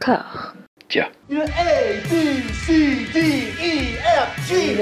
corps. 0.00 0.54
Tiens. 0.88 1.06
A, 1.30 2.02
B, 2.10 2.42
C, 2.52 3.06
D, 3.12 3.18
E, 3.60 3.98
F, 3.98 4.48
G, 4.48 4.72
H, 4.72 4.80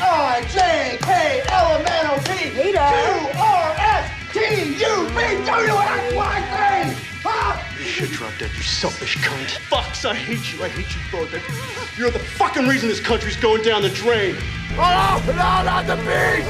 I, 0.00 0.40
J, 0.48 0.98
K, 1.02 1.42
L, 1.48 1.76
M, 1.76 1.84
N, 1.86 2.06
O, 2.06 2.16
P, 2.24 2.50
Q, 2.50 2.78
R, 2.78 3.74
S, 3.76 4.10
T, 4.32 4.38
U, 4.80 5.08
V, 5.10 5.44
W, 5.44 5.74
X, 5.74 6.14
Y, 6.14 6.36
Z. 6.50 7.06
Huh? 7.22 7.62
You 7.78 7.84
should 7.84 8.10
drop 8.10 8.32
dead, 8.38 8.50
you 8.54 8.62
selfish 8.62 9.18
cunt. 9.18 9.58
Fucks, 9.68 10.08
I 10.08 10.14
hate 10.14 10.54
you. 10.54 10.64
I 10.64 10.68
hate 10.68 10.88
you 10.88 11.00
both. 11.12 11.98
You're 11.98 12.10
the 12.10 12.18
fucking 12.18 12.66
reason 12.66 12.88
this 12.88 13.00
country's 13.00 13.36
going 13.36 13.62
down 13.62 13.82
the 13.82 13.90
drain. 13.90 14.36
Oh, 14.78 15.22
no, 15.26 15.34
not 15.34 15.86
the 15.86 15.96
beast! 15.96 16.48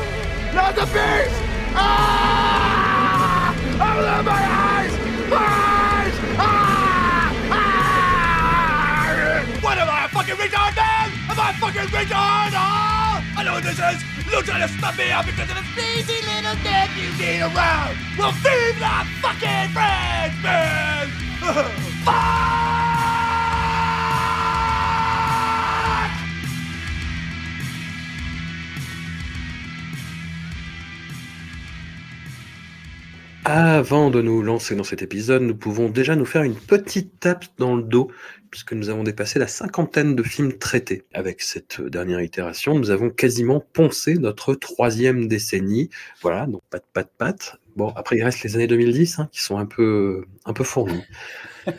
Not 0.55 0.77
the 0.77 0.87
beast! 0.87 1.43
Ah! 1.75 3.53
Open 3.75 4.25
my 4.25 4.33
eyes! 4.33 4.93
Eyes! 4.93 5.31
Ah! 5.33 5.70
Fucking 10.31 10.51
retard, 10.51 10.77
man? 10.77 11.11
Am 11.31 11.41
I 11.41 11.53
fucking 11.59 11.89
retard? 11.91 12.53
Oh! 12.55 13.23
I 13.37 13.43
know 13.45 13.55
what 13.55 13.65
this 13.65 13.79
is! 13.79 14.03
You're 14.31 14.43
trying 14.43 14.67
to 14.67 14.69
stop 14.69 14.97
me 14.97 15.11
out 15.11 15.27
because 15.27 15.49
of 15.51 15.57
the 15.57 15.63
sneezy 15.75 16.23
little 16.27 16.55
dick 16.63 16.91
you 16.97 17.11
need 17.19 17.41
around! 17.41 17.97
Well, 18.19 18.33
feed 18.33 18.77
the 18.79 19.07
fucking 19.21 19.71
friends, 19.73 20.35
man! 20.43 21.09
Fuck! 22.05 22.71
Avant 33.43 34.11
de 34.11 34.21
nous 34.21 34.43
lancer 34.43 34.77
dans 34.77 34.85
cet 34.85 35.03
épisode, 35.03 35.43
nous 35.43 35.57
pouvons 35.57 35.89
déjà 35.89 36.15
nous 36.15 36.27
faire 36.27 36.43
une 36.43 36.55
petite 36.55 37.19
tape 37.19 37.47
dans 37.59 37.75
le 37.75 37.83
dos, 37.83 38.13
puisque 38.51 38.73
nous 38.73 38.89
avons 38.89 39.05
dépassé 39.05 39.39
la 39.39 39.47
cinquantaine 39.47 40.17
de 40.17 40.23
films 40.23 40.59
traités. 40.59 41.05
Avec 41.15 41.41
cette 41.41 41.81
dernière 41.81 42.21
itération, 42.21 42.79
nous 42.79 42.91
avons 42.91 43.11
quasiment 43.11 43.61
poncé 43.73 44.15
notre 44.15 44.55
troisième 44.55 45.29
décennie. 45.29 45.91
Voilà, 46.23 46.47
donc 46.47 46.63
pas 46.71 46.79
de 46.79 46.85
pas 46.93 47.03
de 47.03 47.11
patte. 47.17 47.57
Bon, 47.77 47.89
après, 47.97 48.17
il 48.17 48.25
reste 48.25 48.43
les 48.43 48.57
années 48.57 48.67
2010, 48.67 49.19
hein, 49.19 49.29
qui 49.33 49.41
sont 49.41 49.59
un 49.59 49.67
peu, 49.67 50.25
un 50.45 50.53
peu 50.53 50.65
fournies. 50.65 51.05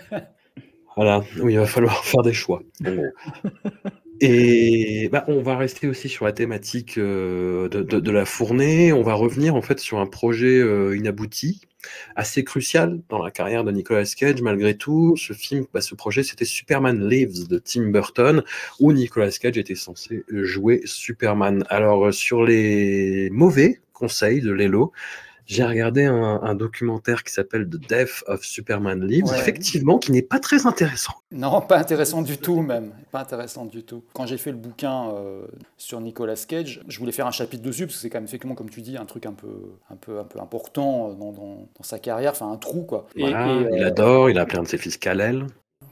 Voilà, 0.97 1.23
oui, 1.39 1.53
il 1.53 1.57
va 1.57 1.65
falloir 1.65 2.03
faire 2.05 2.21
des 2.21 2.33
choix. 2.33 2.61
gros. 2.81 3.05
Et 4.23 5.09
bah, 5.11 5.23
on 5.27 5.41
va 5.41 5.57
rester 5.57 5.87
aussi 5.87 6.07
sur 6.07 6.25
la 6.25 6.31
thématique 6.31 6.99
euh, 6.99 7.67
de, 7.67 8.11
la 8.11 8.25
fournée. 8.25 8.93
On 8.93 9.01
va 9.01 9.15
revenir 9.15 9.55
en 9.55 9.63
fait 9.63 9.79
sur 9.79 9.97
un 9.97 10.05
projet 10.05 10.59
euh, 10.59 10.95
inabouti, 10.95 11.61
assez 12.15 12.43
crucial 12.43 13.01
dans 13.09 13.17
la 13.17 13.31
carrière 13.31 13.63
de 13.63 13.71
Nicolas 13.71 14.05
Cage 14.05 14.43
malgré 14.43 14.77
tout. 14.77 15.15
Ce 15.17 15.33
film, 15.33 15.65
bah, 15.73 15.81
ce 15.81 15.95
projet, 15.95 16.21
c'était 16.21 16.45
Superman 16.45 17.09
Lives 17.09 17.47
de 17.47 17.57
Tim 17.57 17.89
Burton, 17.89 18.43
où 18.79 18.93
Nicolas 18.93 19.31
Cage 19.31 19.57
était 19.57 19.73
censé 19.73 20.23
jouer 20.29 20.81
Superman. 20.85 21.63
Alors 21.69 22.13
sur 22.13 22.43
les 22.43 23.31
mauvais 23.31 23.79
conseils 23.93 24.41
de 24.41 24.51
Lelo, 24.51 24.91
j'ai 25.53 25.63
regardé 25.63 26.05
un, 26.05 26.39
un 26.41 26.55
documentaire 26.55 27.23
qui 27.23 27.33
s'appelle 27.33 27.65
The 27.67 27.77
Death 27.87 28.23
of 28.27 28.43
Superman 28.43 29.05
Lives, 29.05 29.25
Ouais. 29.25 29.37
effectivement, 29.39 29.97
qui 29.97 30.11
n'est 30.11 30.21
pas 30.21 30.39
très 30.39 30.65
intéressant. 30.65 31.13
Non, 31.31 31.61
pas 31.61 31.77
intéressant 31.77 32.21
du 32.21 32.37
tout 32.37 32.61
même. 32.61 32.91
Pas 33.11 33.21
intéressant 33.21 33.65
du 33.65 33.83
tout. 33.83 34.03
Quand 34.13 34.25
j'ai 34.25 34.37
fait 34.37 34.51
le 34.51 34.57
bouquin 34.57 35.09
euh, 35.15 35.43
sur 35.77 35.99
Nicolas 36.01 36.35
Cage, 36.47 36.81
je 36.87 36.99
voulais 36.99 37.11
faire 37.11 37.27
un 37.27 37.31
chapitre 37.31 37.63
dessus 37.63 37.85
parce 37.85 37.95
que 37.95 38.01
c'est 38.01 38.09
quand 38.09 38.17
même 38.19 38.25
effectivement, 38.25 38.55
comme 38.55 38.69
tu 38.69 38.81
dis, 38.81 38.97
un 38.97 39.05
truc 39.05 39.25
un 39.25 39.33
peu, 39.33 39.47
un 39.89 39.95
peu, 39.95 40.19
un 40.19 40.23
peu 40.23 40.39
important 40.39 41.09
euh, 41.09 41.13
dans, 41.13 41.31
dans- 41.31 41.55
dans 41.77 41.83
sa 41.83 41.99
carrière, 41.99 42.31
enfin 42.31 42.51
un 42.51 42.57
trou 42.57 42.83
quoi. 42.83 43.07
Et- 43.15 43.21
Voilà, 43.21 43.47
et, 43.53 43.67
il 43.77 43.83
euh, 43.83 43.87
adore, 43.87 44.29
il 44.29 44.37
a 44.37 44.45
un 44.53 44.63
de 44.63 44.67
ses 44.67 44.77
fils 44.77 44.97
Kal-El. 44.97 45.45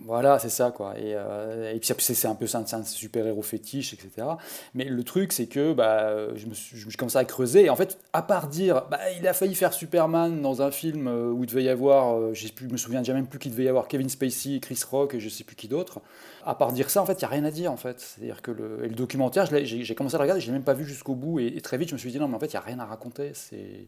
Voilà, 0.06 0.40
c'est 0.40 0.50
ça, 0.50 0.72
quoi. 0.72 0.98
Et, 0.98 1.14
euh, 1.16 1.78
puis 1.80 1.96
c'est 2.00 2.28
un 2.28 2.36
peu 2.36 2.48
ça, 2.48 2.64
un 2.72 2.84
super-héros 2.84 3.42
fétiche, 3.42 3.94
etc. 3.94 4.28
Mais 4.74 4.86
le 4.86 5.04
truc, 5.04 5.34
c'est 5.34 5.48
que 5.48 5.74
bah, 5.74 6.36
je, 6.36 6.46
me 6.46 6.54
suis, 6.54 6.78
je 6.78 7.18
à 7.18 7.26
creuser. 7.26 7.66
Et 7.66 7.70
en 7.70 7.76
fait, 7.76 7.98
à 8.14 8.22
part 8.22 8.48
dire, 8.48 8.86
bah, 8.90 9.00
il 9.18 9.28
a 9.28 9.34
failli 9.34 9.56
faire 9.56 9.74
Superman 9.74 10.42
dans 10.42 10.62
un 10.62 10.72
film 10.72 11.08
euh, 11.08 11.32
où 11.32 11.44
il 11.44 11.48
devait 11.48 11.64
y 11.64 11.70
avoir, 11.70 12.16
euh, 12.16 12.34
je 12.34 12.48
je 12.56 12.66
me 12.66 12.78
souviens 12.78 13.00
déjà 13.00 13.14
même 13.14 13.28
plus 13.28 13.40
qu'il 13.40 13.52
devait 13.52 13.64
y 13.64 13.68
avoir 13.68 13.88
Kevin 13.88 14.10
Spacey, 14.10 14.60
Chris 14.60 14.82
Rock 14.90 15.16
et 15.16 15.20
je 15.20 15.28
sais 15.30 15.44
plus 15.44 15.56
qui 15.56 15.68
d'autre. 15.68 16.02
À 16.46 16.56
part 16.56 16.72
dire 16.72 16.90
ça, 16.90 17.02
en 17.02 17.06
fait, 17.06 17.14
il 17.14 17.20
n'y 17.20 17.26
a 17.26 17.30
rien 17.30 17.44
à 17.44 17.52
dire, 17.52 17.72
en 17.72 17.78
fait. 17.78 18.00
C'est-à-dire 18.00 18.42
que 18.42 18.52
le, 18.52 18.86
et 18.86 18.90
le 18.90 18.96
documentaire, 18.96 19.48
j'ai 19.48 19.96
commencé 19.96 20.16
à 20.16 20.20
le 20.20 20.24
regarder, 20.24 20.42
je 20.42 20.48
l'ai 20.48 20.54
même 20.54 20.64
pas 20.64 20.74
vu 20.74 20.86
jusqu'au 20.86 21.16
bout. 21.16 21.40
Et, 21.40 21.48
et 21.48 21.62
très 21.62 21.78
vite, 21.78 21.90
je 21.90 21.94
me 21.94 22.00
suis 22.00 22.12
dit, 22.12 22.20
non, 22.20 22.28
mais 22.28 22.36
en 22.36 22.40
fait, 22.40 22.48
il 22.48 22.56
n'y 22.56 22.58
a 22.58 22.62
rien 22.62 22.80
à 22.80 22.86
raconter. 22.86 23.32
C'est. 23.34 23.88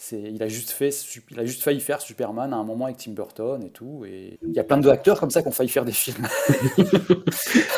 C'est, 0.00 0.20
il, 0.32 0.40
a 0.44 0.48
juste 0.48 0.70
fait, 0.70 0.90
il 1.32 1.40
a 1.40 1.44
juste 1.44 1.60
failli 1.64 1.80
faire 1.80 2.00
Superman 2.00 2.52
à 2.52 2.56
un 2.56 2.62
moment 2.62 2.84
avec 2.84 2.98
Tim 2.98 3.10
Burton 3.10 3.60
et 3.64 3.70
tout. 3.70 4.04
Et 4.06 4.38
il 4.46 4.52
y 4.54 4.60
a 4.60 4.62
plein 4.64 4.78
d'acteurs 4.78 5.18
comme 5.18 5.30
ça 5.30 5.42
qui 5.42 5.48
ont 5.48 5.50
failli 5.50 5.68
faire 5.68 5.84
des 5.84 5.90
films. 5.92 6.28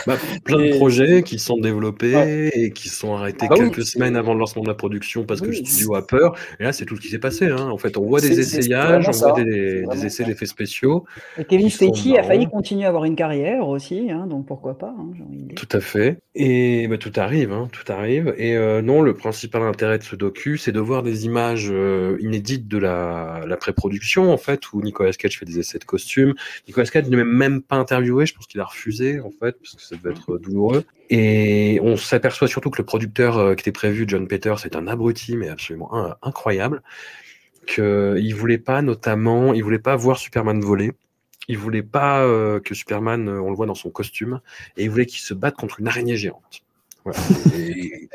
Bah, 0.07 0.17
plein 0.45 0.59
de 0.59 0.65
Et- 0.65 0.71
projets 0.79 1.23
qui 1.23 1.39
sont 1.39 1.59
développés 1.59 2.51
et 2.55 2.71
qui 2.73 2.89
sont 2.89 3.15
arrêtés 3.15 3.47
Bah 3.49 3.57
quelques 3.57 3.85
semaines 3.85 4.17
avant 4.17 4.33
le 4.35 4.41
lancement 4.41 4.63
de 4.63 4.69
la 4.69 4.75
production 4.75 5.25
parce 5.25 5.41
que 5.41 5.47
le 5.47 5.53
studio 5.55 5.95
a 5.95 6.07
peur. 6.07 6.35
Et 6.59 6.65
là, 6.65 6.73
c'est 6.73 6.85
tout 6.87 6.97
ce 6.97 7.01
qui 7.01 7.09
s'est 7.09 7.19
passé. 7.19 7.47
hein. 7.49 7.69
En 7.71 7.77
fait, 7.79 7.97
on 7.97 8.05
voit 8.07 8.21
des 8.21 8.39
essayages, 8.41 9.09
on 9.09 9.13
voit 9.13 9.33
des, 9.43 9.83
des 9.91 10.07
essais 10.07 10.25
d'effets 10.25 10.47
spéciaux. 10.47 11.05
Et 11.39 11.45
Kevin 11.45 11.69
Spacey 11.71 12.19
a 12.19 12.23
failli 12.23 12.47
continuer 12.49 12.85
à 12.85 12.89
avoir 12.89 13.05
une 13.05 13.17
carrière 13.17 13.69
aussi, 13.69 14.11
hein, 14.11 14.27
donc 14.27 14.47
pourquoi 14.47 14.79
pas, 14.79 14.95
hein, 14.99 15.11
envie. 15.27 15.49
Tout 15.55 15.69
à 15.73 15.81
fait. 15.81 16.19
Et 16.35 16.87
bah, 16.89 16.99
tout 16.99 17.13
arrive, 17.17 17.53
hein, 17.53 17.69
tout 17.73 17.91
arrive. 17.93 18.35
Et 18.39 18.57
euh, 18.57 18.83
non, 18.83 19.03
le 19.03 19.15
principal 19.15 19.63
intérêt 19.63 19.99
de 19.99 20.03
ce 20.05 20.17
docu, 20.17 20.57
c'est 20.59 20.73
de 20.73 20.81
voir 20.81 21.03
des 21.03 21.25
images 21.27 21.69
euh, 21.71 22.10
inédites 22.19 22.69
de 22.69 22.79
la, 22.79 23.57
pré-production, 23.61 24.33
en 24.33 24.37
fait, 24.37 24.73
où 24.73 24.83
Nicolas 24.83 25.13
Cage 25.13 25.39
fait 25.39 25.45
des 25.45 25.59
essais 25.59 25.79
de 25.79 25.85
costumes. 25.85 26.35
Nicolas 26.67 26.87
Cage 26.87 27.09
ne 27.09 27.17
m'a 27.17 27.25
même 27.25 27.63
pas 27.63 27.77
interviewé, 27.77 28.27
je 28.27 28.35
pense 28.35 28.47
qu'il 28.47 28.61
a 28.61 28.65
refusé, 28.65 29.21
en 29.21 29.31
fait, 29.31 29.57
parce 29.59 29.77
que 29.77 29.83
ça 29.83 29.97
devait 29.97 30.11
être 30.11 30.35
euh, 30.35 30.39
douloureux. 30.39 30.85
Et 31.11 31.81
on 31.83 31.97
s'aperçoit 31.97 32.49
surtout 32.49 32.71
que 32.71 32.79
le 32.79 32.87
producteur 32.87 33.39
euh, 33.39 33.55
qui 33.55 33.63
était 33.63 33.73
prévu, 33.73 34.05
John 34.07 34.27
Peters, 34.29 34.59
c'est 34.59 34.77
un 34.77 34.87
abruti, 34.87 35.37
mais 35.37 35.49
absolument 35.49 35.95
in- 35.95 36.17
incroyable. 36.23 36.83
Qu'il 37.67 38.35
voulait 38.35 38.59
pas, 38.59 38.83
notamment, 38.83 39.53
il 39.53 39.63
voulait 39.63 39.79
pas 39.79 39.97
voir 39.97 40.19
Superman 40.19 40.61
voler. 40.61 40.93
Il 41.49 41.59
voulait 41.59 41.83
pas 41.83 42.23
euh, 42.25 42.61
que 42.61 42.75
Superman, 42.75 43.29
euh, 43.29 43.41
on 43.41 43.51
le 43.51 43.57
voit 43.57 43.67
dans 43.67 43.75
son 43.75 43.91
costume, 43.91 44.41
et 44.77 44.85
il 44.85 44.91
voulait 44.91 45.07
qu'il 45.07 45.21
se 45.21 45.35
batte 45.35 45.57
contre 45.57 45.81
une 45.81 45.89
araignée 45.89 46.17
géante. 46.17 46.63
Voilà. 47.05 47.19
Et 47.57 48.09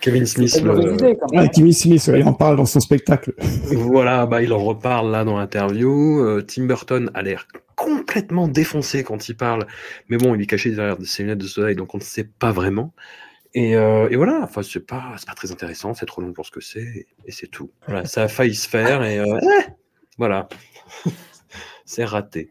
Kevin 0.00 0.26
Smith, 0.26 0.60
le- 0.62 0.94
idée. 0.94 1.18
Ouais, 1.32 1.72
Smith, 1.72 2.08
ouais, 2.08 2.20
il 2.20 2.26
en 2.26 2.32
parle 2.32 2.56
dans 2.56 2.66
son 2.66 2.80
spectacle. 2.80 3.34
voilà, 3.72 4.26
bah, 4.26 4.42
il 4.42 4.52
en 4.52 4.58
reparle 4.58 5.10
là 5.10 5.24
dans 5.24 5.38
l'interview. 5.38 6.20
Euh, 6.20 6.42
Tim 6.42 6.64
Burton 6.66 7.10
a 7.14 7.22
l'air 7.22 7.46
complètement 7.74 8.48
défoncé 8.48 9.04
quand 9.04 9.28
il 9.28 9.36
parle, 9.36 9.66
mais 10.08 10.16
bon, 10.16 10.34
il 10.34 10.42
est 10.42 10.46
caché 10.46 10.70
derrière 10.70 10.96
ses 11.04 11.22
lunettes 11.22 11.38
de 11.38 11.46
soleil, 11.46 11.76
donc 11.76 11.94
on 11.94 11.98
ne 11.98 12.02
sait 12.02 12.24
pas 12.24 12.52
vraiment. 12.52 12.92
Et, 13.54 13.76
euh, 13.76 14.08
et 14.10 14.16
voilà, 14.16 14.40
enfin, 14.42 14.62
c'est 14.62 14.86
pas, 14.86 15.14
c'est 15.16 15.26
pas 15.26 15.34
très 15.34 15.50
intéressant, 15.52 15.94
c'est 15.94 16.06
trop 16.06 16.20
long 16.20 16.32
pour 16.32 16.44
ce 16.44 16.50
que 16.50 16.60
c'est, 16.60 17.06
et 17.24 17.32
c'est 17.32 17.46
tout. 17.46 17.70
Voilà, 17.86 18.04
ça 18.04 18.22
a 18.24 18.28
failli 18.28 18.54
se 18.54 18.68
faire, 18.68 19.02
et 19.04 19.18
euh, 19.18 19.38
eh, 19.42 19.70
voilà, 20.18 20.48
c'est 21.86 22.04
raté. 22.04 22.50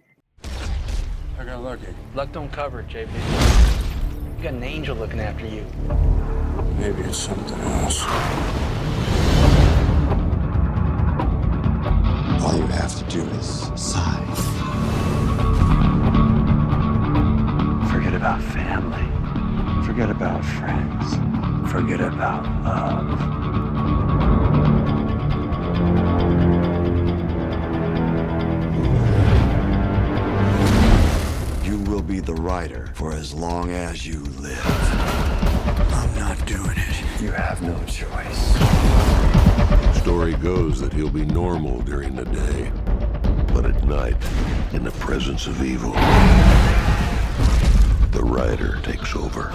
I 1.40 1.46
got 1.46 1.62
lucky. 1.62 1.86
Luck 2.16 2.32
don't 2.34 2.50
cover 2.52 2.80
it, 2.80 2.90
JB. 2.90 3.10
You 4.38 4.44
got 4.44 4.54
an 4.54 4.64
angel 4.64 4.96
looking 4.96 5.20
after 5.20 5.46
you. 5.46 5.64
Maybe 6.80 7.02
it's 7.02 7.18
something 7.18 7.60
else. 7.60 8.04
All 12.44 12.56
you 12.56 12.68
have 12.68 12.96
to 12.98 13.04
do 13.10 13.22
is 13.22 13.72
sigh. 13.76 14.24
Forget 17.92 18.14
about 18.14 18.42
family. 18.42 19.08
Forget 19.86 20.10
about 20.12 20.46
friends. 20.46 21.16
Forget 21.72 22.00
about 22.00 22.46
love. 22.64 23.20
You 31.66 31.80
will 31.80 32.04
be 32.04 32.20
the 32.20 32.36
writer 32.36 32.92
for 32.94 33.14
as 33.14 33.34
long 33.34 33.72
as 33.72 34.06
you 34.06 34.20
live. 34.40 35.27
I'm 35.80 36.16
not 36.16 36.46
doing 36.46 36.78
it. 36.78 37.22
You 37.22 37.32
have 37.32 37.62
no 37.62 37.78
choice. 37.86 38.56
Story 40.02 40.34
goes 40.36 40.80
that 40.80 40.94
he'll 40.94 41.10
be 41.10 41.26
normal 41.26 41.82
during 41.82 42.16
the 42.16 42.26
day, 42.26 42.72
but 43.54 43.66
at 43.66 43.84
night, 43.84 44.18
in 44.74 44.84
the 44.84 44.92
presence 44.92 45.48
of 45.48 45.64
evil, 45.64 45.92
the 48.12 48.24
rider 48.24 48.80
takes 48.84 49.16
over. 49.16 49.52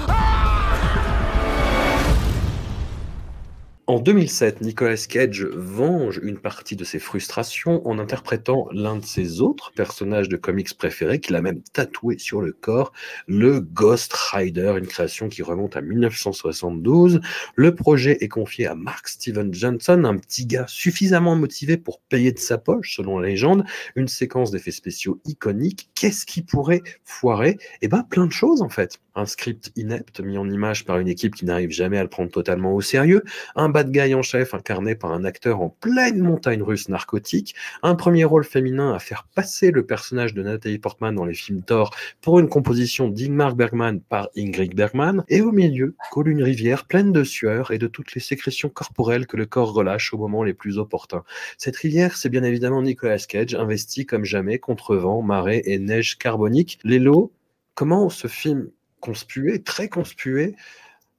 En 3.88 3.98
2007, 3.98 4.60
Nicolas 4.60 5.06
Cage 5.08 5.42
venge 5.42 6.20
une 6.22 6.38
partie 6.38 6.76
de 6.76 6.84
ses 6.84 7.00
frustrations 7.00 7.84
en 7.84 7.98
interprétant 7.98 8.68
l'un 8.70 8.96
de 8.96 9.04
ses 9.04 9.40
autres 9.40 9.72
personnages 9.74 10.28
de 10.28 10.36
comics 10.36 10.72
préférés, 10.78 11.18
qu'il 11.18 11.34
a 11.34 11.42
même 11.42 11.60
tatoué 11.72 12.16
sur 12.16 12.40
le 12.42 12.52
corps, 12.52 12.92
le 13.26 13.58
Ghost 13.58 14.12
Rider, 14.12 14.74
une 14.78 14.86
création 14.86 15.28
qui 15.28 15.42
remonte 15.42 15.76
à 15.76 15.80
1972. 15.80 17.20
Le 17.56 17.74
projet 17.74 18.18
est 18.20 18.28
confié 18.28 18.68
à 18.68 18.76
Mark 18.76 19.08
Steven 19.08 19.52
Johnson, 19.52 20.04
un 20.04 20.16
petit 20.16 20.46
gars 20.46 20.66
suffisamment 20.68 21.34
motivé 21.34 21.76
pour 21.76 21.98
payer 22.02 22.30
de 22.30 22.38
sa 22.38 22.58
poche, 22.58 22.94
selon 22.94 23.18
la 23.18 23.30
légende, 23.30 23.64
une 23.96 24.06
séquence 24.06 24.52
d'effets 24.52 24.70
spéciaux 24.70 25.20
iconique. 25.24 25.90
Qu'est-ce 25.96 26.24
qui 26.24 26.42
pourrait 26.42 26.82
foirer? 27.02 27.58
Eh 27.80 27.88
ben, 27.88 28.04
plein 28.04 28.26
de 28.26 28.32
choses 28.32 28.62
en 28.62 28.68
fait. 28.68 29.00
Un 29.14 29.26
script 29.26 29.72
inepte 29.76 30.20
mis 30.20 30.38
en 30.38 30.48
image 30.48 30.84
par 30.84 30.98
une 30.98 31.08
équipe 31.08 31.34
qui 31.34 31.44
n'arrive 31.44 31.70
jamais 31.70 31.98
à 31.98 32.02
le 32.02 32.08
prendre 32.08 32.30
totalement 32.30 32.74
au 32.74 32.80
sérieux, 32.80 33.22
un 33.56 33.68
bad 33.68 33.90
guy 33.90 34.14
en 34.14 34.22
chef 34.22 34.54
incarné 34.54 34.94
par 34.94 35.12
un 35.12 35.24
acteur 35.24 35.60
en 35.60 35.68
pleine 35.68 36.18
montagne 36.18 36.62
russe 36.62 36.88
narcotique, 36.88 37.54
un 37.82 37.94
premier 37.94 38.24
rôle 38.24 38.44
féminin 38.44 38.94
à 38.94 38.98
faire 38.98 39.26
passer 39.34 39.70
le 39.70 39.84
personnage 39.84 40.32
de 40.32 40.42
Nathalie 40.42 40.78
Portman 40.78 41.14
dans 41.14 41.26
les 41.26 41.34
films 41.34 41.62
Thor 41.62 41.94
pour 42.20 42.40
une 42.40 42.48
composition 42.48 43.08
d'Ingmar 43.08 43.54
Bergman 43.54 44.00
par 44.00 44.30
Ingrid 44.36 44.74
Bergman, 44.74 45.24
et 45.28 45.42
au 45.42 45.52
milieu 45.52 45.94
coule 46.10 46.28
une 46.28 46.42
rivière 46.42 46.86
pleine 46.86 47.12
de 47.12 47.24
sueur 47.24 47.70
et 47.70 47.78
de 47.78 47.86
toutes 47.86 48.14
les 48.14 48.20
sécrétions 48.20 48.68
corporelles 48.68 49.26
que 49.26 49.36
le 49.36 49.46
corps 49.46 49.72
relâche 49.72 50.14
au 50.14 50.18
moment 50.18 50.42
les 50.42 50.54
plus 50.54 50.78
opportuns. 50.78 51.24
Cette 51.58 51.76
rivière, 51.76 52.16
c'est 52.16 52.28
bien 52.28 52.44
évidemment 52.44 52.82
Nicolas 52.82 53.18
Cage, 53.18 53.54
investi 53.54 54.06
comme 54.06 54.24
jamais 54.24 54.58
contre 54.58 54.96
vent, 54.96 55.22
marée 55.22 55.62
et 55.66 55.78
neige 55.78 56.18
carbonique. 56.18 56.78
Lélo, 56.84 57.32
comment 57.74 58.08
ce 58.08 58.26
film 58.26 58.70
conspué, 59.02 59.62
très 59.62 59.88
conspué, 59.88 60.56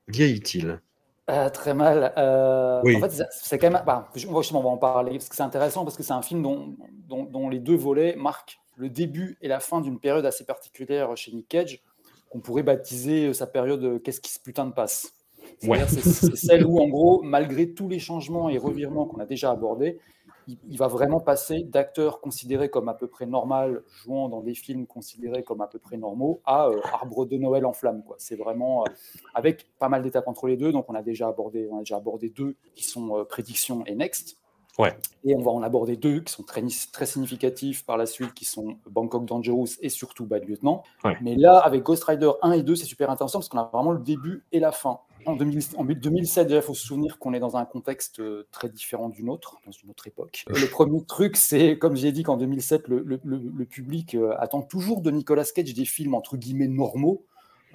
vieillit-il? 0.08 0.82
Euh, 1.30 1.50
très 1.50 1.74
mal. 1.74 2.14
Euh, 2.18 2.82
Oui. 2.84 2.96
En 2.96 3.08
fait, 3.08 3.24
c'est 3.32 3.60
quand 3.60 3.70
même. 3.70 3.84
Bah, 3.86 4.10
justement, 4.16 4.60
on 4.60 4.64
va 4.64 4.70
en 4.70 4.78
parler 4.78 5.12
parce 5.12 5.30
que 5.30 5.36
c'est 5.36 5.44
intéressant 5.44 5.84
parce 5.84 5.96
que 5.96 6.04
c'est 6.04 6.14
un 6.14 6.24
film 6.24 6.42
dont, 6.42 6.76
dont, 7.08 7.24
dont 7.24 7.50
les 7.50 7.60
deux 7.60 7.76
volets 7.76 8.16
marquent 8.16 8.60
le 8.76 8.90
début 8.90 9.38
et 9.42 9.48
la 9.48 9.60
fin 9.60 9.82
d'une 9.82 10.00
période 10.00 10.26
assez 10.26 10.46
particulière 10.46 11.16
chez 11.16 11.32
Nick 11.32 11.48
Cage, 11.48 11.82
qu'on 12.30 12.40
pourrait 12.40 12.64
baptiser 12.64 13.28
euh, 13.28 13.34
sa 13.34 13.46
période 13.46 14.02
Qu'est-ce 14.02 14.20
qui 14.20 14.32
se 14.32 14.40
putain 14.40 14.66
de 14.66 14.74
passe? 14.74 15.14
C'est 15.60 16.36
celle 16.36 16.66
où, 16.66 16.80
en 16.80 16.88
gros, 16.88 17.22
malgré 17.22 17.70
tous 17.70 17.88
les 17.88 18.00
changements 18.00 18.50
et 18.50 18.58
revirements 18.58 19.06
qu'on 19.06 19.20
a 19.20 19.26
déjà 19.26 19.52
abordés, 19.52 20.00
il, 20.48 20.78
va 20.78 20.88
vraiment 20.88 21.20
passer 21.20 21.64
d'acteurs 21.64 22.22
considérés 22.22 22.70
comme 22.70 22.90
à 22.90 22.94
peu 22.94 23.08
près 23.08 23.26
normal, 23.26 23.84
jouant 23.90 24.30
dans 24.30 24.42
des 24.42 24.54
films 24.54 24.86
considérés 24.86 25.44
comme 25.44 25.62
à 25.62 25.68
peu 25.68 25.80
près 25.80 25.98
normaux, 25.98 26.42
à 26.46 26.68
euh, 26.68 26.80
Arbre 26.92 27.26
de 27.26 27.38
Noël 27.38 27.66
en 27.66 27.74
flammes. 27.74 28.04
quoi. 28.04 28.16
C'est 28.20 28.36
vraiment 28.36 28.84
euh, 28.84 28.92
avec 29.34 29.68
pas 29.80 29.90
mal 29.90 30.04
d'étapes 30.04 30.28
entre 30.28 30.48
les 30.48 30.58
deux. 30.58 30.72
Donc, 30.72 30.86
on 30.90 30.96
a 30.96 31.02
déjà 31.02 31.28
abordé, 31.28 31.68
on 31.72 31.78
a 31.78 31.80
déjà 31.80 31.98
abordé 31.98 32.30
deux 32.30 32.56
qui 32.76 32.84
sont 32.84 33.18
euh, 33.18 33.24
Prédiction 33.24 33.84
et 33.86 33.96
Next. 33.96 34.38
Ouais. 34.80 34.96
Et 35.24 35.36
on 35.36 35.42
va 35.42 35.52
en 35.52 35.62
aborder 35.62 35.96
deux 35.98 36.22
qui 36.22 36.34
sont 36.34 36.44
très, 36.44 36.64
très 36.92 37.06
significatifs 37.06 37.86
par 37.86 37.98
la 37.98 38.06
suite, 38.06 38.34
qui 38.34 38.46
sont 38.46 38.78
Bangkok 38.90 39.26
Dangerous 39.26 39.68
et 39.82 39.90
surtout 39.90 40.26
Bad 40.26 40.46
Lieutenant. 40.48 40.84
Ouais. 41.04 41.16
Mais 41.22 41.36
là, 41.36 41.58
avec 41.60 41.84
Ghost 41.84 42.04
Rider 42.06 42.32
1 42.42 42.54
et 42.54 42.64
2, 42.64 42.76
c'est 42.76 42.86
super 42.86 43.10
intéressant 43.10 43.40
parce 43.40 43.50
qu'on 43.50 43.60
a 43.60 43.70
vraiment 43.72 43.92
le 43.92 44.00
début 44.00 44.44
et 44.52 44.60
la 44.60 44.72
fin. 44.72 45.00
En, 45.26 45.36
2000 45.38 45.62
en 45.78 45.86
2007, 45.86 46.48
déjà, 46.48 46.60
il 46.60 46.64
faut 46.64 46.74
se 46.74 46.86
souvenir 46.86 47.18
qu'on 47.18 47.34
est 47.34 47.40
dans 47.40 47.56
un 47.56 47.64
contexte 47.64 48.20
euh, 48.20 48.46
très 48.52 48.68
différent 48.68 49.08
du 49.08 49.24
nôtre, 49.24 49.58
dans 49.66 49.72
une 49.72 49.90
autre 49.90 50.06
époque. 50.08 50.44
Le 50.48 50.66
premier 50.68 51.02
truc, 51.06 51.38
c'est, 51.38 51.78
comme 51.78 51.96
j'ai 51.96 52.12
dit, 52.12 52.24
qu'en 52.24 52.36
2007, 52.36 52.90
le, 52.90 53.00
le- 53.06 53.22
le- 53.24 53.38
le 53.56 53.66
public 53.66 54.16
euh, 54.16 54.36
attend 54.40 54.62
toujours 54.62 55.00
de 55.02 55.12
Nicolas 55.12 55.46
Cage 55.46 55.74
des 55.74 55.86
films 55.86 56.14
entre 56.14 56.36
guillemets 56.36 56.68
normaux, 56.68 57.24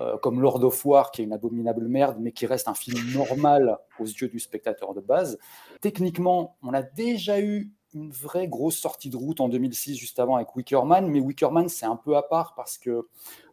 euh, 0.00 0.16
comme 0.18 0.40
Lord 0.40 0.62
of 0.64 0.84
War, 0.84 1.10
qui 1.10 1.22
est 1.22 1.24
une 1.24 1.32
abominable 1.32 1.88
merde, 1.88 2.18
mais 2.20 2.32
qui 2.32 2.46
reste 2.46 2.68
un 2.68 2.74
film 2.74 2.98
normal 3.14 3.78
aux 3.98 4.04
yeux 4.04 4.28
du 4.28 4.38
spectateur 4.38 4.94
de 4.94 5.00
base. 5.00 5.38
Techniquement, 5.80 6.56
on 6.62 6.72
a 6.72 6.82
déjà 6.82 7.40
eu 7.40 7.72
une 7.94 8.10
vraie 8.10 8.48
grosse 8.48 8.78
sortie 8.78 9.10
de 9.10 9.16
route 9.16 9.40
en 9.40 9.48
2006, 9.48 9.96
juste 9.96 10.18
avant 10.18 10.36
avec 10.36 10.54
Wicker 10.54 10.84
Man, 10.84 11.08
mais 11.08 11.20
Wicker 11.20 11.50
Man, 11.50 11.68
c'est 11.68 11.86
un 11.86 11.96
peu 11.96 12.16
à 12.16 12.22
part 12.22 12.54
parce 12.54 12.78
que, 12.78 13.08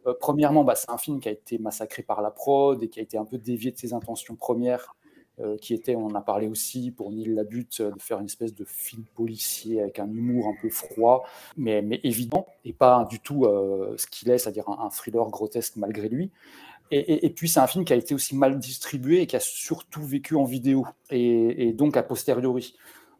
euh, 0.06 0.14
premièrement, 0.20 0.62
bah, 0.62 0.74
c'est 0.74 0.90
un 0.90 0.98
film 0.98 1.20
qui 1.20 1.28
a 1.28 1.32
été 1.32 1.58
massacré 1.58 2.02
par 2.02 2.22
la 2.22 2.30
prod 2.30 2.82
et 2.82 2.88
qui 2.88 3.00
a 3.00 3.02
été 3.02 3.16
un 3.16 3.24
peu 3.24 3.38
dévié 3.38 3.70
de 3.70 3.78
ses 3.78 3.92
intentions 3.92 4.36
premières, 4.36 4.94
euh, 5.38 5.58
qui 5.58 5.74
était, 5.74 5.94
on 5.94 6.06
en 6.06 6.14
a 6.14 6.22
parlé 6.22 6.48
aussi 6.48 6.90
pour 6.90 7.12
Neil 7.12 7.34
Labute, 7.34 7.80
euh, 7.80 7.90
de 7.90 8.00
faire 8.00 8.20
une 8.20 8.24
espèce 8.24 8.54
de 8.54 8.64
film 8.64 9.04
policier 9.14 9.82
avec 9.82 9.98
un 9.98 10.10
humour 10.10 10.48
un 10.48 10.54
peu 10.62 10.70
froid, 10.70 11.24
mais, 11.58 11.82
mais 11.82 12.00
évident, 12.04 12.46
et 12.64 12.72
pas 12.72 13.06
du 13.10 13.20
tout 13.20 13.44
euh, 13.44 13.94
ce 13.98 14.06
qu'il 14.06 14.30
est, 14.30 14.38
c'est-à-dire 14.38 14.66
un, 14.70 14.88
thriller 14.88 15.28
grotesque 15.28 15.76
malgré 15.76 16.08
lui. 16.08 16.30
Et, 16.90 17.28
puis 17.30 17.48
c'est 17.48 17.60
un 17.60 17.66
film 17.66 17.84
qui 17.84 17.92
a 17.92 17.96
été 17.96 18.14
aussi 18.14 18.34
mal 18.34 18.58
distribué 18.58 19.20
et 19.20 19.26
qui 19.26 19.36
a 19.36 19.40
surtout 19.40 20.04
vécu 20.04 20.36
en 20.36 20.44
vidéo, 20.44 20.86
et, 21.10 21.72
donc 21.72 21.98
a 21.98 22.02
posteriori. 22.02 22.74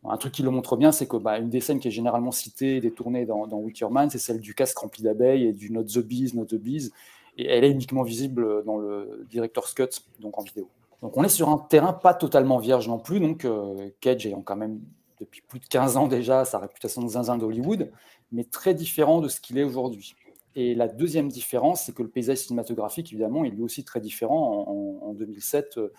Un 0.05 0.17
truc 0.17 0.33
qui 0.33 0.43
le 0.43 0.51
montre 0.51 0.77
bien, 0.77 0.93
c'est 0.93 1.07
que 1.07 1.17
bah, 1.17 1.39
une 1.39 1.51
des 1.51 1.61
scènes 1.61 1.81
qui 1.81 1.89
est 1.89 1.91
généralement 1.91 2.31
citée 2.31 2.77
et 2.77 2.81
détournée 2.81 3.27
dans, 3.27 3.47
dans 3.47 3.59
Wicker 3.59 3.91
Man, 3.91 4.09
c'est 4.09 4.19
celle 4.19 4.41
du 4.41 4.55
casque 4.55 4.79
rempli 4.79 5.03
d'abeilles 5.03 5.49
et 5.49 5.53
du 5.53 5.71
Not 5.71 5.85
the 5.85 5.99
Bees, 5.99 6.31
Not 6.35 6.47
the 6.47 6.55
Bees, 6.55 6.93
et 7.37 7.47
elle 7.47 7.65
est 7.65 7.71
uniquement 7.71 8.05
visible 8.05 8.65
dans 8.65 8.79
le 8.79 9.27
Director's 9.29 9.75
Cut, 9.75 10.01
donc 10.21 10.39
en 10.39 10.43
vidéo. 10.43 10.71
Donc 11.03 11.17
on 11.17 11.23
est 11.25 11.29
sur 11.29 11.49
un 11.49 11.59
terrain 11.59 11.93
pas 11.93 12.15
totalement 12.15 12.59
vierge 12.59 12.89
non 12.89 12.99
plus, 12.99 13.21
donc 13.21 13.45
euh, 13.45 13.91
Cage 14.01 14.27
ayant 14.27 14.41
quand 14.43 14.57
même 14.57 14.81
depuis 15.21 15.43
plus 15.43 15.61
de 15.61 15.67
15 15.67 15.97
ans 15.97 16.07
déjà 16.09 16.45
sa 16.45 16.59
réputation 16.59 17.03
de 17.03 17.09
zinzin 17.09 17.39
d'Hollywood, 17.39 17.91
mais 18.33 18.45
très 18.45 18.75
différent 18.75 19.21
de 19.21 19.29
ce 19.29 19.41
qu'il 19.41 19.59
est 19.59 19.65
aujourd'hui. 19.65 20.15
Et 20.55 20.75
la 20.75 20.89
deuxième 20.89 21.29
différence, 21.29 21.83
c'est 21.83 21.95
que 21.95 22.03
le 22.03 22.09
paysage 22.09 22.39
cinématographique, 22.39 23.13
évidemment, 23.13 23.45
il 23.45 23.59
est 23.59 23.63
aussi 23.63 23.85
très 23.85 24.01
différent. 24.01 24.65
En, 24.67 25.07
en- 25.07 25.11
en 25.11 25.13
2007, 25.13 25.77
euh, 25.77 25.93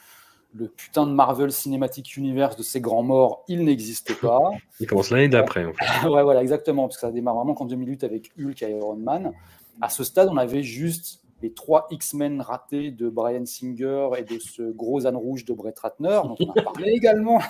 le 0.56 0.68
putain 0.68 1.06
de 1.06 1.12
Marvel 1.12 1.52
Cinematic 1.52 2.18
Universe 2.18 2.56
de 2.56 2.64
ces 2.64 2.82
grands 2.82 3.04
morts, 3.04 3.44
il 3.48 3.64
n'existe 3.64 4.14
pas. 4.22 4.50
Il 4.80 4.88
commence 4.88 5.12
l'année 5.12 5.30
d'après, 5.30 5.64
en 5.66 5.74
fait. 5.74 6.08
ouais, 6.10 6.24
voilà, 6.24 6.42
exactement, 6.42 6.88
parce 6.88 6.96
que 6.98 7.02
ça 7.02 7.12
démarre 7.12 7.36
vraiment 7.36 7.54
qu'en 7.54 7.66
2008 7.66 8.04
avec 8.04 8.32
Hulk 8.40 8.62
et 8.64 8.72
Iron 8.72 8.96
Man. 8.96 9.32
À 9.80 9.90
ce 9.90 10.04
stade, 10.04 10.28
on 10.32 10.38
avait 10.38 10.64
juste 10.64 11.22
les 11.42 11.54
trois 11.54 11.88
X-Men 11.92 12.42
ratés 12.42 12.92
de 12.92 13.10
Brian 13.10 13.46
Singer 13.46 14.10
et 14.18 14.24
de 14.24 14.40
ce 14.40 14.64
gros 14.64 15.06
âne 15.06 15.16
rouge 15.16 15.46
de 15.46 15.54
Brett 15.54 15.78
Ratner, 15.80 16.20
dont 16.24 16.36
on 16.40 16.52
a 16.52 16.62
parlé 16.64 16.92
également. 16.96 17.40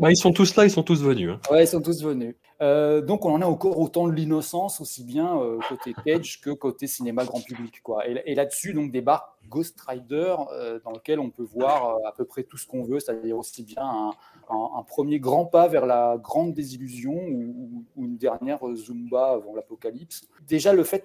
Bah, 0.00 0.10
ils 0.10 0.16
sont 0.16 0.32
tous 0.32 0.54
là, 0.56 0.64
ils 0.64 0.70
sont 0.70 0.82
tous 0.82 1.02
venus. 1.02 1.30
hein. 1.30 1.40
Ouais, 1.50 1.64
ils 1.64 1.68
sont 1.68 1.80
tous 1.80 2.02
venus. 2.02 2.34
Euh, 2.60 3.00
donc, 3.00 3.24
on 3.24 3.32
en 3.32 3.40
a 3.42 3.46
encore 3.46 3.78
autant 3.78 4.06
de 4.06 4.12
l'innocence, 4.12 4.80
aussi 4.80 5.02
bien 5.02 5.38
euh, 5.40 5.58
côté 5.68 5.94
Cage 6.04 6.40
que 6.42 6.50
côté 6.50 6.86
cinéma 6.86 7.24
grand 7.24 7.40
public. 7.42 7.82
Quoi. 7.82 8.06
Et, 8.08 8.22
et 8.26 8.34
là-dessus, 8.34 8.74
donc, 8.74 8.92
débarque 8.92 9.28
Ghost 9.48 9.80
Rider, 9.80 10.34
euh, 10.52 10.78
dans 10.84 10.90
lequel 10.92 11.20
on 11.20 11.30
peut 11.30 11.42
voir 11.42 11.96
à 12.06 12.12
peu 12.12 12.24
près 12.24 12.42
tout 12.42 12.58
ce 12.58 12.66
qu'on 12.66 12.82
veut, 12.84 13.00
c'est-à-dire 13.00 13.36
aussi 13.38 13.62
bien 13.64 13.82
un, 13.82 14.10
un- 14.50 14.70
un 14.78 14.82
premier 14.82 15.18
grand 15.20 15.46
pas 15.46 15.68
vers 15.68 15.86
la 15.86 16.18
grande 16.22 16.52
désillusion 16.52 17.14
ou, 17.14 17.84
ou 17.96 18.04
une 18.04 18.16
dernière 18.18 18.60
Zumba 18.74 19.30
avant 19.32 19.54
l'apocalypse. 19.54 20.24
Déjà, 20.46 20.72
le 20.74 20.84
fait 20.84 21.02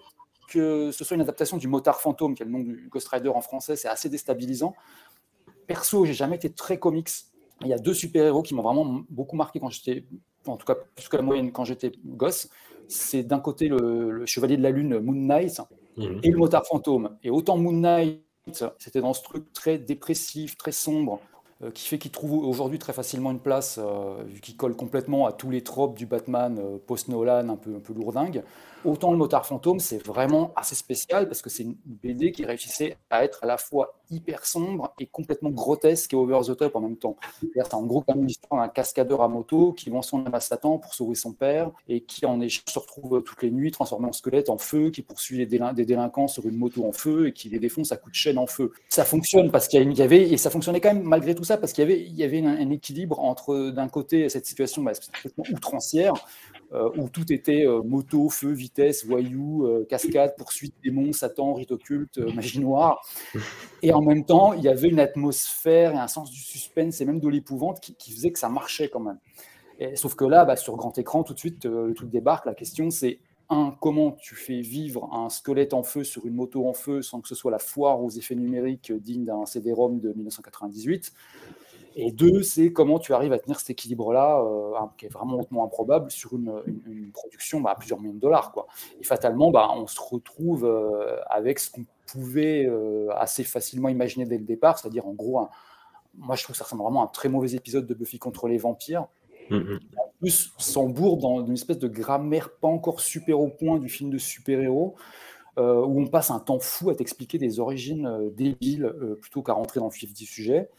que 0.47 0.91
ce 0.91 1.03
soit 1.03 1.15
une 1.15 1.21
adaptation 1.21 1.57
du 1.57 1.67
Motard 1.67 2.01
Fantôme, 2.01 2.35
qui 2.35 2.43
est 2.43 2.45
le 2.45 2.51
nom 2.51 2.59
du 2.59 2.87
Ghost 2.89 3.07
Rider 3.09 3.29
en 3.29 3.41
français, 3.41 3.75
c'est 3.75 3.87
assez 3.87 4.09
déstabilisant. 4.09 4.73
Perso, 5.67 6.05
j'ai 6.05 6.13
jamais 6.13 6.37
été 6.37 6.49
très 6.49 6.79
comics. 6.79 7.09
Il 7.61 7.67
y 7.67 7.73
a 7.73 7.77
deux 7.77 7.93
super-héros 7.93 8.41
qui 8.43 8.53
m'ont 8.55 8.61
vraiment 8.61 9.01
beaucoup 9.09 9.35
marqué 9.35 9.59
quand 9.59 9.69
j'étais, 9.69 10.05
en 10.45 10.57
tout 10.57 10.65
cas 10.65 10.75
plus 10.95 11.09
que 11.09 11.17
la 11.17 11.23
moyenne 11.23 11.51
quand 11.51 11.65
j'étais 11.65 11.91
gosse. 12.05 12.49
C'est 12.87 13.23
d'un 13.23 13.39
côté 13.39 13.67
le, 13.67 14.11
le 14.11 14.25
Chevalier 14.25 14.55
de 14.55 14.63
la 14.63 14.69
Lune, 14.69 14.99
Moon 14.99 15.13
Knight, 15.15 15.61
Mhm. 15.97 16.19
et 16.23 16.29
le 16.31 16.37
Motard 16.37 16.65
Fantôme. 16.65 17.17
Et 17.23 17.29
autant 17.29 17.57
Moon 17.57 17.73
Knight, 17.73 18.21
c'était 18.77 19.01
dans 19.01 19.13
ce 19.13 19.23
truc 19.23 19.51
très 19.51 19.77
dépressif, 19.77 20.55
très 20.55 20.71
sombre, 20.71 21.19
euh, 21.63 21.71
qui 21.71 21.87
fait 21.87 21.97
qu'il 21.97 22.11
trouve 22.11 22.33
aujourd'hui 22.45 22.77
très 22.77 22.93
facilement 22.93 23.31
une 23.31 23.39
place, 23.39 23.79
euh, 23.81 24.23
vu 24.27 24.39
qu'il 24.39 24.55
colle 24.55 24.75
complètement 24.75 25.25
à 25.25 25.31
tous 25.33 25.49
les 25.49 25.63
tropes 25.63 25.97
du 25.97 26.05
Batman 26.05 26.59
euh, 26.59 26.77
post-Nolan, 26.85 27.49
un 27.49 27.55
peu, 27.55 27.75
un 27.75 27.79
peu 27.79 27.93
lourdingue. 27.93 28.43
Autant 28.85 29.11
le 29.11 29.17
Motard 29.17 29.45
Fantôme, 29.45 29.79
c'est 29.79 30.05
vraiment 30.05 30.53
assez 30.55 30.75
spécial 30.75 31.27
parce 31.27 31.41
que 31.41 31.49
c'est 31.49 31.63
une 31.63 31.75
BD 31.85 32.31
qui 32.31 32.45
réussissait 32.45 32.97
à 33.09 33.23
être 33.23 33.39
à 33.43 33.47
la 33.47 33.57
fois 33.57 33.97
hyper 34.09 34.45
sombre 34.45 34.93
et 34.99 35.07
complètement 35.07 35.49
grotesque 35.49 36.13
et 36.13 36.15
over 36.15 36.39
the 36.45 36.55
top 36.55 36.75
en 36.75 36.81
même 36.81 36.97
temps. 36.97 37.17
C'est 37.53 37.73
en 37.73 37.83
gros 37.83 38.01
comme 38.01 38.25
l'histoire 38.25 38.61
d'un 38.61 38.69
cascadeur 38.69 39.21
à 39.21 39.27
moto 39.27 39.73
qui 39.73 39.89
vend 39.89 40.01
son 40.01 40.25
âme 40.25 40.39
Satan 40.39 40.77
pour 40.77 40.93
sauver 40.93 41.15
son 41.15 41.33
père 41.33 41.71
et 41.87 42.01
qui 42.01 42.25
en 42.25 42.39
échange 42.39 42.63
se 42.67 42.79
retrouve 42.79 43.23
toutes 43.23 43.41
les 43.43 43.51
nuits 43.51 43.71
transformé 43.71 44.07
en 44.07 44.13
squelette 44.13 44.49
en 44.49 44.57
feu, 44.57 44.89
qui 44.89 45.01
poursuit 45.01 45.45
des 45.45 45.85
délinquants 45.85 46.27
sur 46.27 46.45
une 46.45 46.55
moto 46.55 46.85
en 46.85 46.91
feu 46.91 47.27
et 47.27 47.33
qui 47.33 47.49
les 47.49 47.59
défonce 47.59 47.91
à 47.91 47.97
coups 47.97 48.11
de 48.11 48.17
chaîne 48.17 48.37
en 48.37 48.47
feu. 48.47 48.71
Ça 48.89 49.05
fonctionne 49.05 49.51
parce 49.51 49.67
qu'il 49.67 49.93
y 49.93 50.01
avait, 50.01 50.29
et 50.29 50.37
ça 50.37 50.49
fonctionnait 50.49 50.81
quand 50.81 50.93
même 50.93 51.03
malgré 51.03 51.35
tout 51.35 51.43
ça 51.43 51.57
parce 51.57 51.73
qu'il 51.73 51.83
y 51.83 51.85
avait, 51.85 52.01
il 52.01 52.15
y 52.15 52.23
avait 52.23 52.41
un, 52.45 52.69
équilibre 52.69 53.19
entre 53.19 53.71
d'un 53.71 53.87
côté 53.87 54.29
cette 54.29 54.45
situation 54.45 54.83
bah, 54.83 54.91
outrancière 55.51 56.13
euh, 56.73 56.89
où 56.97 57.07
tout 57.07 57.31
était 57.31 57.65
euh, 57.65 57.81
moto, 57.81 58.29
feu, 58.29 58.51
vitesse, 58.67 59.05
voyou, 59.05 59.65
euh, 59.65 59.85
cascade, 59.85 60.35
poursuite, 60.37 60.75
démon, 60.83 61.13
Satan, 61.13 61.53
rite 61.53 61.71
occulte, 61.71 62.17
euh, 62.17 62.31
magie 62.33 62.59
noire. 62.59 63.01
Et 63.81 63.93
en 63.93 64.01
même 64.01 64.25
temps, 64.25 64.53
il 64.53 64.63
y 64.63 64.67
avait 64.67 64.89
une 64.89 64.99
atmosphère 64.99 65.93
et 65.93 65.97
un 65.97 66.07
sens 66.07 66.31
du 66.31 66.39
suspense 66.39 66.99
et 67.01 67.05
même 67.05 67.19
de 67.19 67.29
l'épouvante 67.29 67.79
qui, 67.79 68.11
faisait 68.11 68.31
que 68.31 68.39
ça 68.39 68.49
marchait 68.49 68.89
quand 68.89 68.99
même. 68.99 69.19
Sauf 69.95 70.15
que 70.15 70.25
là, 70.25 70.43
bah, 70.43 70.55
sur 70.55 70.75
grand 70.75 70.97
écran, 70.97 71.23
tout 71.23 71.33
de 71.33 71.39
suite, 71.39 71.65
euh, 71.65 71.93
le 71.99 72.07
débarque. 72.07 72.45
La 72.45 72.55
question, 72.55 72.89
c'est 72.89 73.19
un, 73.49 73.75
comment 73.79 74.11
tu 74.11 74.35
fais 74.35 74.59
vivre 74.59 75.09
un 75.13 75.29
squelette 75.29 75.73
en 75.73 75.83
feu 75.83 76.03
sur 76.03 76.25
une 76.25 76.33
moto 76.33 76.67
en 76.67 76.73
feu 76.73 77.01
sans 77.01 77.21
que 77.21 77.27
ce 77.27 77.35
soit 77.35 77.51
la 77.51 77.59
foire 77.59 78.03
aux 78.03 78.09
effets 78.09 78.35
numériques 78.35 78.91
digne 78.91 79.23
d'un 79.23 79.45
CD-ROM 79.45 79.99
de 79.99 80.09
1998 80.09 81.13
Et 81.99 82.11
deux, 82.11 82.43
c'est 82.43 82.71
comment 82.71 82.99
tu 82.99 83.11
arrives 83.13 83.33
à 83.33 83.39
tenir 83.39 83.59
cet 83.59 83.71
équilibre-là, 83.71 84.39
euh, 84.39 84.85
qui 84.99 85.07
est 85.07 85.09
vraiment 85.09 85.39
hautement 85.39 85.65
improbable, 85.65 86.11
sur 86.11 86.35
une, 86.35 86.61
une, 86.85 87.11
production 87.11 87.59
bah, 87.59 87.71
à 87.71 87.75
plusieurs 87.75 87.99
millions 87.99 88.13
de 88.13 88.19
dollars. 88.19 88.51
Quoi. 88.51 88.67
Et 89.01 89.03
fatalement, 89.03 89.49
bah, 89.49 89.69
on 89.75 89.87
se 89.87 89.99
retrouve 89.99 90.63
euh, 90.63 91.17
avec 91.27 91.57
ce 91.57 91.71
qu'on 91.71 91.85
pouvait 92.05 92.67
euh, 92.67 93.09
assez 93.15 93.43
facilement 93.43 93.89
imaginer 93.89 94.25
dès 94.25 94.37
le 94.37 94.43
départ, 94.43 94.77
c'est-à-dire 94.77 95.07
en 95.07 95.13
gros, 95.13 95.39
un, 95.39 95.49
moi 96.15 96.35
je 96.35 96.43
trouve 96.43 96.53
que 96.53 96.57
ça 96.59 96.65
ressemble 96.65 96.83
vraiment 96.83 97.01
à 97.01 97.05
un 97.05 97.07
très 97.07 97.29
mauvais 97.29 97.53
épisode 97.53 97.87
de 97.87 97.93
Buffy 97.95 98.19
contre 98.19 98.47
les 98.47 98.59
vampires. 98.59 99.07
Mhm. 99.49 99.79
En 99.97 100.11
plus, 100.19 100.51
s'embourbe 100.59 101.21
dans 101.21 101.43
une 101.45 101.53
espèce 101.53 101.79
de 101.79 101.87
grammaire 101.87 102.51
pas 102.61 102.67
encore 102.67 103.01
super 103.01 103.39
au 103.39 103.47
point 103.47 103.79
du 103.79 103.89
film 103.89 104.11
de 104.11 104.19
super-héros. 104.19 104.95
Euh, 105.57 105.83
où 105.83 105.99
on 105.99 106.05
passe 106.05 106.29
un 106.29 106.39
temps 106.39 106.59
fou 106.59 106.91
à 106.91 106.95
t'expliquer 106.95 107.39
des 107.39 107.59
origines 107.59 108.05
euh, 108.05 108.29
débiles 108.29 108.85
euh, 108.85 109.17
plutôt 109.19 109.41
qu'à 109.41 109.53
rentrer 109.53 109.79
dans 109.79 109.87
le 109.87 109.93
vif 109.93 110.13
du 110.13 110.25
sujet. 110.25 110.69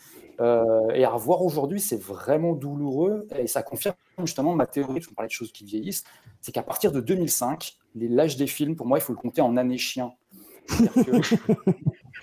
et 0.40 1.04
à 1.04 1.10
revoir 1.10 1.42
aujourd'hui, 1.42 1.80
c'est 1.80 2.00
vraiment 2.00 2.52
douloureux 2.52 3.26
et 3.36 3.48
ça 3.48 3.64
confirme 3.64 3.96
justement 4.18 4.54
ma 4.54 4.66
théorie, 4.66 5.00
je 5.00 5.10
parlais 5.10 5.26
de 5.26 5.32
choses 5.32 5.50
qui 5.50 5.64
vieillissent, 5.64 6.04
c'est 6.40 6.52
qu'à 6.52 6.62
partir 6.62 6.92
de 6.92 7.00
2005, 7.00 7.76
l'âge 7.96 8.36
des 8.36 8.46
films, 8.46 8.76
pour 8.76 8.86
moi, 8.86 8.98
il 8.98 9.00
faut 9.00 9.12
le 9.12 9.18
compter 9.18 9.40
en 9.40 9.56
années 9.56 9.78
chien. 9.78 10.12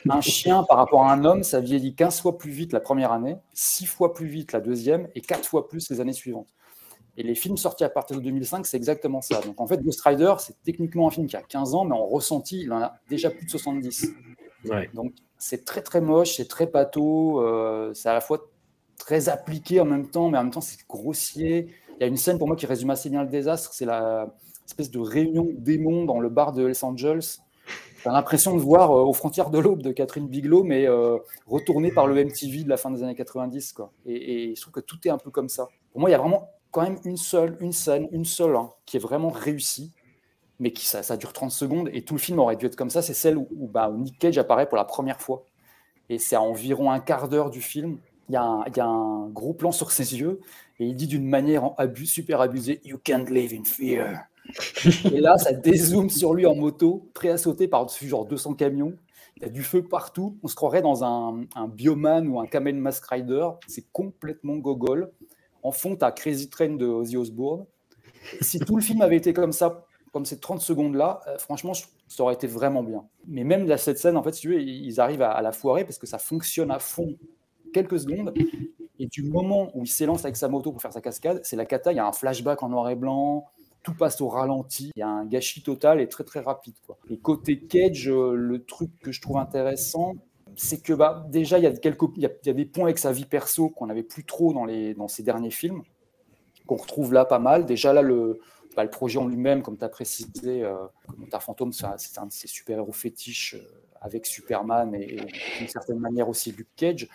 un 0.09 0.21
chien 0.21 0.63
par 0.63 0.77
rapport 0.77 1.03
à 1.03 1.11
un 1.11 1.25
homme, 1.25 1.43
ça 1.43 1.59
vieillit 1.59 1.93
15 1.93 2.21
fois 2.21 2.37
plus 2.37 2.51
vite 2.51 2.71
la 2.71 2.79
première 2.79 3.11
année, 3.11 3.35
6 3.53 3.85
fois 3.85 4.13
plus 4.13 4.27
vite 4.27 4.53
la 4.53 4.61
deuxième 4.61 5.09
et 5.13 5.19
4 5.19 5.45
fois 5.45 5.67
plus 5.67 5.89
les 5.89 5.99
années 5.99 6.13
suivantes. 6.13 6.54
Et 7.17 7.23
les 7.23 7.35
films 7.35 7.57
sortis 7.57 7.83
à 7.83 7.89
partir 7.89 8.17
de 8.17 8.21
2005, 8.21 8.65
c'est 8.65 8.77
exactement 8.77 9.21
ça. 9.21 9.39
Donc 9.41 9.61
en 9.61 9.67
fait, 9.67 9.81
Ghost 9.81 10.01
Rider, 10.01 10.33
c'est 10.39 10.61
techniquement 10.63 11.07
un 11.07 11.11
film 11.11 11.27
qui 11.27 11.37
a 11.37 11.41
15 11.41 11.73
ans, 11.73 11.85
mais 11.85 11.95
en 11.95 12.05
ressenti, 12.05 12.61
il 12.61 12.73
en 12.73 12.81
a 12.81 12.93
déjà 13.09 13.29
plus 13.29 13.45
de 13.45 13.51
70. 13.51 14.09
Donc 14.93 15.13
c'est 15.37 15.63
très 15.63 15.81
très 15.81 16.01
moche, 16.01 16.35
c'est 16.35 16.47
très 16.47 16.67
pâteau, 16.67 17.41
euh, 17.41 17.93
c'est 17.93 18.09
à 18.09 18.13
la 18.13 18.21
fois 18.21 18.49
très 18.97 19.29
appliqué 19.29 19.79
en 19.79 19.85
même 19.85 20.09
temps, 20.09 20.29
mais 20.29 20.37
en 20.37 20.43
même 20.43 20.51
temps 20.51 20.61
c'est 20.61 20.79
grossier. 20.87 21.67
Il 21.97 22.01
y 22.01 22.03
a 22.03 22.07
une 22.07 22.17
scène 22.17 22.37
pour 22.37 22.47
moi 22.47 22.55
qui 22.55 22.65
résume 22.65 22.89
assez 22.89 23.09
bien 23.09 23.23
le 23.23 23.29
désastre, 23.29 23.73
c'est 23.73 23.85
la 23.85 24.33
espèce 24.65 24.89
de 24.89 24.99
réunion 24.99 25.47
démon 25.53 26.05
dans 26.05 26.19
le 26.19 26.29
bar 26.29 26.51
de 26.51 26.63
Los 26.63 26.83
Angeles. 26.83 27.37
J'ai 28.03 28.09
l'impression 28.09 28.55
de 28.55 28.59
voir 28.59 28.91
euh, 28.91 29.03
aux 29.03 29.13
frontières 29.13 29.49
de 29.49 29.59
l'aube 29.59 29.81
de 29.81 29.91
Catherine 29.91 30.27
Bigelow, 30.27 30.63
mais 30.63 30.87
euh, 30.87 31.17
retourné 31.47 31.91
par 31.91 32.07
le 32.07 32.23
MTV 32.23 32.63
de 32.63 32.69
la 32.69 32.77
fin 32.77 32.91
des 32.91 33.03
années 33.03 33.15
90. 33.15 33.73
Quoi. 33.73 33.91
Et, 34.05 34.51
et 34.51 34.55
je 34.55 34.61
trouve 34.61 34.73
que 34.73 34.79
tout 34.79 34.97
est 35.05 35.09
un 35.09 35.17
peu 35.17 35.31
comme 35.31 35.49
ça. 35.49 35.67
Pour 35.91 36.01
moi, 36.01 36.09
il 36.09 36.13
y 36.13 36.15
a 36.15 36.19
vraiment 36.19 36.49
quand 36.75 36.81
même 36.81 36.99
une 37.05 37.15
seule, 37.15 37.55
une 37.61 37.71
scène, 37.71 38.09
une 38.11 38.25
seule, 38.25 38.57
hein, 38.57 38.69
qui 38.85 38.97
est 38.97 38.99
vraiment 38.99 39.29
réussie, 39.29 39.93
mais 40.59 40.73
qui 40.73 40.85
ça, 40.85 41.15
dure 41.15 41.31
30 41.31 41.49
secondes, 41.49 41.89
et 41.93 42.01
tout 42.01 42.15
le 42.15 42.19
film 42.19 42.37
aurait 42.37 42.57
dû 42.57 42.65
être 42.65 42.75
comme 42.75 42.89
ça, 42.89 43.01
c'est 43.01 43.13
celle 43.13 43.37
où, 43.37 43.47
bah, 43.71 43.89
Nick 43.97 44.19
Cage 44.19 44.37
apparaît 44.37 44.67
pour 44.67 44.75
la 44.75 44.83
première 44.83 45.21
fois. 45.21 45.45
Et 46.09 46.19
c'est 46.19 46.35
à 46.35 46.41
environ 46.41 46.91
un 46.91 46.99
quart 46.99 47.29
d'heure 47.29 47.49
du 47.49 47.61
film. 47.61 47.99
Il 48.27 48.33
y, 48.33 48.35
a 48.35 48.85
un, 48.85 49.29
gros 49.29 49.53
plan 49.53 49.71
sur 49.71 49.91
ses 49.91 50.19
yeux, 50.19 50.41
et 50.79 50.85
il 50.85 50.95
dit 50.95 51.07
d'une 51.07 51.25
manière 51.25 51.71
abus, 51.77 52.07
super 52.07 52.41
abusée 52.41 52.81
You 52.83 52.99
can't 53.01 53.29
live 53.29 53.53
in 53.53 53.63
fear. 53.63 54.25
et 55.13 55.21
là, 55.21 55.37
ça 55.37 55.53
dézoome 55.53 56.09
sur 56.09 56.33
lui 56.33 56.45
en 56.45 56.55
moto, 56.55 57.09
prêt 57.13 57.29
à 57.29 57.37
sauter 57.37 57.69
par-dessus 57.69 58.09
genre 58.09 58.25
200 58.25 58.55
camions. 58.55 58.97
Il 59.37 59.43
y 59.43 59.45
a 59.45 59.49
du 59.49 59.63
feu 59.63 59.81
partout. 59.81 60.37
On 60.43 60.49
se 60.49 60.55
croirait 60.55 60.81
dans 60.81 61.05
un, 61.05 61.45
un 61.55 61.67
Bioman 61.69 62.27
ou 62.27 62.41
un 62.41 62.47
Kamen 62.47 62.77
Mask 62.77 63.05
Rider. 63.05 63.47
C'est 63.65 63.89
complètement 63.93 64.57
gogol. 64.57 65.13
En 65.65 65.71
fond, 65.71 65.95
tu 65.95 66.05
as 66.05 66.11
Crazy 66.11 66.47
Train 66.47 66.75
de 66.75 66.85
Ozzy 66.85 67.17
Osbourne. 67.17 67.65
Si 68.39 68.59
tout 68.59 68.75
le 68.75 68.83
film 68.83 69.01
avait 69.01 69.17
été 69.17 69.33
comme 69.33 69.51
ça, 69.51 69.83
comme 70.13 70.23
ces 70.23 70.39
30 70.39 70.61
secondes-là, 70.61 71.21
euh, 71.27 71.39
franchement, 71.39 71.73
ça 72.07 72.21
aurait 72.21 72.35
été 72.35 72.45
vraiment 72.45 72.83
bien. 72.83 73.03
Mais 73.27 73.43
même 73.43 73.65
là, 73.65 73.77
cette 73.77 73.97
scène, 73.97 74.15
en 74.15 74.21
fait, 74.21 74.33
si 74.33 74.41
tu 74.41 74.49
veux, 74.49 74.61
ils 74.61 74.99
arrivent 74.99 75.23
à, 75.23 75.31
à, 75.31 75.41
la 75.41 75.51
foirer 75.51 75.83
parce 75.83 75.97
que 75.97 76.05
ça 76.05 76.19
fonctionne 76.19 76.69
à 76.69 76.77
fond 76.77 77.17
quelques 77.73 77.99
secondes. 77.99 78.31
Et 78.99 79.07
du 79.07 79.23
moment 79.23 79.71
où 79.73 79.83
il 79.83 79.87
s'élance 79.87 80.23
avec 80.23 80.37
sa 80.37 80.49
moto 80.49 80.71
pour 80.71 80.83
faire 80.83 80.93
sa 80.93 81.01
cascade, 81.01 81.41
c'est 81.43 81.55
la 81.55 81.65
cata. 81.65 81.91
Il 81.91 81.95
y 81.95 81.99
a 81.99 82.05
un 82.05 82.13
flashback 82.13 82.61
en 82.61 82.69
noir 82.69 82.87
et 82.91 82.95
blanc. 82.95 83.47
Tout 83.81 83.95
passe 83.95 84.21
au 84.21 84.27
ralenti. 84.27 84.91
Il 84.95 84.99
y 84.99 85.03
a 85.03 85.07
un 85.07 85.25
gâchis 85.25 85.63
total 85.63 85.99
et 85.99 86.07
très 86.07 86.23
très 86.23 86.41
rapide. 86.41 86.75
Et 87.09 87.17
côté 87.17 87.59
Cage, 87.59 88.07
euh, 88.07 88.35
le 88.35 88.63
truc 88.63 88.91
que 88.99 89.11
je 89.11 89.19
trouve 89.19 89.37
intéressant, 89.37 90.13
c'est 90.57 90.81
que 90.81 90.93
bah, 90.93 91.25
déjà, 91.29 91.57
il 91.57 91.63
y, 91.63 91.67
a 91.67 91.71
quelques, 91.71 92.03
il, 92.15 92.23
y 92.23 92.25
a, 92.25 92.29
il 92.43 92.47
y 92.47 92.49
a 92.49 92.53
des 92.53 92.65
points 92.65 92.85
avec 92.85 92.97
sa 92.97 93.11
vie 93.11 93.25
perso 93.25 93.69
qu'on 93.69 93.87
n'avait 93.87 94.03
plus 94.03 94.25
trop 94.25 94.53
dans, 94.53 94.65
les, 94.65 94.93
dans 94.93 95.07
ces 95.07 95.23
derniers 95.23 95.51
films, 95.51 95.81
qu'on 96.65 96.75
retrouve 96.75 97.13
là 97.13 97.25
pas 97.25 97.39
mal. 97.39 97.65
Déjà, 97.65 97.93
là, 97.93 98.01
le, 98.01 98.39
bah, 98.75 98.83
le 98.83 98.89
projet 98.89 99.19
en 99.19 99.27
lui-même, 99.27 99.61
comme 99.61 99.77
tu 99.77 99.83
as 99.85 99.89
précisé, 99.89 100.63
euh, 100.63 100.75
fantôme, 101.39 101.71
c'est 101.71 101.85
un 102.17 102.25
de 102.25 102.31
ses 102.31 102.47
super-héros 102.47 102.91
fétiches 102.91 103.55
euh, 103.55 103.81
avec 104.01 104.25
Superman 104.25 104.93
et, 104.93 105.15
et 105.15 105.25
d'une 105.59 105.67
certaine 105.67 105.99
manière 105.99 106.29
aussi 106.29 106.51
Luke 106.51 106.67
Cage. 106.75 107.07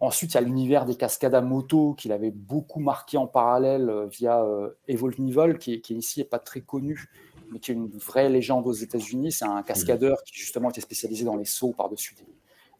Ensuite, 0.00 0.32
il 0.32 0.34
y 0.34 0.38
a 0.38 0.40
l'univers 0.40 0.86
des 0.86 0.94
cascades 0.94 1.34
à 1.34 1.42
moto 1.42 1.92
qu'il 1.92 2.12
avait 2.12 2.30
beaucoup 2.30 2.80
marqué 2.80 3.18
en 3.18 3.26
parallèle 3.26 3.90
euh, 3.90 4.06
via 4.06 4.42
euh, 4.42 4.70
Evolve 4.88 5.20
Nivol, 5.20 5.58
qui, 5.58 5.82
qui 5.82 5.94
ici 5.94 6.20
n'est 6.20 6.24
pas 6.24 6.38
très 6.38 6.62
connu, 6.62 7.10
mais 7.50 7.58
qui 7.58 7.70
est 7.70 7.74
une 7.74 7.88
vraie 7.88 8.30
légende 8.30 8.66
aux 8.66 8.72
États-Unis. 8.72 9.30
C'est 9.30 9.44
un 9.44 9.62
cascadeur 9.62 10.22
qui 10.24 10.38
justement 10.38 10.70
était 10.70 10.80
spécialisé 10.80 11.24
dans 11.24 11.36
les 11.36 11.44
sauts 11.44 11.74
par-dessus 11.76 12.14
des, 12.14 12.24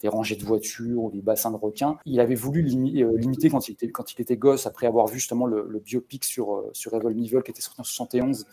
des 0.00 0.08
rangées 0.08 0.36
de 0.36 0.44
voitures 0.44 1.04
ou 1.04 1.10
des 1.10 1.20
bassins 1.20 1.50
de 1.50 1.56
requins. 1.56 1.98
Il 2.06 2.20
avait 2.20 2.34
voulu 2.34 2.60
euh, 2.62 3.16
limiter 3.16 3.50
quand 3.50 3.68
il, 3.68 3.72
était, 3.72 3.90
quand 3.90 4.12
il 4.12 4.20
était 4.20 4.36
gosse, 4.36 4.66
après 4.66 4.86
avoir 4.86 5.06
vu 5.06 5.18
justement 5.18 5.46
le, 5.46 5.66
le 5.68 5.78
biopic 5.78 6.24
sur, 6.24 6.54
euh, 6.54 6.70
sur 6.72 6.94
Evolve 6.94 7.16
Nivol 7.16 7.42
qui 7.42 7.50
était 7.50 7.62
sorti 7.62 7.80
en 7.80 7.84
71 7.84 8.46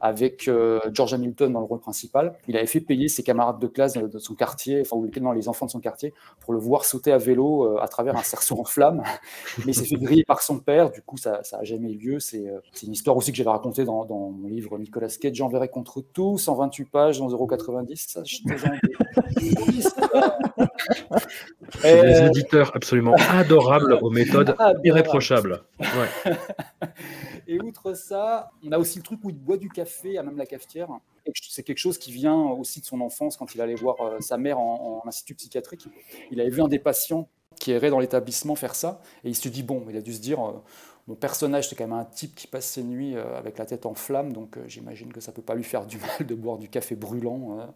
avec 0.00 0.48
euh, 0.48 0.80
George 0.92 1.14
Hamilton 1.14 1.52
dans 1.52 1.60
le 1.60 1.66
rôle 1.66 1.80
principal. 1.80 2.34
Il 2.48 2.56
avait 2.56 2.66
fait 2.66 2.80
payer 2.80 3.08
ses 3.08 3.22
camarades 3.22 3.60
de 3.60 3.66
classe 3.66 3.92
de, 3.94 4.18
son 4.18 4.34
quartier, 4.34 4.80
enfin, 4.80 4.96
ou 4.96 5.08
non, 5.20 5.32
les 5.32 5.48
enfants 5.48 5.66
de 5.66 5.70
son 5.70 5.80
quartier, 5.80 6.14
pour 6.40 6.54
le 6.54 6.58
voir 6.58 6.84
sauter 6.84 7.12
à 7.12 7.18
vélo 7.18 7.78
à 7.78 7.86
travers 7.86 8.16
un 8.16 8.22
cerceau 8.22 8.58
en 8.58 8.64
flammes. 8.64 9.02
Mais 9.58 9.72
il 9.72 9.74
s'est 9.74 9.84
fait 9.84 9.96
griller 9.96 10.24
par 10.24 10.42
son 10.42 10.58
père, 10.58 10.90
du 10.90 11.02
coup, 11.02 11.18
ça 11.18 11.42
n'a 11.52 11.64
jamais 11.64 11.92
eu 11.92 11.98
lieu. 11.98 12.18
C'est 12.18 12.48
euh, 12.48 12.60
une 12.82 12.92
histoire 12.92 13.16
aussi 13.16 13.30
que 13.30 13.36
j'avais 13.36 13.50
racontée 13.50 13.84
dans, 13.84 14.04
dans, 14.04 14.30
mon 14.30 14.48
livre 14.48 14.78
Nicolas 14.78 15.08
Cage, 15.08 15.34
J'enverrai 15.34 15.68
contre 15.68 16.00
tout, 16.00 16.38
128 16.38 16.84
pages, 16.86 17.18
dans 17.18 17.28
0,90. 17.28 18.24
Je 21.82 22.22
Des 22.22 22.26
éditeurs 22.26 22.72
absolument 22.74 23.14
adorables 23.30 23.98
aux 24.00 24.10
méthodes 24.10 24.50
Adorable. 24.50 24.80
irréprochables. 24.84 25.62
Ouais. 25.80 26.32
Et 27.46 27.60
outre 27.60 27.94
ça, 27.94 28.50
on 28.64 28.72
a 28.72 28.78
aussi 28.78 28.98
le 28.98 29.04
truc 29.04 29.20
où 29.24 29.30
il 29.30 29.38
boit 29.38 29.56
du 29.56 29.68
café 29.68 30.18
à 30.18 30.22
même 30.22 30.36
la 30.36 30.46
cafetière. 30.46 30.88
C'est 31.34 31.62
quelque 31.62 31.78
chose 31.78 31.98
qui 31.98 32.12
vient 32.12 32.36
aussi 32.36 32.80
de 32.80 32.86
son 32.86 33.00
enfance 33.00 33.36
quand 33.36 33.54
il 33.54 33.60
allait 33.60 33.74
voir 33.74 34.00
euh, 34.00 34.20
sa 34.20 34.36
mère 34.38 34.58
en, 34.58 35.02
en, 35.04 35.08
institut 35.08 35.34
psychiatrique. 35.34 35.86
Il 36.30 36.40
avait 36.40 36.50
vu 36.50 36.62
un 36.62 36.68
des 36.68 36.78
patients 36.78 37.28
qui 37.58 37.72
errait 37.72 37.90
dans 37.90 38.00
l'établissement 38.00 38.54
faire 38.54 38.74
ça 38.74 39.00
et 39.22 39.28
il 39.28 39.36
se 39.36 39.48
dit 39.48 39.62
bon, 39.62 39.84
il 39.88 39.96
a 39.96 40.00
dû 40.00 40.12
se 40.12 40.20
dire 40.20 40.40
euh, 40.40 40.62
mon 41.08 41.14
personnage 41.14 41.68
c'est 41.68 41.76
quand 41.76 41.86
même 41.86 41.98
un 41.98 42.04
type 42.04 42.34
qui 42.34 42.46
passe 42.46 42.66
ses 42.66 42.82
nuits 42.82 43.16
euh, 43.16 43.36
avec 43.36 43.58
la 43.58 43.66
tête 43.66 43.86
en 43.86 43.94
flamme, 43.94 44.32
donc 44.32 44.56
euh, 44.56 44.62
j'imagine 44.66 45.12
que 45.12 45.20
ça 45.20 45.32
peut 45.32 45.42
pas 45.42 45.54
lui 45.54 45.64
faire 45.64 45.86
du 45.86 45.98
mal 46.18 46.26
de 46.26 46.34
boire 46.34 46.58
du 46.58 46.68
café 46.68 46.94
brûlant 46.94 47.58
euh, 47.58 47.66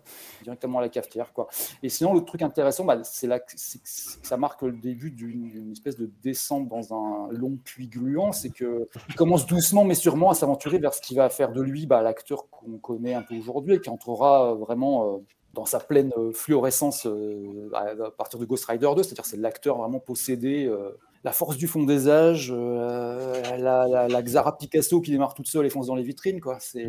directement 0.43 0.79
à 0.79 0.83
la 0.83 0.89
cafetière 0.89 1.33
quoi. 1.33 1.49
Et 1.83 1.89
sinon 1.89 2.15
le 2.15 2.21
truc 2.25 2.43
intéressant, 2.43 2.85
bah, 2.85 2.99
c'est 3.05 3.29
que 3.29 3.53
ça 3.57 4.37
marque 4.37 4.63
le 4.63 4.73
début 4.73 5.11
d'une 5.11 5.73
espèce 5.73 5.97
de 5.97 6.11
descente 6.23 6.69
dans 6.69 6.95
un 6.95 7.29
long 7.33 7.59
puits 7.65 7.89
gluant, 7.89 8.33
c'est 8.33 8.51
que 8.51 8.89
il 9.09 9.15
commence 9.15 9.47
doucement 9.47 9.85
mais 9.85 9.95
sûrement 9.95 10.31
à 10.31 10.35
s'aventurer 10.35 10.79
vers 10.79 10.95
ce 10.95 11.01
qui 11.01 11.15
va 11.15 11.29
faire 11.29 11.53
de 11.53 11.63
lui 11.63 11.87
bah, 11.87 12.03
l'acteur 12.03 12.49
qu'on 12.51 12.79
connaît 12.79 13.15
un 13.15 13.23
peu 13.23 13.37
aujourd'hui 13.37 13.75
et 13.75 13.81
qui 13.81 13.91
entrera 13.91 14.55
vraiment 14.55 15.23
dans 15.55 15.67
sa 15.67 15.79
pleine 15.81 16.13
fluorescence 16.33 17.07
à 17.75 18.11
partir 18.11 18.39
de 18.39 18.45
Ghost 18.45 18.65
Rider 18.67 18.91
2, 18.95 19.03
c'est-à-dire 19.03 19.25
c'est 19.25 19.37
l'acteur 19.37 19.79
vraiment 19.79 20.01
possédé, 20.01 20.71
la 21.25 21.33
force 21.33 21.57
du 21.57 21.67
fond 21.67 21.83
des 21.83 22.09
âges, 22.09 22.53
euh, 22.55 23.41
la, 23.57 23.89
la, 23.89 24.09
la, 24.09 24.23
Xara 24.23 24.57
Picasso 24.59 25.01
qui 25.01 25.11
démarre 25.11 25.33
toute 25.33 25.49
seule 25.49 25.65
et 25.65 25.71
fonce 25.71 25.87
dans 25.87 25.95
les 25.95 26.03
vitrines, 26.03 26.41
quoi. 26.41 26.59
C'est, 26.61 26.89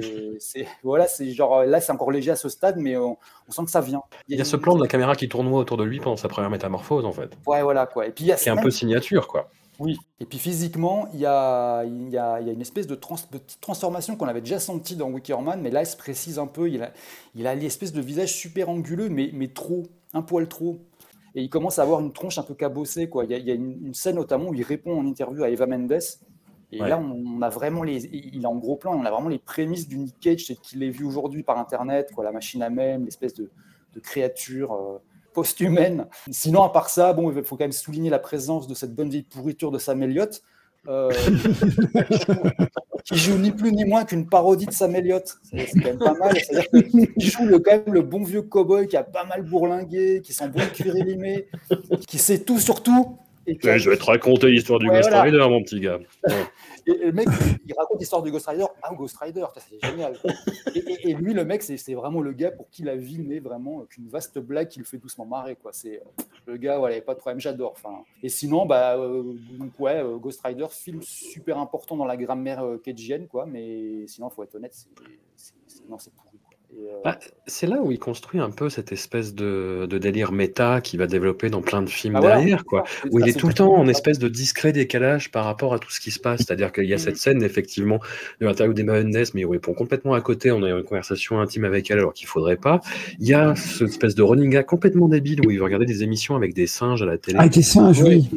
voilà, 0.83 1.07
c'est 1.07 1.31
genre 1.31 1.63
là 1.63 1.79
c'est 1.79 1.93
encore 1.93 2.11
léger 2.11 2.31
à 2.31 2.35
ce 2.35 2.49
stade, 2.49 2.77
mais 2.77 2.97
on, 2.97 3.17
on 3.47 3.51
sent 3.51 3.63
que 3.63 3.71
ça 3.71 3.81
vient. 3.81 4.03
Il 4.27 4.31
y 4.31 4.33
a, 4.33 4.35
il 4.35 4.39
y 4.39 4.41
a 4.41 4.45
ce 4.45 4.57
plan 4.57 4.75
de 4.75 4.81
la 4.81 4.87
caméra 4.87 5.15
qui 5.15 5.29
tournoie 5.29 5.59
autour 5.59 5.77
de 5.77 5.85
lui 5.85 5.99
pendant 5.99 6.17
sa 6.17 6.27
première 6.27 6.49
métamorphose, 6.49 7.05
en 7.05 7.13
fait. 7.13 7.31
Ouais, 7.47 7.63
voilà, 7.63 7.85
quoi. 7.85 8.05
Et 8.07 8.11
puis 8.11 8.25
il 8.25 8.27
y 8.27 8.31
a 8.33 8.37
c'est 8.37 8.49
un 8.49 8.57
peu 8.57 8.71
signature, 8.71 9.27
quoi. 9.27 9.49
Oui, 9.79 9.97
et 10.19 10.25
puis 10.25 10.37
physiquement, 10.37 11.09
il 11.13 11.19
y 11.19 11.25
a, 11.25 11.83
il 11.83 12.09
y 12.09 12.17
a, 12.17 12.39
il 12.39 12.47
y 12.47 12.49
a 12.49 12.53
une 12.53 12.61
espèce 12.61 12.87
de, 12.87 12.95
trans, 12.95 13.15
de 13.31 13.37
petite 13.37 13.59
transformation 13.59 14.15
qu'on 14.15 14.27
avait 14.27 14.41
déjà 14.41 14.59
senti 14.59 14.95
dans 14.95 15.09
Wickerman, 15.09 15.61
mais 15.61 15.69
là, 15.69 15.81
il 15.81 15.85
se 15.85 15.97
précise 15.97 16.39
un 16.39 16.47
peu. 16.47 16.69
Il 16.69 16.81
a, 16.81 16.91
il 17.35 17.45
a 17.45 17.55
l'espèce 17.55 17.91
de 17.91 18.01
visage 18.01 18.33
super 18.33 18.69
anguleux, 18.69 19.09
mais, 19.09 19.31
mais 19.33 19.49
trop, 19.49 19.83
un 20.13 20.21
poil 20.21 20.47
trop. 20.47 20.79
Et 21.35 21.41
il 21.41 21.49
commence 21.49 21.79
à 21.79 21.83
avoir 21.83 21.99
une 21.99 22.13
tronche 22.13 22.37
un 22.37 22.43
peu 22.43 22.55
cabossée. 22.55 23.09
Quoi. 23.09 23.25
Il, 23.25 23.31
y 23.31 23.33
a, 23.33 23.37
il 23.37 23.45
y 23.45 23.51
a 23.51 23.53
une, 23.53 23.87
une, 23.87 23.93
scène 23.93 24.15
notamment 24.15 24.49
où 24.49 24.53
il 24.53 24.63
répond 24.63 24.97
en 24.97 25.05
interview 25.05 25.43
à 25.43 25.49
Eva 25.49 25.67
Mendes. 25.67 25.99
Et 26.71 26.81
ouais. 26.81 26.89
là, 26.89 26.97
on, 26.97 27.41
a 27.41 27.49
vraiment 27.49 27.83
les. 27.83 28.05
Il 28.05 28.43
est 28.43 28.47
en 28.47 28.55
gros 28.55 28.75
plan, 28.75 28.93
on 28.93 29.05
a 29.05 29.11
vraiment 29.11 29.29
les 29.29 29.39
prémices 29.39 29.87
du 29.87 29.97
Nick 29.97 30.19
Cage, 30.19 30.45
c'est 30.47 30.55
qu'il 30.55 30.81
est 30.81 30.89
vu 30.89 31.05
aujourd'hui 31.05 31.43
par 31.43 31.57
Internet, 31.57 32.11
quoi, 32.13 32.23
la 32.23 32.31
machine 32.31 32.61
à 32.63 32.69
même, 32.69 33.05
l'espèce 33.05 33.33
de, 33.33 33.49
de 33.93 33.99
créature. 33.99 34.73
Euh, 34.73 34.97
post-humaine. 35.33 36.07
Sinon, 36.31 36.63
à 36.63 36.69
part 36.69 36.89
ça, 36.89 37.11
bon, 37.11 37.29
il 37.29 37.43
faut 37.43 37.57
quand 37.57 37.65
même 37.65 37.73
souligner 37.73 38.09
la 38.09 38.19
présence 38.19 38.67
de 38.67 38.73
cette 38.73 38.95
bonne 38.95 39.09
vieille 39.09 39.23
pourriture 39.23 39.69
de 39.69 39.77
Sam 39.77 40.01
Elliott, 40.01 40.41
euh, 40.87 41.11
qui 43.05 43.15
joue 43.17 43.37
ni 43.37 43.51
plus 43.51 43.71
ni 43.71 43.85
moins 43.85 44.05
qu'une 44.05 44.27
parodie 44.27 44.65
de 44.65 44.71
Sam 44.71 44.95
Elliott. 44.95 45.37
C'est 45.43 45.79
quand 45.79 45.89
même 45.89 45.97
pas 45.97 46.13
mal. 46.13 46.35
C'est-à-dire 46.37 46.89
qu'il 46.89 47.29
joue 47.31 47.45
le, 47.45 47.59
quand 47.59 47.71
même 47.71 47.93
le 47.93 48.01
bon 48.01 48.23
vieux 48.23 48.41
cowboy 48.41 48.87
qui 48.87 48.97
a 48.97 49.03
pas 49.03 49.25
mal 49.25 49.43
bourlingué, 49.43 50.21
qui 50.21 50.33
sent 50.33 50.49
bon 50.49 50.61
cuir 50.73 50.95
élimé, 50.95 51.47
qui 52.07 52.17
sait 52.17 52.39
tout 52.39 52.59
sur 52.59 52.81
tout, 52.81 53.17
et 53.47 53.57
je 53.79 53.89
vais 53.89 53.97
te 53.97 54.03
raconter 54.03 54.47
l'histoire 54.49 54.79
du 54.79 54.87
Ouais, 54.89 54.97
Ghost 54.97 55.09
voilà. 55.09 55.23
Rider, 55.23 55.45
mon 55.49 55.61
petit 55.63 55.79
gars. 55.79 55.99
Ouais. 56.27 56.45
Et, 56.87 57.05
le 57.07 57.11
mec, 57.13 57.27
il 57.65 57.73
raconte 57.73 57.99
l'histoire 57.99 58.21
du 58.21 58.31
Ghost 58.31 58.45
Rider 58.47 58.65
à 58.83 58.93
Ghost 58.93 59.17
Rider, 59.17 59.45
c'est 59.57 59.83
génial. 59.89 60.19
Et, 60.75 60.79
et- 60.79 61.09
et 61.09 61.13
lui, 61.15 61.33
le 61.33 61.43
mec, 61.43 61.63
c'est 61.63 61.93
vraiment 61.95 62.21
le 62.21 62.31
gars 62.31 62.51
pour 62.51 62.69
qui 62.69 62.83
la 62.83 62.95
vie 62.95 63.17
n'est 63.17 63.39
vraiment 63.39 63.85
qu'une 63.89 64.07
vaste 64.07 64.37
blague 64.37 64.67
qui 64.67 64.77
le 64.77 64.85
fait 64.85 64.99
doucement 64.99 65.25
marrer. 65.25 65.55
Quoi. 65.55 65.71
C'est 65.73 66.03
le 66.45 66.57
gars, 66.57 66.77
voilà, 66.77 67.01
pas 67.01 67.15
de 67.15 67.19
problème, 67.19 67.39
j'adore. 67.39 67.71
Enfin, 67.71 68.03
et 68.21 68.29
sinon, 68.29 68.67
bah, 68.67 68.97
euh, 68.99 69.23
donc 69.57 69.71
ouais, 69.79 69.95
euh, 70.03 70.17
Ghost 70.17 70.41
Rider, 70.43 70.67
film 70.69 71.01
super 71.01 71.57
important 71.57 71.97
dans 71.97 72.05
la 72.05 72.17
grammaire 72.17 72.63
euh, 72.63 72.79
quoi. 73.31 73.47
Mais 73.47 74.05
sinon, 74.05 74.29
faut 74.29 74.43
être 74.43 74.53
honnête, 74.53 74.75
c'est 74.75 75.53
non, 75.89 75.97
c'est 75.97 76.13
pourri. 76.13 76.34
Euh, 76.73 77.01
Bah, 77.03 77.19
c'est 77.45 77.67
là 77.67 77.81
où 77.81 77.91
il 77.91 77.99
construit 77.99 78.39
un 78.39 78.49
peu 78.49 78.69
cette 78.69 78.91
espèce 78.91 79.35
de, 79.35 79.85
de 79.87 79.97
délire 79.99 80.31
méta 80.31 80.81
qu'il 80.81 80.97
va 80.99 81.05
développer 81.07 81.49
dans 81.49 81.61
plein 81.61 81.81
de 81.83 81.89
films 81.89 82.15
Ah, 82.15 82.19
voilà. 82.21 82.37
derrière, 82.37 82.65
quoi. 82.65 82.83
Où 83.11 83.19
il 83.19 83.27
est 83.29 83.37
tout 83.39 83.47
le 83.47 83.53
temps 83.53 83.73
en 83.75 83.87
espèce 83.87 84.17
de 84.17 84.27
discret 84.27 84.71
décalage 84.71 85.31
par 85.31 85.45
rapport 85.45 85.73
à 85.73 85.79
tout 85.79 85.91
ce 85.91 85.99
qui 85.99 86.09
se 86.11 86.19
passe. 86.19 86.39
C'est-à-dire 86.41 86.71
qu'il 86.71 86.85
y 86.85 86.93
a 86.93 86.95
Mhm. 86.95 86.99
cette 87.01 87.17
scène, 87.17 87.43
effectivement, 87.43 87.99
de 88.41 88.45
l'interview 88.47 88.73
d'Emma 88.73 89.03
Mendes, 89.03 89.27
mais 89.35 89.45
où 89.45 89.53
il 89.53 89.57
répond 89.57 89.73
complètement 89.73 90.13
à 90.13 90.21
côté, 90.21 90.51
on 90.51 90.63
a 90.63 90.69
une 90.69 90.83
conversation 90.83 91.39
intime 91.39 91.65
avec 91.65 91.91
elle 91.91 91.99
alors 91.99 92.13
qu'il 92.13 92.27
faudrait 92.27 92.57
pas. 92.57 92.81
Il 93.19 93.27
y 93.27 93.33
a 93.33 93.55
cette 93.55 93.89
espèce 93.89 94.15
de 94.15 94.23
running 94.23 94.49
gag 94.49 94.65
complètement 94.65 95.07
débile 95.07 95.45
où 95.45 95.51
il 95.51 95.59
va 95.59 95.65
regarder 95.65 95.85
des 95.85 96.01
émissions 96.01 96.35
avec 96.35 96.53
des 96.55 96.65
singes 96.67 97.01
à 97.03 97.05
la 97.05 97.17
télé. 97.19 97.37
Avec 97.37 97.55
les 97.55 97.61
singes, 97.61 98.01
oui. 98.01 98.27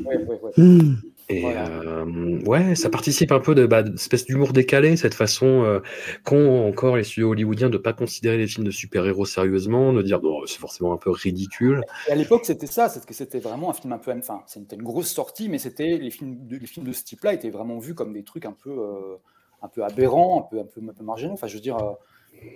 Hmm. 0.56 0.94
Et 1.30 1.42
Voilà. 1.42 1.68
euh, 1.68 2.40
ouais, 2.46 2.74
ça 2.74 2.88
participe 2.88 3.32
un 3.32 3.40
peu 3.40 3.54
de 3.54 3.66
bah, 3.66 3.82
espèce 3.94 4.24
d'humour 4.24 4.54
décalé, 4.54 4.96
cette 4.96 5.12
façon 5.12 5.62
euh, 5.64 5.80
qu'ont 6.24 6.66
encore 6.66 6.96
les 6.96 7.04
studios 7.04 7.30
hollywoodiens 7.30 7.68
de 7.68 7.76
pas 7.76 7.92
considérer 7.92 8.38
les 8.38 8.46
films 8.46 8.64
de 8.64 8.70
super-héros 8.70 9.26
sérieusement, 9.26 9.92
de 9.92 10.00
dire 10.00 10.20
bon, 10.20 10.46
c'est 10.46 10.58
forcément 10.58 10.94
un 10.94 10.96
peu 10.96 11.10
ridicule. 11.10 11.84
Et 12.06 12.12
à 12.12 12.14
l'époque, 12.14 12.46
c'était 12.46 12.66
ça, 12.66 12.88
c'est 12.88 13.04
que 13.04 13.12
c'était 13.12 13.40
vraiment 13.40 13.68
un 13.68 13.74
film 13.74 13.92
un 13.92 13.98
peu. 13.98 14.10
Enfin, 14.12 14.42
c'était 14.46 14.76
une 14.76 14.82
grosse 14.82 15.12
sortie, 15.12 15.50
mais 15.50 15.58
c'était 15.58 15.98
les 15.98 16.10
films 16.10 16.46
de, 16.46 16.56
les 16.56 16.66
films 16.66 16.86
de 16.86 16.92
ce 16.92 17.04
type-là 17.04 17.34
étaient 17.34 17.50
vraiment 17.50 17.78
vus 17.78 17.94
comme 17.94 18.14
des 18.14 18.24
trucs 18.24 18.46
un 18.46 18.52
peu, 18.52 18.70
euh, 18.70 19.16
un 19.60 19.68
peu 19.68 19.84
aberrants, 19.84 20.40
un 20.40 20.48
peu, 20.48 20.60
un 20.60 20.64
peu, 20.64 20.80
un 20.80 20.94
peu 20.94 21.04
marginaux. 21.04 21.34
Enfin, 21.34 21.46
je 21.46 21.54
veux 21.54 21.60
dire, 21.60 21.76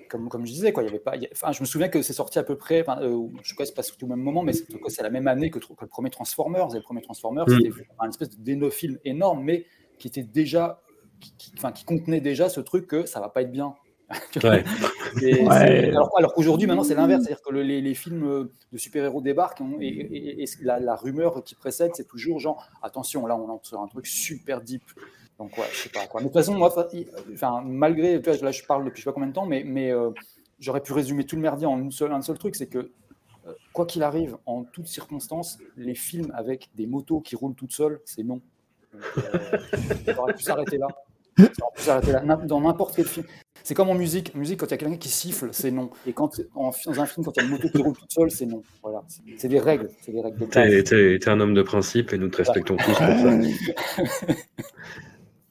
comme, 0.08 0.28
comme 0.28 0.46
je 0.46 0.52
disais, 0.52 0.72
quoi, 0.72 0.82
il 0.82 0.86
y 0.86 0.88
avait 0.88 0.98
pas. 0.98 1.16
il 1.16 1.22
y 1.22 1.26
a- 1.26 1.30
enfin, 1.32 1.52
je 1.52 1.60
me 1.60 1.66
souviens 1.66 1.88
que 1.88 2.02
c'est 2.02 2.12
sorti 2.12 2.38
à 2.38 2.42
peu 2.42 2.56
près. 2.56 2.80
enfin, 2.82 3.00
euh, 3.02 3.26
je 3.42 3.54
sais 3.64 3.72
pas, 3.74 3.82
surtout 3.82 4.06
au 4.06 4.08
même 4.08 4.20
moment, 4.20 4.42
mais 4.42 4.52
c'est 4.52 4.66
tout 4.66 4.78
la 5.02 5.10
même 5.10 5.26
année 5.28 5.50
que, 5.50 5.58
que 5.58 5.64
le 5.80 5.86
premier 5.88 6.10
Transformers. 6.10 6.68
Et 6.74 6.76
le 6.78 6.82
premier 6.82 7.02
Transformers, 7.02 7.44
Mm. 7.48 7.58
c'était 7.60 7.86
un 7.98 8.08
espèce 8.08 8.30
de 8.30 8.42
déno-film 8.42 8.98
énorme, 9.04 9.42
mais 9.42 9.66
qui 9.98 10.08
était 10.08 10.22
déjà, 10.22 10.80
qui, 11.20 11.34
qui- 11.36 11.52
enfin, 11.56 11.72
qui 11.72 11.84
contenait 11.84 12.20
déjà 12.20 12.48
ce 12.48 12.60
truc 12.60 12.86
que 12.86 13.06
ça 13.06 13.20
va 13.20 13.28
pas 13.28 13.42
être 13.42 13.52
bien. 13.52 13.74
Ouais. 14.44 14.62
et 15.22 15.42
Ouais. 15.46 15.88
alors 15.88 16.10
alors 16.18 16.34
qu'aujourd'hui, 16.34 16.66
maintenant, 16.66 16.84
c'est 16.84 16.94
l'inverse. 16.94 17.22
C'est-à-dire 17.24 17.42
que 17.42 17.50
le- 17.52 17.62
les, 17.62 17.80
les 17.80 17.94
films 17.94 18.48
de 18.72 18.78
super-héros 18.78 19.22
débarquent 19.22 19.62
hein, 19.62 19.72
et, 19.80 19.88
et- 19.88 20.42
et 20.42 20.46
la, 20.60 20.78
la 20.80 20.96
rumeur 20.96 21.42
qui 21.44 21.54
précède, 21.54 21.92
c'est 21.94 22.06
toujours 22.06 22.38
genre 22.38 22.68
attention, 22.82 23.26
là, 23.26 23.36
on 23.36 23.48
entre 23.48 23.66
sur 23.66 23.80
un 23.80 23.86
truc 23.88 24.06
super 24.06 24.60
deep. 24.60 24.82
Donc, 25.38 25.56
ouais, 25.58 25.64
je 25.72 25.76
sais 25.78 25.88
pas 25.88 26.06
quoi. 26.06 26.20
Mais 26.20 26.26
de 26.28 26.32
toute 26.32 26.40
façon, 26.40 26.54
moi, 26.54 26.68
enfin, 26.68 26.86
il- 26.92 27.08
enfin, 27.34 27.62
malgré, 27.64 28.20
tu 28.20 28.30
vois, 28.30 28.38
là, 28.42 28.50
je 28.52 28.62
parle 28.64 28.84
depuis 28.84 28.98
je 29.00 29.04
sais 29.04 29.10
pas 29.10 29.14
combien 29.14 29.28
de 29.28 29.32
temps, 29.34 29.46
mais, 29.46 29.64
mais 29.64 29.90
euh, 29.90 30.10
j'aurais 30.60 30.80
pu 30.82 30.92
résumer 30.92 31.24
tout 31.24 31.36
le 31.36 31.42
merdier 31.42 31.66
en 31.66 31.78
une 31.80 31.90
seule, 31.90 32.12
un 32.12 32.22
seul 32.22 32.38
truc 32.38 32.54
c'est 32.54 32.66
que, 32.66 32.78
euh, 33.48 33.52
quoi 33.72 33.86
qu'il 33.86 34.02
arrive, 34.02 34.36
en 34.46 34.62
toutes 34.64 34.86
circonstances, 34.86 35.58
les 35.76 35.94
films 35.94 36.30
avec 36.34 36.68
des 36.76 36.86
motos 36.86 37.20
qui 37.20 37.34
roulent 37.34 37.54
toutes 37.54 37.72
seules, 37.72 38.00
c'est 38.04 38.22
non. 38.22 38.40
Euh, 38.94 38.98
aurait 40.18 40.34
pu 40.34 40.42
s'arrêter 40.42 40.78
là. 40.78 40.86
Là. 41.86 42.36
Dans 42.44 42.60
n'importe 42.60 42.94
quel 42.94 43.06
film. 43.06 43.26
C'est 43.64 43.74
comme 43.74 43.88
en 43.88 43.94
musique. 43.94 44.32
En 44.34 44.38
musique, 44.38 44.60
quand 44.60 44.66
il 44.66 44.72
y 44.72 44.74
a 44.74 44.76
quelqu'un 44.76 44.96
qui 44.98 45.08
siffle, 45.08 45.48
c'est 45.52 45.70
non. 45.70 45.88
Et 46.06 46.12
quand 46.12 46.40
en, 46.54 46.72
dans 46.84 47.00
un 47.00 47.06
film, 47.06 47.24
quand 47.24 47.32
il 47.36 47.40
y 47.40 47.42
a 47.42 47.44
une 47.46 47.52
moto 47.52 47.68
qui 47.70 47.80
roule 47.80 47.96
toute 47.96 48.12
seule, 48.12 48.30
c'est 48.30 48.44
non. 48.44 48.62
Voilà. 48.82 49.02
C'est- 49.38 49.48
des 49.48 49.58
règles. 49.58 49.88
C'est 50.02 50.12
des 50.12 50.20
règles 50.20 50.46
t'es 50.48 51.28
un 51.28 51.40
homme 51.40 51.54
de 51.54 51.62
principe 51.62 52.12
et 52.12 52.18
nous 52.18 52.28
te 52.28 52.36
respectons 52.36 52.76
tous 52.76 52.84
pour 52.84 52.96
ça. 52.96 53.06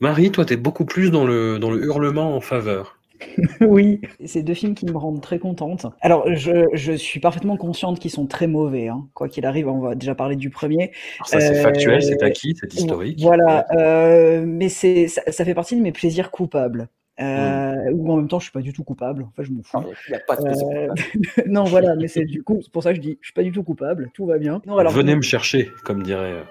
Marie, 0.01 0.31
toi, 0.31 0.46
t'es 0.46 0.58
beaucoup 0.58 0.86
plus 0.86 1.12
dans 1.12 1.25
le, 1.25 1.60
dans 1.60 1.72
le 1.72 1.84
hurlement 1.84 2.36
en 2.36 2.41
faveur. 2.41 2.98
Oui, 3.62 4.01
c'est 4.25 4.41
deux 4.41 4.55
films 4.55 4.74
qui 4.74 4.88
me 4.88 4.98
rendent 4.98 5.22
très 5.22 5.38
contente. 5.38 5.86
Alors, 6.01 6.25
je, 6.34 6.65
je 6.74 6.91
suis 6.93 7.20
parfaitement 7.20 7.55
consciente 7.55 8.00
qu'ils 8.00 8.10
sont 8.10 8.25
très 8.25 8.48
mauvais. 8.48 8.88
hein. 8.88 9.08
Quoi 9.13 9.29
qu'il 9.29 9.46
arrive, 9.46 9.67
on 9.67 9.79
va 9.79 9.93
déjà 9.93 10.15
parler 10.15 10.36
du 10.36 10.50
premier. 10.50 10.91
Alors 11.20 11.27
ça, 11.27 11.39
c'est 11.39 11.60
Euh, 11.60 11.62
factuel, 11.62 12.01
c'est 12.01 12.24
acquis, 12.24 12.55
c'est 12.60 12.74
historique. 12.74 13.20
Voilà, 13.22 13.67
euh, 13.74 14.43
mais 14.48 14.70
c'est 14.70 15.08
ça, 15.08 15.22
ça 15.31 15.46
fait 15.46 15.53
partie 15.53 15.75
de 15.75 15.81
mes 15.81 15.91
plaisirs 15.91 16.31
coupables. 16.31 16.89
Euh, 17.20 17.75
Ou 17.93 18.12
en 18.12 18.17
même 18.17 18.27
temps, 18.27 18.39
je 18.39 18.46
suis 18.46 18.51
pas 18.51 18.62
du 18.62 18.74
tout 18.74 18.84
coupable. 18.84 19.27
Enfin, 19.29 19.43
je 19.43 19.51
m'en 19.51 19.62
fous. 19.62 19.79
Non, 19.79 19.89
Il 20.08 20.12
n'y 20.12 20.17
a 20.17 20.22
pas 20.27 20.36
de 20.38 20.43
plaisir 20.43 20.67
Euh, 20.67 20.88
coupable. 20.88 21.01
non, 21.51 21.63
voilà, 21.65 21.96
mais 21.96 22.08
c'est 22.08 22.25
du 22.25 22.41
coup, 22.41 22.60
c'est 22.63 22.72
pour 22.72 22.81
ça 22.81 22.89
que 22.89 22.96
je 22.96 23.01
dis, 23.01 23.20
je 23.22 23.27
suis 23.27 23.34
pas 23.34 23.43
du 23.43 23.51
tout 23.51 23.62
coupable, 23.63 24.10
tout 24.15 24.25
va 24.25 24.39
bien. 24.39 24.63
Non, 24.65 24.78
alors, 24.78 24.91
Venez 24.93 25.15
me 25.15 25.21
chercher, 25.21 25.69
comme 25.84 26.02
dirait. 26.02 26.43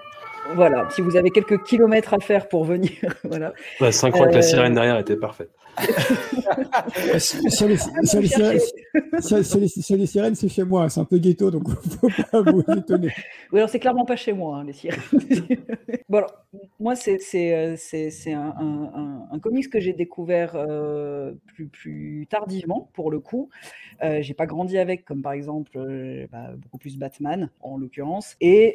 Voilà, 0.55 0.89
si 0.89 1.01
vous 1.01 1.15
avez 1.15 1.29
quelques 1.29 1.63
kilomètres 1.63 2.13
à 2.13 2.19
faire 2.19 2.47
pour 2.47 2.65
venir, 2.65 2.91
voilà. 3.23 3.53
La 3.79 3.91
synchro 3.91 4.23
avec 4.23 4.35
la 4.35 4.41
sirène 4.41 4.73
derrière 4.73 4.97
était 4.97 5.15
parfaite. 5.15 5.49
Sur 7.19 7.67
les, 7.67 7.77
sur 7.77 8.19
les 8.21 8.27
sirènes, 8.27 8.59
sur- 9.21 9.45
sur 9.45 9.59
les- 9.59 9.67
sur 9.67 9.95
les 9.97 10.05
sirènes, 10.05 10.35
c'est 10.35 10.49
chez 10.49 10.63
moi. 10.63 10.89
C'est 10.89 10.99
un 10.99 11.05
peu 11.05 11.17
ghetto, 11.17 11.51
donc 11.51 11.69
faut 12.01 12.09
pas 12.31 12.41
vous 12.41 12.63
étonner. 12.77 13.09
Oui, 13.51 13.59
alors 13.59 13.69
c'est 13.69 13.79
clairement 13.79 14.05
pas 14.05 14.15
chez 14.15 14.33
moi, 14.33 14.57
hein, 14.57 14.63
les 14.65 14.73
sirènes. 14.73 14.99
bon, 16.09 16.17
alors, 16.19 16.33
moi, 16.79 16.95
c'est 16.95 17.17
euh, 17.35 17.75
un, 18.27 18.31
un, 18.33 18.91
un- 18.95 19.27
un 19.31 19.39
comics 19.39 19.69
que 19.69 19.79
j'ai 19.79 19.93
découvert 19.93 20.53
euh, 20.55 21.33
plus, 21.47 21.67
plus 21.67 22.27
tardivement, 22.29 22.89
pour 22.93 23.11
le 23.11 23.19
coup. 23.19 23.49
Euh, 24.03 24.21
j'ai 24.21 24.33
pas 24.33 24.45
grandi 24.45 24.77
avec, 24.77 25.05
comme 25.05 25.21
par 25.21 25.33
exemple 25.33 25.71
euh, 25.77 26.27
bah, 26.31 26.51
beaucoup 26.61 26.77
plus 26.77 26.97
Batman, 26.97 27.49
en 27.61 27.77
l'occurrence. 27.77 28.35
Et 28.41 28.73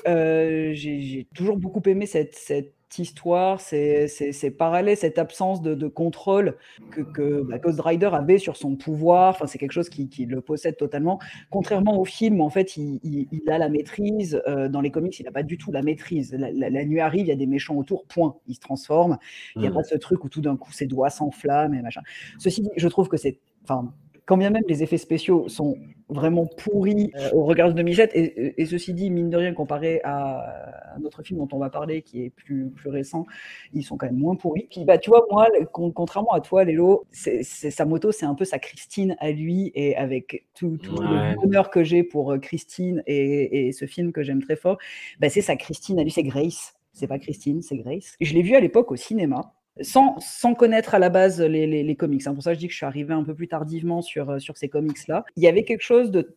j'ai 0.74 1.26
toujours 1.34 1.56
beaucoup 1.56 1.82
aimé 1.86 2.06
cette, 2.06 2.34
cette 2.34 2.72
histoire, 2.98 3.60
ces, 3.60 4.08
ces- 4.08 4.32
ces 4.32 4.50
parallèles, 4.50 4.96
cette 4.96 5.18
absence 5.18 5.60
de, 5.62 5.74
de 5.74 5.86
contrôle 5.88 6.56
que, 6.90 7.00
que 7.02 7.42
bah, 7.42 7.58
Ghost 7.58 7.80
Rider 7.80 8.10
avait 8.12 8.38
sur 8.38 8.56
son 8.56 8.76
pouvoir. 8.76 9.30
Enfin, 9.30 9.46
c'est 9.46 9.58
quelque 9.58 9.72
chose 9.72 9.88
qui, 9.88 10.08
qui 10.08 10.24
le 10.26 10.40
possède 10.40 10.76
totalement. 10.76 11.18
Contrairement 11.50 11.98
au 12.00 12.04
film, 12.04 12.40
en 12.40 12.48
fait, 12.50 12.76
il, 12.76 13.00
il- 13.02 13.28
il 13.32 13.50
a 13.50 13.58
la 13.58 13.68
maîtrise. 13.68 14.40
euh, 14.46 14.68
dans 14.68 14.80
les 14.80 14.90
comics, 14.90 15.18
il 15.18 15.24
n'a 15.24 15.32
pas 15.32 15.42
du 15.42 15.58
tout 15.58 15.72
la 15.72 15.82
maîtrise. 15.82 16.32
La, 16.32 16.50
la- 16.52 16.70
la 16.70 16.84
nuit 16.84 17.00
arrive, 17.00 17.22
il 17.26 17.28
y 17.28 17.32
a 17.32 17.36
des 17.36 17.46
méchants 17.46 17.76
autour, 17.76 18.04
point. 18.06 18.36
Il 18.46 18.54
se 18.54 18.60
transforme. 18.60 19.18
Il 19.56 19.60
n'y 19.62 19.66
a 19.66 19.70
Mm. 19.70 19.74
pas 19.74 19.82
ce 19.84 19.96
truc 19.96 20.24
où 20.24 20.28
tout 20.28 20.40
d'un 20.40 20.56
coup 20.56 20.72
ses 20.72 20.86
doigts 20.86 21.10
s'enflamment 21.10 21.74
et 21.74 21.82
machin. 21.82 22.02
Ceci 22.38 22.62
dit, 22.62 22.70
je 22.76 22.88
trouve 22.88 23.08
que 23.08 23.16
c'est. 23.16 23.38
Enfin, 23.64 23.92
quand 24.26 24.36
bien 24.36 24.50
même 24.50 24.64
les 24.68 24.82
effets 24.82 24.98
spéciaux 24.98 25.48
sont 25.48 25.76
vraiment 26.08 26.46
pourris 26.46 27.12
euh, 27.16 27.30
au 27.32 27.44
regard 27.44 27.68
de 27.68 27.74
2007, 27.74 28.10
et, 28.14 28.66
ceci 28.66 28.92
dit, 28.92 29.10
mine 29.10 29.30
de 29.30 29.36
rien, 29.36 29.52
comparé 29.54 30.00
à 30.04 30.94
un 30.96 31.02
autre 31.04 31.22
film 31.22 31.38
dont 31.38 31.48
on 31.52 31.58
va 31.58 31.70
parler 31.70 32.02
qui 32.02 32.24
est 32.24 32.30
plus, 32.30 32.68
plus 32.70 32.90
récent, 32.90 33.26
ils 33.72 33.82
sont 33.82 33.96
quand 33.96 34.06
même 34.06 34.18
moins 34.18 34.36
pourris. 34.36 34.66
Puis, 34.70 34.84
bah, 34.84 34.98
tu 34.98 35.10
vois, 35.10 35.26
moi, 35.30 35.48
con- 35.72 35.90
contrairement 35.92 36.32
à 36.32 36.40
toi, 36.40 36.64
Lélo, 36.64 37.04
c'est, 37.10 37.42
c'est- 37.42 37.70
sa 37.70 37.84
moto, 37.84 38.12
c'est 38.12 38.26
un 38.26 38.34
peu 38.34 38.44
sa 38.44 38.58
Christine 38.58 39.16
à 39.20 39.30
lui, 39.30 39.72
et 39.74 39.96
avec 39.96 40.44
tout, 40.54 40.76
tout 40.76 40.96
Ouais. 40.96 41.32
le 41.32 41.36
bonheur 41.40 41.70
que 41.70 41.82
j'ai 41.84 42.02
pour 42.02 42.32
euh, 42.32 42.38
Christine 42.38 43.02
et, 43.06 43.68
et 43.68 43.72
ce 43.72 43.86
film 43.86 44.12
que 44.12 44.22
j'aime 44.22 44.42
très 44.42 44.56
fort, 44.56 44.78
bah, 45.20 45.28
c'est 45.28 45.40
sa 45.40 45.56
Christine 45.56 45.98
à 45.98 46.02
lui, 46.04 46.10
c'est 46.10 46.22
Grace. 46.24 46.74
C'est 46.92 47.06
pas 47.06 47.18
Christine, 47.18 47.62
c'est 47.62 47.76
Grace. 47.76 48.14
Je 48.20 48.32
l'ai 48.34 48.42
vu 48.42 48.54
à 48.54 48.60
l'époque 48.60 48.90
au 48.90 48.96
cinéma 48.96 49.52
sans, 49.80 50.16
sans 50.20 50.54
connaître 50.54 50.94
à 50.94 50.98
la 50.98 51.10
base 51.10 51.40
les, 51.40 51.66
les, 51.66 51.82
les 51.82 51.96
comics. 51.96 52.22
C'est 52.22 52.32
pour 52.32 52.42
ça 52.42 52.50
que 52.50 52.54
je 52.54 52.60
dis 52.60 52.66
que 52.66 52.72
je 52.72 52.78
suis 52.78 52.86
arrivé 52.86 53.12
un 53.12 53.24
peu 53.24 53.34
plus 53.34 53.48
tardivement 53.48 54.02
sur, 54.02 54.30
euh, 54.30 54.38
sur 54.38 54.56
ces 54.56 54.68
comics-là. 54.68 55.24
Il 55.36 55.42
y 55.42 55.48
avait 55.48 55.64
quelque 55.64 55.82
chose 55.82 56.10
de 56.10 56.36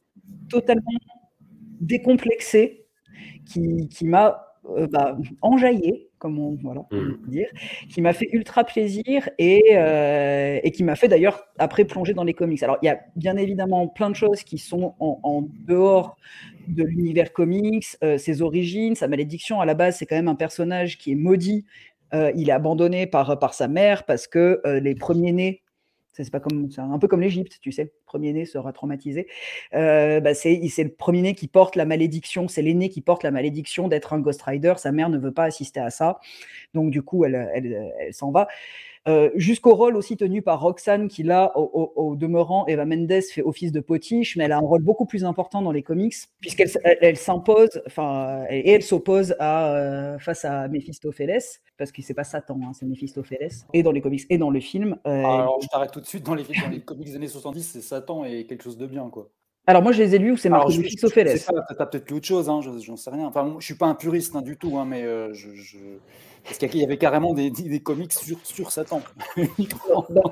totalement 0.50 0.92
décomplexé 1.80 2.86
qui, 3.46 3.88
qui 3.88 4.06
m'a 4.06 4.46
euh, 4.78 4.88
bah, 4.88 5.18
enjaillé, 5.42 6.10
comme 6.18 6.38
on 6.38 6.58
voilà, 6.62 6.82
peut 6.90 7.18
dire, 7.28 7.48
qui 7.90 8.02
m'a 8.02 8.12
fait 8.12 8.28
ultra 8.34 8.66
plaisir 8.66 9.30
et, 9.38 9.64
euh, 9.78 10.60
et 10.62 10.72
qui 10.72 10.84
m'a 10.84 10.96
fait 10.96 11.08
d'ailleurs 11.08 11.46
après 11.58 11.86
plonger 11.86 12.14
dans 12.14 12.26
les 12.26 12.34
comics. 12.34 12.62
Alors 12.62 12.78
il 12.82 12.88
y 12.88 12.90
a 12.90 13.00
bien 13.16 13.38
évidemment 13.38 13.88
plein 13.88 14.10
de 14.10 14.16
choses 14.16 14.44
qui 14.44 14.58
sont 14.58 14.96
en, 15.00 15.20
en 15.24 15.48
dehors 15.66 16.18
de 16.68 16.84
l'univers 16.84 17.32
comics, 17.32 17.86
euh, 18.04 18.18
ses 18.18 18.42
origines, 18.42 18.96
sa 18.96 19.08
malédiction. 19.08 19.62
À 19.62 19.66
la 19.66 19.74
base, 19.74 19.98
c'est 19.98 20.06
quand 20.06 20.18
même 20.18 20.28
un 20.28 20.36
personnage 20.36 20.98
qui 20.98 21.14
est 21.14 21.16
maudit. 21.16 21.66
Euh, 22.14 22.32
il 22.36 22.50
est 22.50 22.54
abandonné 22.54 23.08
par, 23.08 23.38
par 23.40 23.54
sa 23.54 23.68
mère 23.68 24.06
parce 24.06 24.28
que 24.28 24.62
euh, 24.66 24.80
les 24.80 24.96
premiers-nés, 24.96 25.64
c'est 26.14 26.32
pas 26.32 26.40
comme, 26.40 26.70
un 26.78 27.00
peu 27.00 27.08
comme 27.08 27.22
l'Égypte, 27.22 27.60
tu 27.62 27.72
sais, 27.72 27.84
le 27.84 27.92
premier-né 28.06 28.46
sera 28.46 28.74
traumatisé. 28.74 29.28
Euh, 29.74 30.20
bah, 30.20 30.34
c'est, 30.34 30.60
c'est 30.70 30.84
le 30.84 30.92
premier-né 30.94 31.34
qui 31.34 31.48
porte 31.48 31.76
la 31.76 31.86
malédiction, 31.86 32.48
c'est 32.48 32.62
l'aîné 32.62 32.90
qui 32.90 33.02
porte 33.02 33.24
la 33.24 33.32
malédiction 33.32 33.88
d'être 33.88 34.12
un 34.12 34.20
Ghost 34.20 34.42
Rider. 34.42 34.74
Sa 34.78 34.92
mère 34.92 35.10
ne 35.10 35.18
veut 35.18 35.34
pas 35.34 35.46
assister 35.46 35.80
à 35.80 35.90
ça, 35.90 36.20
donc 36.74 36.92
du 36.92 37.02
coup, 37.02 37.24
elle, 37.24 37.50
elle, 37.54 37.94
elle 38.00 38.14
s'en 38.14 38.32
va. 38.32 38.48
Euh, 39.08 39.30
jusqu'au 39.36 39.74
rôle 39.76 39.96
aussi 39.96 40.18
tenu 40.18 40.42
par 40.42 40.60
Roxane, 40.62 41.08
qui 41.08 41.24
là, 41.24 41.52
au, 41.56 41.62
au- 41.96 42.02
au 42.12 42.16
demeurant, 42.16 42.68
Eva 42.68 42.86
Mendes 42.86 43.22
fait 43.32 43.42
office 43.42 43.72
de 43.72 43.80
potiche, 43.80 44.36
mais 44.36 44.44
elle 44.44 44.52
a 44.52 44.58
un 44.58 44.62
rôle 44.62 44.82
beaucoup 44.84 45.06
plus 45.06 45.24
important 45.26 45.62
dans 45.62 45.72
les 45.72 45.84
comics, 45.84 46.14
puisqu'elle 46.42 46.70
elle, 46.84 46.98
elle 47.02 47.18
s'impose, 47.18 47.82
enfin, 47.88 48.44
et 48.50 48.70
elle 48.72 48.84
s'oppose 48.84 49.36
à, 49.40 49.74
euh, 49.76 50.20
face 50.20 50.44
à 50.46 50.68
Mephistopheles, 50.68 51.40
parce 51.78 51.92
que 51.92 52.02
c'est 52.02 52.14
pas 52.14 52.24
Satan, 52.26 52.60
hein, 52.64 52.72
c'est 52.74 52.86
Mephistopheles, 52.86 53.50
et 53.74 53.84
dans 53.84 53.92
les 53.92 54.02
comics 54.02 54.26
et 54.30 54.38
dans 54.38 54.50
le 54.50 54.60
film. 54.60 54.98
euh, 55.08 55.24
Alors, 55.24 55.60
je 55.62 55.68
t'arrête 55.70 55.92
tout 55.92 56.02
de 56.02 56.06
suite. 56.06 56.26
Dans 56.26 56.36
les, 56.36 56.44
dans 56.44 56.70
les 56.70 56.82
comics 56.82 57.08
des 57.08 57.16
années 57.16 57.28
70, 57.28 57.64
c'est 57.64 57.82
Satan 57.82 58.26
et 58.26 58.46
quelque 58.46 58.64
chose 58.64 58.78
de 58.78 58.86
bien, 58.86 59.10
quoi. 59.10 59.30
Alors 59.66 59.84
moi, 59.84 59.92
je 59.92 60.02
les 60.02 60.16
ai 60.16 60.18
lus 60.18 60.32
où 60.32 60.38
c'est 60.38 60.50
marqué 60.50 60.74
Mephistopheles. 60.84 61.40
T'as 61.78 61.86
peut-être 61.86 62.10
lu 62.10 62.18
autre 62.18 62.26
chose, 62.28 62.50
hein, 62.50 62.60
j'en 62.62 62.96
sais 62.98 63.12
rien. 63.12 63.28
Enfin, 63.28 63.56
je 63.60 63.66
suis 63.66 63.76
pas 63.76 63.86
un 63.86 63.94
puriste 63.96 64.36
hein, 64.36 64.42
du 64.42 64.58
tout, 64.58 64.78
hein, 64.78 64.86
mais 64.86 65.04
euh, 65.04 65.32
je, 65.34 65.54
je... 65.54 65.78
Parce 66.44 66.58
qu'il 66.58 66.78
y 66.80 66.84
avait 66.84 66.98
carrément 66.98 67.34
des, 67.34 67.52
des 67.52 67.80
comics 67.80 68.12
sur, 68.14 68.38
sur 68.44 68.72
Satan. 68.72 69.02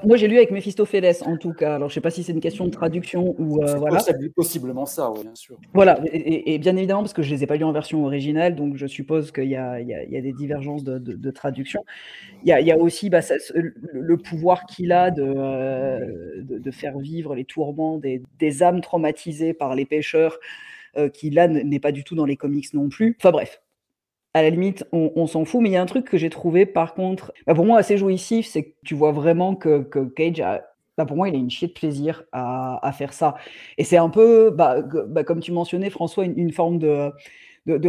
moi, 0.03 0.17
j'ai 0.17 0.27
lu 0.27 0.37
avec 0.37 0.51
Mephistopheles, 0.51 1.17
en 1.25 1.37
tout 1.37 1.53
cas. 1.53 1.75
Alors, 1.75 1.89
je 1.89 1.93
sais 1.95 2.01
pas 2.01 2.09
si 2.09 2.23
c'est 2.23 2.31
une 2.31 2.39
question 2.39 2.65
de 2.65 2.71
traduction 2.71 3.35
ou 3.37 3.61
euh, 3.63 3.75
voilà. 3.75 3.99
possiblement 4.35 4.85
ça, 4.85 5.11
oui, 5.11 5.21
bien 5.21 5.35
sûr. 5.35 5.57
Voilà, 5.73 5.99
et, 6.11 6.57
bien 6.59 6.75
évidemment, 6.75 7.01
parce 7.01 7.13
que 7.13 7.21
je 7.21 7.33
les 7.33 7.43
ai 7.43 7.47
pas 7.47 7.55
lus 7.55 7.63
en 7.63 7.71
version 7.71 8.05
originale, 8.05 8.55
donc 8.55 8.77
je 8.77 8.87
suppose 8.87 9.31
qu'il 9.31 9.45
y, 9.45 9.49
y, 9.49 9.51
y 9.51 10.17
a, 10.17 10.21
des 10.21 10.33
divergences 10.33 10.83
de, 10.83 10.97
de, 10.97 11.31
traduction. 11.31 11.83
Il 12.43 12.49
y 12.49 12.51
a, 12.51 12.61
y 12.61 12.71
a, 12.71 12.77
aussi 12.77 13.09
bah, 13.09 13.21
ça, 13.21 13.35
le 13.53 14.17
pouvoir 14.17 14.65
qu'il 14.65 14.91
a 14.91 15.11
de, 15.11 15.23
euh, 15.23 16.41
de, 16.41 16.71
faire 16.71 16.97
vivre 16.97 17.35
les 17.35 17.45
tourments 17.45 17.97
des, 17.97 18.21
des 18.39 18.63
âmes 18.63 18.81
traumatisées 18.81 19.53
par 19.53 19.75
les 19.75 19.85
pêcheurs, 19.85 20.37
euh, 20.97 21.09
qui 21.09 21.29
là 21.29 21.47
n'est 21.47 21.79
pas 21.79 21.91
du 21.91 22.03
tout 22.03 22.15
dans 22.15 22.25
les 22.25 22.37
comics 22.37 22.73
non 22.73 22.89
plus. 22.89 23.15
Enfin 23.19 23.31
bref, 23.31 23.61
à 24.37 24.43
la 24.43 24.49
limite, 24.49 24.85
on, 24.91 25.27
s'en 25.27 25.45
fout. 25.45 25.61
Mais 25.61 25.69
il 25.69 25.73
y 25.73 25.75
a 25.77 25.81
un 25.81 25.85
truc 25.85 26.05
que 26.05 26.17
j'ai 26.17 26.29
trouvé, 26.29 26.65
par 26.65 26.93
contre, 26.93 27.33
bah, 27.45 27.55
pour 27.55 27.65
moi 27.65 27.79
assez 27.79 27.97
jouissif, 27.97 28.47
c'est 28.47 28.63
que 28.63 28.75
tu 28.85 28.95
vois 28.95 29.11
vraiment 29.11 29.55
que, 29.55 29.83
Cage 30.15 30.39
a. 30.41 30.63
Bah, 30.97 31.05
pour 31.05 31.17
moi, 31.17 31.29
il 31.29 31.35
a 31.35 31.37
une 31.37 31.49
chier 31.49 31.67
de 31.67 31.73
plaisir 31.73 32.23
à, 32.31 32.91
faire 32.97 33.13
ça. 33.13 33.35
Et 33.77 33.83
c'est 33.83 33.97
un 33.97 34.09
peu, 34.09 34.49
bah, 34.51 34.81
comme 35.25 35.39
tu 35.39 35.51
mentionnais, 35.51 35.89
François, 35.89 36.25
une, 36.25 36.51
forme 36.51 36.79
de, 36.79 37.11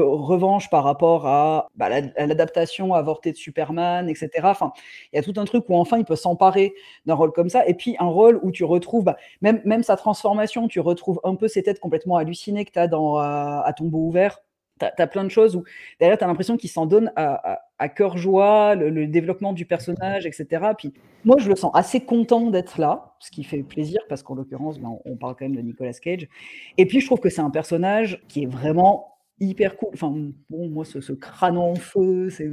revanche 0.01 0.69
par 0.71 0.85
rapport 0.85 1.27
à, 1.27 1.69
l'adaptation 1.79 2.95
avortée 2.95 3.33
de 3.33 3.37
Superman, 3.37 4.09
etc. 4.09 4.31
Enfin, 4.45 4.73
il 5.13 5.17
y 5.17 5.19
a 5.19 5.23
tout 5.23 5.35
un 5.37 5.45
truc 5.45 5.65
où 5.69 5.77
enfin 5.77 5.99
il 5.99 6.05
peut 6.05 6.17
s'emparer 6.17 6.75
d'un 7.07 7.15
rôle 7.15 7.33
comme 7.33 7.49
ça. 7.49 7.67
Et 7.67 7.75
puis 7.75 7.97
un 7.99 8.07
rôle 8.07 8.41
où 8.43 8.51
tu 8.51 8.65
retrouves, 8.65 9.15
même, 9.43 9.83
sa 9.83 9.97
transformation, 9.97 10.69
tu 10.69 10.81
retrouves 10.81 11.21
un 11.25 11.35
peu 11.35 11.49
ces 11.49 11.63
têtes 11.63 11.81
complètement 11.81 12.17
hallucinées 12.17 12.65
que 12.65 12.73
tu 12.73 12.79
as 12.79 12.89
dans 12.89 13.17
À 13.17 13.73
tombeau 13.77 13.99
ouvert 13.99 14.41
tu 14.79 15.03
as, 15.03 15.07
plein 15.07 15.25
de 15.25 15.29
choses 15.29 15.57
où 15.57 15.65
derrière, 16.01 16.19
tu 16.19 16.25
as 16.25 16.27
l'impression 16.27 16.57
qu'il 16.57 16.71
s'en 16.71 16.87
donne 16.87 17.13
à, 17.17 17.89
cœur 17.89 18.17
joie, 18.19 18.75
le, 18.75 19.07
développement 19.07 19.53
du 19.53 19.65
personnage, 19.65 20.27
etc. 20.27 20.73
Puis 20.77 20.93
moi, 21.25 21.37
je 21.39 21.49
le 21.49 21.57
sens 21.57 21.71
assez 21.75 22.01
content 22.01 22.51
d'être 22.51 22.79
là, 22.79 23.15
ce 23.21 23.31
qui 23.31 23.45
fait 23.45 23.63
plaisir, 23.63 24.01
parce 24.09 24.23
qu'en 24.23 24.35
l'occurrence, 24.35 24.79
ben, 24.79 24.99
on, 25.05 25.17
parle 25.17 25.35
quand 25.37 25.45
même 25.45 25.57
de 25.57 25.63
Nicolas 25.63 25.93
Cage. 25.93 26.29
Et 26.77 26.87
puis, 26.87 27.01
je 27.01 27.07
trouve 27.07 27.21
que 27.21 27.31
c'est 27.31 27.41
un 27.41 27.51
personnage 27.51 28.23
qui 28.29 28.45
est 28.45 28.47
vraiment 28.47 29.17
hyper 29.41 29.77
cool. 29.77 29.91
Enfin, 29.95 30.13
bon, 30.51 30.69
moi, 30.69 30.85
ce, 30.85 31.13
crâne 31.13 31.57
en 31.57 31.75
feu, 31.75 32.31
ces, 32.31 32.51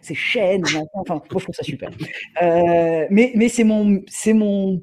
ces 0.00 0.14
chaînes, 0.14 0.64
enfin, 0.94 1.14
moi, 1.14 1.24
je 1.24 1.44
trouve 1.44 1.54
ça 1.54 1.62
super. 1.62 1.90
Euh, 2.42 3.06
mais 3.10 3.48
c'est 3.48 3.64
mon, 3.64 4.02
c'est 4.06 4.32
mon 4.32 4.82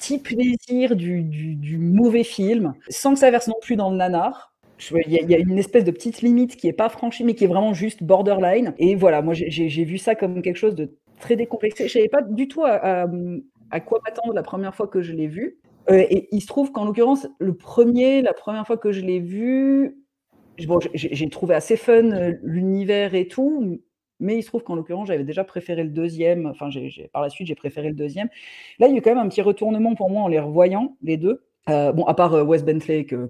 petit 0.00 0.18
plaisir 0.18 0.96
du, 0.96 1.78
mauvais 1.78 2.24
film, 2.24 2.74
sans 2.88 3.12
que 3.12 3.18
ça 3.18 3.30
verse 3.30 3.48
non 3.48 3.58
plus 3.60 3.76
dans 3.76 3.90
le 3.90 3.96
nanar. 3.98 4.49
Il 5.06 5.12
y, 5.12 5.34
a 5.34 5.38
une 5.38 5.58
espèce 5.58 5.84
de 5.84 5.90
petite 5.90 6.22
limite 6.22 6.56
qui 6.56 6.68
est 6.68 6.72
pas 6.72 6.88
franchie, 6.88 7.24
mais 7.24 7.34
qui 7.34 7.44
est 7.44 7.48
vraiment 7.48 7.74
juste 7.74 8.02
borderline. 8.02 8.74
Et 8.78 8.94
voilà, 8.94 9.22
moi 9.22 9.34
j'ai 9.34 9.84
vu 9.84 9.98
ça 9.98 10.14
comme 10.14 10.42
quelque 10.42 10.56
chose 10.56 10.74
de 10.74 10.96
très 11.18 11.36
décomplexé. 11.36 11.86
Je 11.86 11.92
savais 11.92 12.08
pas 12.08 12.22
du 12.22 12.48
tout 12.48 12.64
à, 12.64 13.06
quoi 13.80 14.00
m'attendre 14.04 14.32
la 14.32 14.42
première 14.42 14.74
fois 14.74 14.88
que 14.88 15.02
je 15.02 15.12
l'ai 15.12 15.26
vu. 15.26 15.58
Euh, 15.90 16.04
et 16.10 16.28
il 16.32 16.40
se 16.40 16.46
trouve 16.46 16.72
qu'en 16.72 16.84
l'occurrence, 16.84 17.26
le 17.38 17.54
premier, 17.54 18.22
la 18.22 18.32
première 18.32 18.66
fois 18.66 18.76
que 18.76 18.92
je 18.92 19.00
l'ai 19.00 19.20
vu, 19.20 19.96
j'ai 20.94 21.28
trouvé 21.30 21.54
assez 21.54 21.76
fun 21.76 22.10
euh, 22.12 22.34
l'univers 22.42 23.14
et 23.14 23.28
tout, 23.28 23.80
mais 24.18 24.36
il 24.36 24.42
se 24.42 24.48
trouve 24.48 24.62
qu'en 24.62 24.74
l'occurrence, 24.74 25.08
j'avais 25.08 25.24
déjà 25.24 25.42
préféré 25.42 25.82
le 25.82 25.90
deuxième. 25.90 26.46
Enfin, 26.46 26.68
par 27.12 27.22
la 27.22 27.30
suite, 27.30 27.48
j'ai 27.48 27.54
préféré 27.54 27.88
le 27.88 27.94
deuxième. 27.94 28.28
Là, 28.78 28.88
il 28.88 28.92
y 28.92 28.94
a 28.94 28.98
eu 28.98 29.02
quand 29.02 29.14
même 29.14 29.24
un 29.24 29.28
petit 29.28 29.42
retournement 29.42 29.94
pour 29.94 30.10
moi 30.10 30.22
en 30.22 30.28
les 30.28 30.40
revoyant, 30.40 30.96
les 31.02 31.16
deux. 31.16 31.42
Euh, 31.68 31.92
bon, 31.92 32.04
à 32.04 32.14
part 32.14 32.46
Wes 32.46 32.64
Bentley, 32.64 33.04
que 33.04 33.28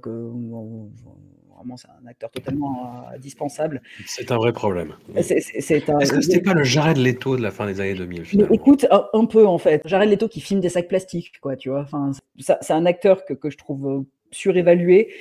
c'est 1.77 1.88
un 1.88 2.07
acteur 2.07 2.31
totalement 2.31 3.05
euh, 3.11 3.16
indispensable. 3.16 3.83
C'est 4.07 4.31
un 4.31 4.37
vrai 4.37 4.53
problème. 4.53 4.94
C'est, 5.23 5.38
Est-ce 5.38 6.12
que 6.12 6.20
c'était 6.20 6.40
pas 6.40 6.55
le 6.55 6.64
Jared 6.64 6.96
Leto 6.96 7.37
de 7.37 7.42
la 7.42 7.51
fin 7.51 7.66
des 7.66 7.81
années 7.81 7.94
2000 7.94 8.49
Écoute, 8.51 8.87
un, 8.90 9.25
peu 9.27 9.46
en 9.46 9.59
fait. 9.59 9.83
Jared 9.85 10.09
Leto 10.09 10.29
qui 10.29 10.40
filme 10.40 10.61
des 10.61 10.68
sacs 10.68 10.88
plastiques, 10.88 11.40
quoi, 11.40 11.57
tu 11.57 11.70
vois. 11.70 11.83
Enfin, 11.83 12.12
c'est 12.38 12.73
un 12.73 12.87
acteur 12.87 13.25
que, 13.25 13.35
que 13.35 13.51
je 13.51 13.59
trouve 13.59 13.88
euh, 13.88 14.01
surévalué, 14.31 15.12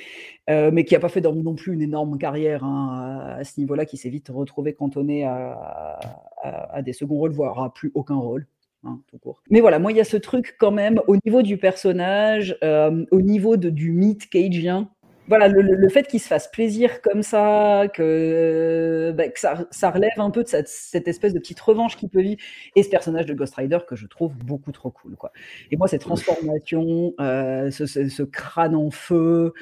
euh, 0.48 0.70
mais 0.72 0.84
qui 0.84 0.94
n'a 0.94 1.00
pas 1.00 1.08
fait 1.08 1.20
non 1.20 1.54
plus 1.54 1.74
une 1.74 1.82
énorme 1.82 2.18
carrière 2.18 2.64
hein, 2.64 3.36
à 3.38 3.44
ce 3.44 3.60
niveau-là, 3.60 3.84
qui 3.84 3.96
s'est 3.96 4.10
vite 4.10 4.30
retrouvé 4.32 4.72
cantonné 4.72 5.24
à, 5.24 5.98
à, 6.42 6.82
des 6.82 6.92
seconds 6.92 7.16
rôles, 7.16 7.32
voire 7.32 7.62
à 7.62 7.72
plus 7.72 7.90
aucun 7.94 8.16
rôle. 8.16 8.46
Hein, 8.82 8.98
tout 9.10 9.18
court. 9.18 9.42
Mais 9.50 9.60
voilà, 9.60 9.78
moi, 9.78 9.92
il 9.92 9.98
y 9.98 10.00
a 10.00 10.04
ce 10.04 10.16
truc 10.16 10.56
quand 10.58 10.70
même 10.70 11.02
au 11.06 11.16
niveau 11.26 11.42
du 11.42 11.58
personnage, 11.58 12.56
au 12.62 13.20
niveau 13.20 13.58
de, 13.58 13.68
du 13.68 13.92
mythe 13.92 14.30
cagien, 14.30 14.88
voilà, 15.30 15.46
le, 15.46 15.88
fait 15.88 16.08
qu'il 16.08 16.18
se 16.18 16.26
fasse 16.26 16.50
plaisir 16.50 17.00
comme 17.02 17.22
ça, 17.22 17.84
que, 17.94 19.14
bah, 19.16 19.24
ça, 19.70 19.90
relève 19.90 20.10
un 20.18 20.30
peu 20.30 20.42
de 20.42 20.48
cette, 20.48 21.06
espèce 21.06 21.32
de 21.32 21.38
petite 21.38 21.60
revanche 21.60 21.96
qu'il 21.96 22.08
peut 22.08 22.20
vivre. 22.20 22.40
Et 22.74 22.82
ce 22.82 22.88
personnage 22.88 23.26
de 23.26 23.34
Ghost 23.34 23.54
Rider 23.54 23.78
que 23.86 23.94
je 23.94 24.08
trouve 24.08 24.34
beaucoup 24.36 24.72
trop 24.72 24.90
cool. 24.90 25.14
Quoi. 25.14 25.30
Et 25.70 25.76
moi, 25.76 25.86
cette 25.86 26.00
transformation, 26.00 27.14
euh, 27.20 27.70
ce, 27.70 28.22
crâne 28.24 28.74
en 28.74 28.90
feu, 28.90 29.54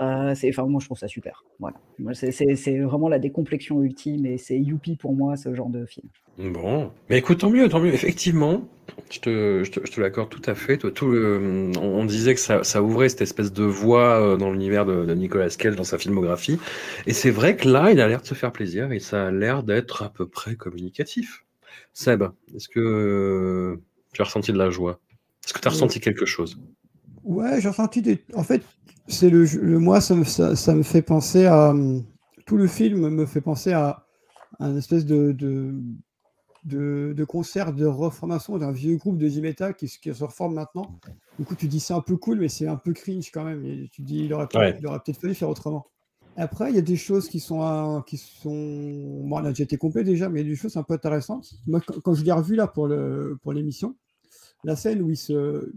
euh, 0.00 0.34
enfin, 0.48 0.64
moi, 0.66 0.80
je 0.80 0.86
trouve 0.86 0.98
ça 0.98 1.08
super. 1.08 1.44
Voilà. 1.58 1.76
C'est 2.12 2.78
vraiment 2.80 3.08
la 3.08 3.18
décomplexion 3.18 3.82
ultime 3.82 4.26
et 4.26 4.38
c'est 4.38 4.58
youpi 4.58 4.96
pour 4.96 5.14
moi, 5.14 5.36
ce 5.36 5.54
genre 5.54 5.70
de 5.70 5.86
film. 5.86 6.08
Bon, 6.38 6.90
mais 7.08 7.18
écoute, 7.18 7.38
tant 7.38 7.50
mieux, 7.50 7.68
tant 7.68 7.80
mieux. 7.80 7.94
Effectivement, 7.94 8.68
je 9.10 9.20
te, 9.20 9.64
je 9.64 9.70
te, 9.70 10.00
l'accorde 10.00 10.28
tout 10.28 10.42
à 10.44 10.54
fait. 10.54 10.76
Tout, 10.76 11.06
on 11.06 12.04
disait 12.04 12.34
que 12.34 12.40
ça, 12.40 12.62
ça, 12.62 12.82
ouvrait 12.82 13.08
cette 13.08 13.22
espèce 13.22 13.52
de 13.52 13.64
voie 13.64 14.20
euh, 14.20 14.36
dans 14.36 14.50
l'univers 14.50 14.84
de, 14.84 15.14
Nicolas 15.14 15.48
Cage 15.48 15.76
dans 15.76 15.84
sa 15.84 15.96
filmographie. 15.96 16.58
Et 17.06 17.12
c'est 17.12 17.30
vrai 17.30 17.56
que 17.56 17.68
là, 17.68 17.90
il 17.90 18.00
a 18.00 18.08
l'air 18.08 18.20
de 18.20 18.26
se 18.26 18.34
faire 18.34 18.52
plaisir 18.52 18.92
et 18.92 19.00
ça 19.00 19.28
a 19.28 19.30
l'air 19.30 19.62
d'être 19.62 20.02
à 20.02 20.10
peu 20.10 20.26
près 20.26 20.56
communicatif. 20.56 21.44
Seb, 21.94 22.24
est-ce 22.54 22.68
que 22.68 23.80
tu 24.12 24.20
as 24.20 24.24
ressenti 24.24 24.52
de 24.52 24.58
la 24.58 24.68
joie? 24.68 25.00
Est-ce 25.44 25.54
que 25.54 25.60
tu 25.60 25.68
as 25.68 25.70
ressenti 25.70 26.00
quelque 26.00 26.26
chose? 26.26 26.58
Ouais, 27.26 27.60
j'ai 27.60 27.68
ressenti 27.68 28.02
des. 28.02 28.22
En 28.34 28.44
fait, 28.44 28.62
c'est 29.08 29.30
le, 29.30 29.44
le 29.44 29.78
moi, 29.78 30.00
ça 30.00 30.14
me, 30.14 30.24
ça, 30.24 30.74
me 30.74 30.82
fait 30.82 31.02
penser 31.02 31.46
à. 31.46 31.74
Tout 32.44 32.56
le 32.56 32.66
film 32.66 33.08
me 33.08 33.26
fait 33.26 33.40
penser 33.40 33.72
à 33.72 34.06
un 34.60 34.76
espèce 34.76 35.04
de, 35.04 35.32
de, 35.32 37.12
de 37.12 37.24
concert 37.24 37.72
de 37.72 37.86
reformation 37.86 38.58
d'un 38.58 38.72
vieux 38.72 38.96
groupe 38.96 39.18
de 39.18 39.28
Dimeta 39.28 39.72
qui, 39.72 39.88
qui 39.88 40.14
se 40.14 40.24
reforme 40.24 40.54
maintenant. 40.54 40.98
Du 41.38 41.44
coup, 41.44 41.54
tu 41.54 41.68
dis 41.68 41.80
c'est 41.80 41.94
un 41.94 42.00
peu 42.00 42.16
cool, 42.16 42.38
mais 42.38 42.48
c'est 42.48 42.66
un 42.66 42.76
peu 42.76 42.92
cringe 42.92 43.30
quand 43.32 43.44
même. 43.44 43.64
Et 43.64 43.88
tu 43.92 44.02
dis 44.02 44.24
il 44.24 44.32
aurait, 44.32 44.46
peut-être 44.46 45.20
fallu 45.20 45.34
faire 45.34 45.48
autrement. 45.48 45.86
Après, 46.38 46.70
il 46.70 46.76
y 46.76 46.78
a 46.78 46.82
des 46.82 46.96
choses 46.96 47.28
qui 47.28 47.40
sont, 47.40 48.02
qui 48.06 48.18
sont. 48.18 48.50
Bon, 48.50 49.36
on 49.36 49.44
a 49.44 49.48
déjà 49.48 49.64
été 49.64 49.78
complet 49.78 50.04
déjà, 50.04 50.28
mais 50.28 50.40
il 50.40 50.44
y 50.44 50.50
a 50.50 50.52
des 50.52 50.56
choses 50.56 50.76
un 50.76 50.82
peu 50.82 50.94
intéressantes. 50.94 51.54
Moi, 51.66 51.80
quand, 51.80 52.14
je 52.14 52.24
l'ai 52.24 52.32
revu 52.32 52.56
là 52.56 52.66
pour, 52.66 52.88
le, 52.88 53.38
pour 53.42 53.52
l'émission, 53.52 53.96
la 54.62 54.76
scène 54.76 55.00
où, 55.00 55.10
il 55.10 55.16
se, 55.16 55.72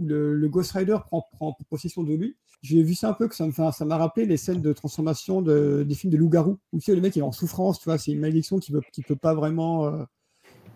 le, 0.00 0.48
Ghost 0.48 0.72
Rider 0.72 0.98
prend, 1.06 1.24
prend 1.32 1.56
possession 1.68 2.02
de 2.02 2.14
lui, 2.14 2.36
j'ai 2.62 2.82
vu 2.82 2.94
ça 2.94 3.08
un 3.10 3.12
peu 3.14 3.28
que 3.28 3.34
ça 3.34 3.46
m'a 3.84 3.96
rappelé 3.96 4.26
les 4.26 4.36
scènes 4.36 4.60
de 4.60 4.72
transformation 4.72 5.42
de, 5.42 5.84
des 5.86 5.94
films 5.94 6.12
de 6.12 6.18
loup-garou 6.18 6.58
tu 6.74 6.80
sais, 6.80 6.94
le 6.94 7.00
mec 7.00 7.16
il 7.16 7.20
est 7.20 7.22
en 7.22 7.32
souffrance, 7.32 7.78
tu 7.78 7.86
vois, 7.86 7.98
c'est 7.98 8.12
une 8.12 8.20
malédiction 8.20 8.58
qui 8.58 8.72
qui 8.92 9.02
peut 9.02 9.16
pas 9.16 9.34
vraiment. 9.34 9.86
Euh, 9.86 10.04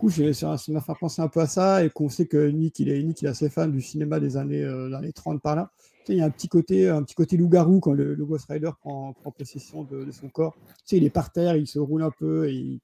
coup, 0.04 0.10
ça 0.10 0.56
m'a 0.68 0.80
fait 0.80 0.92
penser 0.98 1.22
un 1.22 1.28
peu 1.28 1.40
à 1.40 1.46
ça 1.46 1.84
et 1.84 1.90
qu'on 1.90 2.08
sait 2.08 2.26
que 2.26 2.48
Nick, 2.48 2.78
il 2.80 2.88
est, 2.88 3.02
Nick, 3.02 3.22
il 3.22 3.26
est 3.26 3.28
assez 3.28 3.48
fan 3.48 3.70
du 3.70 3.80
cinéma 3.80 4.20
des 4.20 4.36
années, 4.36 4.62
euh, 4.62 5.10
30 5.14 5.40
par 5.40 5.56
là. 5.56 5.70
il 6.08 6.16
y 6.16 6.20
a 6.20 6.24
un 6.24 6.30
petit 6.30 6.48
côté, 6.48 6.88
un 6.88 7.02
petit 7.02 7.14
côté 7.14 7.36
loup-garou 7.36 7.80
quand 7.80 7.92
le, 7.92 8.14
Ghost 8.16 8.46
Rider 8.48 8.70
prend, 8.80 9.12
prend 9.14 9.30
possession 9.30 9.84
de, 9.84 10.10
son 10.10 10.28
corps. 10.28 10.56
Tu 10.56 10.74
sais, 10.84 10.96
il 10.98 11.04
est 11.04 11.10
par 11.10 11.32
terre, 11.32 11.56
il 11.56 11.66
se 11.66 11.78
roule 11.78 12.02
un 12.02 12.10
peu 12.10 12.48
et 12.48 12.80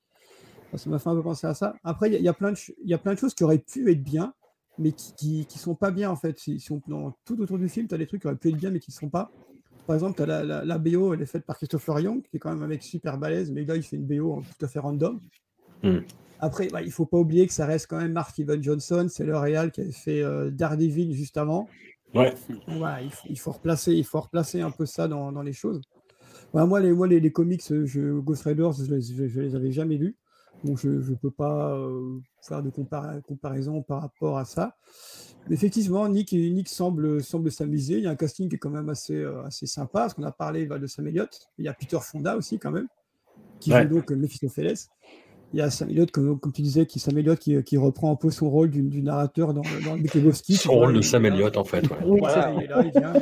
ça 0.77 0.89
m'a 0.89 0.99
fait 0.99 1.09
un 1.09 1.15
peu 1.15 1.23
penser 1.23 1.47
à 1.47 1.55
ça. 1.55 1.75
Après, 1.85 2.11
il 2.11 2.23
y, 2.23 2.29
a 2.29 2.33
plein 2.33 2.53
de, 2.53 2.59
il 2.83 2.89
y 2.89 2.95
a 2.95 2.99
plein 2.99 3.15
de 3.15 3.19
choses 3.19 3.35
qui 3.35 3.45
auraient 3.45 3.59
pu 3.59 3.91
être 3.91 4.03
bien, 4.03 4.33
mais 4.81 4.93
qui, 4.93 5.47
qui, 5.47 5.59
sont 5.59 5.75
pas 5.75 5.91
bien 5.91 6.11
en 6.11 6.17
fait. 6.17 6.39
Si, 6.39 6.67
on, 6.71 6.81
dans, 6.89 7.17
tout 7.25 7.41
autour 7.41 7.59
du 7.59 7.69
film, 7.69 7.87
tu 7.87 7.95
as 7.95 7.99
des 7.99 8.07
trucs 8.07 8.23
qui 8.23 8.27
auraient 8.27 8.37
pu 8.37 8.49
être 8.49 8.57
bien, 8.57 8.71
mais 8.71 8.81
qui 8.81 8.91
ne 8.91 8.95
sont 8.95 9.09
pas. 9.09 9.31
Par 9.87 9.95
exemple, 9.95 10.17
tu 10.17 10.23
as 10.23 10.27
la, 10.27 10.45
la, 10.45 10.65
la, 10.65 10.79
BO, 10.79 11.15
elle 11.15 11.23
est 11.23 11.27
faite 11.27 11.45
par 11.45 11.57
Christopher 11.57 12.01
Young, 12.01 12.23
qui 12.23 12.37
est 12.37 12.39
quand 12.39 12.51
même 12.51 12.63
un 12.63 12.67
mec 12.67 12.83
super 12.83 13.19
balèze, 13.19 13.51
mais 13.51 13.65
là, 13.65 13.77
il 13.77 13.83
fait 13.83 13.97
une 13.97 14.07
BO 14.07 14.43
tout 14.59 14.65
à 14.65 14.69
fait 14.69 14.79
random. 14.79 15.21
Hmm. 15.83 15.99
Après, 16.41 16.69
bah, 16.69 16.81
il 16.81 16.87
ne 16.87 16.93
faut 16.93 17.07
pas 17.07 17.19
oublier 17.19 17.47
que 17.47 17.53
ça 17.53 17.67
reste 17.67 17.87
quand 17.89 17.99
même 17.99 18.13
Mark 18.13 18.39
Evan 18.39 18.63
Johnson, 18.63 19.07
c'est 19.11 19.25
le 19.25 19.37
Real 19.37 19.71
qui 19.71 19.83
avait 19.83 19.93
fait 19.93 20.23
euh, 20.23 20.51
Daredevil 20.51 21.13
juste 21.13 21.37
avant. 21.37 21.69
Ouais. 22.15 22.35
il, 23.29 23.39
faut, 23.39 23.53
replacer, 23.53 23.93
il 23.93 24.05
faut 24.05 24.21
replacer 24.21 24.61
un 24.61 24.71
peu 24.71 24.87
ça 24.87 25.07
dans, 25.07 25.31
dans 25.33 25.43
les 25.43 25.53
choses. 25.53 25.81
moi, 26.55 26.81
les, 26.81 26.93
moi 26.93 27.07
les, 27.07 27.21
les 27.21 27.31
comics, 27.31 27.63
je, 27.69 28.19
Ghost 28.19 28.45
Riders, 28.45 28.73
je 28.73 28.83
ne 28.85 28.97
les, 28.97 29.43
les, 29.43 29.55
avais 29.55 29.71
jamais 29.71 29.97
lus. 29.97 30.17
Donc, 30.65 30.79
je 30.79 30.89
ne 30.89 31.15
peux 31.17 31.31
pas 31.31 31.73
euh, 31.75 32.19
faire 32.43 32.63
de 32.63 32.71
comparaison 32.71 33.83
par 33.83 34.03
rapport 34.03 34.37
à 34.39 34.45
ça. 34.45 34.77
Mais 35.49 35.55
effectivement, 35.55 36.07
Nick, 36.09 36.33
Nick 36.33 36.69
semble, 36.69 37.23
semble 37.23 37.51
s'amuser. 37.51 37.95
Il 37.95 38.05
y 38.05 38.07
a 38.07 38.11
un 38.11 38.17
casting 38.17 38.49
qui 38.49 38.57
est 38.57 38.59
quand 38.59 38.69
même 38.71 38.91
assez, 38.91 39.17
euh, 39.17 39.43
assez 39.45 39.67
sympa. 39.67 40.01
Parce 40.01 40.15
qu'on 40.15 40.23
a 40.25 40.33
parlé 40.33 40.67
de 40.67 40.87
Sam 40.87 41.07
Elliott. 41.09 41.31
Il 41.59 41.65
y 41.65 41.69
a 41.69 41.73
Peter 41.73 41.99
Fonda 42.03 42.37
aussi, 42.37 42.59
quand 42.59 42.71
même, 42.71 42.89
qui 43.59 43.71
joue 43.73 43.85
donc 43.89 44.11
Mephistopheles. 44.11 44.77
Il 45.53 45.59
y 45.59 45.63
a 45.63 45.71
Sam 45.71 45.89
Elliott, 45.91 46.11
comme, 46.13 46.39
comme 46.39 46.53
tu 46.53 46.61
disais, 46.63 46.85
qui 46.87 47.01
Sam 47.01 47.17
Elliott 47.19 47.39
qui, 47.39 47.61
qui 47.65 47.77
reprend 47.79 48.13
un 48.13 48.17
peu 48.17 48.31
son 48.31 48.49
rôle 48.51 48.71
du, 48.71 48.83
du 48.83 49.03
narrateur 49.03 49.53
dans, 49.55 49.63
dans 49.85 49.95
le 49.95 50.03
Big 50.03 50.15
Lebowski. 50.15 50.55
Son 50.57 50.73
rôle 50.73 50.93
de 50.95 51.01
Sam 51.01 51.25
Elliott, 51.25 51.57
en 51.57 51.65
fait. 51.65 51.89
Ouais. 51.91 51.97
Oui, 52.05 52.21
Voilà, 52.21 52.53
il, 52.53 52.63
est 52.65 52.67
là, 52.69 52.83
il, 52.85 52.91
vient, 52.93 53.13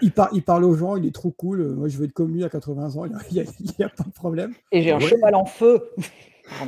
il, 0.00 0.12
par- 0.12 0.30
il 0.32 0.42
parle 0.42 0.64
aux 0.64 0.74
gens, 0.76 0.96
il 0.96 1.04
est 1.06 1.14
trop 1.14 1.32
cool. 1.32 1.74
Moi, 1.74 1.88
je 1.88 1.98
veux 1.98 2.04
être 2.04 2.12
comme 2.14 2.32
lui 2.32 2.44
à 2.44 2.48
80 2.48 2.96
ans, 2.96 3.04
il 3.04 3.12
n'y 3.34 3.40
a, 3.84 3.88
pas 3.90 4.04
de 4.04 4.12
problème. 4.12 4.54
Et 4.72 4.80
j'ai 4.82 4.92
un 4.92 4.98
Ouais. 4.98 5.08
cheval 5.08 5.34
en 5.34 5.44
feu. 5.44 5.82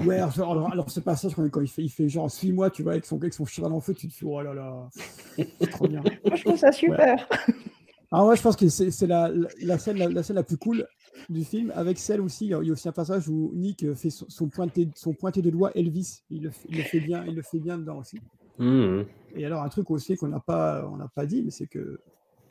Ouais, 0.05 0.17
alors, 0.17 0.51
alors, 0.51 0.73
alors 0.73 0.91
ce 0.91 1.01
passage, 1.01 1.35
quand, 1.35 1.49
quand 1.51 1.61
il, 1.61 1.69
fait, 1.69 1.83
il 1.83 1.91
fait 1.91 2.09
genre, 2.09 2.31
suis-moi, 2.31 2.71
tu 2.71 2.83
vois, 2.83 2.93
avec 2.93 3.05
son, 3.05 3.17
avec 3.19 3.35
son 3.35 3.45
cheval 3.45 3.73
en 3.73 3.81
feu, 3.81 3.95
tu 3.95 4.09
te 4.09 4.13
dis, 4.13 4.21
oh 4.25 4.41
là 4.41 4.55
là, 4.55 4.89
c'est 5.37 5.71
trop 5.71 5.87
bien. 5.87 6.03
Moi, 6.25 6.35
je 6.37 6.45
trouve 6.45 6.57
ça 6.57 6.73
super. 6.73 7.29
Ah 8.11 8.25
ouais, 8.25 8.37
je 8.37 8.43
pense 8.43 8.57
que 8.57 8.69
c'est 8.69 8.91
c'est 8.91 9.07
la, 9.07 9.29
la, 9.29 9.49
la 9.63 9.79
scène, 9.79 9.99
la, 9.99 10.09
la 10.09 10.23
scène 10.23 10.37
la 10.37 10.45
plus 10.45 10.57
cool 10.57 10.87
du 11.29 11.45
film, 11.45 11.73
avec 11.75 11.99
celle 11.99 12.21
aussi, 12.21 12.47
il 12.47 12.51
y 12.51 12.55
a 12.55 12.59
aussi 12.59 12.89
un 12.89 12.93
passage 12.93 13.29
où 13.29 13.51
Nick 13.55 13.85
fait 13.95 14.11
son, 14.11 14.27
son 14.29 14.49
pointé, 14.49 14.89
son 14.95 15.13
pointé 15.13 15.43
de 15.43 15.51
doigt 15.51 15.73
Elvis, 15.75 16.23
il 16.31 16.45
le, 16.45 16.51
fait- 16.51 16.69
il 16.71 16.77
le 16.79 16.83
fait 16.85 17.01
bien, 17.01 17.25
il 17.27 17.35
le 17.35 17.43
fait 17.43 17.59
bien 17.59 17.77
dedans 17.77 17.99
aussi. 17.99 18.19
Mhm. 18.59 19.05
Et 19.35 19.45
alors 19.45 19.63
un 19.63 19.69
truc 19.69 19.91
aussi 19.91 20.17
qu'on 20.17 20.29
n'a 20.29 20.41
pas, 20.41 20.89
on 20.91 20.97
n'a 20.97 21.09
pas 21.09 21.27
dit, 21.27 21.43
mais 21.43 21.51
c'est 21.51 21.67
que 21.67 22.01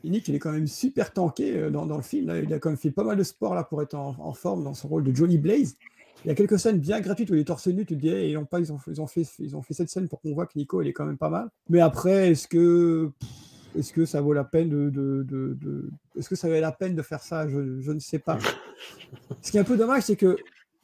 Nick, 0.03 0.27
il 0.27 0.35
est 0.35 0.39
quand 0.39 0.51
même 0.51 0.67
super 0.67 1.11
tanké 1.13 1.57
euh, 1.57 1.69
dans, 1.71 1.85
dans 1.87 1.97
le 1.97 2.03
film. 2.03 2.27
Là. 2.27 2.37
Il 2.39 2.53
a 2.53 2.59
quand 2.59 2.69
même 2.69 2.77
fait 2.77 2.91
pas 2.91 3.03
mal 3.03 3.17
de 3.17 3.23
sport 3.23 3.55
là 3.55 3.63
pour 3.63 3.81
être 3.81 3.95
en, 3.95 4.15
en 4.19 4.33
forme 4.33 4.63
dans 4.63 4.75
son 4.75 4.87
rôle 4.89 5.03
de 5.03 5.15
Johnny 5.15 5.39
Blaze. 5.39 5.77
Il 6.25 6.29
y 6.29 6.31
a 6.31 6.35
quelques 6.35 6.57
scènes 6.57 6.79
bien 6.79 6.99
gratuites 7.01 7.29
où 7.29 7.35
il 7.35 7.41
est 7.41 7.45
torse 7.45 7.67
nu, 7.67 7.85
tu 7.85 7.95
te 7.95 8.01
dis, 8.01 8.09
hey, 8.09 8.31
ils, 8.31 8.37
ont 8.37 8.45
pas, 8.45 8.59
ils, 8.59 8.73
ont, 8.73 8.79
ils, 8.87 8.99
ont 8.99 9.05
fait, 9.05 9.27
ils 9.37 9.55
ont 9.55 9.61
fait 9.61 9.75
cette 9.75 9.89
scène 9.89 10.07
pour 10.07 10.21
qu'on 10.21 10.33
voit 10.33 10.47
que 10.47 10.53
Nico, 10.57 10.81
il 10.81 10.87
est 10.87 10.93
quand 10.93 11.05
même 11.05 11.19
pas 11.19 11.29
mal. 11.29 11.49
Mais 11.69 11.81
après, 11.81 12.31
est-ce 12.31 12.47
que, 12.47 13.11
est-ce 13.77 13.93
que 13.93 14.05
ça 14.05 14.21
vaut 14.21 14.33
la 14.33 14.43
peine 14.43 14.69
de, 14.69 14.89
de, 14.89 15.21
de- 15.21 15.53
de- 15.61 15.89
est-ce 16.17 16.27
que 16.27 16.35
ça 16.35 16.47
valait 16.47 16.61
la 16.61 16.71
peine 16.71 16.95
de 16.95 17.03
faire 17.03 17.21
ça? 17.21 17.47
Je, 17.47 17.79
je 17.79 17.91
ne 17.91 17.99
sais 17.99 18.17
pas. 18.17 18.39
Ce 19.43 19.51
qui 19.51 19.57
est 19.57 19.59
un 19.59 19.63
peu 19.65 19.77
dommage, 19.77 20.01
c'est 20.03 20.15
que, 20.15 20.35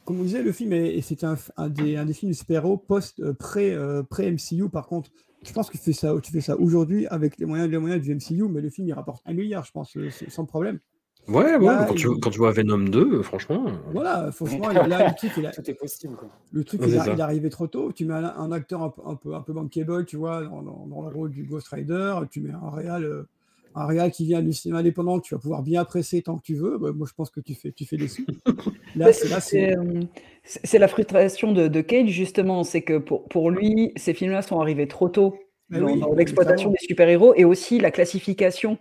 comme 0.06 0.20
on 0.20 0.24
disait, 0.24 0.44
le 0.44 0.52
film 0.52 0.74
est, 0.74 0.96
et 0.96 1.02
c'était 1.02 1.26
un, 1.26 1.38
un 1.58 1.70
des, 1.70 1.96
un 1.96 2.06
des 2.06 2.14
films 2.14 2.34
super-héros 2.34 2.78
post 2.78 3.20
euh, 3.20 3.34
pré, 3.34 3.74
euh, 3.74 4.04
pré-MCU. 4.04 4.70
Par 4.70 4.86
contre, 4.86 5.10
je 5.44 5.52
pense 5.54 5.72
que 5.72 5.78
tu 5.78 5.84
fais 5.84 5.94
ça, 5.94 6.14
tu 6.22 6.32
fais 6.32 6.42
ça 6.42 6.56
aujourd'hui 6.56 7.08
avec 7.08 7.40
les 7.40 7.48
moyens, 7.48 7.68
les 7.68 7.80
moyens 7.80 8.00
du 8.00 8.14
MCU, 8.14 8.48
mais 8.48 8.62
le 8.62 8.70
film 8.70 8.88
il 8.88 8.94
rapporte 8.94 9.24
un 9.26 9.34
milliard, 9.34 9.66
je 9.66 9.72
pense, 9.72 9.98
euh, 9.98 10.10
sans 10.28 10.46
problème. 10.46 10.78
Ouais, 11.28 11.56
ouais, 11.56 11.66
Là, 11.66 11.86
quand, 11.88 11.94
tu, 11.94 12.08
il- 12.10 12.20
quand 12.20 12.30
tu 12.30 12.40
vois 12.40 12.52
Venom 12.52 12.80
2, 12.80 13.20
euh, 13.20 13.24
franchement. 13.24 13.66
euh, 13.68 13.72
Voilà, 13.94 14.32
franchement, 14.32 14.70
là, 14.70 14.88
là, 14.88 15.08
le 15.10 15.16
truc, 15.16 15.32
il 15.38 15.46
a- 15.46 15.52
Tout 15.52 15.70
est 15.70 15.74
possible. 15.76 16.16
Quoi. 16.16 16.30
le 16.52 16.64
truc, 16.64 16.82
Ouais, 16.82 16.88
il, 16.90 16.98
a- 17.00 17.06
est 17.08 17.22
arrivé 17.22 17.50
trop 17.50 17.68
tôt. 17.68 17.92
Tu 17.94 18.06
mets 18.06 18.16
un, 18.16 18.26
un 18.38 18.52
acteur 18.52 18.82
un, 18.82 18.90
peu- 18.90 19.02
un 19.06 19.16
peu, 19.16 19.36
un 19.36 19.42
peu 19.42 19.54
bankable, 19.54 20.06
tu 20.06 20.18
vois, 20.18 20.44
dans, 20.44 20.62
dans- 20.62 20.88
dans 20.88 21.02
le 21.08 21.16
rôle 21.16 21.32
du 21.32 21.44
Ghost 21.44 21.68
Rider. 21.70 22.16
Tu 22.32 22.42
mets 22.42 22.52
un 22.54 22.70
réal, 22.72 23.04
euh, 23.06 23.28
un 23.76 23.86
réal 23.86 24.12
qui 24.12 24.26
vient 24.26 24.42
du 24.42 24.52
cinéma 24.52 24.80
indépendant, 24.80 25.20
tu 25.20 25.34
vas 25.36 25.40
pouvoir 25.40 25.62
bien 25.62 25.82
apprécier 25.82 26.22
tant 26.24 26.38
que 26.38 26.44
tu 26.44 26.56
veux. 26.56 26.78
Bah, 26.78 26.90
moi, 26.94 27.08
je 27.08 27.14
pense 27.14 27.30
que 27.30 27.40
tu 27.40 27.54
fais, 27.54 27.72
tu 27.72 27.86
fais 27.86 27.98
des 27.98 28.08
sous. 28.08 28.26
Là, 28.98 29.14
c'est 29.14 29.30
là, 29.30 29.40
C'est 29.40 29.68
c'est. 29.70 29.78
euh, 29.78 30.02
c'est- 30.44 30.60
c'est 30.66 30.80
la 30.80 30.90
frustration 30.90 31.54
de, 31.54 31.68
de 31.70 31.82
Cage, 31.82 32.10
justement. 32.10 32.64
C'est 32.66 32.82
que 32.82 32.98
pour, 32.98 33.30
pour 33.30 33.50
lui, 33.52 33.94
ces 33.96 34.14
films-là 34.14 34.42
sont 34.42 34.60
arrivés 34.60 34.88
trop 34.88 35.08
tôt 35.08 35.36
dans, 35.70 35.86
oui, 35.86 36.00
dans 36.02 36.14
l'exploitation 36.14 36.72
des 36.72 36.78
super-héros 36.86 37.34
et 37.38 37.46
aussi 37.46 37.80
la 37.80 37.92
classification, 37.92 38.78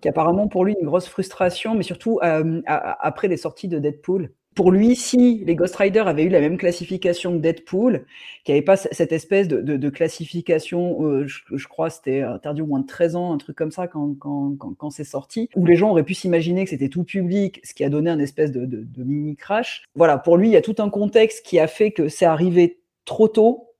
qui 0.00 0.08
apparemment 0.08 0.48
pour 0.48 0.64
lui 0.64 0.74
une 0.80 0.86
grosse 0.86 1.08
frustration, 1.08 1.74
mais 1.74 1.82
surtout 1.82 2.20
euh, 2.22 2.62
après 2.66 3.28
les 3.28 3.36
sorties 3.36 3.68
de 3.68 3.78
Deadpool. 3.78 4.30
Pour 4.54 4.72
lui, 4.72 4.96
si 4.96 5.44
les 5.44 5.54
Ghost 5.54 5.76
Rider 5.76 6.00
avaient 6.00 6.22
eu 6.22 6.30
la 6.30 6.40
même 6.40 6.56
classification 6.56 7.32
que 7.32 7.42
Deadpool, 7.42 8.06
qui 8.42 8.52
n'avait 8.52 8.62
pas 8.62 8.78
cette 8.78 9.12
espèce 9.12 9.48
de, 9.48 9.88
classification, 9.90 11.04
euh, 11.04 11.26
je, 11.26 11.40
je 11.52 11.68
crois 11.68 11.90
c'était 11.90 12.22
interdit 12.22 12.62
au 12.62 12.66
moins 12.66 12.80
de 12.80 12.86
13 12.86 13.16
ans, 13.16 13.34
un 13.34 13.36
truc 13.36 13.54
comme 13.54 13.70
ça 13.70 13.86
quand, 13.86 14.14
quand, 14.18 14.56
quand, 14.56 14.90
c'est 14.90 15.04
sorti, 15.04 15.50
où 15.56 15.66
les 15.66 15.76
gens 15.76 15.90
auraient 15.90 16.04
pu 16.04 16.14
s'imaginer 16.14 16.64
que 16.64 16.70
c'était 16.70 16.88
tout 16.88 17.04
public, 17.04 17.60
ce 17.64 17.74
qui 17.74 17.84
a 17.84 17.90
donné 17.90 18.08
un 18.08 18.18
espèce 18.18 18.50
de, 18.50 18.64
de 18.64 19.04
mini-crash. 19.04 19.84
Voilà, 19.94 20.16
pour 20.16 20.38
lui, 20.38 20.48
il 20.48 20.52
y 20.52 20.56
a 20.56 20.62
tout 20.62 20.76
un 20.78 20.88
contexte 20.88 21.44
qui 21.44 21.58
a 21.58 21.66
fait 21.66 21.90
que 21.90 22.08
c'est 22.08 22.24
arrivé 22.24 22.80
trop 23.04 23.28
tôt 23.28 23.74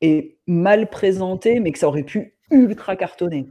et 0.00 0.38
mal 0.46 0.88
présenté, 0.88 1.60
mais 1.60 1.72
que 1.72 1.78
ça 1.78 1.88
aurait 1.88 2.02
pu 2.02 2.34
ultra 2.50 2.96
cartonner. 2.96 3.46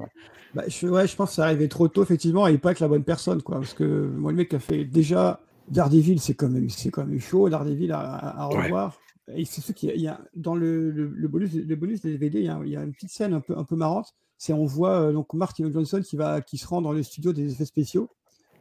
Bah, 0.54 0.64
je, 0.68 0.88
ouais, 0.88 1.08
je 1.08 1.16
pense 1.16 1.30
que 1.30 1.36
ça 1.36 1.46
arrivait 1.46 1.68
trop 1.68 1.88
tôt, 1.88 2.04
effectivement, 2.04 2.46
et 2.48 2.58
pas 2.58 2.70
avec 2.70 2.80
la 2.80 2.88
bonne 2.88 3.04
personne, 3.04 3.42
quoi. 3.42 3.56
Parce 3.58 3.74
que 3.74 3.84
moi, 4.08 4.32
le 4.32 4.38
mec 4.38 4.54
a 4.54 4.60
fait 4.60 4.86
déjà 4.86 5.40
Daredevil, 5.70 6.20
c'est 6.20 6.36
quand 6.36 6.50
même, 6.50 6.70
c'est 6.70 6.92
quand 6.92 7.06
même 7.06 7.20
chaud, 7.20 7.50
Daredevil 7.50 7.92
à, 7.92 8.00
à, 8.02 8.44
à 8.44 8.48
Ouais. 8.50 8.64
revoir. 8.64 9.00
Et 9.34 9.46
c'est 9.46 9.62
ce 9.62 9.72
qui, 9.72 9.88
il 9.88 10.02
y 10.02 10.08
a 10.08 10.20
dans 10.36 10.54
le, 10.54 10.92
le, 10.92 11.08
le 11.08 11.28
bonus, 11.28 11.54
le 11.54 11.76
bonus 11.76 12.02
des 12.02 12.12
DVD, 12.12 12.40
il 12.40 12.46
y, 12.46 12.50
a, 12.50 12.60
il 12.64 12.70
y 12.72 12.76
a 12.76 12.84
une 12.84 12.92
petite 12.94 13.10
scène 13.12 13.34
un 13.34 13.40
peu, 13.40 13.58
un 13.58 13.64
peu 13.64 13.76
marrante. 13.76 14.14
C'est 14.38 14.52
on 14.54 14.66
voit 14.66 15.00
euh, 15.00 15.14
donc 15.14 15.34
Martin 15.34 15.72
Johnson 15.72 16.02
qui 16.04 16.18
va, 16.18 16.42
qui 16.42 16.58
se 16.58 16.68
rend 16.68 16.82
dans 16.82 16.92
le 16.92 17.02
studio 17.02 17.32
des 17.34 17.52
effets 17.54 17.66
spéciaux, 17.66 18.10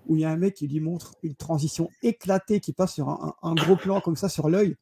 où 0.06 0.16
il 0.16 0.20
y 0.20 0.24
a 0.24 0.30
un 0.30 0.36
mec 0.36 0.54
qui 0.54 0.68
lui 0.68 0.78
montre 0.80 1.14
une 1.24 1.34
transition 1.34 1.90
éclatée 2.02 2.60
qui 2.60 2.72
passe 2.72 2.94
sur 2.94 3.08
un, 3.08 3.34
un- 3.42 3.48
un 3.50 3.54
gros 3.54 3.76
plan 3.76 4.00
comme 4.00 4.16
ça 4.16 4.28
sur 4.28 4.48
l'œil. 4.48 4.76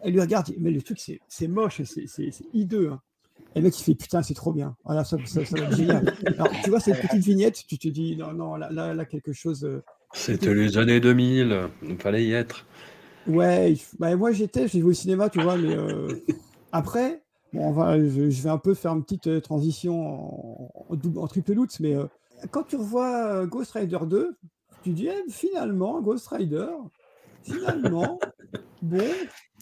Elle 0.00 0.12
lui 0.12 0.20
regarde, 0.20 0.52
mais 0.60 0.70
le 0.70 0.80
truc 0.80 1.00
c'est 1.28 1.48
moche, 1.48 1.82
c'est 1.82 2.30
hideux. 2.54 2.90
hein. 2.92 3.00
Et 3.54 3.60
le 3.60 3.64
mec 3.64 3.78
il 3.78 3.82
fait 3.82 3.94
putain 3.94 4.22
c'est 4.22 4.34
trop 4.34 4.52
bien. 4.52 4.76
Voilà 4.84 5.04
ça, 5.04 5.16
ça, 5.24 5.44
ça 5.44 5.56
va 5.56 5.64
être 5.64 5.76
génial. 5.76 6.14
Alors 6.38 6.50
tu 6.62 6.70
vois 6.70 6.80
cette 6.80 7.00
petite 7.02 7.22
vignette, 7.24 7.64
tu 7.66 7.78
te 7.78 7.88
dis 7.88 8.16
non 8.16 8.32
non 8.32 8.56
là 8.56 8.70
là, 8.70 8.94
là, 8.94 9.04
quelque 9.04 9.32
chose. 9.32 9.64
euh, 9.64 9.82
C'était 10.14 10.54
les 10.54 10.76
années 10.78 11.00
2000, 11.00 11.68
il 11.82 11.96
fallait 11.98 12.24
y 12.24 12.32
être. 12.32 12.66
Ouais, 13.26 13.74
bah, 13.98 14.14
moi 14.16 14.32
j'étais, 14.32 14.68
j'ai 14.68 14.78
vu 14.80 14.86
au 14.86 14.92
cinéma, 14.92 15.28
tu 15.28 15.40
vois, 15.40 15.56
mais 15.58 15.74
euh, 15.76 16.08
après, 16.72 17.22
bon, 17.52 17.68
on 17.68 17.72
va, 17.72 17.98
je, 17.98 18.30
je 18.30 18.42
vais 18.42 18.48
un 18.48 18.56
peu 18.58 18.72
faire 18.74 18.92
une 18.92 19.02
petite 19.02 19.26
euh, 19.26 19.40
transition 19.40 20.00
en, 20.00 20.72
en 20.90 20.94
double- 20.96 21.18
en 21.18 21.26
triple 21.26 21.52
loot, 21.52 21.78
mais 21.80 21.94
euh, 21.94 22.06
quand 22.50 22.62
tu 22.62 22.76
revois 22.76 23.44
Ghost 23.46 23.72
Rider 23.72 23.98
2, 24.06 24.34
tu 24.82 24.90
dis 24.90 25.08
eh, 25.08 25.30
finalement, 25.30 26.00
Ghost 26.00 26.28
Rider, 26.28 26.68
finalement, 27.42 28.18
bon, 28.82 28.98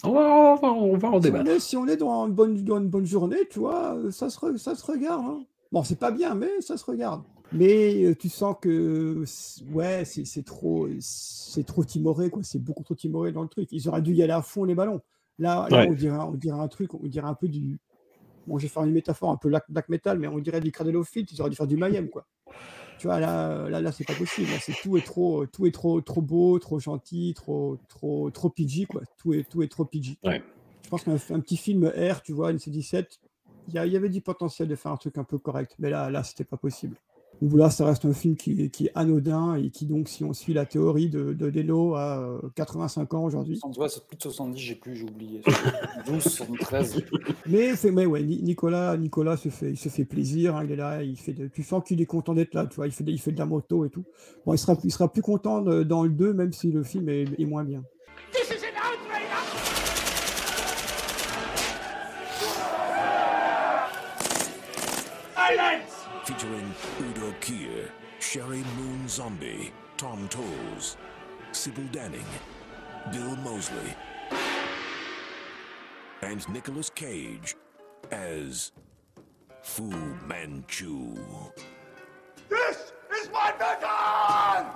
On 0.04 0.12
va, 0.12 0.20
on 0.20 0.54
va, 0.56 0.72
on 0.72 0.96
va 0.96 1.08
en 1.08 1.12
si 1.12 1.16
on 1.16 1.20
débattre. 1.20 1.50
est, 1.50 1.58
si 1.60 1.76
on 1.76 1.86
est 1.86 1.96
dans, 1.96 2.26
une 2.26 2.32
bonne, 2.34 2.62
dans 2.64 2.78
une 2.78 2.88
bonne 2.88 3.06
journée, 3.06 3.38
tu 3.50 3.58
vois, 3.60 3.94
euh, 3.96 4.10
ça 4.10 4.28
se, 4.30 4.56
ça 4.56 4.74
se 4.74 4.84
regarde. 4.84 5.24
hein. 5.26 5.44
Bon, 5.72 5.82
c'est 5.84 5.98
pas 5.98 6.10
bien, 6.10 6.34
mais 6.34 6.60
ça 6.60 6.76
se 6.76 6.84
regarde. 6.84 7.22
Mais 7.52 8.04
euh, 8.04 8.14
tu 8.14 8.28
sens 8.28 8.56
que, 8.60 9.22
c'est- 9.26 9.64
ouais, 9.72 10.04
c'est 10.04 10.24
c'est 10.24 10.42
trop, 10.44 10.88
c'est 11.00 11.64
trop 11.64 11.84
timoré, 11.84 12.28
quoi. 12.30 12.42
C'est 12.42 12.58
beaucoup 12.62 12.82
trop 12.82 12.94
timoré 12.94 13.32
dans 13.32 13.42
le 13.42 13.48
truc. 13.48 13.68
Ils 13.72 13.88
auraient 13.88 14.02
dû 14.02 14.12
y 14.14 14.22
aller 14.22 14.32
à 14.32 14.42
fond 14.42 14.64
les 14.64 14.74
ballons. 14.74 15.00
Là, 15.38 15.66
là 15.70 15.78
Ouais. 15.82 15.88
on, 15.88 15.94
dirait, 15.94 16.18
on 16.18 16.32
dirait 16.32 16.58
un 16.58 16.68
truc, 16.68 16.94
on 16.94 17.06
dirait 17.06 17.28
un 17.28 17.34
peu 17.34 17.48
du. 17.48 17.78
Bon, 18.46 18.58
je 18.58 18.62
vais 18.64 18.68
faire 18.68 18.84
une 18.84 18.92
métaphore 18.92 19.30
un 19.30 19.36
peu 19.36 19.48
black, 19.48 19.64
black 19.68 19.88
metal, 19.88 20.18
mais 20.18 20.28
on 20.28 20.38
dirait 20.38 20.60
du 20.60 20.70
Cradle 20.72 20.96
of 20.96 21.08
Filth, 21.08 21.30
ils 21.32 21.40
auraient 21.40 21.50
dû 21.50 21.56
faire 21.56 21.66
du 21.66 21.76
Mayhem, 21.76 22.08
quoi. 22.08 22.26
Tu 22.98 23.06
vois, 23.06 23.20
là, 23.20 23.68
là, 23.68 23.80
là 23.80 23.92
c'est 23.92 24.04
pas 24.04 24.14
possible. 24.14 24.50
Là, 24.50 24.58
c'est 24.60 24.74
tout 24.82 24.96
est 24.96 25.04
trop, 25.04 25.46
tout 25.46 25.66
est 25.66 25.72
trop, 25.72 26.00
trop 26.00 26.22
beau, 26.22 26.58
trop 26.58 26.78
gentil, 26.78 27.34
trop, 27.34 27.78
trop, 27.88 28.30
trop 28.30 28.48
PG, 28.48 28.86
quoi. 28.86 29.02
Tout 29.18 29.34
est, 29.34 29.48
tout 29.48 29.62
est 29.62 29.68
trop 29.68 29.84
PG. 29.84 30.18
Ouais. 30.24 30.42
Je 30.82 30.88
pense 30.88 31.02
qu'un 31.02 31.14
un 31.14 31.40
petit 31.40 31.56
film 31.56 31.86
R, 31.86 32.22
tu 32.22 32.32
vois, 32.32 32.50
une 32.52 32.58
C17, 32.58 33.18
il 33.68 33.74
y, 33.74 33.88
y 33.90 33.96
avait 33.96 34.08
du 34.08 34.20
potentiel 34.20 34.68
de 34.68 34.76
faire 34.76 34.92
un 34.92 34.96
truc 34.96 35.18
un 35.18 35.24
peu 35.24 35.38
correct. 35.38 35.74
Mais 35.78 35.90
là, 35.90 36.10
là, 36.10 36.22
c'était 36.22 36.44
pas 36.44 36.56
possible. 36.56 36.96
Donc 37.42 37.52
là, 37.58 37.68
ça 37.68 37.84
reste 37.84 38.04
un 38.06 38.14
film 38.14 38.34
qui, 38.34 38.62
est- 38.62 38.68
qui 38.70 38.86
est 38.86 38.92
anodin 38.94 39.56
et 39.56 39.68
qui, 39.70 39.84
donc, 39.84 40.08
si 40.08 40.24
on 40.24 40.32
suit 40.32 40.54
la 40.54 40.64
théorie 40.64 41.10
de, 41.10 41.34
de 41.34 41.50
Delo, 41.50 41.94
a 41.94 42.18
euh, 42.18 42.38
85 42.54 43.12
ans 43.14 43.24
aujourd'hui. 43.24 43.60
Ouais, 43.76 43.88
c'est 43.90 44.06
plus 44.06 44.16
de 44.16 44.22
70, 44.22 44.58
j'ai 44.58 44.74
plus, 44.74 44.96
j'ai 44.96 45.04
oublié. 45.04 45.42
12, 46.06 46.22
73. 46.22 46.94
j'ai 46.94 47.02
plus. 47.02 47.18
Mais, 47.46 47.76
c'est- 47.76 47.90
mais 47.90 48.06
ouais, 48.06 48.22
Ni- 48.22 48.42
Nicolas, 48.42 48.96
Nicolas 48.96 49.36
se 49.36 49.50
fait, 49.50 49.70
il 49.70 49.76
se 49.76 49.90
fait 49.90 50.06
plaisir. 50.06 50.56
hein, 50.56 50.62
il 50.64 50.72
est 50.72 50.76
là, 50.76 51.02
il 51.02 51.16
fait 51.18 51.34
de- 51.34 51.48
tu 51.48 51.62
sens 51.62 51.82
qu'il 51.86 52.00
est 52.00 52.06
content 52.06 52.32
d'être 52.32 52.54
là. 52.54 52.64
Tu 52.66 52.76
vois, 52.76 52.86
il 52.86 52.92
fait, 52.92 53.04
de, 53.04 53.10
il 53.12 53.20
fait 53.20 53.32
de 53.32 53.38
la 53.38 53.46
moto 53.46 53.84
et 53.84 53.90
tout. 53.90 54.04
Bon, 54.46 54.54
il 54.54 54.58
sera, 54.58 54.76
il 54.82 54.90
sera 54.90 55.12
plus 55.12 55.22
content 55.22 55.60
de- 55.60 55.82
dans 55.82 56.04
le 56.04 56.10
2, 56.10 56.32
même 56.32 56.52
si 56.54 56.72
le 56.72 56.82
film 56.84 57.08
est, 57.10 57.26
est 57.38 57.44
moins 57.44 57.64
bien. 57.64 57.82
This 58.32 58.48
is 58.48 58.64
an 58.64 58.78
outrage! 58.80 60.36
Silence! 65.34 65.92
Featuring 66.24 66.64
Udo 66.64 66.95
Kier, 66.95 66.95
Sherry 68.28 68.64
Moon 68.76 69.08
Zombie, 69.08 69.72
Tom 69.96 70.26
Tolles, 70.28 70.96
Sybil 71.52 71.84
Danning, 71.92 72.26
Bill 73.12 73.36
Mosley, 73.36 73.94
and 76.22 76.46
Nicolas 76.48 76.90
Cage 76.90 77.54
as 78.10 78.72
Fu 79.62 79.92
Manchu. 80.26 81.14
This 82.48 82.92
is 83.16 83.30
my 83.30 83.52
vision! 83.52 84.66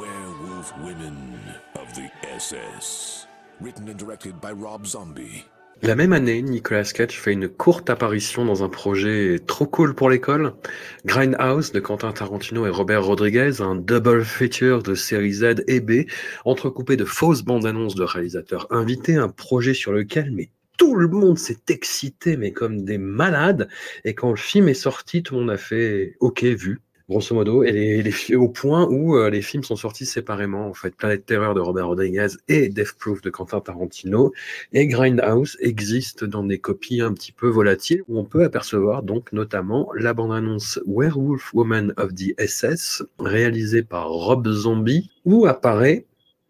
Werewolf 0.00 0.78
Women 0.78 1.38
of 1.74 1.94
the 1.94 2.10
SS. 2.22 3.26
Written 3.60 3.90
and 3.90 3.98
directed 3.98 4.40
by 4.40 4.52
Rob 4.52 4.86
Zombie. 4.86 5.44
La 5.82 5.94
même 5.94 6.14
année, 6.14 6.40
Nicolas 6.40 6.84
Cage 6.84 7.20
fait 7.20 7.34
une 7.34 7.48
courte 7.48 7.90
apparition 7.90 8.46
dans 8.46 8.64
un 8.64 8.68
projet 8.70 9.38
trop 9.46 9.66
cool 9.66 9.94
pour 9.94 10.08
l'école, 10.08 10.54
Grindhouse 11.04 11.70
de 11.70 11.80
Quentin 11.80 12.12
Tarantino 12.12 12.66
et 12.66 12.70
Robert 12.70 13.04
Rodriguez, 13.04 13.60
un 13.60 13.74
double 13.74 14.24
feature 14.24 14.82
de 14.82 14.94
série 14.94 15.34
Z 15.34 15.64
et 15.68 15.80
B, 15.80 16.06
entrecoupé 16.46 16.96
de 16.96 17.04
fausses 17.04 17.42
bandes 17.42 17.66
annonces 17.66 17.94
de 17.94 18.04
réalisateurs 18.04 18.66
invités, 18.70 19.16
un 19.16 19.28
projet 19.28 19.74
sur 19.74 19.92
lequel 19.92 20.32
mais 20.32 20.50
tout 20.78 20.94
le 20.94 21.08
monde 21.08 21.38
s'est 21.38 21.64
excité, 21.68 22.36
mais 22.36 22.52
comme 22.52 22.84
des 22.84 22.98
malades. 22.98 23.68
Et 24.04 24.14
quand 24.14 24.30
le 24.30 24.36
film 24.36 24.68
est 24.68 24.74
sorti, 24.74 25.22
tout 25.22 25.34
le 25.34 25.40
monde 25.40 25.50
a 25.50 25.58
fait 25.58 26.16
OK 26.20 26.42
vu. 26.42 26.80
Grosso 27.08 27.34
modo, 27.34 27.62
et 27.62 27.72
les, 27.72 28.02
les- 28.02 28.34
au 28.36 28.48
point 28.48 28.86
où 28.90 29.16
euh, 29.16 29.30
les 29.30 29.42
films 29.42 29.62
sont 29.62 29.76
sortis 29.76 30.06
séparément, 30.06 30.68
en 30.68 30.74
fait, 30.74 30.94
Planète 30.96 31.24
Terreur 31.26 31.54
de 31.54 31.60
Robert 31.60 31.86
Rodriguez 31.86 32.28
et 32.48 32.68
Death 32.68 32.94
Proof 32.98 33.20
de 33.22 33.30
Quentin 33.30 33.60
Tarantino, 33.60 34.32
et 34.72 34.86
Grindhouse 34.86 35.56
existe 35.60 36.24
dans 36.24 36.42
des 36.44 36.58
copies 36.58 37.00
un 37.00 37.12
petit 37.12 37.32
peu 37.32 37.48
volatiles, 37.48 38.02
où 38.08 38.18
on 38.18 38.24
peut 38.24 38.42
apercevoir 38.44 39.02
donc 39.02 39.32
notamment 39.32 39.88
la 39.96 40.14
bande-annonce 40.14 40.80
Werewolf 40.86 41.54
Woman 41.54 41.92
of 41.96 42.14
the 42.14 42.34
SS, 42.40 43.02
réalisée 43.18 43.82
par 43.82 44.08
Rob 44.08 44.48
Zombie, 44.48 45.10
où 45.24 45.46
apparaît 45.46 46.06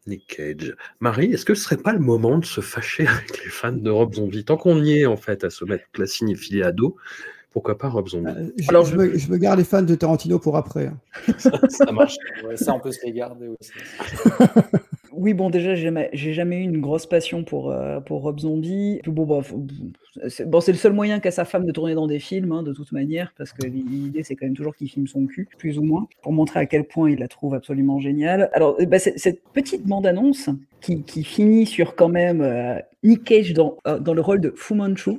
Nick 0.07 0.37
Cage. 0.37 0.75
Marie, 1.01 1.33
est-ce 1.33 1.45
que 1.45 1.55
ce 1.55 1.65
serait 1.65 1.77
pas 1.77 1.93
le 1.93 1.99
moment 1.99 2.39
de 2.39 2.45
se 2.45 2.61
fâcher 2.61 3.07
avec 3.09 3.45
les 3.45 3.51
fans 3.51 3.73
de 3.73 3.91
Rob 3.91 4.15
Zombie? 4.15 4.45
Tant 4.45 4.57
qu'on 4.57 4.83
y 4.83 5.01
est, 5.01 5.07
en 5.07 5.17
fait, 5.17 5.43
à 5.45 5.51
se 5.51 5.65
mettre 5.65 5.85
la 5.99 6.07
cinéphilie 6.07 6.63
à 6.63 6.71
dos, 6.73 6.97
pourquoi 7.57 7.79
pas 7.79 7.89
Rob 7.89 8.07
Zombie? 8.07 8.53
Je, 8.59 8.69
Alors, 8.69 8.85
je 8.85 8.93
je- 8.93 8.97
me, 8.99 9.17
je 9.17 9.31
me 9.31 9.39
garde 9.39 9.59
les 9.59 9.65
fans 9.65 9.81
de 9.81 9.95
Tarantino 9.95 10.39
pour 10.39 10.59
après. 10.59 10.89
hein. 10.89 10.99
ça, 11.39 11.59
ça 11.71 11.91
marche. 11.91 12.17
Ouais, 12.45 12.55
ça, 12.59 12.75
on 12.75 12.81
peut 12.81 12.93
se 12.93 13.05
les 13.07 13.13
garder 13.13 13.49
aussi. 13.49 13.73
Oui, 15.19 15.33
bon, 15.33 15.49
déjà, 15.49 15.75
j'ai 15.75 16.35
jamais, 16.35 16.59
eu 16.59 16.63
une 16.65 16.83
grosse 16.83 17.07
passion 17.07 17.43
pour, 17.43 17.71
euh, 17.71 18.01
pour 18.01 18.21
Rob 18.21 18.39
Zombie. 18.39 19.01
Bon, 19.07 19.25
bah, 19.25 19.41
c'est 20.29 20.47
bon, 20.47 20.61
c'est 20.61 20.73
le 20.73 20.77
seul 20.77 20.93
moyen 20.93 21.21
qu'a 21.21 21.31
sa 21.31 21.47
femme 21.47 21.65
de 21.65 21.73
tourner 21.73 21.95
dans 21.95 22.07
des 22.07 22.19
films, 22.19 22.53
hein, 22.53 22.63
de 22.63 22.75
toute 22.75 22.93
manière, 22.93 23.33
parce 23.39 23.51
que 23.55 23.65
l'idée, 23.65 24.23
c'est 24.25 24.37
quand 24.37 24.45
même 24.45 24.55
toujours 24.55 24.77
qu'il 24.77 24.91
filme 24.91 25.07
son 25.07 25.25
cul, 25.25 25.49
plus 25.57 25.79
ou 25.79 25.83
moins, 25.85 26.07
pour 26.21 26.33
montrer 26.35 26.61
à 26.61 26.67
quel 26.67 26.85
point 26.85 27.09
il 27.09 27.19
la 27.21 27.29
trouve 27.29 27.55
absolument 27.55 27.99
géniale. 27.99 28.51
Alors, 28.53 28.77
euh, 28.79 28.85
bah, 28.85 28.99
c'est- 28.99 29.17
cette 29.17 29.43
petite 29.55 29.87
bande-annonce 29.87 30.51
qui, 30.83 31.03
qui 31.03 31.25
finit 31.25 31.65
sur 31.65 31.97
quand 31.97 32.11
même 32.11 32.43
euh, 32.43 32.79
Nick 33.03 33.25
Cage 33.25 33.55
dans, 33.55 33.79
euh, 33.87 33.99
dans 33.99 34.13
le 34.13 34.21
rôle 34.21 34.43
de 34.43 34.53
Fu 34.55 34.75
Manchu, 34.75 35.13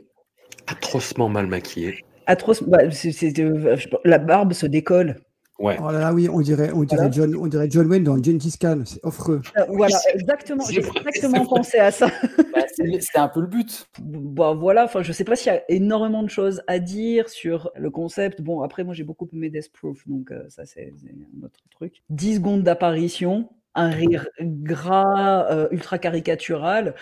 Atrocement 0.67 1.27
mal 1.29 1.47
maquillé. 1.47 2.03
Atroce, 2.27 2.63
bah, 2.63 2.79
euh, 2.83 3.75
la 4.05 4.17
barbe 4.19 4.53
se 4.53 4.65
décolle. 4.67 5.15
Ouais. 5.59 5.75
Oh 5.83 5.91
là 5.91 5.99
là, 5.99 6.13
oui, 6.13 6.29
on 6.31 6.39
dirait, 6.41 6.69
on 6.71 6.83
dirait, 6.83 6.97
Voilà. 7.09 7.11
John, 7.11 7.35
on 7.35 7.47
dirait 7.47 7.67
John 7.67 7.87
Wayne 7.87 8.03
dans 8.03 8.15
Gengis 8.21 8.57
Khan. 8.61 8.81
C'est 8.85 9.03
affreux. 9.03 9.41
Euh, 9.57 9.65
voilà, 9.69 9.97
exactement, 10.13 10.63
j'ai 10.69 10.81
exactement 10.81 11.45
pensé 11.47 11.79
à 11.79 11.89
ça. 11.89 12.11
Bah, 12.53 12.61
c'est- 12.75 13.01
C'était 13.01 13.17
un 13.17 13.27
peu 13.27 13.41
le 13.41 13.47
but. 13.47 13.87
Bah 13.99 14.53
voilà, 14.53 14.83
enfin 14.85 15.01
je 15.01 15.11
sais 15.11 15.23
pas 15.23 15.35
s'il 15.35 15.51
y 15.51 15.55
a 15.55 15.61
énormément 15.69 16.21
de 16.21 16.29
choses 16.29 16.61
à 16.67 16.77
dire 16.77 17.27
sur 17.29 17.71
le 17.75 17.89
concept. 17.89 18.41
Bon, 18.43 18.61
après 18.61 18.83
moi 18.83 18.93
j'ai 18.93 19.03
beaucoup 19.03 19.27
aimé 19.33 19.49
Death 19.49 19.71
Proof, 19.71 20.07
donc 20.07 20.31
euh, 20.31 20.43
ça 20.49 20.65
c'est 20.65 20.93
c'est 21.01 21.09
un 21.09 21.43
autre 21.45 21.59
truc. 21.71 22.03
10 22.11 22.35
secondes 22.35 22.61
d'apparition, 22.61 23.49
un 23.73 23.89
rire 23.89 24.27
gras, 24.39 25.47
euh, 25.51 25.67
ultra 25.71 25.97
caricatural. 25.97 26.93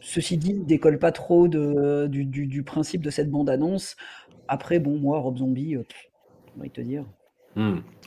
Ceci 0.00 0.36
dit, 0.36 0.52
il 0.54 0.66
décolle 0.66 1.00
pas 1.00 1.10
trop 1.10 1.48
de, 1.48 2.06
du, 2.06 2.24
du- 2.24 2.46
du 2.46 2.62
principe 2.62 3.02
de 3.02 3.10
cette 3.10 3.28
bande-annonce. 3.30 3.96
Après, 4.48 4.78
bon, 4.78 4.98
moi, 4.98 5.18
Rob 5.18 5.38
Zombie, 5.38 5.76
euh, 5.76 5.82
de 6.56 6.68
te 6.68 6.80
dire. 6.80 7.04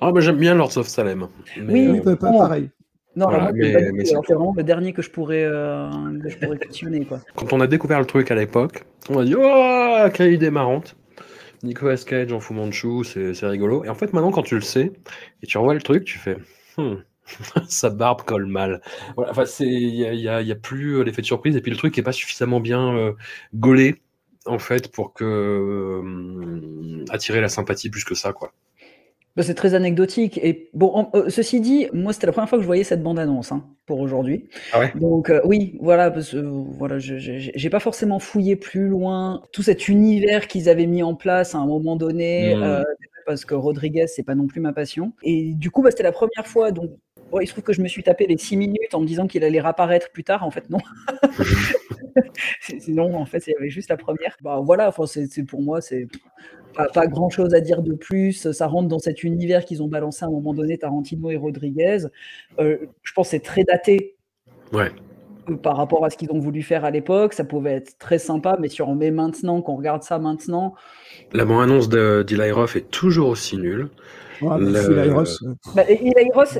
Ah, 0.02 0.12
bah, 0.12 0.22
j'aime 0.22 0.38
bien 0.38 0.56
Lords 0.56 0.78
of 0.78 0.88
Salem. 0.88 1.28
Mais, 1.58 1.74
Oui, 1.74 2.00
euh, 2.00 2.02
Oui, 2.06 2.16
pas, 2.16 2.32
pareil. 2.32 2.70
Non, 3.16 3.26
Voilà, 3.28 3.52
mais- 3.54 3.74
c'est 3.74 3.92
mais 3.92 4.22
vraiment 4.34 4.54
le 4.56 4.64
dernier 4.64 4.94
que 4.94 5.02
je 5.02 5.10
pourrais, 5.12 5.44
euh, 5.44 5.90
que 6.24 6.30
je 6.30 6.38
pourrais 6.38 6.58
questionner, 6.90 7.06
quoi. 7.06 7.20
Quand 7.36 7.52
on 7.52 7.60
a 7.60 7.68
découvert 7.68 8.00
le 8.00 8.06
truc 8.06 8.32
à 8.32 8.36
l'époque, 8.36 8.86
on 9.10 9.20
a 9.20 9.26
dit 9.26 9.36
Oh, 9.38 10.06
quelle 10.14 10.32
idée 10.34 10.50
marrante 10.50 10.96
Nicolas 11.64 11.98
Cage 11.98 12.32
en 12.32 12.40
Fu 12.40 12.54
Manchu, 12.54 13.04
c'est 13.04 13.34
c'est 13.34 13.46
rigolo. 13.48 13.84
Et 13.84 13.90
en 13.90 13.96
fait, 13.96 14.14
maintenant, 14.14 14.32
quand 14.32 14.44
tu 14.44 14.56
le 14.56 14.62
sais 14.62 14.94
et 15.44 15.46
tu 15.48 15.58
revois 15.58 15.74
le 15.74 15.82
truc, 15.82 16.06
tu 16.06 16.18
fais 16.18 16.38
Hmm, 16.78 16.96
Sa 17.68 17.90
barbe 17.90 18.22
colle 18.22 18.46
mal. 18.46 18.82
Voilà, 19.18 19.32
enfin, 19.32 19.46
c'est- 19.46 19.68
il 19.68 19.94
n'y 19.94 20.06
a, 20.06 20.14
il 20.14 20.22
y 20.22 20.30
a- 20.30 20.42
il 20.42 20.48
y 20.48 20.52
a 20.54 20.56
plus 20.56 20.96
euh, 21.00 21.04
l'effet 21.04 21.22
de 21.22 21.28
surprise. 21.28 21.56
Et 21.58 21.62
puis 21.62 21.70
le 21.72 21.78
truc 21.78 21.96
n'est 21.98 22.04
pas 22.04 22.14
suffisamment 22.14 22.62
bien 22.62 22.96
euh, 22.96 23.12
gaulé, 23.54 24.02
en 24.46 24.60
fait, 24.60 24.92
pour 24.92 25.14
que 25.14 25.24
euh, 25.26 27.06
attirer 27.10 27.42
la 27.42 27.50
sympathie 27.50 27.90
plus 27.90 28.04
que 28.04 28.16
ça, 28.16 28.34
quoi. 28.34 28.54
Bah, 29.38 29.44
c'est 29.44 29.54
très 29.56 29.76
anecdotique. 29.76 30.38
Et 30.44 30.70
bon, 30.74 30.92
en- 30.94 31.10
euh, 31.16 31.30
ceci 31.30 31.62
dit, 31.62 31.88
moi, 31.94 32.12
c'était 32.12 32.28
la 32.28 32.34
première 32.34 32.50
fois 32.50 32.58
que 32.58 32.64
je 32.64 32.68
voyais 32.68 32.84
cette 32.84 33.02
bande-annonce 33.02 33.54
hein, 33.54 33.66
pour 33.86 34.00
aujourd'hui. 34.02 34.50
Ah 34.72 34.80
ouais? 34.80 34.94
Donc 34.94 35.30
euh, 35.30 35.40
oui, 35.46 35.78
voilà, 35.82 36.12
parce 36.12 36.32
que 36.32 36.38
euh, 36.38 36.64
voilà, 36.78 37.00
j'ai 37.00 37.70
pas 37.70 37.80
forcément 37.80 38.20
fouillé 38.20 38.58
plus 38.58 38.90
loin 38.90 39.42
tout 39.54 39.64
cet 39.64 39.88
univers 39.88 40.48
qu'ils 40.50 40.68
avaient 40.68 40.86
mis 40.86 41.02
en 41.02 41.16
place 41.16 41.56
à 41.56 41.60
un 41.60 41.66
moment 41.66 41.96
donné, 41.96 42.58
euh, 42.62 42.84
parce 43.26 43.46
que 43.46 43.54
Rodriguez, 43.56 44.08
c'est 44.08 44.24
pas 44.24 44.36
non 44.36 44.48
plus 44.48 44.60
ma 44.60 44.74
passion. 44.74 45.14
Et 45.24 45.54
du 45.54 45.72
coup, 45.72 45.82
bah, 45.82 45.92
c'était 45.92 46.04
la 46.04 46.12
première 46.12 46.46
fois. 46.46 46.72
Donc, 46.72 46.92
bon, 47.32 47.40
il 47.40 47.48
se 47.48 47.54
trouve 47.54 47.64
que 47.64 47.74
je 47.74 47.82
me 47.82 47.88
suis 47.88 48.04
tapé 48.04 48.28
les 48.28 48.38
six 48.38 48.58
minutes 48.58 48.94
en 48.94 49.00
me 49.02 49.06
disant 49.08 49.26
qu'il 49.28 49.44
allait 49.44 49.62
réapparaître 49.62 50.12
plus 50.12 50.24
tard. 50.24 50.44
En 50.44 50.52
fait, 50.52 50.70
non. 50.70 50.80
Sinon, 52.80 53.16
en 53.16 53.26
fait, 53.26 53.46
il 53.48 53.52
y 53.52 53.56
avait 53.56 53.70
juste 53.70 53.90
la 53.90 53.98
première. 53.98 54.36
Bah 54.42 54.60
voilà, 54.64 54.88
enfin, 54.90 55.06
c'est 55.06 55.44
pour 55.44 55.62
moi, 55.62 55.82
c'est 55.82 56.08
pas, 56.76 56.88
pas 56.88 57.08
grand 57.08 57.30
chose 57.30 57.54
à 57.54 57.62
dire 57.62 57.82
de 57.82 57.94
plus. 57.94 58.52
Ça 58.52 58.68
rentre 58.68 58.88
dans 58.88 59.00
cet 59.00 59.24
univers 59.24 59.66
qu'ils 59.66 59.82
ont 59.84 59.88
balancé 59.88 60.24
à 60.26 60.28
un 60.28 60.32
moment 60.32 60.54
donné, 60.54 60.78
Tarantino 60.78 61.30
et 61.30 61.38
Rodriguez. 61.38 62.00
Euh, 62.60 62.78
je 63.04 63.14
pense 63.14 63.28
que 63.28 63.32
c'est 63.32 63.40
très 63.44 63.64
daté 63.64 64.16
Ouais. 64.74 64.92
euh, 65.50 65.56
par 65.58 65.76
rapport 65.78 66.06
à 66.06 66.10
ce 66.10 66.18
qu'ils 66.18 66.32
ont 66.32 66.40
voulu 66.40 66.62
faire 66.64 66.86
à 66.86 66.92
l'époque. 66.92 67.34
Ça 67.34 67.44
pouvait 67.44 67.74
être 67.74 67.98
très 67.98 68.20
sympa, 68.20 68.58
mais 68.60 68.70
si 68.70 68.82
on 68.82 68.88
remet 68.88 69.12
maintenant, 69.12 69.62
qu'on 69.62 69.76
regarde 69.76 70.04
ça 70.04 70.20
maintenant, 70.20 70.76
La 71.34 71.46
bande-annonce 71.46 71.90
de 71.90 72.24
d'Eli 72.28 72.52
Roth 72.52 72.76
est 72.76 72.90
toujours 72.92 73.30
aussi 73.30 73.58
nulle. 73.58 73.90
Ouais, 74.42 74.58
Le- 74.60 74.98
Ayros, 74.98 75.24
euh, 75.44 75.54
bah, 75.76 75.84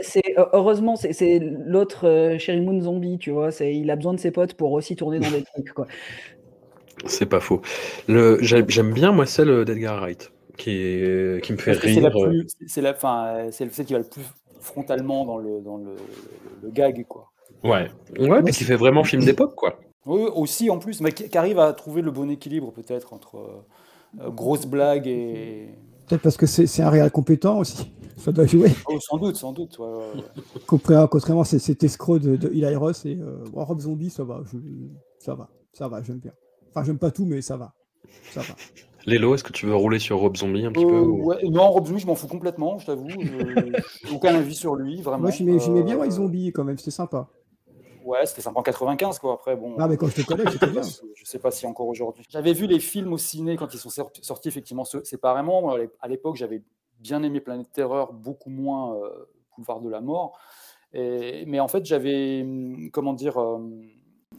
c'est 0.04 0.22
euh, 0.38 0.46
heureusement, 0.54 0.96
c'est 0.96 1.40
l'autre 1.40 2.08
euh, 2.08 2.38
Sherry 2.38 2.62
Moon 2.62 2.80
Zombie, 2.80 3.18
tu 3.18 3.32
vois. 3.32 3.50
Il 3.60 3.90
a 3.90 3.96
besoin 3.96 4.14
de 4.14 4.20
ses 4.20 4.32
potes 4.32 4.54
pour 4.54 4.72
aussi 4.72 4.96
tourner 4.96 5.20
dans 5.20 5.32
des 5.32 5.44
trucs, 5.44 5.74
quoi. 5.74 5.88
C'est 7.06 7.26
pas 7.26 7.40
faux. 7.40 7.62
J'aime 8.08 8.94
bien, 8.94 9.12
moi, 9.12 9.26
celle 9.26 9.66
d'Edgar 9.66 10.00
Wright, 10.00 10.32
qui, 10.58 10.72
est- 10.72 11.44
qui 11.44 11.54
me 11.54 11.58
fait 11.58 11.72
rire. 11.72 12.12
c'est 12.68 12.82
la, 12.82 12.92
enfin, 12.92 13.26
euh, 13.28 13.48
c'est 13.52 13.72
celle 13.74 13.86
qui 13.86 13.94
va 13.94 14.00
le 14.00 14.06
plus 14.06 14.22
frontalement 14.60 15.26
dans 15.26 15.38
le, 15.38 15.60
dans 15.62 15.78
le, 15.78 15.96
le 16.62 16.70
gag, 16.70 17.06
quoi. 17.08 17.32
Ouais, 17.64 17.90
ouais, 18.18 18.44
puis 18.44 18.54
qui 18.54 18.64
fait 18.64 18.76
vraiment 18.76 19.04
film 19.04 19.24
d'époque, 19.24 19.56
quoi. 19.56 19.80
Oui, 20.06 20.22
aussi 20.36 20.70
en 20.70 20.80
plus, 20.80 21.02
mais 21.02 21.12
qui, 21.12 21.36
arrive 21.38 21.60
à 21.60 21.74
trouver 21.74 22.02
le 22.02 22.12
bon 22.12 22.30
équilibre 22.30 22.72
peut-être 22.72 23.14
entre 23.14 23.64
grosses 24.30 24.66
blagues 24.66 25.08
et. 25.08 25.70
Peut-être 26.08 26.22
parce 26.24 26.38
que 26.38 26.46
c'est 26.46 26.68
c'est 26.68 26.82
un 26.84 26.90
réel 26.90 27.10
compétent 27.12 27.60
aussi. 27.60 27.92
Ça 28.18 28.32
doit 28.32 28.46
jouer. 28.46 28.70
Oh, 28.88 29.00
sans 29.00 29.18
doute, 29.18 29.36
sans 29.36 29.52
doute. 29.52 29.80
ouais. 29.80 30.22
Contrairement, 30.68 31.08
contrairement 31.08 31.42
à 31.42 31.46
cet- 31.46 31.62
cet 31.62 31.84
escroc 31.84 32.20
de, 32.20 32.36
de 32.36 32.50
Eli 32.50 32.76
Roth 32.76 33.02
et 33.06 33.16
euh, 33.20 33.44
bon, 33.52 33.64
Rob 33.64 33.80
Zombie, 33.80 34.10
ça 34.12 34.24
va. 34.24 34.42
je- 34.52 34.58
ça 35.20 35.34
va. 35.34 35.50
Ça 35.74 35.88
va, 35.88 36.04
j'aime 36.04 36.20
bien. 36.20 36.34
Enfin, 36.70 36.84
j'aime 36.84 37.00
pas 37.00 37.10
tout, 37.12 37.26
mais 37.26 37.42
ça 37.42 37.58
va. 37.58 37.74
Ça 38.32 38.42
va. 38.42 38.54
Lélo, 39.08 39.34
est-ce 39.34 39.44
que 39.44 39.52
tu 39.54 39.66
veux 39.66 39.76
rouler 39.76 39.98
sur 39.98 40.20
Rob 40.20 40.38
Zombie 40.38 40.66
un 40.66 40.72
petit 40.72 40.86
peu 40.86 40.94
Euh, 40.94 41.02
ou- 41.02 41.24
ouais, 41.26 41.38
non, 41.50 41.72
Rob 41.72 41.88
Zombie, 41.88 42.02
je 42.02 42.06
m'en 42.08 42.14
fous 42.16 42.28
complètement, 42.28 42.78
je 42.78 42.86
t'avoue. 42.86 43.10
je- 43.10 43.82
j'ai 44.08 44.14
aucun 44.16 44.36
avis 44.36 44.54
sur 44.54 44.76
lui, 44.76 45.02
vraiment. 45.02 45.24
Moi, 45.24 45.32
j'aimais 45.32 45.58
j'aimais 45.60 45.82
bien 45.84 45.96
Euh, 45.96 46.02
White 46.02 46.12
Zombie 46.12 46.52
quand 46.52 46.64
même, 46.64 46.78
c'était 46.78 46.92
sympa. 46.92 47.28
Ouais, 48.06 48.26
c'était 48.26 48.42
sympa 48.42 48.60
en 48.60 48.64
95, 48.64 49.20
quoi. 49.20 49.34
Après, 49.34 49.56
bon. 49.56 49.76
Ah, 49.80 49.88
mais 49.88 49.98
quand 49.98 50.08
je 50.08 50.22
te 50.22 50.28
connais, 50.28 50.50
c'était 50.52 50.68
bien. 50.68 50.82
Je 51.16 51.26
sais 51.26 51.40
pas 51.40 51.52
si 51.52 51.66
encore 51.66 51.88
aujourd'hui. 51.88 52.26
J'avais 52.30 52.54
vu 52.54 52.68
les 52.68 52.80
films 52.80 53.14
au 53.14 53.18
ciné 53.18 53.56
quand 53.56 53.74
ils 53.74 53.78
sont 53.80 53.90
sor- 53.90 54.12
sortis 54.22 54.48
effectivement 54.48 54.86
sé- 54.86 55.04
séparément. 55.04 55.76
À 56.00 56.08
l'époque, 56.08 56.36
j'avais 56.36 56.62
bien 57.00 57.22
aimé 57.24 57.40
Planète 57.42 57.72
Terreur, 57.72 58.14
beaucoup 58.14 58.50
moins 58.50 58.96
euh, 58.96 59.26
Boulevard 59.56 59.82
de 59.82 59.90
la 59.90 60.02
Mort. 60.02 60.38
Et- 60.94 61.46
mais 61.46 61.60
en 61.60 61.68
fait, 61.68 61.86
j'avais, 61.86 62.42
hum, 62.42 62.90
comment 62.92 63.14
dire, 63.14 63.38
euh, 63.40 63.60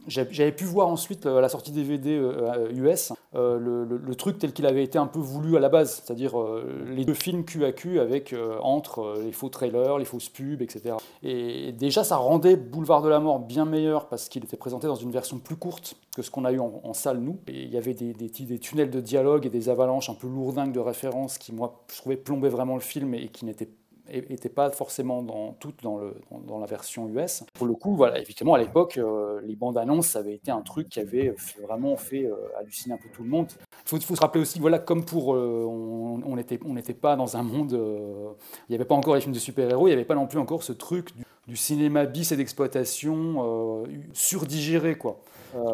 j'avais 0.07 0.51
pu 0.51 0.65
voir 0.65 0.87
ensuite 0.87 1.25
euh, 1.25 1.37
à 1.37 1.41
la 1.41 1.49
sortie 1.49 1.71
DVD 1.71 2.17
euh, 2.17 2.71
US 2.73 3.13
euh, 3.35 3.57
le, 3.57 3.83
le- 3.85 4.15
truc 4.15 4.37
tel 4.37 4.53
qu'il 4.53 4.67
avait 4.67 4.83
été 4.83 4.99
un 4.99 5.07
peu 5.07 5.19
voulu 5.19 5.57
à 5.57 5.59
la 5.59 5.69
base, 5.69 6.03
c'est-à-dire 6.03 6.39
euh, 6.39 6.85
les 6.87 7.03
deux 7.03 7.15
films 7.15 7.43
cul 7.43 7.65
à 7.65 7.73
avec 8.01 8.31
euh, 8.31 8.59
entre 8.61 8.99
euh, 8.99 9.23
les 9.23 9.31
faux 9.31 9.49
trailers, 9.49 9.97
les 9.97 10.05
fausses 10.05 10.29
pubs, 10.29 10.61
etc. 10.61 10.95
Et 11.23 11.71
déjà, 11.71 12.03
ça 12.03 12.17
rendait 12.17 12.55
Boulevard 12.55 13.01
de 13.01 13.09
la 13.09 13.19
Mort 13.19 13.39
bien 13.39 13.65
meilleur 13.65 14.07
parce 14.07 14.29
qu'il 14.29 14.43
était 14.43 14.57
présenté 14.57 14.85
dans 14.87 14.95
une 14.95 15.11
version 15.11 15.39
plus 15.39 15.55
courte 15.55 15.95
que 16.15 16.21
ce 16.21 16.29
qu'on 16.29 16.45
a 16.45 16.51
eu 16.51 16.59
en, 16.59 16.93
salle, 16.93 17.17
nous. 17.17 17.39
Et 17.47 17.63
il 17.63 17.69
y 17.69 17.77
avait 17.77 17.95
des, 17.95 18.59
tunnels 18.59 18.91
de 18.91 19.01
dialogue 19.01 19.47
et 19.47 19.49
des 19.49 19.69
avalanches 19.69 20.09
un 20.09 20.13
peu 20.13 20.27
lourdingues 20.27 20.73
de 20.73 20.79
références 20.79 21.39
qui, 21.39 21.53
moi, 21.53 21.83
je 21.91 21.97
trouvais 21.97 22.17
plombaient 22.17 22.49
vraiment 22.49 22.75
le 22.75 22.81
film 22.81 23.15
et 23.15 23.29
qui 23.29 23.45
n'étaient 23.45 23.69
n'était 24.09 24.49
pas 24.49 24.69
forcément 24.69 25.23
dans 25.23 25.53
toutes 25.53 25.81
dans, 25.83 25.97
le, 25.97 26.13
dans, 26.29 26.39
dans 26.39 26.59
la 26.59 26.65
version 26.65 27.07
US. 27.07 27.43
Pour 27.53 27.67
le 27.67 27.73
coup, 27.73 27.95
voilà, 27.95 28.19
effectivement, 28.19 28.53
à 28.53 28.59
l'époque, 28.59 28.97
euh, 28.97 29.41
les 29.43 29.55
bandes 29.55 29.77
annonces, 29.77 30.07
ça 30.07 30.19
avait 30.19 30.35
été 30.35 30.51
un 30.51 30.61
truc 30.61 30.89
qui 30.89 30.99
avait 30.99 31.33
vraiment 31.61 31.95
fait 31.95 32.25
euh, 32.25 32.35
halluciner 32.59 32.95
un 32.95 32.97
peu 32.97 33.09
tout 33.13 33.23
le 33.23 33.29
monde. 33.29 33.47
Il 33.85 33.89
faut, 33.89 33.99
faut 33.99 34.15
se 34.15 34.21
rappeler 34.21 34.41
aussi, 34.41 34.59
voilà, 34.59 34.79
comme 34.79 35.05
pour, 35.05 35.33
euh, 35.35 35.65
on 35.67 36.21
on 36.25 36.35
n'était 36.35 36.59
on 36.65 36.73
n'était 36.73 36.93
pas 36.93 37.15
dans 37.15 37.37
un 37.37 37.43
monde, 37.43 37.71
il 37.71 38.71
n'y 38.71 38.75
avait 38.75 38.85
pas 38.85 38.95
encore 38.95 39.15
les 39.15 39.21
films 39.21 39.33
de 39.33 39.39
super-héros, 39.39 39.87
il 39.87 39.91
n'y 39.91 39.95
avait 39.95 40.05
pas 40.05 40.15
non 40.15 40.27
plus 40.27 40.39
encore 40.39 40.63
ce 40.63 40.73
truc 40.73 41.15
du, 41.15 41.23
du 41.47 41.55
cinéma 41.55 42.05
bis 42.05 42.31
et 42.31 42.37
d'exploitation 42.37 43.83
surdigéré, 44.13 44.97
quoi. 44.97 45.19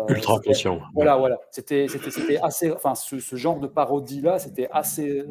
Ultra 0.10 0.40
conscient. 0.40 0.80
Voilà, 0.94 1.18
voilà. 1.18 1.38
C'était 1.52 1.88
assez, 2.42 2.72
enfin, 2.72 2.96
ce, 2.96 3.20
ce 3.20 3.36
genre 3.36 3.60
de 3.60 3.68
parodie-là, 3.68 4.40
c'était 4.40 4.68
assez, 4.72 5.24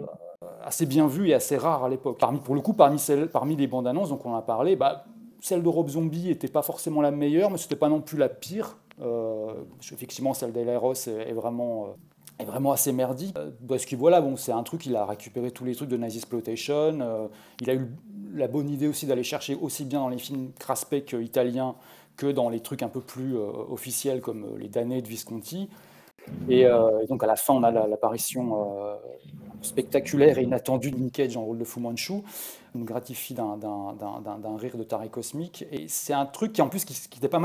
assez 0.69 0.87
bien 0.87 1.07
vu 1.07 1.29
et 1.29 1.35
assez 1.35 1.57
rare 1.57 1.85
à 1.85 1.89
l'époque. 1.89 2.19
Pour 2.45 2.55
le 2.55 2.61
coup, 2.61 2.75
parmi, 2.75 3.01
les 3.57 3.67
bandes 3.67 3.87
annonces, 3.87 4.11
donc 4.11 4.25
on 4.27 4.35
a 4.35 4.43
parlé, 4.43 4.77
bah, 4.77 5.07
celle 5.41 5.63
de 5.63 5.69
Rob 5.69 5.89
Zombie 5.89 6.27
n'était 6.29 6.49
pas 6.49 6.63
forcément 6.63 7.01
la 7.01 7.11
meilleure, 7.11 7.51
mais 7.51 7.57
c'était 7.57 7.77
pas 7.77 7.89
non 7.89 8.01
plus 8.01 8.19
la 8.19 8.29
pire. 8.29 8.77
Euh, 9.01 9.53
parce 9.77 9.91
qu'effectivement, 9.91 10.35
celle 10.35 10.53
d'Eli 10.53 10.77
Ross 10.77 11.07
est, 11.09 11.31
est 11.31 11.33
vraiment, 11.33 11.85
euh, 11.85 12.43
est 12.43 12.45
vraiment 12.45 12.73
assez 12.73 12.93
merdique. 12.93 13.37
Euh, 13.39 13.51
Parce 13.67 13.87
que 13.87 13.97
voilà, 13.97 14.21
bon, 14.21 14.37
c'est 14.37 14.53
un 14.53 14.63
truc, 14.63 14.85
il 14.87 14.95
a 14.95 15.07
récupéré 15.07 15.51
tous 15.53 15.65
les 15.65 15.75
trucs 15.75 15.89
de 15.89 15.97
Nazi 15.97 16.19
Exploitation. 16.19 17.01
euh, 17.01 17.29
il 17.61 17.71
a 17.71 17.75
eu 17.75 17.89
la 18.35 18.49
bonne 18.49 18.69
idée 18.69 18.89
aussi 18.89 19.07
d'aller 19.07 19.23
chercher 19.23 19.55
aussi 19.55 19.85
bien 19.85 20.01
dans 20.01 20.09
les 20.09 20.19
films 20.19 20.51
craspec 20.59 21.17
italiens 21.19 21.77
que 22.17 22.27
dans 22.27 22.51
les 22.51 22.61
trucs 22.61 22.83
un 22.83 22.89
peu 22.89 23.01
plus 23.01 23.37
officiels 23.71 24.21
comme 24.21 24.59
les 24.59 24.69
damnés 24.69 25.01
de 25.01 25.09
Visconti. 25.09 25.71
Et, 26.49 26.65
euh, 26.67 27.01
et 27.03 27.07
donc 27.07 27.23
à 27.23 27.27
la 27.27 27.37
fin, 27.37 27.55
on 27.55 27.63
a 27.63 27.71
la- 27.71 27.87
l'apparition 27.87 28.65
euh, 28.85 28.97
spectaculaire 29.63 30.39
et 30.39 30.45
inattendue 30.45 30.91
de 30.91 30.97
Nick 30.97 31.15
Cage 31.15 31.37
en 31.37 31.45
rôle 31.45 31.59
de 31.59 31.65
Fu 31.65 31.81
Manchu. 31.81 32.13
On 32.75 32.79
nous 32.81 32.85
gratifie 32.85 33.35
d'un- 33.35 33.57
rire 34.59 34.77
de 34.77 34.83
taré 34.85 35.09
cosmique. 35.09 35.65
Et 35.73 35.89
c'est 35.89 36.13
un 36.13 36.27
truc 36.27 36.53
qui 36.53 36.63
en 36.63 36.69
plus 36.69 36.85
qui, 36.85 36.95
qui 36.95 37.19
était, 37.19 37.29
pas 37.29 37.39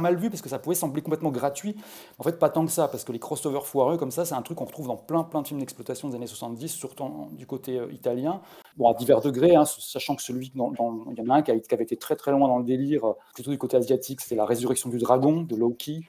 mal, 0.00 0.16
vu 0.16 0.30
parce 0.30 0.42
que 0.42 0.48
ça 0.48 0.58
pouvait 0.58 0.74
sembler 0.74 1.00
complètement 1.00 1.30
gratuit. 1.30 1.76
En 2.18 2.22
fait, 2.24 2.38
pas 2.38 2.50
tant 2.50 2.64
que 2.66 2.72
ça, 2.72 2.88
parce 2.88 3.04
que 3.04 3.12
les 3.12 3.18
crossovers 3.18 3.66
foireux 3.66 3.96
comme 3.96 4.10
ça, 4.10 4.24
c'est 4.24 4.34
un 4.34 4.42
truc 4.42 4.58
qu'on 4.58 4.64
retrouve 4.64 4.88
dans 4.88 4.96
plein, 4.96 5.22
plein 5.24 5.42
de 5.42 5.46
films 5.46 5.60
d'exploitation 5.60 6.08
des 6.08 6.16
années 6.16 6.26
70, 6.26 6.68
surtout 6.68 7.04
du 7.32 7.46
côté 7.46 7.78
euh, 7.78 7.90
italien. 7.92 8.40
Bon, 8.76 8.88
à 8.90 8.94
divers 8.94 9.20
degrés, 9.20 9.54
hein, 9.54 9.64
sachant 9.64 10.16
que 10.16 10.22
celui, 10.22 10.50
il 10.54 10.58
y 10.58 10.60
en 10.60 11.30
a 11.30 11.34
un 11.36 11.42
qui, 11.42 11.60
qui 11.60 11.74
avait 11.74 11.84
été 11.84 11.96
très 11.96 12.16
très 12.16 12.32
loin 12.32 12.48
dans 12.48 12.58
le 12.58 12.64
délire, 12.64 13.02
plutôt 13.34 13.50
du 13.52 13.58
côté 13.58 13.76
asiatique, 13.76 14.20
c'était 14.20 14.34
La 14.34 14.44
Résurrection 14.44 14.90
du 14.90 14.98
Dragon 14.98 15.42
de 15.42 15.56
Loki. 15.56 16.00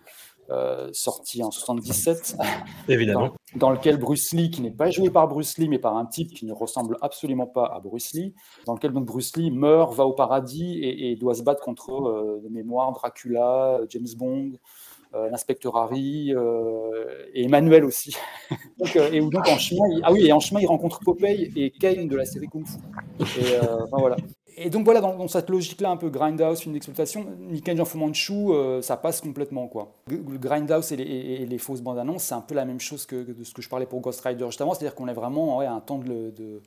Euh, 0.49 0.89
sorti 0.93 1.43
en 1.43 1.51
77, 1.51 2.37
Évidemment. 2.89 3.29
dans, 3.55 3.67
dans 3.67 3.69
lequel 3.71 3.97
Bruce 3.97 4.31
Lee, 4.33 4.51
qui 4.51 4.61
n'est 4.61 4.71
pas 4.71 4.89
joué 4.91 5.09
par 5.09 5.27
Bruce 5.27 5.57
Lee, 5.57 5.67
mais 5.69 5.79
par 5.79 5.97
un 5.97 6.05
type 6.05 6.33
qui 6.33 6.45
ne 6.45 6.53
ressemble 6.53 6.97
absolument 7.01 7.47
pas 7.47 7.65
à 7.65 7.79
Bruce 7.79 8.13
Lee, 8.13 8.33
dans 8.65 8.73
lequel 8.73 8.91
donc 8.91 9.05
Bruce 9.05 9.35
Lee 9.37 9.51
meurt, 9.51 9.93
va 9.93 10.05
au 10.05 10.13
paradis 10.13 10.79
et, 10.79 11.11
et 11.11 11.15
doit 11.15 11.33
se 11.35 11.43
battre 11.43 11.61
contre, 11.63 11.91
euh, 11.91 12.41
de 12.43 12.49
mémoire, 12.49 12.91
Dracula, 12.93 13.79
James 13.89 14.07
Bond, 14.17 14.51
euh, 15.13 15.29
l'inspecteur 15.29 15.77
Harry 15.77 16.33
euh, 16.35 17.25
et 17.33 17.45
Emmanuel 17.45 17.85
aussi. 17.85 18.15
donc, 18.77 18.95
et 18.95 19.21
où 19.21 19.29
donc 19.29 19.47
en 19.47 19.57
chemin, 19.57 19.87
il- 19.91 20.01
ah 20.03 20.11
oui, 20.11 20.25
et 20.27 20.31
en 20.33 20.39
chemin, 20.39 20.59
il 20.61 20.67
rencontre 20.67 20.99
Popeye 20.99 21.51
et 21.55 21.71
Kane 21.71 22.07
de 22.07 22.15
la 22.15 22.25
série 22.25 22.47
Kung 22.47 22.65
Fu. 22.67 22.77
Et, 23.39 23.57
enfin, 23.59 23.97
voilà. 23.97 24.17
Et 24.57 24.69
donc 24.69 24.85
voilà, 24.85 25.01
dans, 25.01 25.27
cette 25.27 25.49
logique-là, 25.49 25.89
un 25.89 25.97
peu 25.97 26.09
grindhouse, 26.09 26.61
film 26.61 26.73
d'exploitation, 26.73 27.25
Nick 27.39 27.65
Cage 27.65 27.79
en 27.79 27.85
Fu 27.85 27.97
Manchu, 27.97 28.33
euh, 28.33 28.81
ça 28.81 28.95
passe 28.95 29.19
complètement. 29.19 29.67
quoi. 29.67 29.95
Grindhouse 30.07 30.93
et 30.93 30.95
les, 30.97 31.57
fausses 31.57 31.81
bandes 31.81 31.99
annonces, 31.99 32.23
c'est 32.23 32.35
un 32.35 32.41
peu 32.41 32.55
la 32.55 32.63
même 32.63 32.79
chose 32.79 33.05
que, 33.05 33.25
ce 33.43 33.53
que 33.53 33.61
je 33.61 33.67
parlais 33.67 33.85
pour 33.85 33.99
Ghost 33.99 34.21
Rider 34.21 34.45
juste 34.45 34.61
avant, 34.61 34.73
c'est-à-dire 34.73 34.95
qu'on 34.95 35.07
est 35.09 35.13
vraiment 35.13 35.59
à 35.59 35.69
un 35.69 35.81
temps 35.81 35.97
de, 35.97 36.61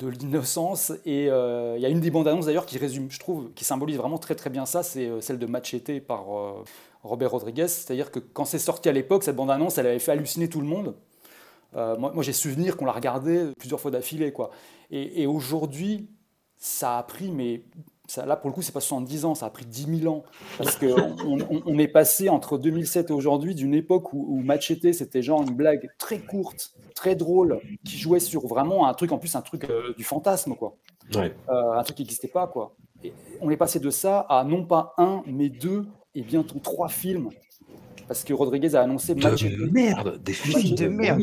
l'innocence. 0.00 0.92
Et 1.04 1.28
euh, 1.28 1.74
il 1.76 1.82
y 1.82 1.86
a 1.86 1.90
une 1.90 2.00
des 2.00 2.10
bandes 2.10 2.28
annonces 2.28 2.46
d'ailleurs 2.46 2.66
qui 2.66 2.78
résume, 2.78 3.10
je 3.10 3.18
trouve, 3.18 3.52
qui 3.54 3.64
symbolise 3.64 3.98
vraiment 3.98 4.18
très 4.18 4.34
très 4.34 4.48
bien 4.48 4.64
ça, 4.64 4.82
c'est 4.82 5.06
euh, 5.06 5.20
celle 5.20 5.38
de 5.38 5.46
Machete 5.46 6.00
par 6.00 6.34
euh, 6.34 6.64
Robert 7.02 7.30
Rodriguez. 7.30 7.68
C'est-à-dire 7.68 8.10
que 8.10 8.20
quand 8.20 8.46
c'est 8.46 8.58
sorti 8.58 8.88
à 8.88 8.92
l'époque, 8.92 9.22
cette 9.22 9.36
bande 9.36 9.50
annonce, 9.50 9.76
elle 9.76 9.86
avait 9.86 9.98
fait 9.98 10.12
halluciner 10.12 10.48
tout 10.48 10.60
le 10.60 10.66
monde. 10.66 10.94
Moi, 11.76 12.22
j'ai 12.22 12.32
souvenir 12.32 12.76
qu'on 12.76 12.84
l'a 12.84 12.92
regardé 12.92 13.50
plusieurs 13.58 13.80
fois 13.80 13.90
d'affilée. 13.90 14.32
quoi. 14.32 14.50
Et 14.92 15.26
aujourd'hui, 15.26 16.08
ça 16.64 16.96
a 16.96 17.02
pris, 17.02 17.30
mais 17.30 17.62
ça, 18.06 18.24
là, 18.24 18.36
pour 18.36 18.48
le 18.48 18.54
coup, 18.54 18.62
c'est 18.62 18.72
pas 18.72 18.80
70 18.80 19.26
ans, 19.26 19.34
ça 19.34 19.46
a 19.46 19.50
pris 19.50 19.66
10 19.66 20.00
000 20.00 20.14
ans. 20.14 20.24
Parce 20.56 20.76
qu'on 20.76 20.86
on, 21.26 21.62
on 21.66 21.78
est 21.78 21.88
passé 21.88 22.30
entre 22.30 22.56
2007 22.56 23.10
et 23.10 23.12
aujourd'hui 23.12 23.54
d'une 23.54 23.74
époque 23.74 24.14
où, 24.14 24.26
où 24.30 24.42
Machete, 24.42 24.94
c'était 24.94 25.20
genre 25.20 25.42
une 25.42 25.54
blague 25.54 25.90
très 25.98 26.20
courte, 26.20 26.72
très 26.94 27.16
drôle, 27.16 27.60
qui 27.84 27.98
jouait 27.98 28.18
sur 28.18 28.46
vraiment 28.46 28.86
un 28.86 28.94
truc, 28.94 29.12
en 29.12 29.18
plus, 29.18 29.36
un 29.36 29.42
truc 29.42 29.68
euh, 29.68 29.92
du 29.98 30.04
fantasme, 30.04 30.54
quoi. 30.54 30.76
Ouais. 31.14 31.34
Euh, 31.50 31.72
un 31.72 31.82
truc 31.82 31.98
qui 31.98 32.02
n'existait 32.02 32.28
pas, 32.28 32.46
quoi. 32.46 32.74
Et 33.02 33.12
on 33.42 33.50
est 33.50 33.58
passé 33.58 33.78
de 33.78 33.90
ça 33.90 34.20
à 34.20 34.42
non 34.44 34.64
pas 34.64 34.94
un, 34.96 35.22
mais 35.26 35.50
deux, 35.50 35.84
et 36.14 36.22
bientôt 36.22 36.60
trois 36.60 36.88
films. 36.88 37.28
Parce 38.08 38.24
que 38.24 38.32
Rodriguez 38.32 38.74
a 38.74 38.80
annoncé 38.80 39.14
Machete. 39.14 39.54
De 39.58 39.66
merde, 39.66 40.22
des 40.22 40.32
films 40.32 40.76
de 40.76 40.88
merde. 40.88 41.22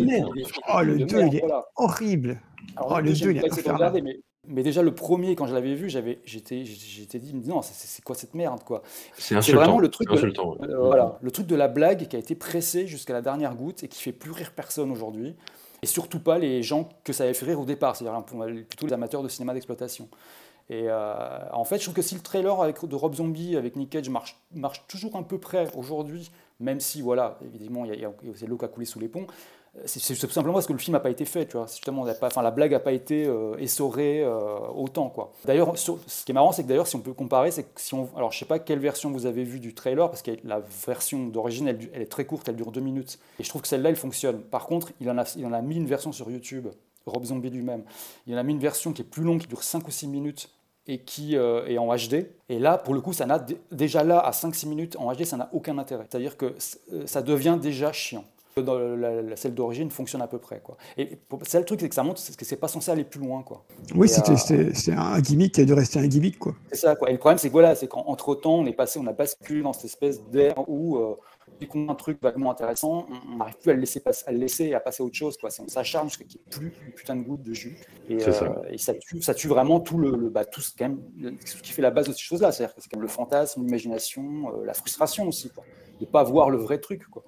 Oh, 0.71 0.81
le 0.81 0.99
de 0.99 1.05
2, 1.05 1.17
merde, 1.17 1.33
il 1.33 1.39
est 1.39 1.43
horrible. 1.77 2.41
Alors, 2.77 2.91
Oh, 2.91 2.97
le 2.97 3.01
le 3.01 3.09
deux, 3.09 3.15
j'ai 3.15 3.25
2, 3.25 3.31
il 3.31 3.37
est 3.37 3.71
regarder, 3.71 4.01
mais, 4.01 4.19
mais 4.47 4.63
déjà 4.63 4.81
le 4.81 4.93
premier, 4.93 5.35
quand 5.35 5.45
je 5.45 5.53
l'avais 5.53 5.75
vu, 5.75 5.89
j'avais, 5.89 6.19
j'étais, 6.25 6.65
j'étais 6.65 7.19
dit, 7.19 7.33
non, 7.33 7.61
c'est, 7.61 8.03
quoi 8.03 8.15
cette 8.15 8.33
merde, 8.33 8.63
quoi? 8.63 8.81
C'est 9.17 9.35
vraiment 9.51 9.79
le 9.79 9.89
truc, 9.89 10.09
de, 10.09 10.15
ouais. 10.15 10.69
euh, 10.69 10.77
voilà, 10.79 11.19
le 11.21 11.31
truc 11.31 11.45
de 11.47 11.55
la 11.55 11.67
blague 11.67 12.07
qui 12.07 12.15
a 12.15 12.19
été 12.19 12.33
pressé 12.35 12.87
jusqu'à 12.87 13.13
la 13.13 13.21
dernière 13.21 13.55
goutte 13.55 13.83
et 13.83 13.87
qui 13.87 14.01
fait 14.01 14.11
plus 14.11 14.31
rire 14.31 14.51
personne 14.55 14.91
aujourd'hui, 14.91 15.35
et 15.83 15.85
surtout 15.85 16.19
pas 16.19 16.39
les 16.39 16.63
gens 16.63 16.89
que 17.03 17.13
ça 17.13 17.23
avait 17.23 17.33
fait 17.33 17.45
rire 17.45 17.59
au 17.59 17.65
départ, 17.65 17.95
c'est-à-dire 17.95 18.23
pour- 18.23 18.45
plutôt 18.45 18.87
les 18.87 18.93
amateurs 18.93 19.23
de 19.23 19.29
cinéma 19.29 19.53
d'exploitation. 19.53 20.09
Et 20.69 20.85
euh, 20.87 21.39
en 21.51 21.65
fait, 21.65 21.77
je 21.77 21.83
trouve 21.83 21.95
que 21.95 22.01
si 22.01 22.15
le 22.15 22.21
trailer 22.21 22.61
avec, 22.61 22.85
de 22.85 22.95
Rob 22.95 23.13
Zombie 23.13 23.57
avec 23.57 23.75
Nick 23.75 23.89
Cage 23.89 24.09
marche, 24.09 24.37
marche 24.55 24.85
toujours 24.87 25.17
un 25.17 25.23
peu 25.23 25.37
près 25.37 25.67
aujourd'hui, 25.75 26.31
même 26.59 26.79
si, 26.79 27.01
voilà, 27.01 27.37
évidemment, 27.43 27.83
il 27.85 27.99
y 27.99 28.05
a, 28.05 28.09
a- 28.09 28.13
c'est 28.35 28.47
l'eau 28.47 28.57
qui 28.57 28.65
a 28.65 28.69
coulé 28.69 28.85
sous 28.85 28.99
les 28.99 29.07
ponts, 29.09 29.27
c'est 29.85 30.15
tout 30.15 30.29
simplement 30.29 30.55
parce 30.55 30.67
que 30.67 30.73
le 30.73 30.79
film 30.79 30.93
n'a 30.93 30.99
pas 30.99 31.09
été 31.09 31.23
fait, 31.23 31.45
tu 31.45 31.55
vois. 31.55 31.65
Justement, 31.65 32.03
la 32.03 32.51
blague 32.51 32.71
n'a 32.71 32.79
pas 32.79 32.91
été 32.91 33.25
euh, 33.25 33.55
essorée 33.57 34.21
euh, 34.21 34.57
autant. 34.75 35.13
D'ailleurs, 35.45 35.77
ce 35.77 35.91
qui 36.25 36.31
est 36.31 36.33
marrant, 36.33 36.51
c'est 36.51 36.63
que 36.63 36.67
d'ailleurs, 36.67 36.87
si 36.87 36.97
on 36.97 36.99
peut 36.99 37.13
comparer, 37.13 37.51
c'est 37.51 37.63
que 37.63 37.79
si 37.79 37.93
on, 37.93 38.09
alors 38.17 38.33
je 38.33 38.39
sais 38.39 38.45
pas 38.45 38.59
quelle 38.59 38.79
version 38.79 39.11
vous 39.11 39.25
avez 39.25 39.43
vue 39.43 39.61
du 39.61 39.73
trailer, 39.73 40.09
parce 40.09 40.21
que 40.21 40.31
la 40.43 40.61
version 40.85 41.25
d'origine, 41.27 41.69
elle, 41.69 42.01
est 42.01 42.11
très 42.11 42.25
courte, 42.25 42.49
elle 42.49 42.57
dure 42.57 42.71
deux 42.71 42.81
minutes, 42.81 43.17
et 43.39 43.43
je 43.43 43.49
trouve 43.49 43.61
que 43.61 43.67
celle-là, 43.69 43.89
elle 43.89 43.95
fonctionne. 43.95 44.41
Par 44.41 44.65
contre, 44.65 44.91
il 44.99 45.09
en 45.09 45.17
a, 45.17 45.61
mis 45.61 45.77
une 45.77 45.87
version 45.87 46.11
sur 46.11 46.29
YouTube, 46.29 46.67
Rob 47.05 47.23
Zombie 47.23 47.49
lui-même. 47.49 47.83
Il 48.27 48.35
en 48.35 48.37
a 48.37 48.43
mis 48.43 48.51
une 48.51 48.59
version 48.59 48.91
qui 48.91 49.03
est 49.03 49.05
plus 49.05 49.23
longue, 49.23 49.39
qui 49.39 49.47
dure 49.47 49.63
5 49.63 49.87
ou 49.87 49.91
6 49.91 50.07
minutes 50.07 50.49
et 50.85 50.99
qui 50.99 51.37
euh, 51.37 51.65
est 51.67 51.77
en 51.77 51.95
HD. 51.95 52.27
Et 52.49 52.59
là, 52.59 52.77
pour 52.77 52.93
le 52.93 52.99
coup, 52.99 53.13
ça 53.13 53.25
n'a 53.25 53.39
dé- 53.39 53.57
déjà 53.71 54.03
là, 54.03 54.19
à 54.19 54.31
5-6 54.31 54.67
minutes 54.67 54.97
en 54.97 55.13
HD, 55.13 55.23
ça 55.23 55.37
n'a 55.37 55.49
aucun 55.53 55.77
intérêt. 55.77 56.05
C'est-à-dire 56.09 56.35
que 56.35 56.55
ça 57.05 57.21
devient 57.21 57.57
déjà 57.61 57.93
chiant. 57.93 58.25
Dans 58.57 58.77
la, 58.77 59.21
la- 59.21 59.35
celle 59.35 59.53
d'origine 59.53 59.89
fonctionne 59.89 60.21
à 60.21 60.27
peu 60.27 60.37
près. 60.37 60.59
Quoi. 60.61 60.75
Et 60.97 61.17
c'est 61.43 61.59
le 61.59 61.65
truc, 61.65 61.79
c'est 61.79 61.87
que 61.89 61.95
ça 61.95 62.03
montre 62.03 62.19
c'est 62.19 62.35
que 62.35 62.43
c'est 62.43 62.57
pas 62.57 62.67
censé 62.67 62.91
aller 62.91 63.03
plus 63.05 63.19
loin. 63.21 63.43
Quoi. 63.43 63.63
Oui, 63.95 64.09
c'est 64.09 64.27
euh, 64.29 64.69
c'est 64.73 64.93
un 64.93 65.19
gimmick 65.21 65.53
qui 65.53 65.61
a 65.61 65.65
dû 65.65 65.73
rester 65.73 65.99
un 65.99 66.07
gimmick, 66.07 66.37
quoi. 66.37 66.53
c'est 66.71 66.79
ça, 66.79 66.95
quoi. 66.95 67.09
Et 67.09 67.13
le 67.13 67.19
problème, 67.19 67.37
c'est 67.37 67.49
voilà, 67.49 67.75
c'est 67.75 67.87
qu'entre 67.87 68.35
temps, 68.35 68.55
on 68.55 68.65
est 68.65 68.73
passé, 68.73 68.99
on 68.99 69.07
a 69.07 69.13
basculé 69.13 69.61
dans 69.61 69.73
cette 69.73 69.85
espèce 69.85 70.21
d'air 70.27 70.55
où 70.67 70.97
euh, 70.97 71.15
dès 71.59 71.67
qu'on 71.67 71.87
a 71.87 71.91
un 71.91 71.95
truc 71.95 72.21
vaguement 72.21 72.51
intéressant, 72.51 73.05
on 73.31 73.37
n'arrive 73.37 73.55
plus 73.61 73.71
à 73.71 73.73
le 73.73 73.79
laisser 73.79 73.99
passer, 74.01 74.23
à 74.27 74.31
le 74.31 74.37
laisser 74.39 74.65
et 74.65 74.75
à 74.75 74.79
passer 74.79 75.01
à 75.01 75.05
autre 75.05 75.15
chose, 75.15 75.37
quoi. 75.37 75.49
On 75.63 75.67
s'acharne 75.67 76.09
jusqu'à 76.09 76.25
qu'il 76.25 76.39
n'y 76.41 76.45
ait 76.45 76.49
plus 76.49 76.73
une 76.85 76.91
putain 76.93 77.15
de 77.15 77.21
goutte 77.21 77.43
de 77.43 77.53
jus. 77.53 77.77
Et, 78.09 78.19
C'est 78.19 78.33
ça. 78.33 78.61
et 78.69 78.77
ça 78.77 78.93
tue, 78.95 79.21
ça 79.21 79.33
tue 79.33 79.47
vraiment 79.47 79.79
tout 79.79 79.97
le, 79.97 80.11
le- 80.17 80.29
bah, 80.29 80.43
tout 80.45 80.59
ce, 80.61 80.71
quand 80.77 80.89
même, 80.89 80.99
le- 81.17 81.33
ce 81.45 81.55
qui 81.61 81.71
fait 81.71 81.81
la 81.81 81.91
base 81.91 82.07
de 82.07 82.13
ces 82.13 82.19
choses-là. 82.19 82.51
C'est-à-dire 82.51 82.75
que 82.75 82.81
c'est 82.81 82.89
quand 82.89 82.97
même 82.97 83.03
le 83.03 83.07
fantasme, 83.07 83.63
l'imagination, 83.63 84.51
euh, 84.55 84.65
la 84.65 84.73
frustration 84.73 85.27
aussi, 85.27 85.49
quoi. 85.49 85.63
De 86.01 86.05
pas 86.05 86.23
voir 86.23 86.49
le 86.49 86.57
vrai 86.57 86.79
truc, 86.79 87.03
quoi. 87.09 87.23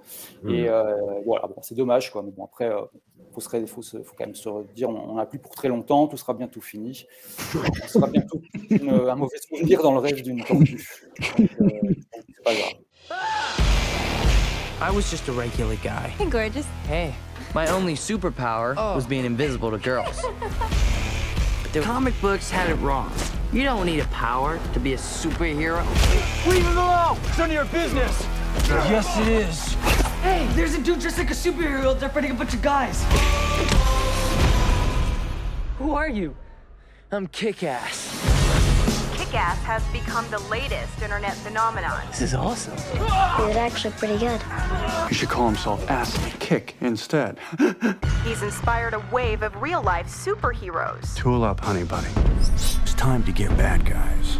Et 0.49 0.63
Mhm. 0.63 0.67
euh, 0.67 1.21
voilà, 1.25 1.47
bon, 1.47 1.55
c'est 1.61 1.75
dommage, 1.75 2.11
quoi. 2.11 2.23
Mais 2.23 2.31
bon, 2.31 2.43
après, 2.45 2.65
il 3.53 3.67
faut, 3.67 3.81
faut, 3.83 3.97
quand 4.17 4.25
même 4.25 4.33
se 4.35 4.49
dire, 4.75 4.89
on 4.89 5.13
n'a 5.15 5.25
plus 5.27 5.37
pour 5.39 5.53
très 5.53 5.67
longtemps, 5.67 6.07
tout 6.07 6.17
sera 6.17 6.33
bientôt 6.33 6.59
fini. 6.59 7.05
On 7.55 7.87
sera 7.87 8.07
bientôt 8.07 8.41
une- 8.71 8.89
un 8.89 9.15
mauvais 9.15 9.37
souvenir 9.47 9.81
dans 9.83 9.93
le 9.93 9.99
rêve 9.99 10.21
d'une 10.23 10.43
tortue. 10.43 10.85
Euh, 11.39 11.45
c'est 11.61 12.43
pas 12.43 12.53
grave. 12.55 12.73
I 14.81 14.89
was 14.93 15.03
just 15.09 15.29
a 15.29 15.31
regular 15.31 15.75
guy. 15.83 16.09
Hey, 16.19 16.25
gorgeous. 16.27 16.65
Hey, 16.89 17.13
my 17.55 17.67
only 17.69 17.93
superpower 17.95 18.75
was 18.95 19.05
being 19.07 19.23
invisible 19.25 19.69
to 19.71 19.77
girls. 19.77 20.19
But 21.63 21.71
the 21.73 21.81
comic 21.81 22.13
books 22.21 22.49
had 22.51 22.69
it 22.69 22.75
wrong. 22.81 23.09
You 23.53 23.63
don't 23.63 23.85
need 23.85 23.99
a 23.99 24.07
power 24.07 24.57
to 24.73 24.79
be 24.79 24.93
a 24.93 24.97
superhero. 24.97 25.83
Leave 26.47 26.63
him 26.65 26.75
alone! 26.77 27.17
It's 27.27 27.37
none 27.37 27.49
of 27.51 27.53
your 27.53 27.65
business! 27.65 28.25
Yes, 28.69 29.17
it 29.19 29.27
is. 29.27 29.73
Hey, 30.21 30.47
there's 30.53 30.73
a 30.75 30.81
dude 30.81 30.99
dressed 30.99 31.17
like 31.17 31.31
a 31.31 31.33
superhero. 31.33 31.99
They're 31.99 32.09
fighting 32.09 32.31
a 32.31 32.33
bunch 32.33 32.53
of 32.53 32.61
guys. 32.61 33.03
Who 35.77 35.93
are 35.93 36.09
you? 36.09 36.35
I'm 37.11 37.27
Kick-Ass. 37.27 38.21
Kick-Ass 39.17 39.57
has 39.63 39.83
become 39.87 40.29
the 40.31 40.39
latest 40.49 41.01
internet 41.01 41.33
phenomenon. 41.35 42.01
This 42.09 42.21
is 42.21 42.33
awesome. 42.33 42.73
It's 42.77 43.57
actually 43.57 43.93
pretty 43.95 44.17
good. 44.17 44.41
He 45.09 45.15
should 45.15 45.29
call 45.29 45.47
himself 45.47 45.89
Ass 45.89 46.17
Kick 46.39 46.75
instead. 46.81 47.37
He's 48.23 48.41
inspired 48.41 48.93
a 48.93 49.03
wave 49.11 49.43
of 49.43 49.59
real-life 49.61 50.07
superheroes. 50.07 51.15
Tool 51.15 51.43
up, 51.43 51.59
honey 51.59 51.83
bunny. 51.83 52.09
It's 52.37 52.93
time 52.93 53.23
to 53.23 53.31
get 53.31 53.49
bad 53.57 53.85
guys. 53.85 54.37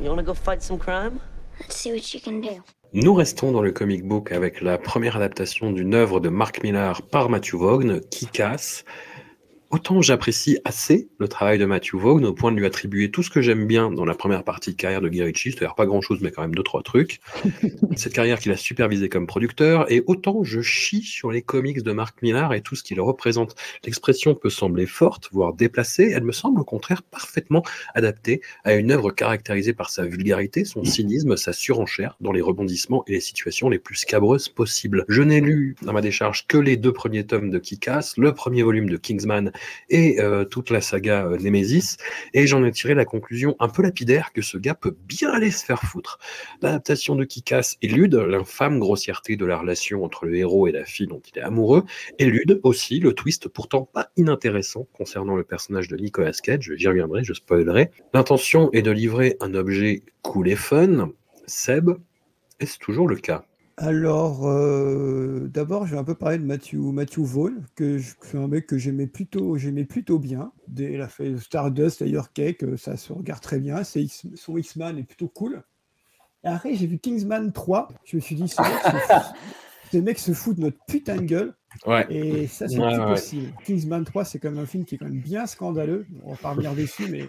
You 0.00 0.08
wanna 0.08 0.22
go 0.22 0.34
fight 0.34 0.62
some 0.62 0.78
crime? 0.78 1.20
Nous 2.92 3.14
restons 3.14 3.52
dans 3.52 3.62
le 3.62 3.70
comic 3.70 4.04
book 4.04 4.32
avec 4.32 4.60
la 4.60 4.78
première 4.78 5.16
adaptation 5.16 5.70
d'une 5.70 5.94
œuvre 5.94 6.18
de 6.18 6.28
Mark 6.28 6.62
Millar 6.62 7.02
par 7.02 7.28
Matthew 7.28 7.54
Vaughn, 7.54 8.00
qui 8.10 8.26
casse. 8.26 8.84
Autant 9.70 10.02
j'apprécie 10.02 10.58
assez 10.64 11.08
le 11.18 11.28
travail 11.28 11.56
de 11.56 11.64
Matthew 11.64 11.94
Vaughn 11.94 12.24
au 12.24 12.32
point 12.32 12.50
de 12.50 12.56
lui 12.56 12.66
attribuer 12.66 13.12
tout 13.12 13.22
ce 13.22 13.30
que 13.30 13.40
j'aime 13.40 13.68
bien 13.68 13.92
dans 13.92 14.04
la 14.04 14.16
première 14.16 14.42
partie 14.42 14.72
de 14.72 14.76
carrière 14.76 15.00
de 15.00 15.08
Guy 15.08 15.22
Ritchie, 15.22 15.52
c'est-à-dire 15.52 15.76
pas 15.76 15.86
grand-chose, 15.86 16.18
mais 16.20 16.32
quand 16.32 16.42
même 16.42 16.56
deux, 16.56 16.64
trois 16.64 16.82
trucs. 16.82 17.20
Cette 17.96 18.12
carrière 18.12 18.40
qu'il 18.40 18.50
a 18.50 18.56
supervisée 18.56 19.08
comme 19.08 19.28
producteur, 19.28 19.88
et 19.88 20.02
autant 20.08 20.42
je 20.42 20.60
chie 20.60 21.02
sur 21.02 21.30
les 21.30 21.42
comics 21.42 21.84
de 21.84 21.92
Mark 21.92 22.20
Millar 22.20 22.52
et 22.52 22.62
tout 22.62 22.74
ce 22.74 22.82
qu'il 22.82 23.00
représente. 23.00 23.54
L'expression 23.84 24.34
peut 24.34 24.50
sembler 24.50 24.86
forte, 24.86 25.28
voire 25.30 25.52
déplacée, 25.52 26.10
elle 26.16 26.24
me 26.24 26.32
semble 26.32 26.60
au 26.60 26.64
contraire 26.64 27.04
parfaitement 27.04 27.62
adaptée 27.94 28.40
à 28.64 28.74
une 28.74 28.90
œuvre 28.90 29.12
caractérisée 29.12 29.72
par 29.72 29.90
sa 29.90 30.04
vulgarité, 30.04 30.64
son 30.64 30.82
cynisme, 30.82 31.36
sa 31.36 31.52
surenchère 31.52 32.16
dans 32.20 32.32
les 32.32 32.40
rebondissements 32.40 33.04
et 33.06 33.12
les 33.12 33.20
situations 33.20 33.68
les 33.68 33.78
plus 33.78 33.94
scabreuses 33.94 34.48
possibles. 34.48 35.04
Je 35.08 35.22
n'ai 35.22 35.40
lu 35.40 35.76
dans 35.82 35.92
ma 35.92 36.00
décharge 36.00 36.48
que 36.48 36.58
les 36.58 36.76
deux 36.76 36.92
premiers 36.92 37.24
tomes 37.24 37.50
de 37.50 37.60
Kick-Ass, 37.60 38.16
le 38.16 38.34
premier 38.34 38.64
volume 38.64 38.90
de 38.90 38.96
Kingsman 38.96 39.52
et 39.88 40.20
euh, 40.20 40.44
toute 40.44 40.70
la 40.70 40.80
saga 40.80 41.26
euh, 41.26 41.38
Nemesis, 41.38 41.96
et 42.34 42.46
j'en 42.46 42.64
ai 42.64 42.70
tiré 42.72 42.94
la 42.94 43.04
conclusion 43.04 43.56
un 43.58 43.68
peu 43.68 43.82
lapidaire 43.82 44.32
que 44.32 44.42
ce 44.42 44.58
gars 44.58 44.74
peut 44.74 44.96
bien 45.06 45.30
aller 45.30 45.50
se 45.50 45.64
faire 45.64 45.82
foutre. 45.82 46.18
L'adaptation 46.62 47.14
de 47.16 47.24
Kikas 47.24 47.76
élude 47.82 48.14
l'infâme 48.14 48.78
grossièreté 48.78 49.36
de 49.36 49.44
la 49.44 49.58
relation 49.58 50.04
entre 50.04 50.26
le 50.26 50.36
héros 50.36 50.66
et 50.66 50.72
la 50.72 50.84
fille 50.84 51.06
dont 51.06 51.22
il 51.32 51.38
est 51.38 51.42
amoureux, 51.42 51.84
élude 52.18 52.60
aussi 52.62 53.00
le 53.00 53.12
twist 53.12 53.48
pourtant 53.48 53.88
pas 53.92 54.10
inintéressant 54.16 54.86
concernant 54.92 55.36
le 55.36 55.44
personnage 55.44 55.88
de 55.88 55.96
Nicolas 55.96 56.32
Cage, 56.32 56.72
j'y 56.74 56.88
reviendrai, 56.88 57.24
je 57.24 57.32
spoilerai. 57.32 57.90
L'intention 58.14 58.70
est 58.72 58.82
de 58.82 58.90
livrer 58.90 59.36
un 59.40 59.54
objet 59.54 60.02
cool 60.22 60.48
et 60.48 60.56
fun. 60.56 61.10
Seb, 61.46 61.90
est-ce 62.60 62.78
toujours 62.78 63.08
le 63.08 63.16
cas? 63.16 63.44
Alors, 63.82 64.46
euh, 64.46 65.48
d'abord, 65.48 65.86
je 65.86 65.92
vais 65.92 65.98
un 65.98 66.04
peu 66.04 66.14
parler 66.14 66.36
de 66.36 66.44
Matthew, 66.44 66.74
Matthew 66.92 67.20
Vaughn, 67.20 67.64
que 67.76 67.98
c'est 68.20 68.36
un 68.36 68.46
mec 68.46 68.66
que 68.66 68.76
j'aimais 68.76 69.06
plutôt, 69.06 69.56
j'aimais 69.56 69.86
plutôt 69.86 70.18
bien. 70.18 70.52
Dès- 70.68 70.92
Il 70.92 71.00
a 71.00 71.08
fait 71.08 71.38
Stardust, 71.38 72.00
d'ailleurs, 72.02 72.30
Cake, 72.34 72.62
euh, 72.62 72.76
ça 72.76 72.98
se 72.98 73.10
regarde 73.10 73.40
très 73.40 73.58
bien. 73.58 73.82
C'est 73.82 74.02
X- 74.02 74.26
son 74.34 74.58
X-Man 74.58 74.98
est 74.98 75.04
plutôt 75.04 75.28
cool. 75.28 75.62
Et 76.44 76.48
après, 76.48 76.74
j'ai 76.74 76.86
vu 76.86 76.98
Kingsman 76.98 77.52
3. 77.52 77.88
Je 78.04 78.16
me 78.16 78.20
suis 78.20 78.34
dit, 78.34 78.48
ce 78.48 78.60
mec 78.60 78.70
se 78.82 78.90
fout, 78.98 79.34
ce 79.92 79.96
mec 79.98 80.18
se 80.18 80.32
fout 80.32 80.56
de 80.56 80.60
notre 80.60 80.78
putain 80.86 81.16
de 81.16 81.22
gueule. 81.22 81.54
Ouais. 81.86 82.06
Et 82.10 82.46
ça, 82.46 82.68
c'est 82.68 82.78
Ouais, 82.78 82.92
plus 82.94 83.00
ouais. 83.02 83.06
possible. 83.10 83.52
Kingsman 83.64 84.04
3, 84.04 84.24
c'est 84.24 84.38
quand 84.38 84.50
même 84.50 84.62
un 84.62 84.66
film 84.66 84.84
qui 84.84 84.96
est 84.96 84.98
quand 84.98 85.06
même 85.06 85.20
bien 85.20 85.46
scandaleux. 85.46 86.06
On 86.24 86.32
va 86.32 86.36
pas 86.36 86.50
revenir 86.50 86.74
dessus, 86.74 87.06
mais 87.10 87.28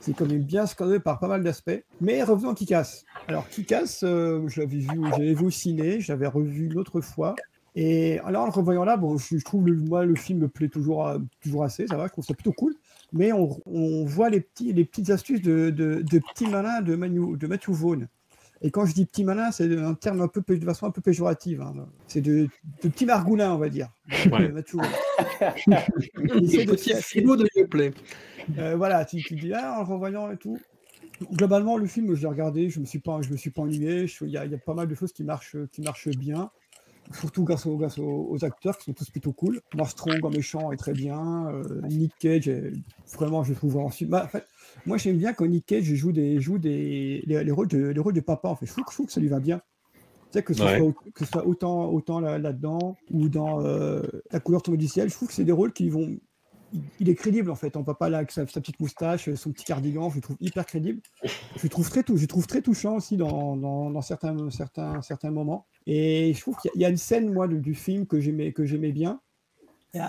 c'est 0.00 0.14
quand 0.14 0.26
même 0.26 0.42
bien 0.42 0.66
scandaleux 0.66 1.00
par 1.00 1.18
pas 1.18 1.28
mal 1.28 1.42
d'aspects. 1.44 1.82
Mais 2.00 2.22
revenons 2.22 2.50
à 2.50 2.54
Kick-Ass. 2.54 3.04
Alors, 3.28 3.48
Kick-Ass, 3.48 4.02
euh, 4.04 4.46
je 4.48 4.60
l'avais 4.60 4.78
vu, 4.78 4.88
j'avais 5.10 5.34
vu 5.34 5.44
au 5.46 5.50
ciné, 5.50 6.00
je 6.00 6.10
l'avais 6.12 6.26
revu 6.26 6.68
l'autre 6.68 7.00
fois. 7.00 7.34
Et 7.74 8.18
alors, 8.20 8.42
en 8.42 8.46
le 8.46 8.52
revoyant 8.52 8.84
là, 8.84 8.96
bon, 8.98 9.16
je, 9.18 9.38
je 9.38 9.44
trouve 9.44 9.66
le, 9.66 9.74
moi, 9.76 10.04
le 10.04 10.14
film 10.14 10.40
me 10.40 10.48
plaît 10.48 10.68
toujours, 10.68 11.06
euh, 11.06 11.18
toujours 11.42 11.64
assez, 11.64 11.86
ça 11.86 11.96
va, 11.96 12.06
je 12.06 12.12
trouve 12.12 12.24
ça 12.24 12.34
plutôt 12.34 12.52
cool. 12.52 12.74
Mais 13.12 13.32
on, 13.32 13.58
on 13.66 14.04
voit 14.04 14.30
les, 14.30 14.40
petits, 14.40 14.72
les 14.72 14.84
petites 14.84 15.10
astuces 15.10 15.40
de, 15.42 15.70
de, 15.70 16.02
de 16.02 16.18
petits 16.18 16.46
malins 16.48 16.80
de, 16.82 16.94
Manu, 16.96 17.36
de 17.36 17.46
Matthew 17.46 17.70
Vaughn. 17.70 18.08
Et 18.62 18.70
quand 18.70 18.86
je 18.86 18.94
dis 18.94 19.06
petit 19.06 19.24
malin, 19.24 19.50
c'est 19.50 19.76
un 19.76 19.94
terme 19.94 20.20
un 20.20 20.28
peu, 20.28 20.42
de 20.56 20.64
façon 20.64 20.86
un 20.86 20.90
peu 20.90 21.00
péjorative. 21.00 21.60
hein. 21.60 21.74
C'est 22.06 22.20
de, 22.20 22.48
de 22.82 22.88
petits 22.88 23.06
margoulins, 23.06 23.52
on 23.52 23.58
va 23.58 23.68
dire. 23.68 23.88
Ouais. 24.30 24.52
essaie 26.44 26.64
de 26.64 27.44
Petit 27.44 27.60
Yoplait. 27.60 27.92
euh, 28.58 28.76
voilà, 28.76 29.04
tu, 29.04 29.16
tu 29.22 29.34
dis, 29.36 29.52
ah, 29.52 29.74
en 29.78 29.84
le 29.84 29.88
revoyant 29.92 30.30
et 30.30 30.36
tout. 30.36 30.58
Globalement, 31.32 31.76
le 31.76 31.86
film, 31.86 32.14
je 32.14 32.20
l'ai 32.22 32.26
regardé, 32.28 32.70
je 32.70 32.80
me 32.80 32.84
suis 32.84 32.98
pas, 32.98 33.20
je 33.22 33.30
me 33.30 33.36
suis 33.36 33.50
pas 33.50 33.62
ennuyé. 33.62 34.06
Il 34.22 34.28
y, 34.28 34.32
y 34.32 34.36
a 34.38 34.58
pas 34.58 34.74
mal 34.74 34.88
de 34.88 34.94
choses 34.94 35.12
qui 35.12 35.24
marchent, 35.24 35.56
qui 35.70 35.82
marchent 35.82 36.08
bien. 36.08 36.50
Surtout 37.12 37.44
grâce, 37.44 37.66
aux, 37.66 37.76
grâce 37.76 37.98
aux, 37.98 38.28
aux 38.30 38.44
acteurs 38.44 38.78
qui 38.78 38.84
sont 38.84 38.92
tous 38.94 39.10
plutôt 39.10 39.32
cool. 39.32 39.60
Mark 39.74 39.90
Strong 39.90 40.24
en 40.24 40.30
méchant 40.30 40.72
est 40.72 40.76
très 40.76 40.92
bien. 40.92 41.48
euh, 41.48 41.80
Nick 41.88 42.12
Cage, 42.18 42.48
est- 42.48 42.72
vraiment, 43.14 43.42
je 43.44 43.52
trouve 43.52 43.72
vraiment 43.72 43.90
super. 43.90 44.20
Bah, 44.20 44.24
en 44.24 44.28
fait, 44.28 44.46
moi, 44.86 44.96
j'aime 44.96 45.18
bien 45.18 45.32
quand 45.34 45.46
Nick 45.46 45.66
Cage 45.66 45.84
joue 45.84 46.12
des, 46.12 46.40
joue 46.40 46.58
des, 46.58 47.22
les, 47.26 47.44
les 47.44 47.50
rôles 47.52 47.68
de, 47.68 47.88
les 47.88 48.00
rôles 48.00 48.14
de 48.14 48.20
papa. 48.20 48.48
En 48.48 48.56
fait, 48.56 48.66
je 48.66 48.72
trouve, 48.72 48.84
je 48.88 48.94
trouve 48.94 49.06
que 49.06 49.12
ça 49.12 49.20
lui 49.20 49.28
va 49.28 49.40
bien. 49.40 49.60
Que 50.32 50.54
ce, 50.54 50.62
Ouais. 50.62 50.78
soit, 50.78 50.92
que 51.12 51.26
ce 51.26 51.30
soit 51.30 51.46
autant, 51.46 51.90
autant 51.92 52.18
là- 52.18 52.38
là-dedans 52.38 52.96
ou 53.10 53.28
dans 53.28 53.60
euh, 53.66 54.00
La 54.30 54.40
couleur 54.40 54.62
tombée 54.62 54.78
du 54.78 54.88
ciel, 54.88 55.10
je 55.10 55.14
trouve 55.14 55.28
que 55.28 55.34
c'est 55.34 55.44
des 55.44 55.52
rôles 55.52 55.74
qui 55.74 55.90
vont. 55.90 56.16
Il- 57.00 57.08
est 57.08 57.14
crédible 57.14 57.50
en 57.50 57.54
fait, 57.54 57.76
en 57.76 57.84
papa 57.84 58.08
là 58.08 58.18
avec 58.18 58.30
sa, 58.30 58.44
petite 58.44 58.80
moustache, 58.80 59.32
son 59.34 59.52
petit 59.52 59.64
cardigan, 59.64 60.10
je 60.10 60.16
le 60.16 60.20
trouve 60.22 60.36
hyper 60.40 60.66
crédible. 60.66 61.00
Je 61.56 61.62
le 61.62 61.68
trouve 61.68 61.88
très, 61.88 62.62
touchant 62.62 62.96
aussi 62.96 63.16
dans, 63.16 64.00
certains, 64.02 64.34
moments. 65.30 65.66
Et 65.86 66.32
je 66.34 66.40
trouve 66.40 66.56
qu'il 66.56 66.70
y 66.80 66.84
a- 66.84 66.88
une 66.88 66.96
scène 66.96 67.32
moi 67.32 67.48
du, 67.48 67.74
film 67.74 68.06
que 68.06 68.20
j'aimais 68.20 68.52
que 68.52 68.62
bien. 68.92 69.20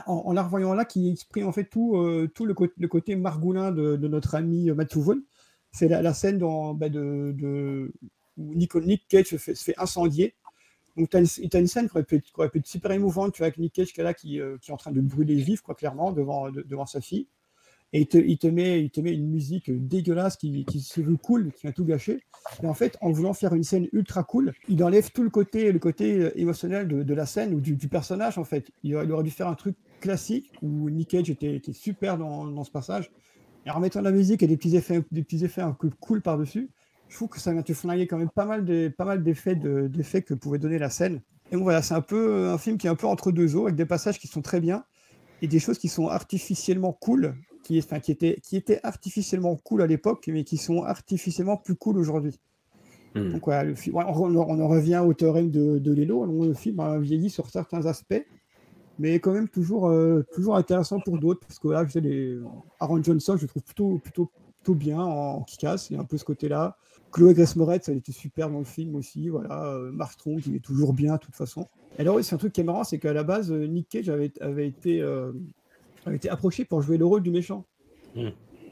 En, 0.07 0.31
la 0.31 0.43
revoyant 0.43 0.73
là, 0.73 0.85
qui 0.85 1.11
exprime 1.11 1.47
en 1.47 1.51
fait 1.51 1.65
tout, 1.65 1.97
euh, 1.97 2.31
le, 2.39 2.87
côté, 2.87 3.15
margoulin 3.17 3.71
de, 3.71 4.07
notre 4.07 4.35
ami 4.35 4.69
euh, 4.69 4.75
Vaughn. 4.95 5.21
C'est 5.73 5.87
la, 5.87 6.01
la 6.01 6.13
scène 6.13 6.37
de, 6.37 7.31
de, 7.33 7.91
où 8.37 8.53
Nick, 8.53 8.75
Nick 8.75 9.07
Cage 9.07 9.27
se 9.27 9.37
fait, 9.37 9.55
se 9.55 9.63
fait 9.63 9.73
incendier. 9.77 10.35
Donc, 10.95 11.09
tu 11.09 11.17
as, 11.17 11.59
une 11.59 11.67
scène 11.67 11.87
qui 11.87 11.95
aurait, 11.95 12.03
pu 12.03 12.15
être, 12.17 12.65
super 12.65 12.91
émouvante, 12.91 13.33
tu 13.33 13.39
vois, 13.39 13.47
avec 13.47 13.57
Nick 13.57 13.73
Cage 13.73 13.93
qui 13.93 14.01
est 14.01 14.03
là, 14.03 14.13
qui, 14.13 14.39
euh, 14.39 14.57
est 14.67 14.71
en 14.71 14.77
train 14.77 14.91
de 14.91 15.01
brûler 15.01 15.35
vif, 15.35 15.61
quoi, 15.61 15.75
clairement, 15.75 16.11
devant, 16.11 16.51
de- 16.51 16.61
devant 16.61 16.85
sa 16.85 17.01
fille. 17.01 17.27
Et 17.95 18.01
il 18.01 18.37
te, 18.39 18.47
met, 18.47 18.89
une 18.95 19.29
musique 19.29 19.69
dégueulasse 19.69 20.35
qui, 20.35 20.65
qui 20.65 20.81
se 20.81 20.99
veut 20.99 21.15
cool, 21.15 21.51
qui 21.53 21.67
va 21.67 21.73
tout 21.73 21.85
gâcher. 21.85 22.21
Et 22.63 22.65
en 22.65 22.73
fait, 22.73 22.97
en 23.01 23.11
voulant 23.11 23.33
faire 23.33 23.53
une 23.53 23.63
scène 23.63 23.87
ultra 23.93 24.23
cool, 24.23 24.53
il 24.67 24.83
enlève 24.83 25.11
tout 25.11 25.21
le 25.21 25.29
côté, 25.29 25.71
euh, 25.71 26.31
émotionnel 26.35 26.87
de, 26.87 27.13
la 27.13 27.25
scène 27.27 27.53
ou 27.53 27.61
du, 27.61 27.87
personnage, 27.87 28.39
en 28.39 28.43
fait. 28.43 28.71
Il, 28.83 28.95
aurait- 28.95 29.23
dû 29.23 29.29
faire 29.29 29.47
un 29.47 29.53
truc 29.53 29.75
classique 30.01 30.51
où 30.63 30.89
Nick 30.89 31.09
Cage 31.09 31.29
était, 31.29 31.55
était 31.55 31.73
super 31.73 32.17
dans, 32.17 32.45
dans 32.45 32.63
ce 32.63 32.71
passage. 32.71 33.11
Et 33.67 33.69
en 33.69 33.79
mettant 33.79 33.99
de 33.99 34.05
la 34.05 34.11
musique 34.11 34.41
et 34.41 34.47
des 34.47 34.57
petits 34.57 34.75
effets, 34.75 35.03
des 35.11 35.23
petits 35.23 35.45
effets 35.45 35.61
un 35.61 35.71
peu 35.71 35.91
cool 35.99 36.21
par-dessus, 36.21 36.69
je 37.13 37.17
trouve 37.19 37.29
que 37.29 37.39
ça 37.39 37.53
vient 37.53 37.61
te 37.61 37.73
flinguer 37.73 38.07
quand 38.07 38.17
même 38.17 38.31
pas 38.31 38.45
mal 38.45 38.65
de- 38.65 38.87
pas 38.97 39.05
mal 39.05 39.23
d'effets 39.23 39.55
de- 39.55 39.87
d'effets 39.87 40.23
que 40.23 40.33
pouvait 40.33 40.57
donner 40.57 40.79
la 40.79 40.89
scène. 40.89 41.21
Et 41.51 41.55
donc 41.55 41.61
voilà, 41.61 41.83
c'est 41.83 41.93
un 41.93 42.01
peu 42.01 42.33
euh, 42.33 42.53
un 42.53 42.57
film 42.57 42.79
qui 42.79 42.87
est 42.87 42.89
un 42.89 42.95
peu 42.95 43.05
entre 43.05 43.31
deux 43.31 43.55
eaux, 43.55 43.65
avec 43.65 43.75
des 43.75 43.85
passages 43.85 44.17
qui 44.17 44.27
sont 44.27 44.41
très 44.41 44.59
bien 44.59 44.83
et 45.43 45.47
des 45.47 45.59
choses 45.59 45.77
qui 45.77 45.89
sont 45.89 46.07
artificiellement 46.07 46.91
cool, 46.91 47.35
qui, 47.63 47.77
enfin, 47.77 47.99
qui, 47.99 48.11
étaient, 48.11 48.39
qui 48.41 48.55
étaient 48.55 48.79
artificiellement 48.81 49.55
cool 49.57 49.83
à 49.83 49.87
l'époque, 49.87 50.27
mais 50.33 50.43
qui 50.43 50.57
sont 50.57 50.81
artificiellement 50.83 51.57
plus 51.57 51.75
cool 51.75 51.99
aujourd'hui. 51.99 52.39
Donc 53.31 53.45
voilà, 53.45 53.63
le 53.63 53.75
film, 53.75 53.95
on, 53.97 54.01
en 54.35 54.67
revient 54.67 55.03
au 55.05 55.13
théorème 55.13 55.51
de, 55.51 55.77
de 55.77 55.93
Lelo. 55.93 56.25
Le 56.25 56.55
film 56.55 56.79
a 56.79 56.97
vieilli 56.97 57.29
sur 57.29 57.47
certains 57.51 57.85
aspects, 57.85 58.25
mais 58.97 59.19
quand 59.19 59.33
même 59.33 59.49
toujours, 59.49 59.87
euh, 59.87 60.25
toujours 60.33 60.55
intéressant 60.55 60.99
pour 60.99 61.19
d'autres, 61.19 61.41
parce 61.45 61.59
que 61.59 61.67
là, 61.67 61.85
je 61.85 61.91
sais, 61.91 62.01
les... 62.01 62.39
Aaron 62.79 63.03
Johnson, 63.03 63.35
je 63.37 63.43
le 63.43 63.47
trouve 63.47 63.61
plutôt, 63.61 63.99
plutôt, 63.99 64.31
plutôt 64.57 64.73
bien 64.73 64.99
en, 64.99 65.35
en 65.35 65.43
kick-ass, 65.43 65.91
il 65.91 65.93
y 65.93 65.97
a 65.97 66.01
un 66.01 66.05
peu 66.05 66.17
ce 66.17 66.25
côté-là. 66.25 66.75
Chloé 67.13 67.33
Grace 67.33 67.55
Moretz, 67.55 67.87
elle 67.89 67.97
était 67.97 68.11
super 68.11 68.49
dans 68.49 68.59
le 68.59 68.65
film 68.65 68.95
aussi. 68.95 69.29
Voilà, 69.29 69.65
euh, 69.67 69.91
Mark 69.91 70.13
Strong, 70.13 70.41
il 70.47 70.55
est 70.55 70.59
toujours 70.63 70.93
bien, 70.93 71.13
de 71.15 71.19
toute 71.19 71.35
façon. 71.35 71.67
Et 71.97 72.01
alors, 72.01 72.15
oui, 72.15 72.23
c'est 72.23 72.33
un 72.35 72.37
truc 72.39 72.51
qui 72.53 72.61
est 72.61 72.63
marrant, 72.65 72.83
c'est 72.83 72.97
qu'à 72.99 73.13
la 73.13 73.23
base, 73.23 73.51
euh, 73.51 73.67
Nick 73.67 73.87
Cage 73.89 74.09
avait, 74.09 74.31
avait 74.41 74.67
été, 74.67 75.01
euh, 75.01 75.31
avait 76.05 76.15
été 76.17 76.29
approché 76.29 76.65
pour 76.65 76.81
jouer 76.81 76.97
le 76.97 77.05
rôle 77.05 77.21
du 77.21 77.29
méchant. 77.31 77.65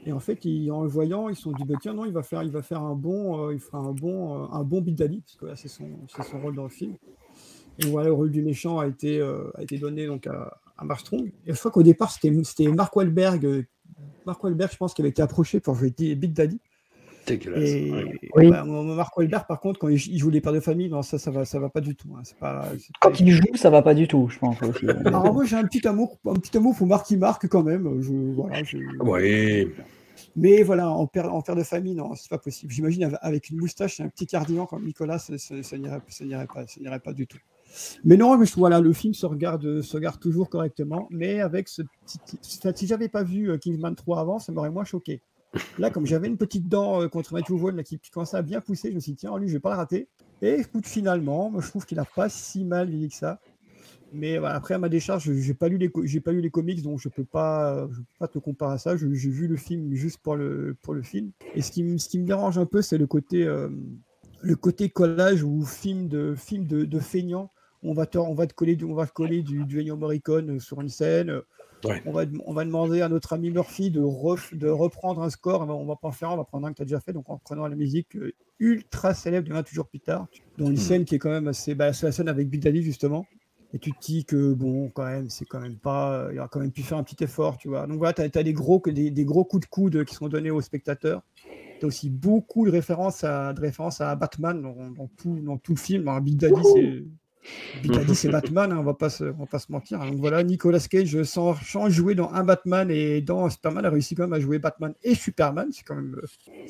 Et 0.04 0.12
en 0.12 0.18
fait, 0.18 0.44
ils- 0.44 0.70
en 0.72 0.82
le 0.82 0.88
voyant, 0.88 1.28
ils 1.28 1.36
se 1.36 1.42
sont 1.42 1.52
dit, 1.52 1.62
bah, 1.64 1.76
tiens, 1.80 1.94
non, 1.94 2.04
il 2.04 2.12
va 2.12 2.22
faire, 2.24 2.42
il 2.42 2.50
va 2.50 2.62
faire 2.62 2.82
un 2.82 2.96
bon, 2.96 3.46
euh, 3.46 3.54
il 3.54 3.60
fera 3.60 3.78
un 3.78 3.92
bon, 3.92 4.42
euh, 4.42 4.46
un 4.50 4.64
bon 4.64 4.80
Big 4.80 4.96
Daddy, 4.96 5.20
parce 5.20 5.36
que 5.36 5.46
là, 5.46 5.54
c'est 5.56 5.68
son, 5.68 5.84
c'est 6.08 6.24
son 6.24 6.40
rôle 6.40 6.56
dans 6.56 6.64
le 6.64 6.68
film. 6.68 6.96
Et 7.78 7.86
voilà, 7.86 8.08
le 8.08 8.14
rôle 8.14 8.30
du 8.32 8.42
méchant 8.42 8.80
a 8.80 8.86
été, 8.88 9.20
euh, 9.20 9.44
a 9.54 9.62
été 9.62 9.78
donné 9.78 10.06
donc 10.06 10.26
à, 10.26 10.58
à 10.76 10.84
Mark 10.84 11.00
Strong. 11.00 11.32
Et 11.46 11.52
je 11.54 11.58
crois 11.58 11.70
qu'au 11.70 11.82
départ, 11.84 12.10
c'était, 12.10 12.32
c'était 12.42 12.66
Mark 12.66 12.94
Wahlberg, 12.96 13.66
Mark 14.26 14.42
Wahlberg, 14.42 14.72
je 14.72 14.76
pense, 14.76 14.92
qui 14.94 15.02
avait 15.02 15.10
été 15.10 15.22
approché 15.22 15.60
pour 15.60 15.76
jouer 15.76 15.90
Big 15.96 16.32
Daddy. 16.32 16.58
Dégueulasse. 17.26 17.62
Et 17.62 18.18
Oui. 18.34 18.50
bah, 18.50 18.64
moi, 18.64 18.82
Mark 18.82 19.16
Wahlberg, 19.16 19.46
par 19.46 19.60
contre, 19.60 19.78
quand 19.78 19.88
il, 19.88 19.98
joue 19.98 20.30
les 20.30 20.40
pères 20.40 20.52
de 20.52 20.60
famille, 20.60 20.88
non, 20.88 21.02
ça, 21.02 21.18
ça 21.18 21.30
va, 21.30 21.44
ça 21.44 21.58
va 21.60 21.68
pas 21.68 21.80
du 21.80 21.94
tout. 21.94 22.08
hein. 22.16 22.20
C'est 22.24 22.36
pas, 22.36 22.66
c'est 22.78 22.92
Quand 23.00 23.18
il 23.20 23.30
joue, 23.30 23.54
ça 23.54 23.70
va 23.70 23.82
pas 23.82 23.94
du 23.94 24.08
tout, 24.08 24.28
je 24.28 24.38
pense 24.38 24.60
aussi. 24.62 24.86
alors 25.06 25.32
moi 25.32 25.44
j'ai 25.44 25.56
un 25.56 25.64
petit 25.64 25.86
amour, 25.86 26.18
un 26.26 26.34
petit 26.34 26.56
amour 26.56 26.74
pour 26.76 26.86
Marky 26.86 27.16
Mark 27.16 27.46
quand 27.48 27.62
même. 27.62 28.00
Je, 28.02 28.12
voilà, 28.34 28.62
je- 28.64 28.78
Oui. 29.00 29.68
Mais 30.34 30.62
voilà, 30.62 30.88
en 30.88 31.06
père, 31.06 31.32
en 31.32 31.42
père 31.42 31.56
de 31.56 31.62
famille, 31.62 31.94
non, 31.94 32.14
c'est 32.14 32.30
pas 32.30 32.38
possible. 32.38 32.72
J'imagine 32.72 33.16
avec- 33.20 33.50
une 33.50 33.58
moustache 33.58 34.00
et 34.00 34.02
un 34.02 34.08
petit 34.08 34.26
cardigan 34.26 34.66
comme 34.66 34.84
Nicolas, 34.84 35.18
ça, 35.18 35.36
ça, 35.36 35.62
ça 35.62 35.76
n'irait 35.76 36.00
ça 36.08 36.24
n'irait 36.24 36.46
pas, 36.46 36.66
ça 36.66 36.80
n'irait 36.80 37.00
pas 37.00 37.12
du 37.12 37.26
tout. 37.26 37.38
Mais 38.04 38.16
non, 38.16 38.36
mais 38.36 38.46
voilà, 38.56 38.80
le 38.80 38.92
film 38.92 39.14
se 39.14 39.26
regarde, 39.26 39.80
se 39.82 39.96
regarde 39.96 40.18
toujours 40.20 40.48
correctement, 40.48 41.06
mais 41.10 41.40
avec 41.40 41.68
ce 41.68 41.82
petit. 41.82 42.18
Si 42.42 42.60
si 42.74 42.86
j'avais 42.86 43.08
pas 43.08 43.22
vu 43.22 43.50
euh, 43.50 43.58
Kingsman 43.58 43.94
3 43.94 44.20
avant, 44.20 44.38
ça 44.38 44.52
m'aurait 44.52 44.70
moins 44.70 44.84
choqué. 44.84 45.22
Là, 45.78 45.90
comme 45.90 46.06
j'avais 46.06 46.28
une 46.28 46.38
petite 46.38 46.68
dent 46.68 47.02
euh, 47.02 47.08
contre 47.08 47.34
Matthew 47.34 47.52
Vaughn 47.52 47.76
là, 47.76 47.82
qui, 47.82 47.98
qui 47.98 48.10
commençait 48.10 48.36
à 48.36 48.42
bien 48.42 48.60
pousser, 48.60 48.90
je 48.90 48.94
me 48.94 49.00
suis 49.00 49.12
dit, 49.12 49.16
tiens, 49.18 49.36
lui, 49.38 49.48
je 49.48 49.54
vais 49.54 49.60
pas 49.60 49.70
le 49.70 49.76
rater. 49.76 50.08
Et 50.40 50.54
écoute, 50.60 50.86
finalement, 50.86 51.50
moi, 51.50 51.60
je 51.62 51.68
trouve 51.68 51.84
qu'il 51.86 51.98
a 51.98 52.04
pas 52.04 52.28
si 52.28 52.64
mal 52.64 52.88
vieilli 52.88 53.08
que 53.08 53.16
ça. 53.16 53.40
Mais 54.14 54.36
après, 54.36 54.74
à 54.74 54.78
ma 54.78 54.88
décharge, 54.90 55.24
je 55.24 55.32
n'ai 55.32 55.54
pas, 55.54 55.68
lu 55.68 55.78
les 55.78 55.90
j'ai 56.04 56.20
pas 56.20 56.32
lu 56.32 56.42
les 56.42 56.50
comics, 56.50 56.82
donc 56.82 57.00
je 57.00 57.08
peux, 57.08 57.24
pas- 57.24 57.86
peux 57.88 58.02
pas 58.18 58.28
te 58.28 58.38
comparer 58.38 58.74
à 58.74 58.78
ça. 58.78 58.96
J'ai 58.96 59.06
vu 59.06 59.48
le 59.48 59.56
film 59.56 59.94
juste 59.94 60.18
pour 60.22 60.36
le, 60.36 60.76
pour 60.82 60.92
le 60.94 61.02
film. 61.02 61.30
Et 61.54 61.62
ce 61.62 61.72
qui, 61.72 61.82
me- 61.82 61.96
ce 61.98 62.08
qui 62.08 62.18
me 62.18 62.26
dérange 62.26 62.58
un 62.58 62.66
peu, 62.66 62.82
c'est 62.82 62.98
le 62.98 63.06
côté, 63.06 63.44
euh, 63.44 63.70
le 64.42 64.54
côté 64.56 64.90
collage 64.90 65.42
ou 65.42 65.64
film 65.64 66.08
de, 66.08 66.34
film 66.36 66.66
de, 66.66 66.98
feignant 66.98 67.50
on 67.84 67.94
va 67.94 68.06
te, 68.06 68.16
on 68.18 68.34
va 68.34 68.46
te 68.46 68.54
coller, 68.54 68.78
on 68.84 68.94
va 68.94 69.06
te 69.06 69.12
coller 69.12 69.42
du, 69.42 69.64
du 69.64 69.80
Ennio 69.80 69.96
Morricone 69.96 70.60
sur 70.60 70.80
une 70.80 70.88
scène. 70.88 71.40
On, 71.84 72.12
va, 72.12 72.24
on 72.46 72.52
va 72.52 72.64
demander 72.64 73.00
à 73.00 73.08
notre 73.08 73.32
ami 73.32 73.50
Murphy 73.50 73.90
de, 73.90 74.00
de 74.00 74.68
reprendre 74.68 75.22
un 75.22 75.30
score. 75.30 75.62
On 75.62 75.84
va 75.84 75.96
pas 75.96 76.08
en 76.08 76.12
faire 76.12 76.30
un, 76.30 76.34
on 76.34 76.36
va 76.36 76.44
prendre 76.44 76.66
un 76.66 76.72
que 76.72 76.76
tu 76.76 76.82
as 76.82 76.86
déjà 76.86 77.00
fait. 77.00 77.12
Donc 77.12 77.28
en 77.28 77.38
prenant 77.38 77.66
la 77.66 77.76
musique 77.76 78.16
euh, 78.16 78.32
ultra 78.58 79.14
célèbre 79.14 79.48
de 79.48 79.52
20 79.52 79.62
toujours 79.62 79.88
plus 79.88 80.00
tard, 80.00 80.26
dans 80.58 80.66
une 80.66 80.76
scène 80.76 81.04
qui 81.04 81.16
est 81.16 81.18
quand 81.18 81.30
même 81.30 81.48
assez. 81.48 81.74
Bah, 81.74 81.92
c'est 81.92 82.06
la 82.06 82.12
scène 82.12 82.28
avec 82.28 82.48
Big 82.48 82.62
Daddy 82.62 82.82
justement. 82.82 83.26
Et 83.74 83.78
tu 83.78 83.92
te 83.92 84.00
dis 84.00 84.24
que 84.24 84.52
bon, 84.52 84.90
quand 84.90 85.06
même, 85.06 85.30
c'est 85.30 85.46
quand 85.46 85.60
même 85.60 85.76
pas. 85.76 86.28
Il 86.32 86.38
a 86.38 86.46
quand 86.46 86.60
même 86.60 86.72
pu 86.72 86.82
faire 86.82 86.98
un 86.98 87.02
petit 87.02 87.24
effort, 87.24 87.56
tu 87.56 87.68
vois. 87.68 87.86
Donc 87.86 87.98
voilà, 87.98 88.12
tu 88.12 88.22
as, 88.22 88.42
des, 88.42 88.52
gros, 88.52 88.82
des, 88.84 89.10
des, 89.10 89.24
gros 89.24 89.44
coups 89.44 89.66
de 89.66 89.70
coude 89.70 90.04
qui 90.04 90.14
sont 90.14 90.28
donnés 90.28 90.50
aux 90.50 90.60
spectateurs. 90.60 91.22
Tu 91.80 91.84
as 91.84 91.86
aussi 91.86 92.10
beaucoup 92.10 92.66
de 92.66 92.70
références 92.70 93.24
à, 93.24 93.54
de 93.54 93.60
références 93.60 94.02
à 94.02 94.14
Batman 94.14 94.60
dans, 94.60 95.08
tout, 95.16 95.40
dans 95.40 95.56
tout 95.56 95.72
le 95.72 95.78
film. 95.78 96.06
Alors, 96.06 96.20
Big 96.20 96.36
Daddy, 96.36 97.06
c'est 97.82 98.04
dit 98.04 98.14
c'est 98.14 98.28
Batman, 98.30 98.72
hein, 98.72 98.78
on 98.78 98.82
va 98.82 98.94
pas 98.94 99.10
se, 99.10 99.24
va 99.24 99.46
pas 99.46 99.58
se 99.58 99.70
mentir. 99.70 99.98
Donc 100.00 100.16
voilà, 100.16 100.42
Nicolas 100.42 100.80
Cage, 100.80 101.22
sans, 101.24 101.54
jouer 101.88 102.14
dans 102.14 102.30
un 102.30 102.44
Batman 102.44 102.90
et 102.90 103.20
dans 103.20 103.48
Superman, 103.50 103.84
a 103.84 103.90
réussi 103.90 104.14
quand 104.14 104.24
même 104.24 104.32
à 104.32 104.40
jouer 104.40 104.58
Batman 104.58 104.94
et 105.02 105.14
Superman. 105.14 105.68
C'est 105.72 105.84
quand 105.84 105.94
même, 105.94 106.16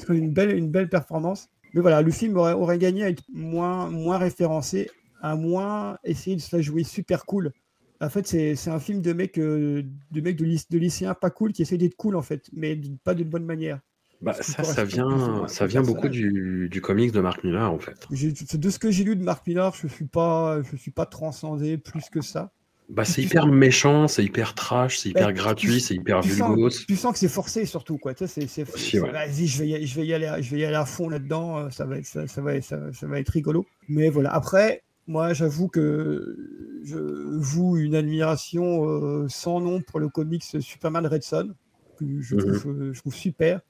une, 0.09 0.31
belle, 0.31 0.57
une 0.57 0.71
belle 0.71 0.89
performance. 0.89 1.49
Mais 1.75 1.81
voilà, 1.81 2.03
le 2.03 2.11
film 2.11 2.37
aurait, 2.37 2.53
aurait 2.53 2.79
gagné 2.79 3.05
à 3.05 3.09
être 3.09 3.25
moins, 3.33 3.89
moins 3.89 4.19
référencé, 4.19 4.91
à 5.23 5.37
moins 5.37 5.99
essayer 6.05 6.37
de 6.37 6.41
se 6.41 6.55
la 6.55 6.63
jouer 6.63 6.85
super 6.85 7.25
cool. 7.25 7.53
En 8.01 8.11
fait, 8.11 8.27
c'est 8.27 8.69
un 8.69 8.81
film 8.81 9.01
de 9.01 9.13
mecs 9.13 9.39
euh, 9.39 9.85
de, 10.11 10.21
mec 10.21 10.37
de, 10.37 10.45
de 10.45 10.79
lycéens 10.79 11.15
pas 11.15 11.31
cool 11.31 11.53
qui 11.53 11.63
essaient 11.63 11.79
d'être 11.79 11.95
cool, 11.95 12.17
en 12.17 12.23
fait, 12.23 12.51
mais 12.53 12.79
pas 13.05 13.15
d'une 13.15 13.29
bonne 13.29 13.45
manière. 13.45 13.79
Bah, 14.23 14.35
ça, 14.35 14.63
ça 14.63 14.85
vient, 14.85 15.49
ça 15.49 15.67
vient 15.67 15.83
beaucoup 15.83 16.09
du, 16.09 16.69
du 16.71 16.81
comics 16.81 17.11
de 17.11 17.21
Mark 17.21 17.43
Millar, 17.43 17.73
en 17.73 17.79
fait. 17.79 18.07
De 18.11 18.71
ce 18.71 18.79
que 18.79 18.91
j'ai 18.91 19.03
lu 19.03 19.17
de 19.17 19.23
Mark 19.23 19.47
Millar, 19.47 19.75
je 19.75 19.87
ne 19.87 19.93
suis, 19.93 20.05
pas, 20.05 20.63
je 20.63 20.77
suis 20.77 20.93
pas 20.93 21.07
transcendé 21.07 21.77
plus 21.77 22.09
que 22.09 22.21
ça. 22.21 22.53
Bah, 22.89 23.05
c'est 23.05 23.23
hyper 23.23 23.47
méchant, 23.47 24.07
c'est 24.07 24.23
hyper 24.23 24.55
trash, 24.55 24.99
c'est 24.99 25.09
hyper 25.09 25.29
bah, 25.29 25.33
gratuit, 25.33 25.81
c'est 25.81 25.95
hyper 25.95 26.21
vulgose. 26.21 26.85
tu 26.87 26.95
sens 26.95 27.13
que 27.13 27.19
c'est 27.19 27.29
forcé 27.29 27.65
surtout, 27.65 27.97
quoi. 27.97 28.13
Tu 28.13 28.27
sais, 28.27 28.47
c'est, 28.47 28.65
Vas-y, 28.65 29.47
je 29.47 29.59
vais, 29.63 29.69
y, 29.69 29.87
je, 29.87 29.97
vais 29.97 30.07
y 30.07 30.13
aller, 30.13 30.31
je 30.41 30.51
vais 30.51 30.61
y 30.61 30.65
aller 30.65 30.77
à 30.77 30.85
fond 30.85 31.09
là-dedans, 31.09 31.59
euh, 31.59 31.71
ça 31.71 31.87
va, 31.87 31.97
être, 31.97 32.07
ça, 32.07 32.43
va 32.43 32.55
être, 32.55 32.65
ça, 32.65 33.07
va 33.07 33.19
être 33.19 33.31
rigolo. 33.31 33.67
Mais 33.89 34.11
voilà, 34.11 34.35
après, 34.35 34.83
moi, 35.07 35.33
j'avoue 35.33 35.69
que 35.69 36.37
je 36.85 36.99
voue 37.39 37.79
une 37.79 37.95
admiration 37.95 38.85
euh, 38.85 39.27
sans 39.29 39.61
nom 39.61 39.81
pour 39.81 39.99
le 39.99 40.09
comics 40.09 40.45
Superman 40.61 41.07
Red 41.07 41.23
Son, 41.23 41.55
que 41.99 42.05
je, 42.21 42.35
mhm. 42.35 42.59
trouve, 42.59 42.93
je 42.93 43.01
trouve 43.01 43.15
super. 43.15 43.61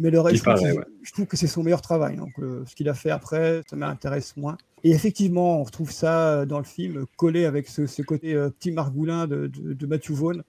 Mais 0.00 0.10
le 0.10 0.18
reste, 0.18 0.42
je, 1.02 1.12
trouve 1.12 1.26
que 1.26 1.36
c'est 1.36 1.46
son 1.46 1.62
meilleur 1.62 1.82
travail. 1.82 2.16
Donc, 2.16 2.30
euh, 2.38 2.64
ce 2.66 2.74
qu'il 2.74 2.88
a 2.88 2.94
fait 2.94 3.10
après, 3.10 3.60
ça 3.68 3.76
m'intéresse 3.76 4.34
moins. 4.34 4.56
Et 4.82 4.92
effectivement, 4.92 5.60
on 5.60 5.64
retrouve 5.64 5.90
ça 5.90 6.30
euh, 6.30 6.46
dans 6.46 6.56
le 6.56 6.64
film, 6.64 7.04
collé 7.16 7.44
avec 7.44 7.68
ce, 7.68 8.00
côté 8.00 8.32
euh, 8.32 8.48
petit 8.48 8.72
margoulin 8.72 9.26
de, 9.26 9.46
de, 9.46 9.86
Matthew 9.86 10.12
Vaughn. 10.12 10.42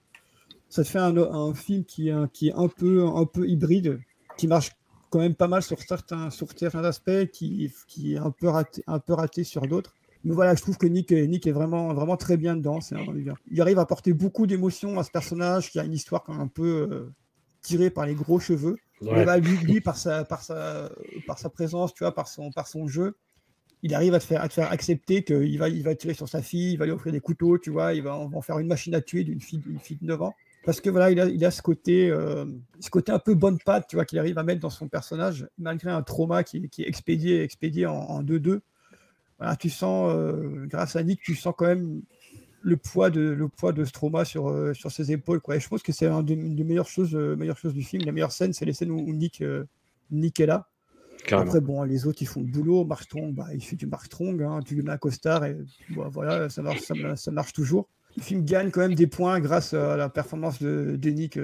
Ça 0.70 0.84
te 0.84 0.88
fait 0.88 0.98
un, 0.98 1.52
film 1.52 1.84
qui 1.84 2.08
est, 2.08 2.32
qui 2.32 2.48
est 2.48 2.54
un, 2.54 2.68
peu, 2.68 3.04
un 3.06 3.26
peu 3.26 3.46
hybride, 3.46 4.00
qui 4.38 4.46
marche 4.46 4.70
quand 5.10 5.18
même 5.18 5.34
pas 5.34 5.48
mal 5.48 5.62
sur 5.62 5.78
certains, 5.82 6.30
sur 6.30 6.48
certains 6.56 6.84
aspects, 6.84 7.26
qui, 7.30 7.70
qui 7.86 8.14
est 8.14 8.18
un 8.18 8.30
peu 8.30 8.48
raté, 8.48 8.82
un 8.86 9.00
peu 9.00 9.12
raté 9.12 9.44
sur 9.44 9.66
d'autres. 9.66 9.92
Mais 10.24 10.34
voilà, 10.34 10.54
je 10.54 10.62
trouve 10.62 10.78
que 10.78 10.86
Nick, 10.86 11.12
Nick 11.12 11.46
est 11.46 11.52
vraiment, 11.52 11.92
vraiment 11.92 12.16
très 12.16 12.38
bien 12.38 12.56
dedans. 12.56 12.78
il 13.50 13.60
arrive 13.60 13.78
à 13.78 13.82
apporter 13.82 14.14
beaucoup 14.14 14.46
d'émotions 14.46 14.98
à 14.98 15.04
ce 15.04 15.10
personnage 15.10 15.70
qui 15.70 15.78
a 15.78 15.84
une 15.84 15.92
histoire 15.92 16.22
quand 16.22 16.32
même 16.32 16.40
un 16.40 16.46
peu 16.46 17.12
tirée 17.60 17.90
par 17.90 18.06
les 18.06 18.14
gros 18.14 18.40
cheveux. 18.40 18.76
Bah, 19.02 19.38
lui, 19.38 19.80
par, 19.80 19.96
sa, 19.96 20.24
par, 20.24 20.42
sa, 20.42 20.90
par 21.26 21.38
sa 21.38 21.48
présence, 21.50 21.94
tu 21.94 22.04
vois, 22.04 22.14
par 22.14 22.28
son, 22.28 22.50
par 22.50 22.68
son 22.68 22.86
jeu, 22.86 23.16
il 23.82 23.94
arrive 23.94 24.14
à 24.14 24.20
te 24.20 24.24
faire, 24.24 24.40
à 24.40 24.48
te 24.48 24.54
faire 24.54 24.70
accepter 24.70 25.24
qu'il 25.24 25.58
va, 25.58 25.68
il 25.68 25.82
va 25.82 25.94
tirer 25.94 26.14
sur 26.14 26.28
sa 26.28 26.40
fille, 26.40 26.72
il 26.72 26.76
va 26.78 26.86
lui 26.86 26.92
offrir 26.92 27.12
des 27.12 27.20
couteaux, 27.20 27.58
tu 27.58 27.70
vois, 27.70 27.94
il 27.94 28.02
va 28.02 28.14
en, 28.16 28.40
faire 28.40 28.58
une 28.58 28.68
machine 28.68 28.94
à 28.94 29.00
tuer 29.00 29.24
d'une 29.24 29.40
fille, 29.40 29.58
d'une 29.58 29.80
fille 29.80 29.98
de 30.00 30.06
9 30.06 30.22
ans. 30.22 30.34
Parce 30.64 30.80
que 30.80 30.90
voilà, 30.90 31.10
il 31.10 31.20
a, 31.20 31.26
il 31.26 31.44
a 31.44 31.50
ce, 31.50 31.60
côté, 31.60 32.08
euh, 32.08 32.44
ce 32.78 32.90
côté 32.90 33.10
un 33.10 33.18
peu 33.18 33.34
bonne 33.34 33.58
patte, 33.58 33.86
tu 33.88 33.96
vois, 33.96 34.04
qu'il 34.04 34.20
arrive 34.20 34.38
à 34.38 34.44
mettre 34.44 34.60
dans 34.60 34.70
son 34.70 34.86
personnage, 34.86 35.48
malgré 35.58 35.90
un 35.90 36.02
trauma 36.02 36.44
qui, 36.44 36.68
qui 36.68 36.82
est 36.82 36.88
expédié, 36.88 37.42
expédié 37.42 37.86
en 37.86 38.22
2-2. 38.22 38.60
Voilà, 39.38 39.56
tu 39.56 39.70
sens, 39.70 40.12
euh, 40.14 40.66
grâce 40.66 40.94
à 40.94 41.02
Nick, 41.02 41.20
tu 41.20 41.34
sens 41.34 41.52
quand 41.56 41.66
même 41.66 42.02
le 42.62 42.76
poids 42.76 43.10
de 43.10 43.20
le 43.20 43.48
poids 43.48 43.72
de 43.72 43.84
Stroma 43.84 44.24
sur 44.24 44.48
euh, 44.48 44.72
sur 44.74 44.90
ses 44.90 45.12
épaules 45.12 45.40
quoi. 45.40 45.56
Et 45.56 45.60
je 45.60 45.68
pense 45.68 45.82
que 45.82 45.92
c'est 45.92 46.06
une 46.06 46.22
des 46.56 46.64
meilleures 46.64 46.88
choses 46.88 47.14
euh, 47.14 47.36
meilleures 47.36 47.58
choses 47.58 47.74
du 47.74 47.82
film. 47.82 48.04
La 48.04 48.12
meilleure 48.12 48.32
scène, 48.32 48.52
c'est 48.52 48.64
les 48.64 48.72
scènes 48.72 48.90
où, 48.90 49.12
Nick 49.12 49.42
euh, 49.42 49.64
Nick 50.10 50.40
est 50.40 50.46
là. 50.46 50.68
Après 51.30 51.60
bon, 51.60 51.82
les 51.82 52.06
autres 52.06 52.22
ils 52.22 52.26
font 52.26 52.40
le 52.40 52.46
boulot. 52.46 52.84
Mark 52.84 53.04
Strong, 53.04 53.34
bah, 53.34 53.46
il 53.52 53.62
fait 53.62 53.76
du 53.76 53.86
Mark 53.86 54.06
Strong, 54.06 54.42
hein, 54.42 54.60
tu 54.64 54.74
lui 54.74 54.82
mets 54.82 54.90
un 54.90 54.98
costard 54.98 55.44
et 55.44 55.56
bah, 55.90 56.08
voilà, 56.10 56.48
ça 56.48 56.62
marche 56.62 56.80
ça, 56.80 57.30
marche 57.30 57.52
toujours. 57.52 57.88
Le 58.16 58.22
film 58.22 58.44
gagne 58.44 58.70
quand 58.70 58.80
même 58.80 58.94
des 58.94 59.06
points 59.06 59.40
grâce 59.40 59.72
à 59.74 59.96
la 59.96 60.08
performance 60.08 60.60
de, 60.60 60.96
de 60.96 61.10
Nick 61.10 61.38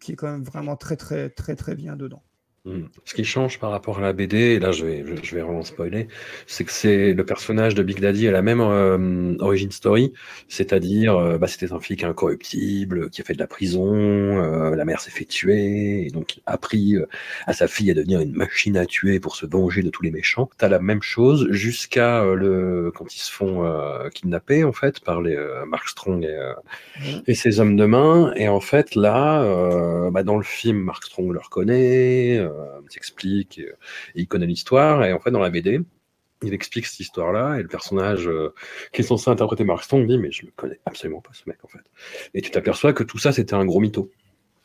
qui 0.00 0.12
est 0.12 0.16
quand 0.16 0.30
même 0.30 0.44
vraiment 0.44 0.76
très 0.76 0.96
très 0.96 1.30
très 1.30 1.56
très 1.56 1.74
bien 1.74 1.96
dedans. 1.96 2.22
Mmh. 2.66 2.86
Ce 3.04 3.14
qui 3.14 3.24
change 3.24 3.60
par 3.60 3.70
rapport 3.70 3.98
à 3.98 4.00
la 4.00 4.12
BD, 4.12 4.36
et 4.36 4.58
là 4.58 4.72
je 4.72 4.84
vais, 4.84 5.04
je, 5.22 5.34
vais 5.36 5.42
vraiment 5.42 5.62
spoiler, 5.62 6.08
c'est 6.48 6.64
que 6.64 6.72
c'est 6.72 7.12
le 7.12 7.24
personnage 7.24 7.76
de 7.76 7.84
Big 7.84 8.00
Daddy 8.00 8.26
a 8.26 8.32
la 8.32 8.42
même 8.42 8.60
euh, 8.60 9.36
origin 9.38 9.70
story, 9.70 10.12
c'est-à-dire 10.48 11.16
euh, 11.16 11.38
bah, 11.38 11.46
c'était 11.46 11.72
un 11.72 11.78
flic 11.78 12.02
incorruptible 12.02 13.08
qui 13.10 13.20
a 13.20 13.24
fait 13.24 13.34
de 13.34 13.38
la 13.38 13.46
prison, 13.46 13.94
euh, 13.94 14.74
la 14.74 14.84
mère 14.84 15.00
s'est 15.00 15.12
fait 15.12 15.24
tuer, 15.24 16.06
et 16.06 16.10
donc 16.10 16.38
il 16.38 16.42
a 16.46 16.54
appris 16.54 16.96
à 17.46 17.52
sa 17.52 17.68
fille 17.68 17.88
à 17.92 17.94
devenir 17.94 18.20
une 18.20 18.34
machine 18.34 18.76
à 18.76 18.84
tuer 18.84 19.20
pour 19.20 19.36
se 19.36 19.46
venger 19.46 19.84
de 19.84 19.90
tous 19.90 20.02
les 20.02 20.10
méchants. 20.10 20.50
T'as 20.58 20.68
la 20.68 20.80
même 20.80 21.02
chose 21.02 21.46
jusqu'à 21.50 22.24
le 22.24 22.90
quand 22.92 23.14
ils 23.14 23.20
se 23.20 23.30
font 23.30 23.64
kidnapper 24.12 24.64
en 24.64 24.72
fait 24.72 24.98
par 24.98 25.22
les 25.22 25.36
Mark 25.68 25.88
Strong 25.88 26.24
et, 26.24 27.20
et, 27.28 27.34
ses 27.34 27.60
hommes 27.60 27.76
de 27.76 27.84
main, 27.84 28.32
et 28.34 28.48
en 28.48 28.60
fait 28.60 28.96
là, 28.96 30.10
bah, 30.10 30.24
dans 30.24 30.36
le 30.36 30.42
film 30.42 30.78
Mark 30.78 31.04
Strong 31.04 31.32
le 31.32 31.38
reconnaît 31.38 32.40
euh, 32.55 32.55
s'explique, 32.88 33.58
et, 33.58 33.72
il 34.14 34.28
connaît 34.28 34.46
l'histoire. 34.46 35.04
Et 35.04 35.12
en 35.12 35.20
fait, 35.20 35.30
dans 35.30 35.40
la 35.40 35.50
BD, 35.50 35.80
il 36.42 36.54
explique 36.54 36.86
cette 36.86 37.00
histoire-là, 37.00 37.58
et 37.58 37.62
le 37.62 37.68
personnage 37.68 38.28
euh, 38.28 38.54
qui 38.92 39.00
est 39.00 39.04
censé 39.04 39.30
interpréter 39.30 39.64
Mark 39.64 39.82
Strong 39.84 40.06
dit 40.06 40.18
Mais 40.18 40.30
je 40.30 40.46
ne 40.46 40.50
connais 40.50 40.80
absolument 40.84 41.20
pas 41.20 41.30
ce 41.32 41.42
mec, 41.46 41.58
en 41.64 41.68
fait. 41.68 41.84
Et 42.34 42.42
tu 42.42 42.50
t'aperçois 42.50 42.92
que 42.92 43.02
tout 43.02 43.18
ça, 43.18 43.32
c'était 43.32 43.54
un 43.54 43.64
gros 43.64 43.80
mytho. 43.80 44.10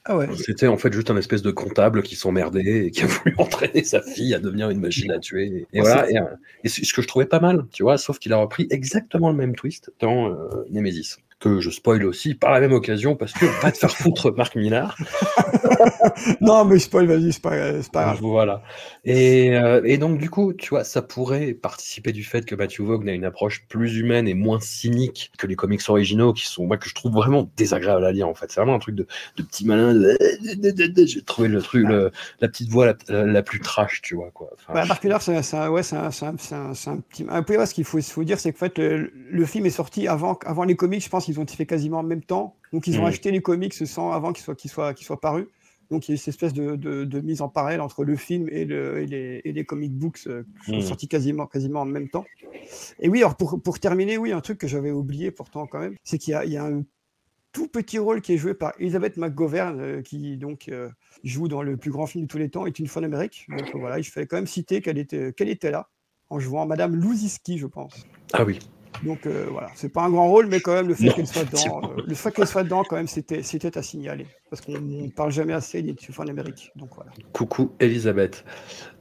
Ah 0.04 0.18
ouais. 0.18 0.28
C'était 0.36 0.66
en 0.66 0.78
fait 0.78 0.92
juste 0.92 1.12
un 1.12 1.18
espèce 1.18 1.44
de 1.44 1.52
comptable 1.52 2.02
qui 2.02 2.16
s'emmerdait 2.16 2.88
et 2.88 2.92
qui 2.92 3.04
a 3.04 3.06
voulu 3.24 3.36
entraîner 3.38 3.84
sa 3.84 4.02
fille 4.02 4.34
à 4.34 4.40
devenir 4.40 4.72
une 4.72 4.80
machine 4.80 5.12
à 5.12 5.20
tuer. 5.20 5.68
Et, 5.74 5.80
voilà. 5.80 6.10
Et, 6.10 6.18
et, 6.64 6.70
ce 6.70 6.94
que 6.94 7.04
je 7.04 7.08
trouvais 7.08 7.28
pas 7.28 7.40
mal, 7.40 7.68
tu 7.72 7.84
vois, 7.84 8.00
sauf 8.00 8.18
qu'il 8.18 8.34
a 8.34 8.38
repris 8.38 8.66
exactement 8.72 9.30
le 9.30 9.36
même 9.36 9.56
twist 9.56 9.94
dans 10.00 10.32
euh, 10.32 10.66
Nemesis 10.72 11.18
que 11.42 11.60
je 11.60 11.70
spoil 11.72 12.06
aussi 12.06 12.36
par 12.36 12.52
la 12.52 12.60
même 12.60 12.72
occasion 12.72 13.16
parce 13.16 13.34
que 13.34 13.46
va 13.62 13.72
te 13.72 13.78
faire 13.78 13.92
foutre 13.98 14.32
Marc 14.32 14.56
Millard. 14.56 14.96
non, 16.42 16.64
mais 16.66 16.80
spoil, 16.80 17.08
vas-y, 17.08 17.34
c'est 17.34 17.42
pas, 17.42 17.50
pas, 17.92 18.04
grave. 18.04 18.20
Voilà. 18.22 18.62
Et, 19.04 19.58
euh, 19.58 19.82
et, 19.84 19.98
donc, 19.98 20.20
du 20.20 20.30
coup, 20.30 20.54
tu 20.54 20.70
vois, 20.70 20.84
ça 20.84 21.02
pourrait 21.02 21.54
participer 21.54 22.12
du 22.12 22.24
fait 22.24 22.46
que 22.46 22.54
Matthew 22.54 22.82
Vaughn 22.82 23.10
a 23.10 23.14
une 23.14 23.26
approche 23.26 23.66
plus 23.68 23.98
humaine 23.98 24.28
et 24.28 24.36
moins 24.36 24.60
cynique 24.60 25.32
que 25.38 25.48
les 25.48 25.56
comics 25.56 25.82
originaux 25.90 26.32
qui 26.32 26.46
sont, 26.46 26.68
moi, 26.68 26.78
que 26.78 26.88
je 26.88 26.94
trouve 26.94 27.14
vraiment 27.14 27.50
désagréable 27.58 28.06
à 28.06 28.12
lire, 28.12 28.28
en 28.28 28.36
fait. 28.36 28.52
C'est 28.52 28.60
vraiment 28.60 28.76
un 28.76 28.80
truc 28.80 28.96
de, 28.96 29.08
de 29.38 29.44
petit 29.44 29.66
malin. 29.66 30.00
J'ai 31.06 31.22
trouvé 31.24 31.48
le 31.48 31.62
truc, 31.62 31.88
le, 31.88 32.12
la 32.40 32.48
petite 32.48 32.70
voix 32.70 32.94
la, 33.10 33.42
plus 33.42 33.60
trash, 33.60 34.02
tu 34.04 34.16
vois, 34.16 34.30
quoi. 34.32 34.52
Enfin, 34.54 34.74
bah, 34.74 34.86
Mark 34.86 35.04
Millard, 35.04 35.24
c'est 35.24 35.34
un, 35.56 35.70
ouais, 35.70 35.82
un, 35.94 36.10
un, 36.22 36.98
petit. 36.98 37.26
Un 37.28 37.44
peu, 37.44 37.66
ce 37.66 37.74
qu'il 37.74 37.84
faut, 37.84 38.00
faut 38.00 38.24
dire, 38.24 38.40
c'est 38.40 38.52
que, 38.52 38.58
en 38.58 38.60
fait, 38.60 38.78
le, 38.78 39.12
le, 39.32 39.46
film 39.46 39.66
est 39.66 39.72
sorti 39.72 40.08
avant, 40.08 40.38
avant 40.46 40.64
les 40.64 40.76
comics, 40.76 41.04
je 41.04 41.10
pense 41.10 41.28
ils 41.32 41.40
ont 41.40 41.44
été 41.44 41.56
fait 41.56 41.66
quasiment 41.66 42.00
en 42.00 42.04
même 42.04 42.24
temps. 42.24 42.56
Donc, 42.74 42.88
ils 42.88 43.00
ont 43.00 43.04
mm. 43.04 43.08
acheté 43.08 43.32
les 43.32 43.42
comics 43.42 43.74
sans, 43.74 44.12
avant 44.12 44.34
qu'ils 44.34 44.44
soient, 44.44 44.56
qu'ils 44.56 44.72
soient, 44.72 44.94
qu'ils 44.94 45.06
soient 45.06 45.20
parus. 45.20 45.48
Donc, 45.90 46.08
il 46.08 46.12
y 46.12 46.14
a 46.14 46.16
eu 46.16 46.18
cette 46.18 46.30
espèce 46.30 46.54
de, 46.54 46.76
de, 46.76 47.22
mise 47.22 47.42
en 47.42 47.50
parallèle 47.50 47.82
entre 47.82 48.06
le 48.06 48.16
film 48.16 48.48
et, 48.50 48.64
le, 48.64 49.02
et, 49.02 49.08
les, 49.08 49.42
et 49.44 49.52
les, 49.52 49.66
comic 49.66 49.92
books 49.94 50.22
euh, 50.28 50.44
qui 50.66 50.72
sont 50.72 50.78
mm. 50.78 50.82
sortis 50.82 51.08
quasiment, 51.08 51.48
quasiment 51.48 51.82
en 51.82 51.86
même 51.86 52.10
temps. 52.10 52.26
Et 53.00 53.10
oui, 53.10 53.20
alors 53.20 53.36
pour, 53.36 53.62
pour 53.62 53.80
terminer, 53.80 54.18
oui, 54.18 54.32
un 54.32 54.42
truc 54.42 54.58
que 54.58 54.68
j'avais 54.68 54.92
oublié 54.92 55.32
pourtant 55.32 55.68
quand 55.68 55.80
même, 55.80 55.96
c'est 56.04 56.18
qu'il 56.18 56.32
y 56.32 56.36
a, 56.36 56.46
il 56.46 56.52
y 56.52 56.58
a 56.58 56.64
un 56.64 56.84
tout 57.52 57.68
petit 57.68 58.00
rôle 58.00 58.22
qui 58.22 58.34
est 58.34 58.38
joué 58.38 58.54
par 58.54 58.74
Elizabeth 58.80 59.18
McGovern, 59.18 59.80
euh, 59.80 60.02
qui 60.02 60.38
donc 60.38 60.70
euh, 60.70 60.90
joue 61.24 61.48
dans 61.48 61.62
le 61.62 61.78
plus 61.78 61.92
grand 61.92 62.06
film 62.06 62.26
de 62.26 62.30
tous 62.30 62.38
les 62.38 62.50
temps, 62.50 62.66
est 62.66 62.80
une 62.80 62.88
fois 62.88 63.02
en 63.02 63.06
Amérique. 63.06 63.48
Donc 63.50 63.76
voilà, 63.76 64.00
il 64.00 64.04
fallait 64.04 64.28
quand 64.28 64.38
même 64.38 64.48
citer 64.48 64.82
qu'elle 64.82 64.98
était, 64.98 65.34
qu'elle 65.34 65.50
était 65.50 65.72
là, 65.72 65.90
en 66.30 66.40
jouant 66.40 66.66
Madame 66.66 66.96
Louziski, 66.96 67.58
je 67.58 67.68
pense. 67.68 68.06
Ah 68.34 68.44
oui. 68.44 68.60
Donc 69.04 69.26
euh, 69.26 69.48
voilà, 69.50 69.70
c'est 69.76 69.92
pas 69.92 70.04
un 70.04 70.10
grand 70.10 70.30
rôle, 70.30 70.48
mais 70.48 70.60
quand 70.60 70.74
même 70.74 70.88
le 70.88 70.94
fait 70.94 71.10
qu'elle 71.10 71.28
soit 71.28 71.46
dedans, 71.46 71.82
euh, 71.84 72.02
le 72.06 72.14
fait 72.14 72.32
qu'elle 72.32 72.48
soit 72.48 72.64
dedans, 72.64 72.84
quand 72.88 72.96
même, 72.96 73.08
c'était, 73.08 73.42
c'était 73.42 73.78
à 73.78 73.82
signaler, 73.82 74.28
parce 74.50 74.62
qu'on 74.62 74.80
ne 74.80 75.10
parle 75.10 75.32
jamais 75.32 75.54
assez 75.54 75.82
des 75.82 75.96
tueurs 75.96 76.20
en 76.20 76.28
Amérique. 76.28 76.72
Donc 76.76 76.90
voilà. 76.96 77.12
Coucou 77.34 77.72
Elisabeth. 77.80 78.46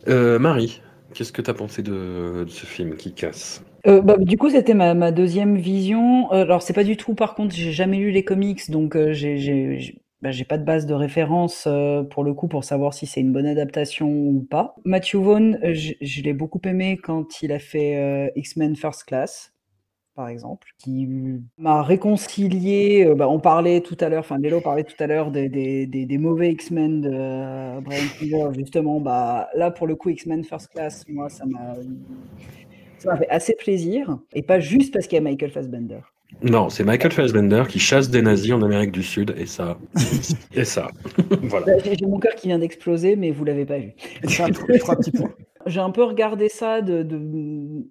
Euh, 0.09 0.38
Marie, 0.38 0.80
qu'est-ce 1.12 1.32
que 1.32 1.43
tu 1.43 1.51
as 1.51 1.55
pensé 1.55 1.82
de, 1.82 2.47
ce 2.49 2.66
film 2.66 2.97
qui 2.97 3.12
casse 3.12 3.62
bah, 3.86 4.16
du 4.18 4.36
coup, 4.36 4.51
c'était 4.51 4.74
ma, 4.74 4.93
ma, 4.93 5.11
deuxième 5.11 5.57
vision. 5.57 6.30
alors, 6.32 6.61
c'est 6.61 6.74
pas 6.74 6.84
du 6.84 6.99
tout, 6.99 7.14
par 7.14 7.34
contre, 7.34 7.55
j'ai 7.55 7.72
jamais 7.72 7.97
lu 7.97 8.11
les 8.11 8.24
comics, 8.24 8.70
donc 8.70 8.95
j'ai, 9.12 9.38
j'ai, 9.38 10.03
bah, 10.20 10.32
j'ai 10.32 10.45
pas 10.45 10.59
de 10.59 10.64
base 10.64 10.84
de 10.84 10.93
référence 10.93 11.66
pour 12.11 12.22
le 12.22 12.34
coup 12.34 12.47
pour 12.47 12.62
savoir 12.62 12.93
si 12.93 13.07
c'est 13.07 13.20
une 13.20 13.32
bonne 13.32 13.47
adaptation 13.47 14.07
ou 14.07 14.47
pas. 14.51 14.74
Matthew 14.84 15.16
Vaughn, 15.16 15.59
je, 15.62 15.93
je 15.99 16.22
l'ai 16.22 16.34
beaucoup 16.34 16.61
aimé 16.64 16.99
quand 17.03 17.41
il 17.41 17.53
a 17.53 17.59
fait 17.59 18.30
X-Men 18.36 18.76
First 18.76 19.05
Class 19.05 19.49
par 20.21 20.29
exemple, 20.29 20.68
qui 20.77 21.09
m'a 21.57 21.83
réconcilié. 21.83 23.07
euh, 23.07 23.14
bah, 23.14 23.27
on 23.31 23.41
parlait 23.41 23.81
tout 23.81 23.97
à 24.01 24.11
l'heure, 24.11 24.21
enfin, 24.21 24.37
Lélo 24.39 24.61
parlait 24.61 24.85
tout 24.85 25.03
à 25.03 25.07
l'heure 25.07 25.31
des, 25.31 25.49
des- 25.49 25.87
des- 25.87 26.05
des 26.05 26.18
mauvais 26.18 26.53
X-Men 26.53 27.01
de 27.01 27.11
euh, 27.11 27.81
Brian 27.81 28.03
Singer, 28.18 28.49
justement. 28.55 29.01
Bah, 29.01 29.49
là, 29.55 29.71
pour 29.71 29.87
le 29.87 29.97
coup, 29.97 30.11
X-Men 30.11 30.45
First 30.45 30.68
Class, 30.68 31.07
moi, 31.09 31.31
ça 31.31 31.47
m'a 31.47 31.75
ça 32.99 33.12
m'a 33.12 33.16
fait 33.16 33.29
assez 33.31 33.55
plaisir. 33.55 34.18
Et 34.35 34.43
pas 34.43 34.61
juste 34.61 34.93
parce 34.93 35.07
qu'il 35.07 35.16
y 35.16 35.18
a 35.18 35.23
Michael 35.23 35.51
Fassbender. 35.51 36.01
Non, 36.43 36.68
c'est 36.68 36.85
Michael 36.85 37.12
Fassbender 37.12 37.64
qui 37.66 37.79
chasse 37.79 38.11
des 38.11 38.21
nazis 38.21 38.53
en 38.53 38.62
Amérique 38.62 38.93
du 38.93 39.03
Sud, 39.03 39.35
et 39.39 39.47
ça. 39.47 39.79
et 40.55 40.64
ça. 40.66 40.89
voilà. 41.45 41.64
Bah, 41.66 41.73
J'ai 41.99 42.07
mon 42.07 42.18
cœur 42.18 42.35
qui 42.35 42.49
vient 42.49 42.59
d'exploser, 42.59 43.16
mais 43.16 43.31
vous 43.31 43.45
l'avez 43.45 43.64
pas 43.64 43.79
vu. 43.79 43.95
J'ai 45.66 45.81
un 45.81 45.91
peu 45.91 46.05
regardé 46.05 46.49
ça 46.51 46.83
de. 46.83 47.03
de- 47.03 47.87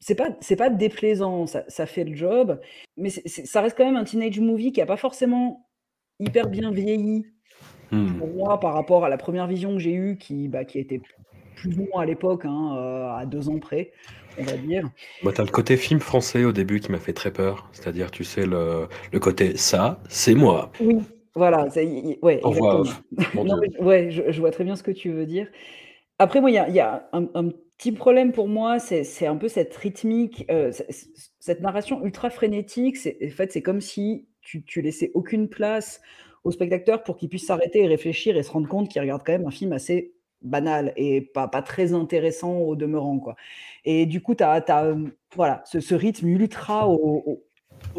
c'est 0.00 0.14
pas, 0.14 0.30
c'est 0.40 0.56
pas 0.56 0.70
déplaisant, 0.70 1.46
ça, 1.46 1.64
ça 1.68 1.86
fait 1.86 2.04
le 2.04 2.14
job, 2.14 2.60
mais 2.96 3.10
ça 3.10 3.60
reste 3.60 3.76
quand 3.76 3.84
même 3.84 3.96
un 3.96 4.04
teenage 4.04 4.40
movie 4.40 4.72
qui 4.72 4.80
a 4.80 4.86
pas 4.86 4.96
forcément 4.96 5.68
hyper 6.18 6.48
bien 6.48 6.70
vieilli 6.70 7.26
Hmm. 7.92 8.18
pour 8.18 8.26
moi 8.26 8.58
par 8.58 8.74
rapport 8.74 9.04
à 9.04 9.08
la 9.08 9.16
première 9.16 9.46
vision 9.46 9.72
que 9.74 9.78
j'ai 9.78 9.92
eue, 9.94 10.18
qui, 10.18 10.48
bah, 10.48 10.64
qui 10.64 10.80
était 10.80 11.00
plus 11.54 11.78
ou 11.78 11.86
moins 11.92 12.02
à 12.02 12.04
l'époque, 12.04 12.44
hein, 12.44 12.76
euh, 12.76 13.16
à 13.16 13.26
deux 13.26 13.48
ans 13.48 13.60
près, 13.60 13.92
on 14.38 14.42
va 14.42 14.56
dire. 14.56 14.90
Moi, 15.22 15.32
t'as 15.32 15.44
le 15.44 15.50
côté 15.50 15.76
film 15.76 16.00
français 16.00 16.44
au 16.44 16.52
début 16.52 16.80
qui 16.80 16.90
m'a 16.90 16.98
fait 16.98 17.12
très 17.12 17.32
peur. 17.32 17.68
C'est-à-dire, 17.72 18.10
tu 18.10 18.24
sais, 18.24 18.44
le, 18.44 18.88
le 19.12 19.20
côté 19.20 19.56
ça, 19.56 20.00
c'est 20.08 20.34
moi. 20.34 20.72
Oui, 20.80 20.96
voilà, 21.34 21.66
ouais, 22.22 22.40
ouais, 23.80 24.10
je, 24.10 24.30
je 24.30 24.40
vois 24.40 24.50
très 24.50 24.64
bien 24.64 24.74
ce 24.76 24.82
que 24.82 24.90
tu 24.90 25.10
veux 25.12 25.26
dire. 25.26 25.48
Après, 26.18 26.40
moi, 26.40 26.50
il 26.50 26.54
y 26.54 26.58
a, 26.58 26.68
il 26.68 26.74
y 26.74 26.80
a 26.80 27.08
un, 27.12 27.28
un 27.34 27.50
petit 27.76 27.92
problème 27.92 28.32
pour 28.32 28.48
moi, 28.48 28.78
c'est 28.78 29.26
un 29.26 29.36
peu 29.36 29.48
cette 29.48 29.74
rythmique, 29.76 30.46
euh, 30.50 30.72
cette 31.40 31.60
narration 31.60 32.04
ultra 32.04 32.30
frénétique. 32.30 32.96
En 33.22 33.30
fait, 33.30 33.52
c'est 33.52 33.62
comme 33.62 33.80
si 33.80 34.28
tu, 34.40 34.80
laissais 34.80 35.10
aucune 35.14 35.48
place 35.48 36.00
au 36.44 36.50
spectateur 36.50 37.02
pour 37.02 37.16
qu'il 37.16 37.28
puisse 37.28 37.46
s'arrêter 37.46 37.82
et 37.82 37.86
réfléchir 37.86 38.36
et 38.36 38.42
se 38.42 38.50
rendre 38.50 38.68
compte 38.68 38.88
qu'il 38.88 39.00
regarde 39.00 39.22
quand 39.24 39.32
même 39.32 39.46
un 39.46 39.50
film 39.50 39.72
assez 39.72 40.14
banal 40.42 40.92
et 40.96 41.20
pas, 41.20 41.48
très 41.48 41.92
intéressant 41.92 42.58
au 42.58 42.76
demeurant. 42.76 43.20
Et 43.84 44.06
du 44.06 44.22
coup, 44.22 44.34
tu 44.34 44.44
as, 44.44 44.94
voilà, 45.34 45.62
ce, 45.64 45.94
rythme 45.94 46.28
ultra 46.28 46.88
au, 46.88 47.42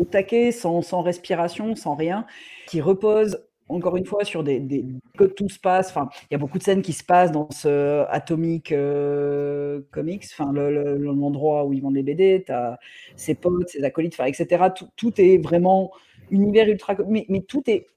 taquet, 0.09 0.51
sans 0.51 1.01
respiration, 1.01 1.75
sans 1.75 1.95
rien, 1.95 2.25
qui 2.67 2.81
repose 2.81 3.46
encore 3.69 3.97
une 3.97 4.05
fois 4.05 4.23
sur 4.23 4.43
des, 4.43 4.85
que 5.17 5.25
tout 5.25 5.49
se 5.49 5.59
passe. 5.59 5.89
Enfin, 5.89 6.09
il 6.29 6.33
y 6.33 6.35
a 6.35 6.37
beaucoup 6.37 6.57
de 6.57 6.63
scènes 6.63 6.81
qui 6.81 6.93
se 6.93 7.03
passent 7.03 7.31
dans 7.31 7.49
ce 7.51 8.05
Atomic 8.09 8.71
euh, 8.71 9.81
Comics, 9.91 10.25
enfin 10.31 10.51
le- 10.53 10.71
le- 10.71 10.97
l'endroit 10.97 11.65
où 11.65 11.73
ils 11.73 11.81
vendent 11.81 11.95
les 11.95 12.03
BD. 12.03 12.43
Tu 12.45 12.51
as 12.51 12.79
ses 13.15 13.35
potes, 13.35 13.69
ses 13.69 13.83
acolytes, 13.83 14.17
etc. 14.25 14.65
Tout, 14.95 15.21
est 15.21 15.37
vraiment 15.37 15.91
univers 16.31 16.67
ultra, 16.69 16.95
mais, 17.07 17.25
mais 17.29 17.41
tout 17.41 17.63
est 17.69 17.87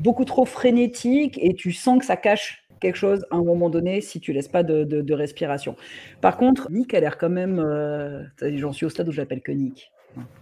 beaucoup 0.00 0.24
trop 0.24 0.44
frénétique 0.44 1.38
et 1.42 1.54
tu 1.54 1.72
sens 1.72 1.98
que 1.98 2.04
ça 2.04 2.16
cache 2.16 2.64
quelque 2.80 2.96
chose 2.96 3.24
à 3.30 3.36
un 3.36 3.42
moment 3.44 3.70
donné 3.70 4.00
si 4.00 4.20
tu 4.20 4.32
laisses 4.32 4.48
pas 4.48 4.62
de, 4.62 5.12
respiration. 5.12 5.76
Par 6.20 6.36
contre, 6.36 6.70
Nick 6.70 6.92
a 6.94 7.00
l'air 7.00 7.18
quand 7.18 7.30
même. 7.30 7.58
euh, 7.58 8.22
J'en 8.56 8.72
suis 8.72 8.86
au 8.86 8.90
stade 8.90 9.08
où 9.08 9.12
je 9.12 9.20
l'appelle 9.20 9.42
que 9.42 9.52
Nick. 9.52 9.90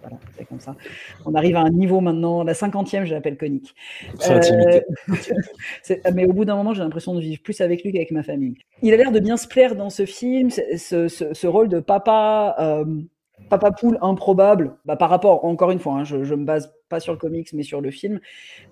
Voilà, 0.01 0.17
c'est 0.37 0.45
comme 0.47 0.61
ça. 0.61 0.75
On 1.25 1.35
arrive 1.35 1.57
à 1.57 1.61
un 1.61 1.71
niveau 1.71 2.01
maintenant, 2.01 2.43
la 2.45 2.55
cinquantième, 2.55 3.05
je 3.05 3.15
l'appelle 3.15 3.37
conique. 3.37 3.75
C'est- 5.83 6.03
mais 6.15 6.25
au 6.27 6.33
bout 6.33 6.45
d'un 6.45 6.57
moment, 6.57 6.75
j'ai 6.75 6.83
l'impression 6.83 7.15
de 7.15 7.21
vivre 7.21 7.41
plus 7.43 7.61
avec 7.61 7.83
lui 7.85 7.93
qu'avec 7.93 8.11
ma 8.11 8.23
famille. 8.23 8.55
Il 8.83 8.93
a 8.93 8.97
l'air 8.97 9.13
de 9.13 9.21
bien 9.21 9.37
se 9.37 9.47
plaire 9.49 9.75
dans 9.77 9.91
ce 9.91 10.07
film, 10.07 10.51
ce, 10.51 10.61
ce- 10.77 11.09
ce- 11.09 11.35
ce 11.35 11.47
rôle 11.47 11.69
de 11.69 11.81
papa, 11.81 12.57
euh, 12.59 12.85
papa 13.49 13.71
poule 13.71 13.99
improbable, 14.01 14.77
bah, 14.85 14.97
par 14.97 15.11
rapport, 15.11 15.45
encore 15.45 15.71
une 15.71 15.79
fois, 15.79 15.95
hein, 15.95 16.05
je, 16.05 16.25
je 16.25 16.35
me 16.35 16.45
base 16.45 16.73
pas 16.89 17.01
sur 17.01 17.13
le 17.13 17.19
comics, 17.19 17.53
mais 17.55 17.63
sur 17.63 17.81
le 17.81 17.91
film. 17.91 18.21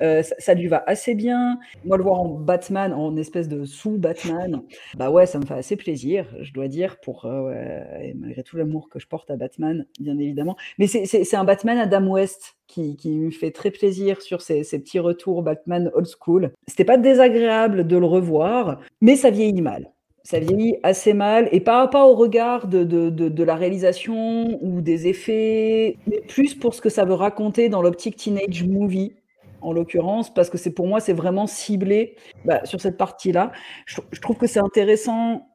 Euh, 0.02 0.22
ça, 0.38 0.54
lui 0.54 0.66
va 0.68 0.82
assez 0.86 1.14
bien. 1.14 1.58
Moi, 1.84 1.96
le 1.96 2.02
voir 2.02 2.20
en 2.20 2.28
Batman, 2.28 2.92
en 2.92 3.16
espèce 3.16 3.48
de 3.48 3.64
sous-Batman, 3.64 4.62
bah 4.96 5.10
ouais, 5.10 5.24
ça 5.26 5.38
me 5.38 5.46
fait 5.46 5.54
assez 5.54 5.76
plaisir, 5.76 6.26
je 6.40 6.52
dois 6.52 6.68
dire, 6.68 6.98
pour 7.00 7.24
euh, 7.24 7.80
malgré 8.16 8.42
tout 8.42 8.56
l'amour 8.56 8.88
que 8.90 8.98
je 8.98 9.06
porte 9.06 9.30
à 9.30 9.36
Batman, 9.36 9.86
bien 10.00 10.18
évidemment. 10.18 10.56
Mais 10.78 10.86
c'est- 10.86 11.34
un 11.34 11.44
Batman 11.44 11.78
Adam 11.78 12.06
West 12.08 12.56
qui, 12.66 12.96
qui 12.96 13.10
me 13.16 13.30
fait 13.30 13.52
très 13.52 13.70
plaisir 13.70 14.20
sur 14.20 14.42
ces, 14.42 14.64
ces 14.64 14.78
petits 14.80 14.98
retours 14.98 15.42
Batman 15.42 15.90
old 15.94 16.06
school. 16.06 16.52
C'était 16.66 16.84
pas 16.84 16.98
désagréable 16.98 17.86
de 17.86 17.96
le 17.96 18.04
revoir, 18.06 18.80
mais 19.00 19.16
ça 19.16 19.30
vieillit 19.30 19.62
mal. 19.62 19.90
Ça 20.22 20.38
vieillit 20.38 20.76
assez 20.82 21.14
mal, 21.14 21.48
et 21.50 21.60
pas, 21.60 21.88
au 22.06 22.14
regard 22.14 22.68
de, 22.68 23.42
la 23.42 23.54
réalisation 23.54 24.58
ou 24.62 24.80
des 24.82 25.06
effets, 25.08 25.96
mais 26.06 26.20
plus 26.28 26.54
pour 26.54 26.74
ce 26.74 26.82
que 26.82 26.90
ça 26.90 27.04
veut 27.04 27.14
raconter 27.14 27.68
dans 27.68 27.80
l'optique 27.82 28.16
teenage 28.16 28.64
movie, 28.64 29.14
en 29.62 29.72
l'occurrence, 29.72 30.32
parce 30.32 30.50
que 30.50 30.58
c'est 30.58 30.72
pour 30.72 30.86
moi, 30.86 31.00
c'est 31.00 31.12
vraiment 31.12 31.46
ciblé 31.46 32.16
bah, 32.44 32.64
sur 32.64 32.80
cette 32.80 32.96
partie-là. 32.96 33.52
Je, 33.86 33.96
trou- 33.96 34.06
je 34.12 34.20
trouve 34.20 34.36
que 34.36 34.46
c'est 34.46 34.60
intéressant 34.60 35.46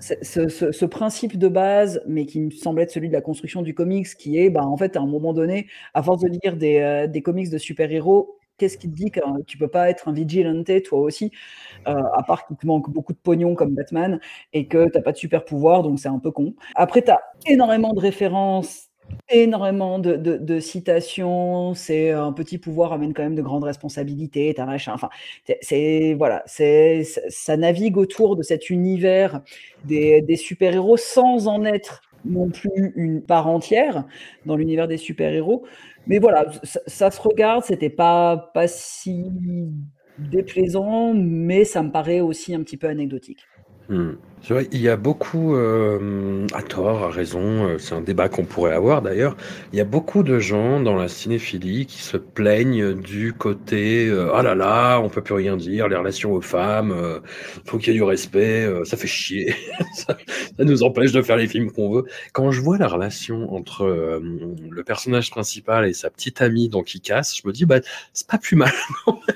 ce 0.00 0.84
principe 0.86 1.36
de 1.38 1.48
base, 1.48 2.02
mais 2.06 2.24
qui 2.24 2.40
me 2.40 2.50
semble 2.50 2.80
être 2.80 2.90
celui 2.90 3.08
de 3.08 3.12
la 3.14 3.20
construction 3.20 3.62
du 3.62 3.74
comics, 3.74 4.08
qui 4.18 4.38
est, 4.38 4.50
bah, 4.50 4.64
en 4.64 4.76
fait, 4.76 4.96
à 4.96 5.00
un 5.00 5.06
moment 5.06 5.34
donné, 5.34 5.66
à 5.94 6.02
force 6.02 6.22
de 6.22 6.28
lire 6.28 6.56
des, 6.56 6.78
euh, 6.78 7.06
des 7.06 7.22
comics 7.22 7.50
de 7.50 7.58
super-héros, 7.58 8.38
qu'est-ce 8.60 8.78
qui 8.78 8.88
te 8.90 8.94
dit 8.94 9.10
que 9.10 9.20
tu 9.46 9.58
peux 9.58 9.68
pas 9.68 9.90
être 9.90 10.08
un 10.08 10.12
vigilante 10.12 10.70
toi 10.84 11.00
aussi, 11.00 11.32
euh, 11.88 11.94
à 12.16 12.22
part 12.22 12.46
qu'il 12.46 12.56
te 12.56 12.66
manque 12.66 12.90
beaucoup 12.90 13.12
de 13.14 13.18
pognon 13.18 13.54
comme 13.56 13.74
Batman, 13.74 14.20
et 14.52 14.68
que 14.68 14.88
t'as 14.90 15.02
pas 15.02 15.12
de 15.12 15.16
super-pouvoir, 15.18 15.82
donc 15.82 15.98
c'est 15.98 16.08
un 16.08 16.18
peu 16.20 16.30
con. 16.30 16.54
Après, 16.76 17.02
tu 17.02 17.10
as 17.10 17.20
énormément 17.46 17.92
de 17.94 18.00
références 18.00 18.86
énormément 19.28 19.98
de, 19.98 20.14
de- 20.16 20.36
de 20.36 20.60
citations. 20.60 21.74
C'est 21.74 22.10
un 22.12 22.32
petit 22.32 22.58
pouvoir 22.58 22.92
amène 22.92 23.12
quand 23.12 23.24
même 23.24 23.34
de 23.34 23.42
grandes 23.42 23.64
responsabilités. 23.64 24.54
T'as 24.54 24.66
machin. 24.66 24.92
Enfin, 24.94 25.08
c'est- 25.62 26.14
voilà, 26.14 26.42
c'est 26.46 27.02
ça- 27.28 27.56
navigue 27.56 27.96
autour 27.96 28.36
de 28.36 28.42
cet 28.42 28.70
univers 28.70 29.40
des, 29.84 30.22
des 30.22 30.36
super-héros 30.36 30.96
sans 30.96 31.48
en 31.48 31.64
être 31.64 32.02
non 32.24 32.50
plus 32.50 32.92
une 32.96 33.22
part 33.22 33.46
entière 33.48 34.04
dans 34.46 34.56
l'univers 34.56 34.88
des 34.88 34.96
super-héros. 34.96 35.64
Mais 36.06 36.18
voilà, 36.18 36.46
ça, 36.62 37.10
se 37.10 37.20
regarde. 37.20 37.64
C'était 37.64 37.90
pas 37.90 38.50
pas 38.54 38.68
si 38.68 39.30
déplaisant, 40.18 41.14
mais 41.14 41.64
ça 41.64 41.82
me 41.82 41.90
paraît 41.90 42.20
aussi 42.20 42.54
un 42.54 42.62
petit 42.62 42.76
peu 42.76 42.88
anecdotique. 42.88 43.49
Hmm. 43.90 44.12
C'est 44.42 44.54
vrai, 44.54 44.68
il 44.72 44.80
y 44.80 44.88
a 44.88 44.96
beaucoup, 44.96 45.54
euh, 45.54 46.46
à 46.54 46.62
tort, 46.62 47.02
à 47.04 47.10
raison, 47.10 47.66
euh, 47.66 47.78
c'est 47.78 47.94
un 47.94 48.00
débat 48.00 48.30
qu'on 48.30 48.44
pourrait 48.46 48.72
avoir 48.72 49.02
d'ailleurs, 49.02 49.36
il 49.74 49.78
y 49.78 49.82
a 49.82 49.84
beaucoup 49.84 50.22
de 50.22 50.38
gens 50.38 50.80
dans 50.80 50.96
la 50.96 51.08
cinéphilie 51.08 51.84
qui 51.84 52.00
se 52.00 52.16
plaignent 52.16 52.94
du 52.94 53.34
côté 53.34 54.06
euh, 54.08 54.32
ah 54.34 54.42
là 54.42 54.54
là, 54.54 54.98
on 55.00 55.10
peut 55.10 55.20
plus 55.22 55.34
rien 55.34 55.58
dire, 55.58 55.88
les 55.88 55.96
relations 55.96 56.32
aux 56.32 56.40
femmes, 56.40 56.90
euh, 56.92 57.20
faut 57.66 57.76
qu'il 57.76 57.88
y 57.88 57.90
ait 57.90 57.98
du 57.98 58.02
respect, 58.02 58.64
euh, 58.64 58.82
ça 58.84 58.96
fait 58.96 59.06
chier, 59.08 59.54
ça, 59.94 60.16
ça 60.56 60.64
nous 60.64 60.82
empêche 60.84 61.12
de 61.12 61.20
faire 61.20 61.36
les 61.36 61.48
films 61.48 61.70
qu'on 61.70 61.90
veut. 61.92 62.04
Quand 62.32 62.50
je 62.50 62.62
vois 62.62 62.78
la 62.78 62.88
relation 62.88 63.52
entre 63.54 63.84
euh, 63.84 64.20
le 64.70 64.84
personnage 64.84 65.30
principal 65.30 65.86
et 65.86 65.92
sa 65.92 66.08
petite 66.08 66.40
amie 66.40 66.70
donc 66.70 66.86
qui 66.86 67.02
casse, 67.02 67.36
je 67.36 67.46
me 67.46 67.52
dis 67.52 67.66
bah 67.66 67.80
c'est 68.14 68.26
pas 68.26 68.38
plus 68.38 68.56
mal. 68.56 68.72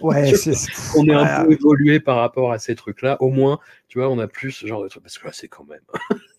Ouais, 0.00 0.26
Je- 0.34 0.50
on 0.96 1.06
est 1.08 1.12
un 1.14 1.24
ouais. 1.24 1.44
peu 1.46 1.52
évolué 1.52 2.00
par 2.00 2.16
rapport 2.16 2.52
à 2.52 2.58
ces 2.58 2.74
trucs-là. 2.74 3.16
Au 3.20 3.28
moins, 3.30 3.58
tu 3.94 4.00
vois, 4.00 4.08
on 4.10 4.18
a 4.18 4.26
plus 4.26 4.50
ce 4.50 4.66
genre 4.66 4.82
de 4.82 4.88
trucs. 4.88 5.04
Parce 5.04 5.18
que 5.18 5.24
là, 5.26 5.30
c'est 5.32 5.46
quand 5.46 5.64
même. 5.68 5.78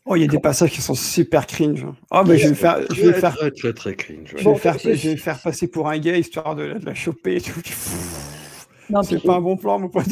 Oh, 0.04 0.18
il 0.18 0.24
y 0.24 0.26
a 0.26 0.28
des 0.28 0.40
passages 0.42 0.72
qui 0.72 0.82
sont 0.82 0.94
super 0.94 1.48
cringe. 1.48 1.86
Oh, 2.12 2.22
mais 2.28 2.38
je 2.38 2.50
vais 2.50 2.54
faire, 2.54 2.82
je 2.94 3.02
vais 3.06 3.14
faire, 3.14 3.34
très, 3.34 3.50
très, 3.50 3.72
très 3.72 3.96
cringe. 3.96 4.34
ouais. 4.34 4.42
je 4.44 4.50
vais 4.50 4.56
faire, 4.58 4.78
je 4.78 4.90
vais 4.90 5.16
faire 5.16 5.40
passer 5.42 5.70
pour 5.70 5.88
un 5.88 5.98
gay 5.98 6.20
histoire 6.20 6.54
de, 6.54 6.74
de 6.74 6.86
la 6.86 6.94
choper 6.94 7.38
et 7.38 7.42
tout. 7.42 7.52
Non, 8.90 9.02
C'est 9.04 9.24
pas 9.24 9.36
un 9.38 9.42
bon 9.42 9.56
plan, 9.56 9.80
mon 9.80 9.88
pote. 9.88 10.04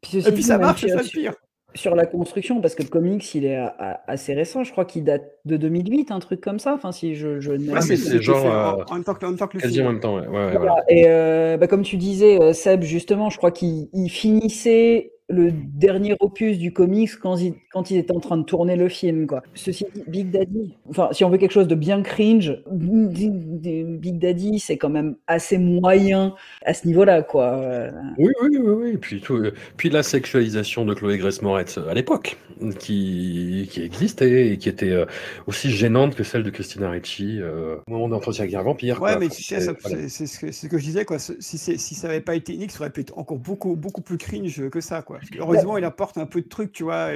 Puis 0.00 0.18
Et 0.26 0.32
puis 0.32 0.42
ça 0.44 0.58
marche, 0.58 0.82
c'est 0.82 0.88
sur- 0.88 0.96
ça 0.98 1.02
le 1.02 1.08
pire. 1.10 1.34
Sur 1.74 1.94
la 1.94 2.04
construction, 2.06 2.60
parce 2.60 2.74
que 2.74 2.82
le 2.82 2.88
comics, 2.90 3.34
il 3.34 3.46
est 3.46 3.56
a- 3.56 3.74
a- 3.78 4.00
assez 4.06 4.34
récent, 4.34 4.62
je 4.62 4.72
crois 4.72 4.84
qu'il 4.84 5.04
date 5.04 5.24
de 5.46 5.56
2008, 5.56 6.10
un 6.12 6.18
truc 6.20 6.40
comme 6.42 6.58
ça. 6.58 6.74
Enfin, 6.74 6.92
si 6.92 7.14
je, 7.14 7.40
je 7.40 7.52
Ah, 7.74 7.80
mais 7.88 7.96
c'est 7.96 8.20
genre. 8.22 8.44
euh, 8.44 8.84
en 8.90 8.94
même 8.94 9.04
temps 9.04 9.14
que, 9.14 9.24
en 9.24 9.30
même 9.30 9.38
temps 9.38 9.46
que 9.48 9.56
le 9.58 9.66
film. 9.68 9.86
en 9.86 9.90
même 9.92 10.00
temps, 10.00 10.14
ouais. 10.16 10.20
ouais, 10.20 10.28
ouais, 10.28 10.42
Voilà. 10.52 10.58
voilà. 10.58 10.76
Et 10.90 11.04
euh, 11.06 11.56
bah, 11.56 11.66
comme 11.68 11.82
tu 11.82 11.96
disais, 11.96 12.40
euh, 12.42 12.52
Seb, 12.52 12.82
justement, 12.82 13.30
je 13.30 13.38
crois 13.38 13.50
qu'il 13.52 13.88
il 13.94 14.10
finissait 14.10 15.12
le 15.32 15.50
dernier 15.52 16.14
opus 16.20 16.58
du 16.58 16.72
comics 16.72 17.10
quand 17.20 17.36
il, 17.36 17.54
quand 17.72 17.90
il 17.90 17.96
était 17.96 18.12
en 18.12 18.20
train 18.20 18.36
de 18.36 18.44
tourner 18.44 18.76
le 18.76 18.88
film. 18.88 19.26
Quoi. 19.26 19.42
Ceci 19.54 19.86
dit, 19.94 20.02
Big 20.06 20.30
Daddy, 20.30 20.74
enfin, 20.90 21.08
si 21.12 21.24
on 21.24 21.30
veut 21.30 21.38
quelque 21.38 21.52
chose 21.52 21.68
de 21.68 21.74
bien 21.74 22.02
cringe, 22.02 22.62
Big 22.70 24.18
Daddy, 24.18 24.58
c'est 24.58 24.76
quand 24.76 24.90
même 24.90 25.16
assez 25.26 25.58
moyen 25.58 26.34
à 26.64 26.74
ce 26.74 26.86
niveau-là. 26.86 27.22
quoi. 27.22 27.88
Oui, 28.18 28.28
oui, 28.42 28.58
oui, 28.58 28.72
oui. 28.92 28.96
Puis, 28.98 29.20
tout, 29.20 29.36
euh, 29.36 29.52
puis 29.76 29.90
la 29.90 30.02
sexualisation 30.02 30.84
de 30.84 30.94
Chloé 30.94 31.18
Grace 31.18 31.42
Moretz 31.42 31.78
euh, 31.78 31.88
à 31.88 31.94
l'époque, 31.94 32.36
qui, 32.78 33.68
qui 33.70 33.82
existait 33.82 34.48
et 34.52 34.58
qui 34.58 34.68
était 34.68 34.90
euh, 34.90 35.06
aussi 35.46 35.70
gênante 35.70 36.14
que 36.14 36.24
celle 36.24 36.42
de 36.42 36.50
Christina 36.50 36.90
Ricci 36.90 37.38
euh, 37.40 37.76
au 37.86 37.90
moment 37.90 38.08
d'entretien 38.08 38.44
avec 38.44 38.54
un 38.54 38.62
vampire. 38.62 39.00
Ouais, 39.00 39.12
quoi. 39.12 39.18
mais 39.20 39.26
Enfin, 39.26 39.34
tu 39.36 39.42
sais, 39.42 39.60
c'est- 39.60 39.80
voilà. 39.82 40.08
ce, 40.08 40.26
ce 40.26 40.66
que 40.66 40.78
je 40.78 40.84
disais, 40.84 41.04
quoi. 41.04 41.18
Si, 41.18 41.58
si 41.58 41.94
ça 41.94 42.08
avait 42.08 42.20
pas 42.20 42.34
été 42.34 42.56
Nick, 42.56 42.70
ça 42.70 42.80
aurait 42.80 42.90
pu 42.90 43.00
être 43.00 43.16
encore 43.18 43.38
beaucoup, 43.38 43.76
beaucoup 43.76 44.02
plus 44.02 44.18
cringe 44.18 44.68
que 44.70 44.80
ça, 44.80 45.02
quoi. 45.02 45.18
Parce 45.22 45.30
que 45.30 45.38
heureusement, 45.38 45.78
il 45.78 45.84
apporte 45.84 46.18
un 46.18 46.26
peu 46.26 46.40
de 46.40 46.48
trucs, 46.48 46.72
tu 46.72 46.82
vois. 46.82 47.10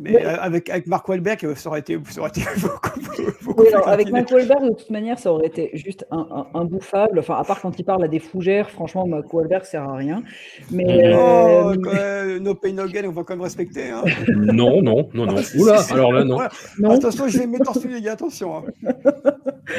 Mais 0.00 0.12
Mais- 0.12 0.24
avec, 0.24 0.70
avec 0.70 0.86
Mark 0.86 1.06
Wahlberg, 1.06 1.54
ça 1.56 1.68
aurait 1.68 1.80
été, 1.80 1.98
ça 2.08 2.20
aurait 2.20 2.30
été 2.30 2.40
beaucoup, 2.62 3.00
beaucoup 3.44 3.60
Oui, 3.60 3.66
plus 3.66 3.74
alors, 3.74 3.88
avec. 3.88 4.10
Mark 4.10 4.30
Wahlberg, 4.30 4.62
de 4.70 4.74
toute 4.74 4.88
manière, 4.88 5.18
ça 5.18 5.30
aurait 5.30 5.46
été 5.48 5.70
juste 5.74 6.06
un, 6.10 6.26
un, 6.54 6.58
imbouffable. 6.58 7.18
Enfin, 7.18 7.34
à 7.36 7.44
part 7.44 7.60
quand 7.60 7.78
il 7.78 7.84
parle 7.84 8.02
à 8.04 8.08
des 8.08 8.18
fougères, 8.18 8.70
franchement, 8.70 9.06
Mark 9.06 9.30
Wahlberg 9.34 9.64
sert 9.64 9.82
à 9.82 9.94
rien. 9.96 10.22
Mais, 10.70 10.86
Oh, 11.14 11.70
euh, 11.72 11.76
quand 11.82 11.92
même, 11.92 12.38
no 12.38 12.54
pain, 12.54 12.72
no 12.72 12.86
gain, 12.86 13.02
on 13.06 13.10
va 13.10 13.24
quand 13.24 13.34
même 13.34 13.42
respecter. 13.42 13.90
Hein. 13.90 14.04
Non, 14.30 14.80
non, 14.80 15.08
non, 15.12 15.26
non. 15.26 15.34
Oula, 15.58 15.82
alors 15.90 16.12
là, 16.12 16.24
non. 16.24 16.36
Voilà. 16.36 16.50
Non. 16.78 16.90
Attention, 16.92 17.28
je 17.28 17.38
vais 17.40 17.58
torser 17.58 17.88
les 17.88 18.00
gars, 18.00 18.12
attention. 18.12 18.56
hein. 18.56 18.64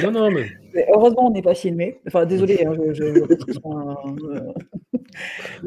Non, 0.03 0.11
non, 0.11 0.29
mais. 0.29 0.45
mais 0.75 0.85
heureusement, 0.93 1.27
on 1.27 1.31
n'est 1.31 1.41
pas 1.41 1.55
filmé. 1.55 1.99
Enfin, 2.05 2.25
désolé, 2.27 2.63
hein, 2.65 2.73
je, 2.77 2.93
je- 2.93 3.03
euh, 3.03 4.53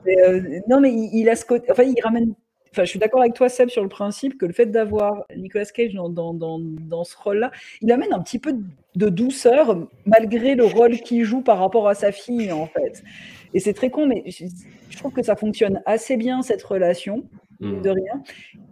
mais, 0.06 0.16
euh, 0.22 0.40
non, 0.68 0.80
mais 0.80 0.90
il, 0.90 1.10
il 1.12 1.28
a 1.28 1.36
ce 1.36 1.44
côté. 1.44 1.70
Enfin, 1.70 1.82
il 1.82 1.93
ramène. 2.02 2.34
Enfin, 2.70 2.82
je 2.84 2.90
suis 2.90 2.98
d'accord 2.98 3.20
avec 3.20 3.34
toi, 3.34 3.48
Seb, 3.48 3.68
sur 3.68 3.82
le 3.84 3.88
principe 3.88 4.36
que 4.36 4.46
le 4.46 4.52
fait 4.52 4.66
d'avoir 4.66 5.24
Nicolas 5.36 5.64
Cage 5.66 5.94
dans, 5.94 6.08
dans, 6.08 6.34
dans, 6.34 6.58
dans 6.58 7.04
ce 7.04 7.16
rôle-là, 7.16 7.52
il 7.82 7.92
amène 7.92 8.12
un 8.12 8.20
petit 8.20 8.40
peu 8.40 8.52
de- 8.96 9.08
douceur 9.08 9.86
malgré 10.06 10.56
le 10.56 10.64
rôle 10.64 10.96
qu'il 10.98 11.22
joue 11.24 11.40
par 11.40 11.58
rapport 11.58 11.86
à 11.86 11.94
sa 11.94 12.10
fille, 12.10 12.50
en 12.50 12.66
fait. 12.66 13.04
Et 13.52 13.60
c'est 13.60 13.74
très 13.74 13.90
con, 13.90 14.06
mais 14.08 14.24
je, 14.26 14.46
je 14.90 14.96
trouve 14.96 15.12
que 15.12 15.22
ça 15.22 15.36
fonctionne 15.36 15.82
assez 15.86 16.16
bien, 16.16 16.42
cette 16.42 16.62
relation, 16.62 17.22
Mm. 17.60 17.82
de 17.82 17.90
rien. 17.90 18.22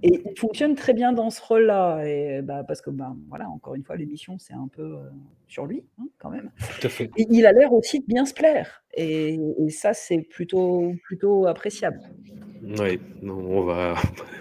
Et 0.02 0.20
il 0.26 0.36
fonctionne 0.36 0.74
très 0.74 0.92
bien 0.92 1.12
dans 1.12 1.30
ce 1.30 1.40
rôle-là. 1.40 2.02
Et 2.04 2.42
bah, 2.42 2.64
parce 2.66 2.82
que, 2.82 2.90
bah, 2.90 3.14
voilà, 3.28 3.48
encore 3.48 3.76
une 3.76 3.84
fois, 3.84 3.94
l'émission, 3.96 4.38
c'est 4.40 4.54
un 4.54 4.66
peu 4.66 4.82
euh, 4.82 5.08
sur 5.46 5.66
lui, 5.66 5.84
hein, 6.00 6.06
quand 6.18 6.30
même. 6.30 6.50
Tout 6.80 6.88
à 6.88 6.90
fait. 6.90 7.04
Et 7.16 7.26
il 7.30 7.46
a 7.46 7.52
l'air 7.52 7.72
aussi 7.72 8.00
de 8.00 8.06
bien 8.06 8.24
se 8.24 8.34
plaire. 8.34 8.82
Et, 8.94 9.38
et 9.58 9.70
ça, 9.70 9.94
c'est 9.94 10.18
plutôt, 10.18 10.94
plutôt 11.04 11.46
appréciable. 11.46 12.00
Oui, 12.64 13.00
non, 13.22 13.34
on 13.34 13.62
va, 13.64 13.94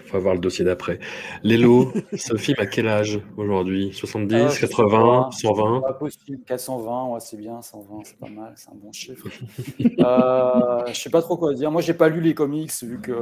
on 0.08 0.12
va 0.12 0.18
voir 0.20 0.34
le 0.34 0.40
dossier 0.40 0.64
d'après. 0.64 1.00
Lélo, 1.42 1.92
ce 2.16 2.36
film 2.36 2.56
à 2.60 2.66
quel 2.66 2.86
âge 2.86 3.20
aujourd'hui? 3.36 3.92
70, 3.92 4.34
Ah, 4.36 4.48
je 4.48 4.54
sais 4.54 4.68
80, 4.68 5.22
pas. 5.24 5.30
120 5.32 5.80
Pas 5.80 5.92
possible. 5.94 6.38
420, 6.46 7.08
ouais, 7.08 7.20
c'est 7.20 7.36
bien, 7.36 7.60
120, 7.60 8.00
c'est 8.04 8.18
pas 8.18 8.28
mal, 8.28 8.52
c'est 8.56 8.70
un 8.70 8.74
bon 8.76 8.92
chiffre. 8.92 9.26
euh, 9.98 10.86
je 10.86 10.94
sais 11.00 11.10
pas 11.10 11.20
trop 11.22 11.36
quoi 11.36 11.52
dire. 11.54 11.70
Moi, 11.72 11.82
j'ai 11.82 11.94
pas 11.94 12.08
lu 12.08 12.20
les 12.20 12.34
comics, 12.34 12.70
vu 12.82 13.00
que. 13.00 13.12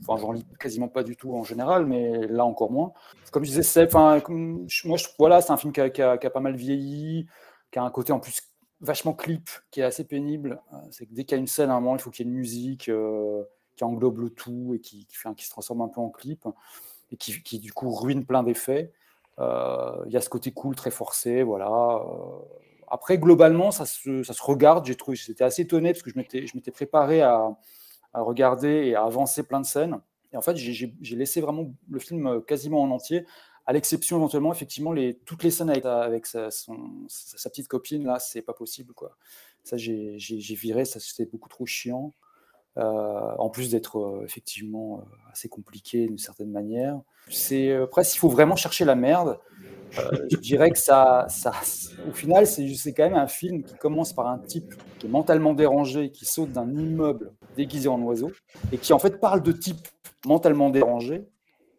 Enfin, 0.00 0.20
j'en 0.20 0.32
lis 0.32 0.44
quasiment 0.58 0.88
pas 0.88 1.04
du 1.04 1.16
tout 1.16 1.32
en 1.34 1.44
général, 1.44 1.86
mais 1.86 2.26
là 2.26 2.44
encore 2.44 2.72
moins. 2.72 2.92
Comme 3.30 3.44
je 3.44 3.50
disais, 3.50 3.62
c'est. 3.62 3.92
Moi, 3.94 4.18
je. 4.68 5.06
Voilà, 5.18 5.40
c'est 5.40 5.52
un 5.52 5.56
film 5.56 5.72
qui 5.72 5.80
a, 5.80 5.90
qui 5.90 6.02
a- 6.02 6.18
qui 6.18 6.26
a 6.26 6.30
pas 6.30 6.40
mal 6.40 6.56
vieilli, 6.56 7.26
qui 7.70 7.78
a 7.78 7.84
un 7.84 7.90
côté 7.90 8.12
en 8.12 8.18
plus 8.18 8.40
vachement 8.80 9.12
clip, 9.12 9.48
qui 9.70 9.80
est 9.80 9.84
assez 9.84 10.04
pénible. 10.04 10.60
Euh, 10.72 10.76
C'est 10.90 11.06
que 11.06 11.12
dès 11.14 11.24
qu'il 11.24 11.36
y 11.36 11.38
a 11.38 11.40
une 11.40 11.46
scène, 11.46 11.70
à 11.70 11.74
un 11.74 11.80
moment, 11.80 11.94
il 11.96 12.02
faut 12.02 12.10
qu'il 12.10 12.26
y 12.26 12.28
ait 12.28 12.32
une 12.32 12.36
musique 12.38 12.88
euh, 12.88 13.42
qui 13.80 13.84
englobe 13.84 14.18
le 14.18 14.28
tout 14.28 14.74
et 14.74 14.78
qui, 14.78 15.06
qui 15.06 15.16
fait 15.16 15.34
qui 15.34 15.46
se 15.46 15.50
transforme 15.50 15.80
un 15.80 15.88
peu 15.88 16.02
en 16.02 16.10
clip 16.10 16.46
et 17.10 17.16
qui, 17.16 17.58
du 17.58 17.72
coup 17.72 17.90
ruine 17.90 18.26
plein 18.26 18.42
d'effets. 18.42 18.92
Euh, 19.38 20.02
Il 20.06 20.12
y 20.12 20.18
a 20.18 20.20
ce 20.20 20.28
côté 20.28 20.52
cool 20.52 20.76
très 20.76 20.90
forcé, 20.90 21.42
voilà. 21.42 21.70
Euh, 21.70 22.38
après, 22.88 23.16
globalement, 23.16 23.70
ça 23.70 23.86
se, 23.86 24.22
ça 24.22 24.34
se 24.34 24.42
regarde. 24.42 24.84
J'ai 24.84 24.96
trouvé, 24.96 25.16
j'étais 25.16 25.44
assez 25.44 25.62
étonné 25.62 25.92
parce 25.92 26.02
que 26.02 26.10
je 26.10 26.18
m'étais, 26.18 26.46
je 26.46 26.54
m'étais 26.56 26.70
préparé 26.70 27.22
à, 27.22 27.56
regarder 28.12 28.68
et 28.88 28.96
à 28.96 29.04
avancer 29.04 29.44
plein 29.44 29.60
de 29.60 29.66
scènes. 29.66 29.98
Et 30.32 30.36
en 30.36 30.42
fait, 30.42 30.56
j'ai- 30.56 30.94
laissé 31.16 31.40
vraiment 31.40 31.72
le 31.88 31.98
film 32.00 32.42
quasiment 32.42 32.82
en 32.82 32.90
entier, 32.90 33.24
à 33.66 33.72
l'exception 33.72 34.18
éventuellement, 34.18 34.52
effectivement, 34.52 34.92
les, 34.92 35.14
toutes 35.14 35.42
les 35.42 35.50
scènes 35.50 35.70
avec, 35.70 35.86
avec 35.86 36.26
sa, 36.26 36.48
petite 37.44 37.68
copine, 37.68 38.04
là, 38.04 38.18
c'est 38.18 38.42
pas 38.42 38.52
possible, 38.52 38.92
quoi. 38.92 39.16
Ça, 39.64 39.76
j'ai 39.78 40.18
viré, 40.54 40.84
ça 40.84 41.00
c'était 41.00 41.24
beaucoup 41.24 41.48
trop 41.48 41.64
chiant. 41.64 42.12
Euh, 42.78 43.34
en 43.38 43.50
plus 43.50 43.70
d'être 43.70 43.98
euh, 43.98 44.22
effectivement 44.24 44.98
euh, 44.98 45.32
assez 45.32 45.48
compliqué 45.48 46.06
d'une 46.06 46.18
certaine 46.18 46.52
manière. 46.52 47.00
C'est 47.28 47.72
après, 47.74 48.04
s'il 48.04 48.20
faut 48.20 48.28
vraiment 48.28 48.54
chercher 48.54 48.84
la 48.84 48.94
merde, 48.94 49.40
je 50.30 50.36
dirais 50.36 50.70
que 50.70 50.78
ça, 50.78 51.26
ça 51.28 51.52
au 52.08 52.12
final, 52.12 52.46
c'est 52.46 52.94
quand 52.94 53.02
même 53.02 53.16
un 53.16 53.26
film 53.26 53.64
qui 53.64 53.74
commence 53.74 54.12
par 54.12 54.28
un 54.28 54.38
type 54.38 54.74
qui 54.98 55.06
est 55.06 55.10
mentalement 55.10 55.52
dérangé, 55.52 56.12
qui 56.12 56.24
saute 56.24 56.52
d'un 56.52 56.70
immeuble 56.72 57.32
déguisé 57.56 57.88
en 57.88 58.00
oiseau, 58.02 58.30
et 58.70 58.78
qui 58.78 58.92
en 58.92 59.00
fait 59.00 59.18
parle 59.20 59.42
de 59.42 59.50
types 59.50 59.88
mentalement 60.24 60.70
dérangés, 60.70 61.28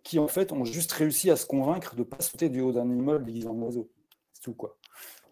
qui 0.04 0.20
en 0.20 0.28
fait 0.28 0.52
ont 0.52 0.66
juste 0.66 0.92
réussi 0.92 1.32
à 1.32 1.38
se 1.38 1.46
convaincre 1.46 1.96
de 1.96 2.00
ne 2.00 2.06
pas 2.06 2.20
sauter 2.20 2.50
du 2.50 2.60
haut 2.60 2.74
d'un 2.74 2.89
immeuble 2.89 3.24
déguisé 3.24 3.48
en 3.48 3.56
oiseau. 3.56 3.89
C'est 4.34 4.44
tout 4.44 4.54
quoi. 4.54 4.78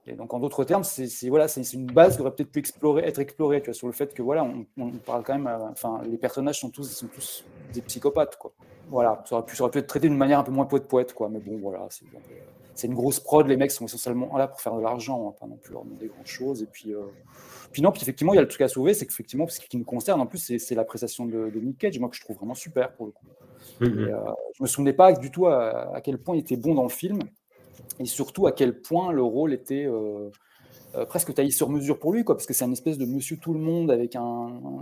Et 0.10 0.14
donc, 0.14 0.34
en 0.34 0.40
d'autres 0.40 0.64
termes, 0.64 0.84
c'est 0.84 1.30
voilà, 1.30 1.48
c'est 1.48 1.62
une 1.74 1.86
base 1.86 2.16
qui 2.16 2.22
aurait 2.22 2.32
peut-être 2.32 2.52
pu 2.52 2.60
explorer, 2.60 3.04
être 3.04 3.20
explorée, 3.20 3.62
tu 3.62 3.66
vois, 3.66 3.74
sur 3.76 3.88
le 3.88 3.94
fait 3.94 4.14
que 4.14 4.22
voilà, 4.22 4.44
on, 4.44 4.66
on 4.78 4.92
parle 4.92 5.24
quand 5.24 5.34
même, 5.34 5.48
euh, 5.48 5.70
enfin, 5.72 6.02
les 6.10 6.18
personnages 6.18 6.60
sont 6.60 6.70
tous, 6.70 6.90
sont 6.90 7.08
tous 7.08 7.46
des 7.74 7.82
psychopathes, 7.82 8.38
quoi. 8.38 8.52
Voilà, 8.90 9.22
ça 9.26 9.36
aurait 9.36 9.46
pu, 9.46 9.56
ça 9.56 9.64
aurait 9.64 9.72
pu 9.72 9.78
être 9.78 9.88
traité 9.88 10.08
d'une 10.08 10.18
manière 10.18 10.40
un 10.40 10.44
peu 10.44 10.52
moins 10.52 10.66
poète-poète, 10.66 11.14
quoi. 11.14 11.30
Mais 11.30 11.40
bon, 11.40 11.60
voilà, 11.60 11.88
c'est 12.74 12.88
une 12.88 12.96
grosse 12.96 13.20
prod. 13.20 13.48
Les 13.48 13.58
mecs 13.58 13.72
sont 13.72 13.86
essentiellement 13.86 14.36
là 14.36 14.48
pour 14.48 14.62
faire 14.62 14.76
de 14.76 14.82
l'argent, 14.82 15.26
va 15.26 15.32
pas 15.32 15.46
non 15.46 15.58
plus 15.58 15.74
leur 15.74 15.84
demander 15.84 16.08
grand-chose. 16.08 16.64
Et 16.64 16.66
puis, 16.66 16.94
euh, 16.96 17.02
puis 17.72 17.84
non, 17.84 17.92
puis 17.92 18.02
effectivement, 18.02 18.34
il 18.34 18.38
y 18.38 18.40
a 18.40 18.42
le 18.42 18.48
truc 18.48 18.62
à 18.62 18.68
sauver, 18.68 18.96
c'est 18.96 19.06
qu'effectivement, 19.06 19.48
ce 19.48 19.60
qui 19.60 19.78
me 19.78 19.84
concerne, 19.84 20.20
en 20.22 20.26
plus, 20.26 20.58
c'est 20.58 20.76
la 20.76 20.84
prestation 20.84 21.26
de, 21.26 21.52
de 21.52 21.60
Nick 21.60 21.78
Cage, 21.78 22.00
moi 22.00 22.10
que 22.10 22.16
je 22.16 22.22
trouve 22.22 22.38
vraiment 22.38 22.56
super 22.56 22.94
pour 22.94 23.06
le 23.06 23.12
coup. 23.12 23.26
Mhm. 23.82 24.08
Et, 24.08 24.12
euh, 24.12 24.18
je 24.58 24.64
me 24.64 24.68
souvenais 24.68 24.94
pas 24.94 25.14
du 25.14 25.30
tout 25.30 25.46
à, 25.46 25.96
à 25.96 26.02
quel 26.02 26.18
point 26.18 26.36
il 26.36 26.40
était 26.40 26.58
bon 26.58 26.74
dans 26.74 26.84
le 26.84 26.90
film, 26.90 27.20
et 28.00 28.06
surtout 28.06 28.48
à 28.48 28.52
quel 28.52 28.82
point 28.82 29.12
le 29.12 29.22
rôle 29.22 29.54
était 29.54 29.86
euh, 29.86 30.30
euh, 30.96 31.06
presque 31.06 31.34
taillé 31.34 31.52
sur 31.52 31.70
mesure 31.70 32.00
pour 32.00 32.14
lui, 32.14 32.24
quoi, 32.24 32.36
parce 32.36 32.48
que 32.48 32.54
c'est 32.54 32.66
un 32.66 32.72
espèce 32.72 32.98
de 32.98 33.06
monsieur 33.06 33.38
tout 33.38 33.54
le 33.54 33.60
monde 33.60 33.92
avec 33.92 34.16
un, 34.16 34.22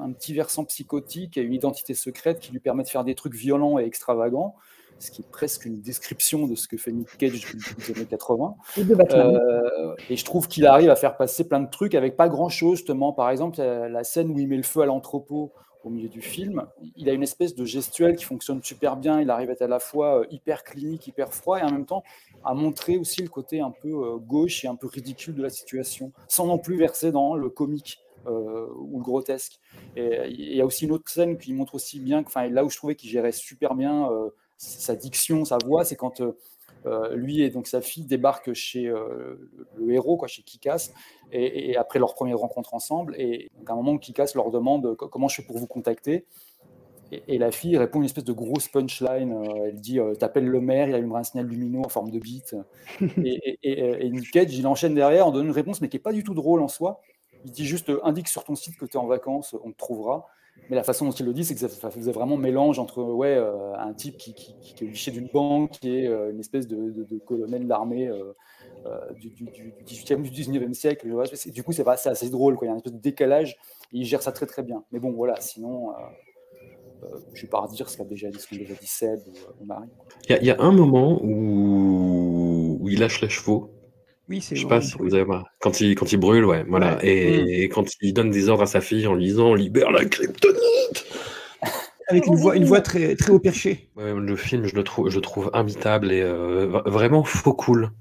un 0.01 0.11
petit 0.13 0.34
versant 0.34 0.63
psychotique 0.63 1.38
et 1.38 1.41
une 1.41 1.53
identité 1.53 1.93
secrète 1.93 2.39
qui 2.39 2.51
lui 2.51 2.59
permet 2.59 2.84
de 2.84 2.89
faire 2.89 3.03
des 3.03 3.15
trucs 3.15 3.34
violents 3.34 3.80
et 3.80 3.84
extravagants, 3.84 4.55
ce 4.99 5.11
qui 5.11 5.22
est 5.22 5.30
presque 5.30 5.65
une 5.65 5.82
description 5.82 6.47
de 6.47 6.55
ce 6.55 6.68
que 6.68 6.78
fait 6.78 6.91
Nick 6.91 7.18
Cage 7.18 7.34
depuis 7.41 7.57
les 7.78 7.97
années 7.97 8.05
80. 8.05 8.55
Et 8.78 8.84
de. 8.84 8.95
Euh, 9.13 9.95
et 10.09 10.15
je 10.15 10.26
trouve 10.26 10.47
qu'il 10.47 10.65
arrive 10.65 10.89
à 10.89 10.95
faire 10.95 11.18
passer 11.18 11.47
plein 11.47 11.59
de 11.59 11.70
trucs 11.70 11.95
avec 11.95 12.15
pas 12.15 12.30
grand 12.30 12.49
chose, 12.49 12.78
justement. 12.78 13.13
Par 13.13 13.30
exemple, 13.30 13.61
la, 13.61 14.03
scène 14.03 14.32
où 14.32 14.39
il 14.39 14.47
met 14.47 14.57
le 14.57 14.63
feu 14.63 14.82
à 14.82 14.86
l'entrepôt 14.86 15.51
au 15.84 15.89
milieu 15.89 16.09
du 16.09 16.22
film, 16.22 16.65
il 16.95 17.09
a 17.09 17.13
une 17.13 17.24
espèce 17.24 17.55
de 17.55 17.63
gestuelle 17.63 18.15
qui 18.15 18.26
fonctionne 18.26 18.61
super 18.63 18.97
bien. 18.97 19.22
Il 19.22 19.30
arrive 19.30 19.49
à 19.49 19.53
être 19.53 19.61
à 19.61 19.68
la 19.68 19.80
fois 19.80 20.26
hyper 20.32 20.63
clinique, 20.63 21.07
hyper 21.07 21.34
froid 21.34 21.59
et 21.59 21.63
en 21.63 21.72
même 21.72 21.86
temps 21.86 22.03
à 22.43 22.53
montrer 22.53 22.97
aussi 22.97 23.21
le 23.21 23.29
côté 23.29 23.59
un 23.61 23.71
peu 23.71 23.89
euh, 23.89 24.17
gauche 24.17 24.63
et 24.65 24.67
un 24.67 24.75
peu 24.75 24.88
ridicule 24.88 25.35
de 25.35 25.41
la 25.43 25.49
situation, 25.49 26.13
sans 26.27 26.45
non 26.47 26.59
plus 26.59 26.77
verser 26.77 27.11
dans 27.11 27.35
le 27.35 27.49
comique. 27.49 27.99
euh, 28.27 28.67
ou 28.75 28.97
le 28.99 29.03
grotesque. 29.03 29.59
Et 29.95 30.27
il 30.29 30.55
y 30.55 30.61
a 30.61 30.65
aussi 30.65 30.85
une 30.85 30.91
autre 30.91 31.09
scène 31.09 31.38
qui 31.38 31.53
montre 31.53 31.75
aussi 31.75 31.99
bien, 31.99 32.21
enfin 32.25 32.47
là 32.49 32.63
où 32.65 32.69
je 32.69 32.75
trouvais 32.77 32.95
qu'il 32.95 33.09
gérait 33.09 33.31
super 33.31 33.73
bien 33.73 34.11
euh, 34.11 34.29
sa 34.57 34.95
diction, 34.95 35.45
sa 35.45 35.57
voix, 35.65 35.85
c'est 35.85 35.95
quand 35.95 36.21
lui 37.13 37.41
et 37.41 37.49
donc 37.49 37.67
sa 37.67 37.81
fille 37.81 38.05
débarquent 38.05 38.53
chez 38.53 38.83
le, 38.83 39.49
héros, 39.89 40.17
quoi, 40.17 40.27
chez 40.27 40.41
Kikas, 40.43 40.91
et, 41.31 41.75
après 41.75 41.99
leur 41.99 42.13
première 42.13 42.38
rencontre 42.38 42.73
ensemble. 42.73 43.15
Et 43.19 43.47
à 43.65 43.73
un 43.73 43.75
moment, 43.75 43.97
Kikas 43.97 44.31
leur 44.35 44.51
demande 44.51 44.95
Co- 44.95 45.09
comment 45.09 45.27
je 45.27 45.35
fais 45.38 45.43
pour 45.43 45.57
vous 45.57 45.67
contacter? 45.67 46.25
Et, 47.11 47.23
et 47.35 47.37
la 47.37 47.51
fille 47.51 47.77
répond 47.77 47.99
une 47.99 48.05
espèce 48.05 48.23
de 48.25 48.33
grosse 48.33 48.67
punchline. 48.67 49.33
euh, 49.33 49.65
elle 49.67 49.79
dit 49.79 49.99
euh, 49.99 50.15
T'appelles 50.15 50.47
le 50.47 50.59
maire, 50.61 50.89
il 50.89 50.95
allumera 50.95 51.19
un 51.19 51.23
signal 51.23 51.45
lumineux 51.47 51.79
en 51.79 51.89
forme 51.89 52.11
de 52.11 52.19
bite. 52.19 52.55
et, 53.23 53.59
et, 53.63 54.09
Nick 54.09 54.31
Cage, 54.31 54.53
il 54.57 54.67
enchaîne 54.67 54.93
derrière 54.95 55.27
en 55.27 55.31
donnant 55.31 55.45
une 55.45 55.51
réponse, 55.51 55.81
mais 55.81 55.89
qui 55.89 55.97
n'est 55.97 56.01
pas 56.01 56.13
du 56.13 56.23
tout 56.23 56.33
drôle 56.33 56.61
en 56.61 56.67
soi. 56.67 57.01
Il 57.43 57.51
dit 57.51 57.65
juste 57.65 57.89
euh, 57.89 57.99
Indique 58.03 58.27
sur 58.27 58.43
ton 58.43 58.55
site 58.55 58.77
que 58.77 58.85
tu 58.85 58.97
es 58.97 58.99
en 58.99 59.07
vacances, 59.07 59.55
on 59.63 59.71
te 59.71 59.77
trouvera. 59.77 60.27
Mais 60.69 60.75
la 60.75 60.83
façon 60.83 61.05
dont 61.05 61.11
il 61.11 61.25
le 61.25 61.33
dit, 61.33 61.45
c'est 61.45 61.53
que 61.53 61.59
ça, 61.61 61.69
ça 61.69 61.91
faisait 61.91 62.11
vraiment 62.11 62.35
mélange 62.37 62.79
entre 62.79 63.01
ouais, 63.03 63.35
euh, 63.35 63.73
un 63.77 63.93
type 63.93 64.17
qui, 64.17 64.33
qui, 64.33 64.55
qui 64.59 64.83
est 64.83 64.87
au 64.87 64.89
guichet 64.89 65.11
d'une 65.11 65.27
banque, 65.27 65.71
qui 65.71 65.95
est 65.99 66.07
euh, 66.07 66.31
une 66.31 66.39
espèce 66.39 66.67
de, 66.67 66.91
de- 66.91 67.03
de 67.03 67.19
colonel 67.19 67.63
de 67.63 67.69
l'armée 67.69 68.07
euh, 68.07 68.33
euh, 68.85 69.13
du, 69.13 69.29
du, 69.31 69.49
du 69.49 69.73
18e, 69.85 70.21
du 70.21 70.31
19e 70.31 70.73
siècle. 70.73 71.07
Du 71.51 71.63
coup, 71.63 71.71
c'est 71.73 71.87
assez 71.87 72.29
drôle. 72.29 72.55
Quoi. 72.55 72.67
Il 72.67 72.69
y 72.69 72.71
a 72.71 72.73
un 72.73 72.77
espèce 72.77 72.93
de 72.93 72.99
décalage 72.99 73.53
et 73.93 73.99
il 73.99 74.05
gère 74.05 74.21
ça 74.21 74.31
très 74.31 74.45
très 74.45 74.63
bien. 74.63 74.83
Mais 74.91 74.99
bon, 74.99 75.11
voilà, 75.11 75.39
sinon, 75.41 75.91
euh, 75.91 75.93
euh, 75.95 76.26
je 77.33 77.41
vais 77.41 77.47
pas 77.47 77.59
redire 77.61 77.89
ce 77.89 77.97
qu'a 77.97 78.03
déjà 78.05 78.29
dit, 78.29 78.39
ce 78.39 78.55
déjà 78.55 78.73
dit 78.73 78.87
Seb 78.87 79.19
ou, 79.27 79.63
ou 79.63 79.65
Marie. 79.65 79.87
Il 80.27 80.31
y, 80.31 80.35
a- 80.35 80.39
il 80.41 80.45
y 80.47 80.51
a 80.51 80.57
un 80.59 80.71
moment 80.71 81.19
où, 81.23 82.77
où 82.81 82.89
il 82.89 82.99
lâche 82.99 83.21
les 83.21 83.29
chevaux. 83.29 83.71
Oui, 84.29 84.41
c'est 84.41 84.55
Je 84.55 84.63
sais 84.63 84.67
pas 84.67 84.81
si 84.81 84.95
vous 84.99 85.13
avez 85.15 85.25
quand 85.61 85.79
il 85.79 85.95
quand 85.95 86.11
il 86.11 86.17
brûle, 86.17 86.43
ouais, 86.45 86.65
voilà, 86.67 86.97
Ouais. 86.97 87.07
et, 87.07 87.63
et 87.63 87.69
quand 87.69 87.85
il 88.01 88.13
donne 88.13 88.29
des 88.29 88.49
ordres 88.49 88.63
à 88.63 88.67
sa 88.67 88.81
fille 88.81 89.07
en 89.07 89.13
lui 89.15 89.23
disant 89.25 89.53
libère 89.53 89.89
la 89.91 90.03
kryptonite. 90.03 91.05
Avec 92.09 92.25
une 92.27 92.35
voix, 92.35 92.55
une 92.55 92.63
voix 92.65 92.79
très, 92.81 93.15
très 93.15 93.31
haut 93.31 93.39
perché. 93.39 93.89
Ouais, 93.97 94.13
le 94.13 94.35
film, 94.37 94.65
je 94.65 94.75
le 94.75 94.83
trouve, 94.83 95.09
je 95.09 95.15
le 95.17 95.21
trouve 95.21 95.49
imbitable 95.53 96.11
et 96.11 96.21
euh, 96.21 96.67
vraiment 96.85 97.23
faux 97.23 97.53
cool. 97.53 97.91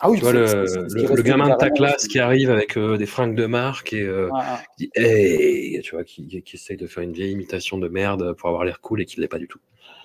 Ah 0.00 0.10
oui, 0.10 0.18
tu 0.18 0.22
vois 0.24 0.32
c'est- 0.32 0.54
le, 0.54 0.84
le- 1.08 1.14
le 1.16 1.22
gamin 1.22 1.48
de 1.48 1.56
ta 1.56 1.70
classe 1.70 2.06
qui 2.06 2.18
arrive 2.20 2.50
avec 2.50 2.76
euh, 2.76 2.96
des 2.96 3.06
fringues 3.06 3.34
de 3.34 3.46
marque 3.46 3.92
et 3.92 4.02
euh, 4.02 4.30
qui 4.76 4.86
dit 4.86 4.90
hey, 4.94 5.80
tu 5.82 5.94
vois, 5.94 6.04
qui, 6.04 6.42
qui, 6.42 6.56
essaye 6.56 6.76
de 6.76 6.86
faire 6.86 7.02
une 7.02 7.12
vieille 7.12 7.32
imitation 7.32 7.78
de 7.78 7.88
merde 7.88 8.32
pour 8.34 8.48
avoir 8.48 8.64
l'air 8.64 8.80
cool 8.80 9.02
et 9.02 9.04
qui 9.06 9.20
l'est 9.20 9.28
pas 9.28 9.38
du 9.38 9.48
tout. 9.48 9.58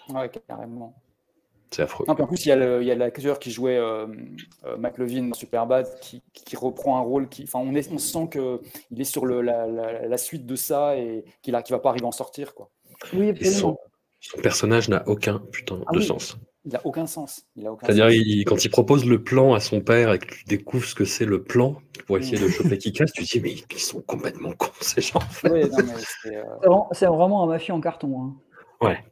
Ouais, 0.10 0.30
carrément. 0.48 0.96
C'est 1.70 1.82
affreux. 1.84 2.06
Non, 2.08 2.14
en 2.20 2.28
plus, 2.28 2.46
il 2.46 2.50
y 2.50 2.52
a 2.52 2.56
le- 2.56 2.82
il 2.82 2.88
y 2.88 2.92
a 2.92 2.96
l'acteur 2.96 3.40
qui 3.40 3.50
jouait 3.50 3.78
euh, 3.78 4.06
euh, 4.66 4.78
dans 4.78 5.34
Superbad 5.34 5.88
qui, 6.02 6.22
qui 6.34 6.56
reprend 6.56 6.98
un 6.98 7.02
rôle 7.02 7.28
qui. 7.30 7.44
Enfin, 7.44 7.60
on, 7.60 7.74
est, 7.74 7.92
on 7.92 7.98
sent 7.98 8.30
qu'il 8.32 9.02
est 9.02 9.04
sur 9.06 9.26
le, 9.26 9.42
la, 9.42 9.66
la- 9.68 10.08
la 10.08 10.18
suite 10.18 10.46
de 10.46 10.56
ça 10.56 10.96
et 10.98 11.24
qu'il 11.42 11.54
ne 11.54 11.60
va 11.70 11.80
pas 11.80 11.90
arriver 11.90 12.06
à 12.06 12.10
en 12.10 12.12
sortir. 12.12 12.54
Quoi. 12.54 12.70
Oui, 13.14 13.34
son, 13.46 13.78
Son 14.20 14.38
personnage 14.38 14.88
n'a 14.90 15.04
aucun 15.08 15.40
putain 15.52 15.80
Ah 15.88 15.94
de 15.94 15.98
oui. 15.98 16.06
sens. 16.06 16.38
Il 16.66 16.72
n'a 16.72 16.80
aucun 16.86 17.06
sens. 17.06 17.44
Il 17.58 17.68
a 17.68 17.74
aucun 17.74 17.86
C'est-à-dire, 17.88 18.06
sens. 18.06 18.14
il- 18.16 18.46
quand 18.46 18.64
il 18.64 18.70
propose 18.70 19.06
le 19.06 19.22
plan 19.22 19.54
à 19.54 19.60
son 19.60 19.82
père 19.82 20.14
et 20.14 20.20
que 20.20 20.34
tu 20.34 20.46
découvres 20.46 20.86
ce 20.86 20.96
que 20.96 21.04
c'est 21.04 21.26
le 21.26 21.44
plan 21.44 21.76
pour 22.08 22.18
essayer 22.18 22.40
de 22.40 22.48
choper 22.48 22.78
qui 22.78 22.94
casse, 22.94 23.12
tu 23.16 23.26
te 23.26 23.32
dis, 23.32 23.42
mais 23.42 23.56
ils 23.72 23.80
sont 23.80 24.02
complètement 24.02 24.52
cons, 24.54 24.70
ces 24.80 25.02
gens. 25.02 25.20
c'est, 25.42 25.48
euh, 25.52 25.68
C'est 26.94 27.06
vraiment- 27.08 27.44
un 27.44 27.48
mafieux 27.48 27.74
en 27.74 27.82
carton. 27.82 28.22
hein. 28.22 28.34
Ouais. 28.82 29.04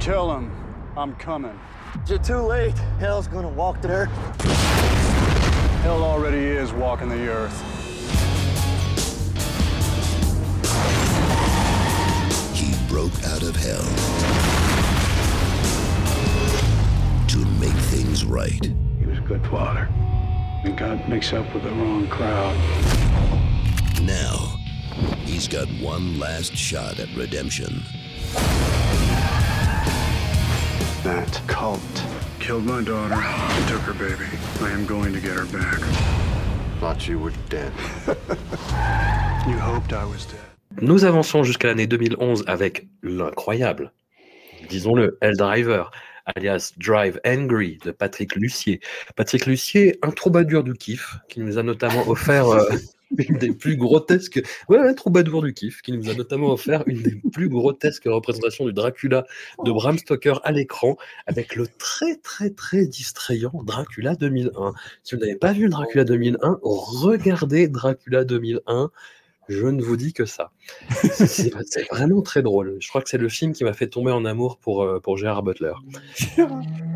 Tell 0.00 0.26
him 0.28 0.48
I'm 0.96 1.12
coming. 1.22 1.52
You're 2.08 2.18
too 2.18 2.48
late. 2.48 2.74
Hell's 2.98 3.28
gonna 3.28 3.48
walk 3.54 3.80
the 3.82 3.88
earth. 3.90 4.10
Hell 5.84 6.02
already 6.02 6.38
is 6.46 6.72
walking 6.72 7.08
the 7.08 7.28
earth. 7.28 7.62
Broke 13.02 13.24
out 13.24 13.42
of 13.42 13.56
hell 13.56 13.82
to 17.26 17.38
make 17.58 17.74
things 17.90 18.24
right. 18.24 18.64
He 19.00 19.06
was 19.06 19.18
a 19.18 19.22
good 19.22 19.44
father. 19.48 19.88
And 20.62 20.78
got 20.78 21.08
mixed 21.08 21.32
up 21.32 21.52
with 21.52 21.64
the 21.64 21.70
wrong 21.70 22.06
crowd. 22.06 22.56
Now, 24.02 24.56
he's 25.24 25.48
got 25.48 25.66
one 25.80 26.20
last 26.20 26.54
shot 26.54 27.00
at 27.00 27.12
redemption. 27.16 27.82
That 31.02 31.40
cult 31.48 32.04
killed 32.38 32.66
my 32.66 32.82
daughter 32.84 33.14
and 33.14 33.68
took 33.68 33.80
her 33.80 33.94
baby. 33.94 34.30
I 34.60 34.70
am 34.70 34.86
going 34.86 35.12
to 35.12 35.20
get 35.20 35.32
her 35.32 35.46
back. 35.46 35.80
Thought 36.78 37.08
you 37.08 37.18
were 37.18 37.32
dead. 37.48 37.72
you 39.48 39.58
hoped 39.58 39.92
I 39.92 40.04
was 40.04 40.24
dead. 40.26 40.51
Nous 40.80 41.04
avançons 41.04 41.44
jusqu'à 41.44 41.68
l'année 41.68 41.86
2011 41.86 42.44
avec 42.46 42.88
l'incroyable, 43.02 43.92
disons-le, 44.68 45.18
Driver, 45.36 45.90
alias 46.26 46.72
Drive 46.76 47.20
Angry 47.26 47.78
de 47.84 47.90
Patrick 47.90 48.34
Lucier. 48.36 48.80
Patrick 49.16 49.46
Lucier, 49.46 49.98
un 50.02 50.10
troubadour 50.10 50.62
du 50.62 50.72
kiff, 50.74 51.18
qui 51.28 51.40
nous 51.40 51.58
a 51.58 51.62
notamment 51.62 52.08
offert 52.08 52.48
euh, 52.48 52.68
une 53.18 53.38
des 53.38 53.52
plus 53.52 53.76
grotesques. 53.76 54.42
Ouais, 54.68 54.78
un 54.78 54.94
troubadour 54.94 55.42
du 55.42 55.52
kiff, 55.52 55.82
qui 55.82 55.92
nous 55.92 56.08
a 56.08 56.14
notamment 56.14 56.52
offert 56.52 56.82
une 56.86 57.02
des 57.02 57.20
plus 57.32 57.48
grotesques 57.48 58.04
représentations 58.06 58.64
du 58.64 58.72
Dracula 58.72 59.24
de 59.64 59.70
Bram 59.70 59.98
Stoker 59.98 60.40
à 60.44 60.52
l'écran, 60.52 60.96
avec 61.26 61.56
le 61.56 61.66
très 61.66 62.16
très 62.16 62.50
très 62.50 62.86
distrayant 62.86 63.52
Dracula 63.64 64.14
2001. 64.14 64.72
Si 65.02 65.14
vous 65.14 65.20
n'avez 65.20 65.36
pas 65.36 65.52
vu 65.52 65.68
Dracula 65.68 66.04
2001, 66.04 66.58
regardez 66.62 67.68
Dracula 67.68 68.24
2001. 68.24 68.90
Je 69.48 69.66
ne 69.66 69.82
vous 69.82 69.96
dis 69.96 70.12
que 70.12 70.24
ça. 70.24 70.50
C'est- 71.02 71.52
vraiment 71.90 72.22
très 72.22 72.42
drôle. 72.42 72.76
Je 72.80 72.88
crois 72.88 73.02
que 73.02 73.08
c'est 73.08 73.18
le 73.18 73.28
film 73.28 73.52
qui 73.52 73.64
m'a 73.64 73.72
fait 73.72 73.88
tomber 73.88 74.12
en 74.12 74.24
amour 74.24 74.58
pour, 74.58 74.82
euh, 74.82 75.00
pour 75.00 75.16
Gérard 75.18 75.42
Butler. 75.42 75.72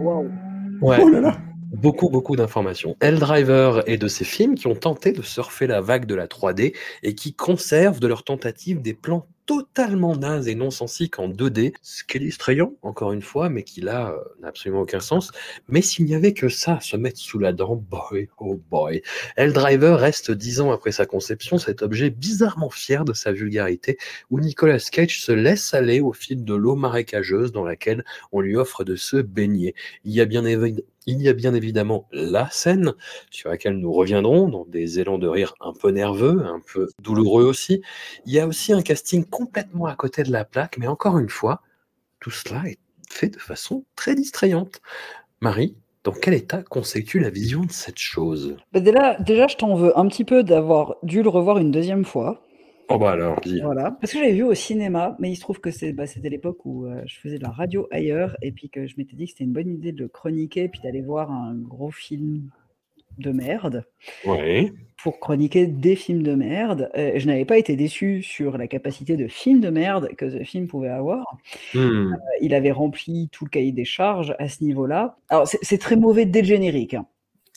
Waouh. 0.00 0.30
Ouais. 0.80 0.98
Oh 1.02 1.08
là 1.08 1.20
là. 1.20 1.38
Beaucoup, 1.72 2.08
beaucoup 2.08 2.36
d'informations. 2.36 2.96
Driver 3.00 3.82
est 3.88 3.98
de 3.98 4.08
ces 4.08 4.24
films 4.24 4.54
qui 4.54 4.66
ont 4.68 4.74
tenté 4.76 5.12
de 5.12 5.20
surfer 5.22 5.66
la 5.66 5.80
vague 5.80 6.06
de 6.06 6.14
la 6.14 6.26
3D 6.28 6.74
et 7.02 7.14
qui 7.14 7.34
conservent 7.34 8.00
de 8.00 8.06
leur 8.06 8.22
tentative 8.22 8.80
des 8.80 8.94
plans 8.94 9.26
totalement 9.46 10.16
nazes 10.16 10.48
et 10.48 10.54
non 10.54 10.70
sensiques 10.70 11.18
en 11.18 11.28
2D, 11.28 11.72
ce 11.82 12.04
qui 12.04 12.16
est 12.16 12.20
distrayant, 12.20 12.74
encore 12.82 13.12
une 13.12 13.22
fois, 13.22 13.48
mais 13.48 13.62
qui 13.62 13.80
là 13.80 14.10
euh, 14.10 14.18
n'a 14.40 14.48
absolument 14.48 14.82
aucun 14.82 15.00
sens. 15.00 15.30
Mais 15.68 15.82
s'il 15.82 16.04
n'y 16.04 16.14
avait 16.14 16.34
que 16.34 16.48
ça 16.48 16.76
à 16.76 16.80
se 16.80 16.96
mettre 16.96 17.18
sous 17.18 17.38
la 17.38 17.52
dent, 17.52 17.76
boy, 17.76 18.28
oh 18.38 18.60
boy. 18.70 19.02
Driver 19.38 19.98
reste 19.98 20.30
dix 20.30 20.60
ans 20.60 20.72
après 20.72 20.92
sa 20.92 21.06
conception 21.06 21.58
cet 21.58 21.82
objet 21.82 22.10
bizarrement 22.10 22.70
fier 22.70 23.04
de 23.04 23.12
sa 23.12 23.32
vulgarité, 23.32 23.98
où 24.30 24.40
Nicolas 24.40 24.78
Cage 24.90 25.20
se 25.20 25.32
laisse 25.32 25.72
aller 25.74 26.00
au 26.00 26.12
fil 26.12 26.44
de 26.44 26.54
l'eau 26.54 26.74
marécageuse 26.76 27.52
dans 27.52 27.64
laquelle 27.64 28.04
on 28.32 28.40
lui 28.40 28.56
offre 28.56 28.84
de 28.84 28.96
se 28.96 29.16
baigner. 29.16 29.74
Il 30.04 30.12
y 30.12 30.20
a 30.20 30.24
bien 30.26 30.44
évi- 30.44 30.82
il 31.06 31.22
y 31.22 31.28
a 31.28 31.32
bien 31.32 31.54
évidemment 31.54 32.08
la 32.12 32.50
scène 32.50 32.94
sur 33.30 33.50
laquelle 33.50 33.78
nous 33.78 33.92
reviendrons 33.92 34.48
dans 34.48 34.64
des 34.64 34.98
élans 34.98 35.18
de 35.18 35.28
rire 35.28 35.54
un 35.60 35.72
peu 35.72 35.90
nerveux, 35.90 36.44
un 36.44 36.60
peu 36.72 36.88
douloureux 37.02 37.44
aussi. 37.44 37.82
Il 38.26 38.32
y 38.32 38.40
a 38.40 38.46
aussi 38.46 38.72
un 38.72 38.82
casting 38.82 39.24
complètement 39.24 39.86
à 39.86 39.94
côté 39.94 40.22
de 40.22 40.32
la 40.32 40.44
plaque, 40.44 40.78
mais 40.78 40.86
encore 40.86 41.18
une 41.18 41.28
fois, 41.28 41.62
tout 42.20 42.30
cela 42.30 42.62
est 42.66 42.78
fait 43.10 43.28
de 43.28 43.38
façon 43.38 43.84
très 43.94 44.14
distrayante. 44.14 44.80
Marie, 45.40 45.76
dans 46.02 46.12
quel 46.12 46.34
état 46.34 46.62
constitue 46.62 47.18
la 47.18 47.30
vision 47.30 47.62
de 47.62 47.72
cette 47.72 47.98
chose? 47.98 48.56
Bah, 48.72 48.80
déjà, 48.80 49.16
déjà, 49.20 49.46
je 49.48 49.56
t'en 49.56 49.74
veux 49.74 49.98
un 49.98 50.06
petit 50.06 50.24
peu 50.24 50.42
d'avoir 50.42 50.96
dû 51.02 51.22
le 51.22 51.28
revoir 51.28 51.58
une 51.58 51.70
deuxième 51.70 52.04
fois. 52.04 52.45
Oh 52.88 52.98
bah 52.98 53.10
alors, 53.12 53.40
dis. 53.40 53.60
Voilà. 53.60 53.90
Parce 54.00 54.12
que 54.12 54.18
j'avais 54.18 54.32
vu 54.34 54.44
au 54.44 54.54
cinéma, 54.54 55.16
mais 55.18 55.30
il 55.30 55.36
se 55.36 55.40
trouve 55.40 55.60
que 55.60 55.70
c'est, 55.70 55.92
bah, 55.92 56.06
c'était 56.06 56.28
l'époque 56.28 56.64
où 56.64 56.86
euh, 56.86 57.02
je 57.06 57.18
faisais 57.18 57.38
de 57.38 57.42
la 57.42 57.50
radio 57.50 57.88
ailleurs 57.90 58.36
et 58.42 58.52
puis 58.52 58.70
que 58.70 58.86
je 58.86 58.94
m'étais 58.96 59.16
dit 59.16 59.24
que 59.24 59.30
c'était 59.32 59.44
une 59.44 59.52
bonne 59.52 59.70
idée 59.70 59.92
de 59.92 60.02
le 60.02 60.08
chroniquer 60.08 60.68
puis 60.68 60.80
d'aller 60.82 61.00
voir 61.02 61.30
un 61.32 61.54
gros 61.54 61.90
film 61.90 62.48
de 63.18 63.32
merde 63.32 63.84
Ouais. 64.26 64.72
pour 65.02 65.18
chroniquer 65.20 65.66
des 65.66 65.96
films 65.96 66.22
de 66.22 66.34
merde. 66.34 66.90
Euh, 66.96 67.12
je 67.16 67.26
n'avais 67.26 67.44
pas 67.46 67.56
été 67.58 67.74
déçu 67.74 68.22
sur 68.22 68.58
la 68.58 68.66
capacité 68.68 69.16
de 69.16 69.26
film 69.26 69.60
de 69.60 69.70
merde 69.70 70.10
que 70.16 70.28
ce 70.30 70.44
film 70.44 70.66
pouvait 70.68 70.90
avoir. 70.90 71.24
Hmm. 71.74 71.78
Euh, 72.12 72.16
il 72.42 72.54
avait 72.54 72.72
rempli 72.72 73.28
tout 73.32 73.44
le 73.46 73.50
cahier 73.50 73.72
des 73.72 73.86
charges 73.86 74.34
à 74.38 74.48
ce 74.48 74.62
niveau-là. 74.62 75.16
Alors, 75.30 75.48
c'est, 75.48 75.58
c'est 75.62 75.78
très 75.78 75.96
mauvais 75.96 76.26
dès 76.26 76.42
le 76.42 76.46
générique. 76.46 76.94
hein. 76.94 77.06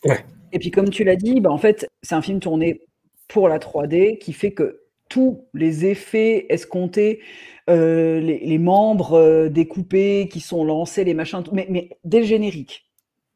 Ouais. 0.06 0.20
Et 0.54 0.60
puis, 0.60 0.72
comme 0.72 0.90
tu 0.90 1.04
l'as 1.04 1.18
dit, 1.18 1.42
bah, 1.42 1.52
en 1.52 1.58
fait, 1.58 1.88
c'est 2.02 2.16
un 2.16 2.22
film 2.22 2.40
tourné 2.40 2.82
pour 3.28 3.50
la 3.50 3.60
3D 3.60 4.18
qui 4.18 4.32
fait 4.34 4.54
que 4.54 4.80
tous 5.10 5.48
les 5.54 5.86
effets 5.86 6.46
escomptés, 6.50 7.22
euh, 7.70 8.20
les, 8.20 8.40
les 8.40 8.58
membres 8.58 9.14
euh, 9.14 9.50
découpés 9.50 10.30
qui 10.32 10.40
sont 10.40 10.64
lancés, 10.64 11.04
les 11.04 11.14
machins, 11.14 11.44
mais 11.52 11.90
dès 12.04 12.20
le 12.20 12.26
générique, 12.26 12.90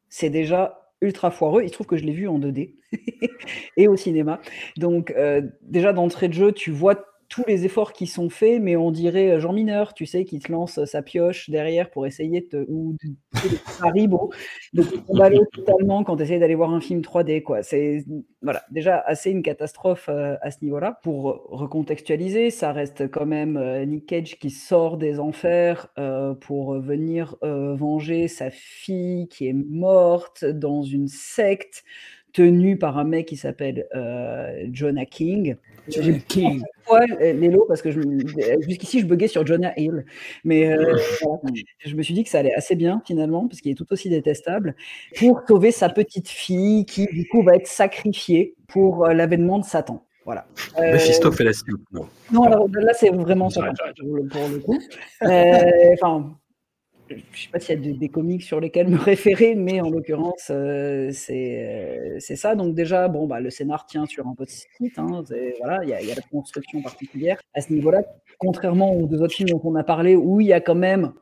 c'est 0.08 0.30
déjà 0.30 0.92
ultra 1.00 1.30
foireux. 1.30 1.62
Il 1.62 1.68
se 1.68 1.74
trouve 1.74 1.86
que 1.86 1.96
je 1.96 2.04
l'ai 2.04 2.12
vu 2.12 2.28
en 2.28 2.38
2D 2.38 2.74
et 3.76 3.88
au 3.88 3.96
cinéma. 3.96 4.40
Donc, 4.76 5.12
euh, 5.12 5.42
déjà 5.62 5.92
d'entrée 5.92 6.28
de 6.28 6.34
jeu, 6.34 6.52
tu 6.52 6.70
vois 6.70 7.04
tous 7.34 7.44
les 7.48 7.64
efforts 7.64 7.92
qui 7.92 8.06
sont 8.06 8.30
faits, 8.30 8.62
mais 8.62 8.76
on 8.76 8.92
dirait 8.92 9.32
euh, 9.32 9.40
Jean 9.40 9.52
Mineur, 9.52 9.92
tu 9.92 10.06
sais, 10.06 10.24
qui 10.24 10.38
te 10.38 10.52
lance 10.52 10.84
sa 10.84 11.02
pioche 11.02 11.50
derrière 11.50 11.90
pour 11.90 12.06
essayer 12.06 12.42
de 12.42 12.46
te, 12.46 12.70
ou 12.70 12.96
de, 13.02 13.08
de 13.42 13.56
te 13.56 14.94
trimballer 15.06 15.40
totalement 15.52 16.04
quand 16.04 16.16
tu 16.16 16.22
essayes 16.22 16.38
d'aller 16.38 16.54
voir 16.54 16.72
un 16.72 16.80
film 16.80 17.00
3D, 17.00 17.42
quoi. 17.42 17.64
C'est, 17.64 18.04
voilà, 18.40 18.62
déjà 18.70 19.00
assez 19.00 19.30
une 19.30 19.42
catastrophe 19.42 20.08
euh, 20.08 20.36
à 20.42 20.52
ce 20.52 20.58
niveau-là. 20.62 21.00
Pour 21.02 21.46
recontextualiser, 21.48 22.50
ça 22.50 22.72
reste 22.72 23.10
quand 23.10 23.26
même 23.26 23.56
euh, 23.56 23.84
Nick 23.84 24.06
Cage 24.06 24.38
qui 24.38 24.50
sort 24.50 24.96
des 24.96 25.18
enfers 25.18 25.88
euh, 25.98 26.34
pour 26.34 26.78
venir 26.78 27.36
euh, 27.42 27.74
venger 27.74 28.28
sa 28.28 28.50
fille 28.50 29.26
qui 29.28 29.48
est 29.48 29.52
morte 29.52 30.44
dans 30.44 30.82
une 30.82 31.08
secte 31.08 31.84
tenue 32.34 32.76
par 32.76 32.98
un 32.98 33.04
mec 33.04 33.26
qui 33.26 33.36
s'appelle 33.36 33.86
euh, 33.94 34.66
Jonah 34.70 35.06
King. 35.06 35.56
Jonah 35.88 36.18
King. 36.28 36.62
Ouais, 36.90 37.32
Lélo, 37.32 37.64
parce 37.66 37.80
que 37.80 37.90
jusqu'ici 38.60 39.00
je 39.00 39.06
buguais 39.06 39.28
sur 39.28 39.46
Jonah 39.46 39.72
Hill, 39.78 40.04
mais 40.44 40.66
euh, 40.66 40.96
je 41.78 41.94
me 41.94 42.02
suis 42.02 42.12
dit 42.12 42.24
que 42.24 42.28
ça 42.28 42.40
allait 42.40 42.54
assez 42.54 42.74
bien 42.74 43.00
finalement, 43.06 43.48
parce 43.48 43.60
qu'il 43.60 43.72
est 43.72 43.76
tout 43.76 43.90
aussi 43.90 44.10
détestable, 44.10 44.74
pour 45.18 45.42
sauver 45.48 45.70
sa 45.70 45.88
petite 45.88 46.28
fille 46.28 46.84
qui 46.84 47.06
du 47.06 47.26
coup 47.28 47.42
va 47.42 47.56
être 47.56 47.68
sacrifiée 47.68 48.54
pour 48.66 49.06
euh, 49.06 49.14
l'avènement 49.14 49.58
de 49.58 49.64
Satan. 49.64 50.04
Voilà. 50.24 50.46
Euh. 50.78 50.98
Non. 51.92 52.08
non, 52.32 52.42
alors 52.44 52.66
là 52.72 52.94
c'est 52.94 53.10
vraiment 53.10 53.50
J'arrête, 53.50 53.76
pour 54.30 54.48
le, 54.48 54.58
coup. 54.58 54.78
Euh, 55.22 55.94
Enfin, 55.94 56.36
je 57.32 57.42
sais 57.42 57.48
pas 57.50 57.60
s'il 57.60 57.84
y 57.84 57.90
a 57.90 57.96
des, 57.96 58.08
comics 58.08 58.42
sur 58.42 58.60
lesquels 58.60 58.88
me 58.88 58.98
référer, 58.98 59.54
mais 59.54 59.80
en 59.80 59.90
l'occurrence, 59.90 60.48
euh, 60.50 61.10
c'est 61.12 61.64
euh, 61.64 62.16
c'est 62.20 62.36
ça. 62.36 62.54
Donc 62.54 62.74
déjà, 62.74 63.08
bon, 63.08 63.26
bah, 63.26 63.40
le 63.40 63.50
scénar 63.50 63.86
tient 63.86 64.06
sur 64.06 64.26
un 64.26 64.34
peu 64.34 64.44
de 64.44 64.50
site. 64.50 64.68
Hein, 64.96 65.24
voilà, 65.58 65.82
il 65.84 65.90
y, 65.90 65.94
a- 65.94 66.00
il 66.00 66.08
y 66.08 66.12
a 66.12 66.14
la 66.14 66.22
construction 66.22 66.82
particulière 66.82 67.40
à 67.54 67.60
ce 67.60 67.72
niveau-là. 67.72 68.02
Contrairement 68.38 68.92
aux 68.94 69.06
deux 69.06 69.22
autres 69.22 69.34
films 69.34 69.50
dont 69.50 69.60
on 69.64 69.74
a 69.76 69.84
parlé, 69.84 70.16
où 70.16 70.40
il 70.40 70.46
y 70.48 70.52
a 70.52 70.60
quand 70.60 70.74
même, 70.74 71.12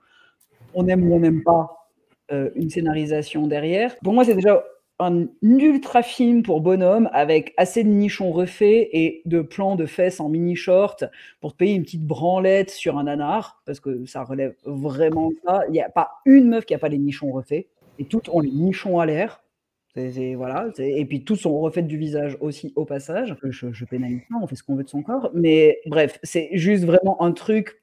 on 0.74 0.86
aime 0.88 1.10
ou 1.10 1.14
on 1.14 1.20
n'aime 1.20 1.42
pas, 1.42 1.88
euh, 2.32 2.50
une 2.54 2.70
scénarisation 2.70 3.46
derrière. 3.46 3.96
Pour 3.98 4.14
moi, 4.14 4.24
c'est 4.24 4.34
déjà 4.34 4.64
un 5.02 5.26
ultra 5.42 6.02
film 6.02 6.42
pour 6.42 6.60
bonhomme 6.60 7.08
avec 7.12 7.52
assez 7.56 7.84
de 7.84 7.88
nichons 7.88 8.32
refaits 8.32 8.88
et 8.92 9.22
de 9.26 9.40
plans 9.40 9.76
de 9.76 9.86
fesses 9.86 10.20
en 10.20 10.28
mini 10.28 10.56
short 10.56 11.04
pour 11.40 11.52
te 11.52 11.58
payer 11.58 11.74
une 11.74 11.82
petite 11.82 12.06
branlette 12.06 12.70
sur 12.70 12.98
un 12.98 13.04
nanar 13.04 13.62
parce 13.66 13.80
que 13.80 14.04
ça 14.06 14.24
relève 14.24 14.54
vraiment 14.64 15.30
ça. 15.44 15.62
Il 15.68 15.72
n'y 15.72 15.80
a 15.80 15.88
pas 15.90 16.10
une 16.24 16.48
meuf 16.48 16.64
qui 16.64 16.74
a 16.74 16.78
pas 16.78 16.88
les 16.88 16.98
nichons 16.98 17.30
refaits 17.32 17.66
et 17.98 18.04
toutes 18.04 18.28
ont 18.28 18.40
les 18.40 18.50
nichons 18.50 18.98
à 18.98 19.06
l'air. 19.06 19.42
C'est- 19.94 20.34
voilà, 20.34 20.68
et 20.78 21.04
puis 21.04 21.22
tous 21.22 21.36
sont 21.36 21.60
refaits 21.60 21.86
du 21.86 21.98
visage 21.98 22.38
aussi 22.40 22.72
au 22.76 22.86
passage. 22.86 23.36
Je, 23.44 23.72
je 23.72 23.84
pénalise 23.84 24.22
on 24.42 24.46
fait 24.46 24.56
ce 24.56 24.62
qu'on 24.62 24.74
veut 24.74 24.84
de 24.84 24.88
son 24.88 25.02
corps. 25.02 25.30
Mais 25.34 25.80
bref, 25.86 26.18
c'est 26.22 26.48
juste 26.52 26.84
vraiment 26.84 27.20
un 27.22 27.32
truc 27.32 27.82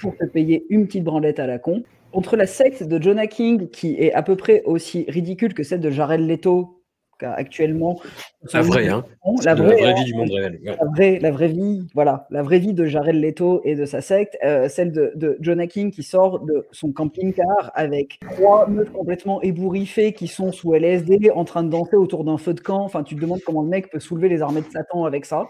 pour 0.00 0.16
te 0.16 0.24
payer 0.24 0.64
une 0.70 0.86
petite 0.86 1.02
branlette 1.02 1.40
à 1.40 1.48
la 1.48 1.58
con. 1.58 1.82
Entre 2.12 2.36
la 2.36 2.46
secte 2.46 2.82
de 2.82 3.02
Jonah 3.02 3.26
King, 3.26 3.68
qui 3.70 3.94
est 3.98 4.12
à 4.12 4.22
peu 4.22 4.36
près 4.36 4.62
aussi 4.64 5.04
ridicule 5.08 5.54
que 5.54 5.62
celle 5.62 5.80
de 5.80 5.90
Jared 5.90 6.20
Leto, 6.20 6.82
actuellement. 7.30 8.00
La 8.52 8.62
vraie, 8.62 8.88
hein. 8.88 9.04
La 9.44 9.54
vraie, 9.54 9.68
la 9.68 9.74
vraie 9.74 9.84
hein. 9.84 9.94
vie 9.94 10.04
du 10.04 10.14
monde 10.14 10.30
réel. 10.30 10.60
ouais. 10.64 10.76
La 10.78 10.86
vraie, 10.86 11.18
la 11.20 11.30
vraie 11.30 11.48
vie, 11.48 11.86
voilà, 11.94 12.26
la 12.30 12.42
vraie 12.42 12.58
vie 12.58 12.72
de 12.72 12.84
Jared 12.84 13.14
Leto 13.14 13.60
et 13.64 13.74
de 13.74 13.84
sa 13.84 14.00
secte, 14.00 14.36
euh, 14.44 14.68
celle 14.68 14.92
de, 14.92 15.12
de 15.14 15.36
Jonah 15.40 15.66
King 15.66 15.90
qui 15.90 16.02
sort 16.02 16.40
de 16.40 16.66
son 16.72 16.92
camping-car 16.92 17.70
avec 17.74 18.18
trois 18.34 18.66
meufs 18.68 18.90
complètement 18.90 19.40
ébouriffées 19.42 20.12
qui 20.12 20.26
sont 20.26 20.52
sous 20.52 20.74
LSD 20.74 21.30
en 21.34 21.44
train 21.44 21.62
de 21.62 21.70
danser 21.70 21.96
autour 21.96 22.24
d'un 22.24 22.38
feu 22.38 22.54
de 22.54 22.60
camp. 22.60 22.82
Enfin, 22.84 23.02
tu 23.02 23.14
te 23.14 23.20
demandes 23.20 23.40
comment 23.44 23.62
le 23.62 23.68
mec 23.68 23.90
peut 23.90 24.00
soulever 24.00 24.28
les 24.28 24.42
armées 24.42 24.62
de 24.62 24.70
Satan 24.70 25.04
avec 25.04 25.24
ça. 25.24 25.48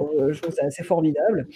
Euh, 0.00 0.32
je 0.32 0.40
trouve 0.40 0.54
ça 0.54 0.64
assez 0.66 0.82
formidable. 0.82 1.48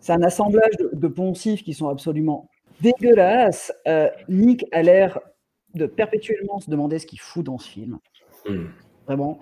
C'est 0.00 0.12
un 0.12 0.22
assemblage 0.22 0.76
de, 0.78 0.90
de 0.92 1.08
poncifs 1.08 1.62
qui 1.62 1.74
sont 1.74 1.88
absolument 1.88 2.48
dégueulasses. 2.82 3.72
Euh, 3.88 4.08
Nick 4.28 4.64
a 4.72 4.82
l'air 4.82 5.20
de 5.74 5.86
perpétuellement 5.86 6.58
se 6.60 6.70
demander 6.70 6.98
ce 6.98 7.06
qu'il 7.06 7.20
fout 7.20 7.44
dans 7.44 7.58
ce 7.58 7.68
film. 7.68 7.98
Hmm. 8.48 8.66
Vraiment. 9.06 9.38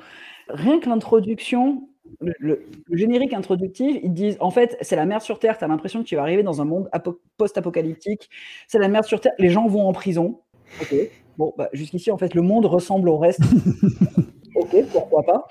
Rien 0.49 0.81
que 0.81 0.89
l'introduction, 0.89 1.89
le, 2.21 2.33
le- 2.39 2.65
le 2.87 2.97
générique 2.97 3.35
introductif, 3.35 3.97
ils 4.03 4.13
disent 4.13 4.37
en 4.41 4.51
fait, 4.51 4.77
c'est 4.81 4.97
la 4.97 5.07
merde 5.07 5.23
sur 5.23 5.39
Terre, 5.39 5.59
tu 5.59 5.65
as 5.65 5.69
l'impression 5.69 6.01
que 6.03 6.09
tu 6.09 6.17
vas 6.17 6.23
arriver 6.23 6.43
dans 6.43 6.61
un 6.61 6.65
monde 6.65 6.89
apo- 6.93 7.19
post-apocalyptique, 7.37 8.29
c'est 8.69 8.79
la 8.79 8.89
merde 8.89 9.05
sur 9.05 9.21
Terre, 9.21 9.33
les 9.39 9.49
gens 9.49 9.67
vont 9.69 9.87
en 9.89 9.93
prison. 9.93 10.41
Ok. 10.81 10.95
Bon, 11.39 11.55
bah, 11.57 11.69
jusqu'ici, 11.73 12.11
en 12.11 12.19
fait, 12.19 12.35
le 12.35 12.43
monde 12.43 12.67
ressemble 12.67 13.09
au 13.09 13.17
reste. 13.19 13.41
ok, 14.55 14.85
pourquoi 14.93 15.23
pas. 15.23 15.47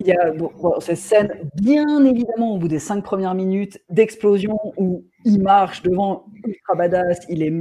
Il 0.00 0.06
y 0.06 0.12
a 0.12 0.32
bon, 0.32 0.50
ces 0.80 0.96
scènes, 0.96 1.32
bien 1.54 2.04
évidemment, 2.04 2.54
au 2.54 2.58
bout 2.58 2.68
des 2.68 2.78
cinq 2.78 3.02
premières 3.04 3.34
minutes 3.34 3.80
d'explosion 3.88 4.58
où 4.76 5.04
il 5.24 5.40
marche 5.42 5.82
devant 5.82 6.24
ultra 6.46 6.74
badass, 6.74 7.20
il 7.28 7.42
est, 7.42 7.52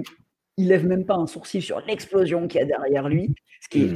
il 0.57 0.67
lève 0.67 0.85
même 0.85 1.05
pas 1.05 1.15
un 1.15 1.27
sourcil 1.27 1.61
sur 1.61 1.81
l'explosion 1.81 2.47
qu'il 2.47 2.59
y 2.59 2.63
a 2.63 2.65
derrière 2.65 3.09
lui, 3.09 3.33
ce 3.61 3.69
qui 3.69 3.83
est 3.83 3.93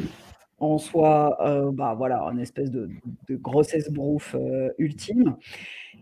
en 0.60 0.78
soi, 0.78 1.38
euh, 1.42 1.72
bah 1.72 1.96
voilà, 1.98 2.22
une 2.32 2.40
espèce 2.40 2.72
de, 2.72 2.90
de 3.28 3.36
grossesse 3.36 3.92
brouf 3.92 4.36
euh, 4.36 4.70
ultime. 4.78 5.36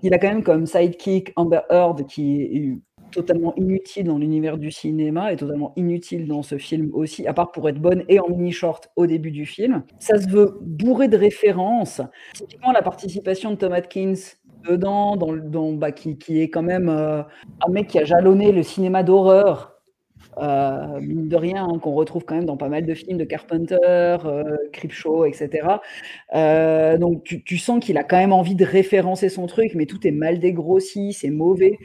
Il 0.03 0.13
a 0.13 0.19
quand 0.19 0.27
même 0.27 0.43
comme 0.43 0.65
sidekick 0.65 1.34
Amber 1.36 1.61
Heard 1.69 2.05
qui 2.05 2.41
est 2.41 2.77
totalement 3.11 3.53
inutile 3.55 4.05
dans 4.05 4.17
l'univers 4.17 4.57
du 4.57 4.71
cinéma 4.71 5.31
et 5.31 5.36
totalement 5.36 5.71
inutile 5.75 6.27
dans 6.27 6.41
ce 6.41 6.57
film 6.57 6.89
aussi, 6.93 7.27
à 7.27 7.34
part 7.34 7.51
pour 7.51 7.69
être 7.69 7.79
bonne 7.79 8.03
et 8.09 8.19
en 8.19 8.27
mini 8.27 8.51
short 8.51 8.89
au 8.95 9.05
début 9.05 9.31
du 9.31 9.45
film. 9.45 9.84
Ça 9.99 10.19
se 10.19 10.27
veut 10.27 10.57
bourré 10.61 11.07
de 11.07 11.17
références. 11.17 12.01
Typiquement 12.34 12.71
la 12.71 12.81
participation 12.81 13.51
de 13.51 13.55
Tom 13.55 13.73
Atkins 13.73 14.15
dedans, 14.70 15.16
dans, 15.16 15.36
dans, 15.36 15.74
bah, 15.74 15.91
qui, 15.91 16.18
qui 16.18 16.41
est 16.41 16.49
quand 16.49 16.64
même 16.64 16.89
euh, 16.89 17.22
un 17.68 17.72
mec 17.72 17.88
qui 17.88 17.99
a 17.99 18.05
jalonné 18.05 18.51
le 18.51 18.64
cinéma 18.64 19.03
d'horreur 19.03 19.74
euh, 20.38 20.99
mine 20.99 21.28
de 21.28 21.36
rien, 21.36 21.66
hein, 21.66 21.80
qu'on 21.80 21.93
retrouve 21.93 22.26
quand 22.26 22.36
même 22.36 22.45
dans 22.45 22.57
pas 22.57 22.70
mal 22.70 22.86
de 22.86 22.93
films 22.93 23.18
de 23.18 23.24
Carpenter, 23.24 23.78
euh, 24.26 24.43
Creepshow, 24.72 25.26
etc. 25.26 25.68
Euh, 26.36 26.97
donc 26.97 27.24
tu, 27.24 27.43
tu 27.43 27.57
sens 27.57 27.84
qu'il 27.84 27.97
a 27.97 28.03
quand 28.03 28.18
même 28.18 28.34
envie 28.34 28.55
de 28.55 28.66
référencer 28.66 29.30
son 29.30 29.45
truc, 29.47 29.74
mais 29.76 29.86
tout 29.86 30.05
est 30.07 30.11
mal 30.11 30.39
dégrossi, 30.39 31.14
c'est 31.14 31.30
mauvais. 31.30 31.78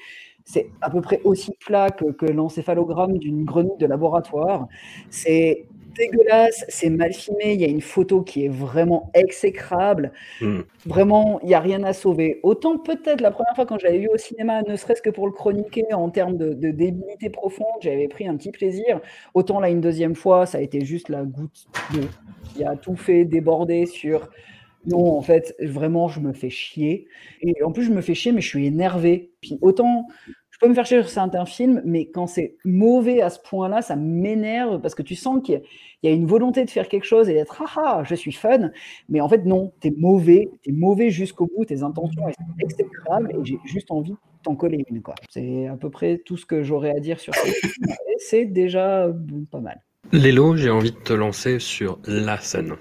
C'est 0.44 0.70
à 0.80 0.88
peu 0.88 1.02
près 1.02 1.20
aussi 1.24 1.52
plat 1.60 1.90
que, 1.90 2.06
que 2.12 2.24
l'encéphalogramme 2.24 3.18
d'une 3.18 3.44
grenouille 3.44 3.76
de 3.78 3.86
laboratoire. 3.86 4.66
C'est 5.10 5.66
dégueulasse, 5.96 6.64
c'est 6.68 6.90
mal 6.90 7.12
filmé, 7.12 7.54
il 7.54 7.60
y 7.60 7.64
a 7.64 7.68
une 7.68 7.80
photo 7.80 8.22
qui 8.22 8.44
est 8.44 8.48
vraiment 8.48 9.10
exécrable. 9.14 10.12
Hmm. 10.40 10.60
Vraiment, 10.86 11.40
il 11.42 11.48
n'y 11.48 11.54
a 11.54 11.60
rien 11.60 11.82
à 11.84 11.92
sauver. 11.92 12.40
Autant 12.42 12.78
peut-être 12.78 13.20
la 13.20 13.30
première 13.30 13.54
fois 13.54 13.66
quand 13.66 13.78
je 13.78 13.86
l'avais 13.86 13.98
vu 13.98 14.08
au 14.08 14.16
cinéma, 14.16 14.62
ne 14.62 14.76
serait-ce 14.76 15.02
que 15.02 15.10
pour 15.10 15.26
le 15.26 15.32
chroniquer 15.32 15.92
en 15.92 16.10
termes 16.10 16.36
de, 16.36 16.54
de 16.54 16.70
débilité 16.70 17.30
profonde, 17.30 17.66
j'avais 17.80 18.08
pris 18.08 18.28
un 18.28 18.36
petit 18.36 18.50
plaisir. 18.50 19.00
Autant 19.34 19.60
là, 19.60 19.68
une 19.68 19.80
deuxième 19.80 20.14
fois, 20.14 20.46
ça 20.46 20.58
a 20.58 20.60
été 20.60 20.84
juste 20.84 21.08
la 21.08 21.24
goutte 21.24 21.66
qui 22.54 22.64
a 22.64 22.76
tout 22.76 22.96
fait 22.96 23.24
déborder 23.24 23.86
sur. 23.86 24.28
Non, 24.86 25.18
en 25.18 25.22
fait, 25.22 25.54
vraiment, 25.60 26.08
je 26.08 26.20
me 26.20 26.32
fais 26.32 26.50
chier. 26.50 27.08
Et 27.42 27.62
en 27.62 27.72
plus, 27.72 27.84
je 27.84 27.90
me 27.90 28.00
fais 28.00 28.14
chier, 28.14 28.32
mais 28.32 28.40
je 28.40 28.48
suis 28.48 28.66
énervé. 28.66 29.32
Puis 29.40 29.58
autant, 29.60 30.06
je 30.60 30.66
peux 30.66 30.70
me 30.70 30.74
faire 30.74 30.86
chier 30.86 31.00
sur 31.02 31.08
certains 31.10 31.44
films, 31.46 31.80
mais 31.84 32.06
quand 32.06 32.26
c'est 32.26 32.56
mauvais 32.64 33.20
à 33.22 33.30
ce 33.30 33.38
point-là, 33.38 33.80
ça 33.80 33.94
m'énerve 33.94 34.80
parce 34.80 34.96
que 34.96 35.02
tu 35.02 35.14
sens 35.14 35.40
qu'il 35.44 35.54
y 35.54 35.58
a- 35.58 35.60
il 36.02 36.10
y 36.10 36.12
a 36.12 36.16
une 36.16 36.26
volonté 36.26 36.64
de 36.64 36.70
faire 36.70 36.88
quelque 36.88 37.04
chose 37.04 37.28
et 37.28 37.34
d'être 37.34 37.62
ah 37.64 37.72
ah, 37.76 38.02
je 38.04 38.16
suis 38.16 38.32
fun. 38.32 38.70
Mais 39.08 39.20
en 39.20 39.28
fait, 39.28 39.44
non, 39.44 39.72
t'es 39.78 39.92
mauvais, 39.96 40.48
t'es 40.64 40.72
mauvais 40.72 41.10
jusqu'au 41.10 41.46
bout, 41.46 41.64
tes 41.64 41.84
intentions 41.84 42.22
sont 42.22 42.44
exécrables 42.60 43.30
et 43.32 43.44
j'ai 43.44 43.58
juste 43.66 43.90
envie 43.92 44.10
de 44.10 44.16
t'en 44.42 44.56
coller 44.56 44.84
une. 44.90 45.00
quoi. 45.00 45.14
C'est 45.30 45.68
à 45.68 45.76
peu 45.76 45.90
près 45.90 46.18
tout 46.18 46.36
ce 46.36 46.44
que 46.44 46.64
j'aurais 46.64 46.90
à 46.90 46.98
dire 46.98 47.20
sur 47.20 47.34
ce 47.36 47.46
film. 47.46 47.72
C'est 48.18 48.44
déjà 48.46 49.08
pas 49.52 49.60
mal. 49.60 49.80
Lélo, 50.10 50.56
j'ai 50.56 50.70
envie 50.70 50.90
de 50.90 50.96
te 50.96 51.12
lancer 51.12 51.60
sur 51.60 52.00
la 52.04 52.38
scène. 52.40 52.72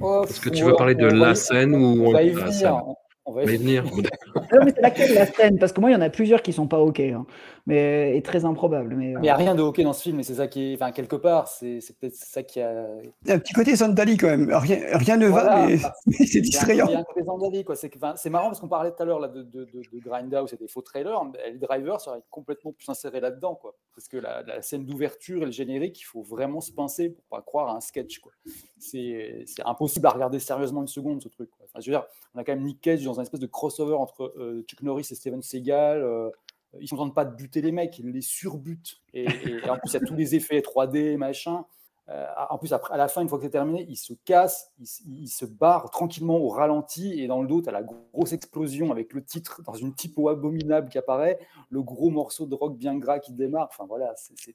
Oh, 0.00 0.22
Est-ce 0.28 0.40
que 0.40 0.50
tu 0.50 0.62
veux 0.62 0.74
parler 0.76 0.94
de 0.94 1.06
la 1.06 1.34
scène 1.34 1.74
ou 1.74 2.04
on 2.04 2.12
va 2.12 2.22
y 2.22 2.28
la 2.28 2.34
venir, 2.44 2.52
scène? 2.52 2.74
On- 3.28 3.32
on 3.32 3.34
va 3.34 3.42
y 3.42 3.46
va 3.46 3.52
y 3.52 3.56
venir. 3.58 3.84
Non, 4.52 4.64
mais 4.64 4.72
c'est 4.74 4.80
laquelle 4.82 5.14
la 5.14 5.26
scène? 5.26 5.58
Parce 5.58 5.72
que 5.72 5.80
moi, 5.80 5.90
il 5.90 5.94
y 5.94 5.96
en 5.96 6.00
a 6.00 6.10
plusieurs 6.10 6.42
qui 6.42 6.52
sont 6.52 6.66
pas 6.66 6.78
OK, 6.78 7.00
hein, 7.00 7.26
mais 7.68 8.16
et 8.16 8.22
très 8.22 8.44
improbables. 8.44 8.94
Mais, 8.96 9.14
euh, 9.14 9.18
il 9.18 9.22
n'y 9.22 9.28
a 9.28 9.36
rien 9.36 9.54
de 9.54 9.62
OK 9.62 9.80
dans 9.82 9.92
ce 9.92 10.02
film, 10.02 10.18
et 10.18 10.22
c'est 10.24 10.34
ça 10.34 10.48
qui 10.48 10.72
est. 10.72 10.74
Enfin, 10.74 10.90
quelque 10.90 11.16
part, 11.16 11.46
c'est 11.48 11.80
c'est 11.80 11.96
peut-être 11.98 12.14
ça 12.16 12.42
qui 12.42 12.60
a. 12.60 12.86
Il 13.22 13.28
y 13.28 13.30
a 13.30 13.34
un 13.34 13.38
petit 13.38 13.52
côté 13.52 13.76
Sandali 13.76 14.16
quand 14.16 14.26
même. 14.26 14.50
Rien, 14.52 14.80
rien 14.98 15.16
ne 15.16 15.26
va, 15.26 15.30
Voilà, 15.42 15.66
mais, 15.66 15.78
mais 16.06 16.26
c'est 16.26 16.40
distrayant. 16.40 16.86
il 16.88 16.92
y 16.92 16.96
a 16.96 16.98
un 17.00 17.04
côté 17.04 17.22
Zandali, 17.24 17.64
quoi. 17.64 17.76
C'est 17.76 17.90
que- 17.90 17.96
enfin, 17.98 18.14
c'est 18.16 18.30
marrant 18.30 18.46
parce 18.48 18.58
qu'on 18.60 18.68
parlait 18.68 18.90
tout 18.90 19.02
à 19.02 19.04
l'heure 19.04 19.20
là, 19.20 19.28
de, 19.28 19.42
de, 19.42 19.64
de, 19.66 19.82
de 19.92 19.98
Grindhouse 20.00 20.52
et 20.52 20.56
des 20.56 20.66
faux 20.68 20.82
trailers. 20.82 21.24
mais 21.26 21.52
Les 21.52 21.58
drivers 21.58 22.00
seraient 22.00 22.22
complètement 22.30 22.72
plus 22.72 22.88
insérés 22.88 23.20
là-dedans. 23.20 23.54
quoi. 23.54 23.76
Parce 23.94 24.08
que 24.08 24.16
la, 24.16 24.42
la 24.42 24.62
scène 24.62 24.84
d'ouverture 24.86 25.42
et 25.42 25.46
le 25.46 25.52
générique, 25.52 26.00
il 26.00 26.04
faut 26.04 26.22
vraiment 26.22 26.60
se 26.60 26.72
pincer 26.72 27.10
pour 27.10 27.24
pas 27.26 27.42
croire 27.42 27.68
à 27.68 27.76
un 27.76 27.80
sketch. 27.80 28.18
quoi. 28.20 28.32
C'est 28.78 29.42
c'est 29.46 29.62
impossible 29.66 30.06
à 30.06 30.10
regarder 30.10 30.38
sérieusement 30.38 30.80
une 30.82 30.88
seconde, 30.88 31.20
ce 31.22 31.28
truc. 31.28 31.50
quoi. 31.50 31.66
Enfin, 31.68 31.80
je 31.80 31.90
veux 31.90 31.96
dire, 31.96 32.06
on 32.34 32.38
a 32.38 32.44
quand 32.44 32.54
même 32.54 32.64
Nick 32.64 32.80
Cage 32.80 33.04
dans 33.04 33.18
un 33.18 33.22
espèce 33.22 33.40
de 33.40 33.46
crossover 33.46 33.94
entre 33.94 34.32
euh, 34.38 34.62
Chuck 34.66 34.82
Norris 34.82 35.06
et 35.10 35.14
Steven 35.14 35.42
Seagal. 35.42 36.00
euh, 36.02 36.30
ils 36.80 36.88
ne 36.92 36.98
tentent 36.98 37.14
pas 37.14 37.24
de 37.24 37.34
buter 37.34 37.60
les 37.62 37.72
mecs, 37.72 37.98
ils 37.98 38.10
les 38.10 38.20
surbutent. 38.20 39.00
Et, 39.14 39.24
et- 39.24 39.70
en 39.70 39.78
plus, 39.78 39.90
il 39.90 39.94
y 39.94 39.96
a 39.96 40.00
tous 40.00 40.14
les 40.14 40.34
effets 40.34 40.60
3D, 40.60 41.16
machin. 41.16 41.64
Euh, 42.10 42.26
en 42.48 42.56
plus, 42.56 42.72
après, 42.72 42.94
à 42.94 42.96
la 42.96 43.06
fin, 43.08 43.20
une 43.20 43.28
fois 43.28 43.36
que 43.38 43.44
c'est 43.44 43.50
terminé, 43.50 43.84
il 43.86 43.96
se 43.96 44.14
casse, 44.24 44.72
il, 44.78 44.86
il 45.24 45.28
se 45.28 45.44
barre 45.44 45.90
tranquillement 45.90 46.38
au 46.38 46.48
ralenti, 46.48 47.20
et 47.20 47.26
dans 47.26 47.42
le 47.42 47.48
dos, 47.48 47.60
tu 47.60 47.68
as 47.68 47.72
la 47.72 47.82
grosse 47.82 48.32
explosion 48.32 48.90
avec 48.90 49.12
le 49.12 49.22
titre 49.22 49.60
dans 49.62 49.74
une 49.74 49.94
typo 49.94 50.30
abominable 50.30 50.88
qui 50.88 50.96
apparaît, 50.96 51.38
le 51.68 51.82
gros 51.82 52.08
morceau 52.08 52.46
de 52.46 52.54
rock 52.54 52.78
bien 52.78 52.96
gras 52.96 53.18
qui 53.18 53.32
démarre. 53.34 53.68
Enfin 53.70 53.84
voilà, 53.86 54.14
c'est- 54.16 54.54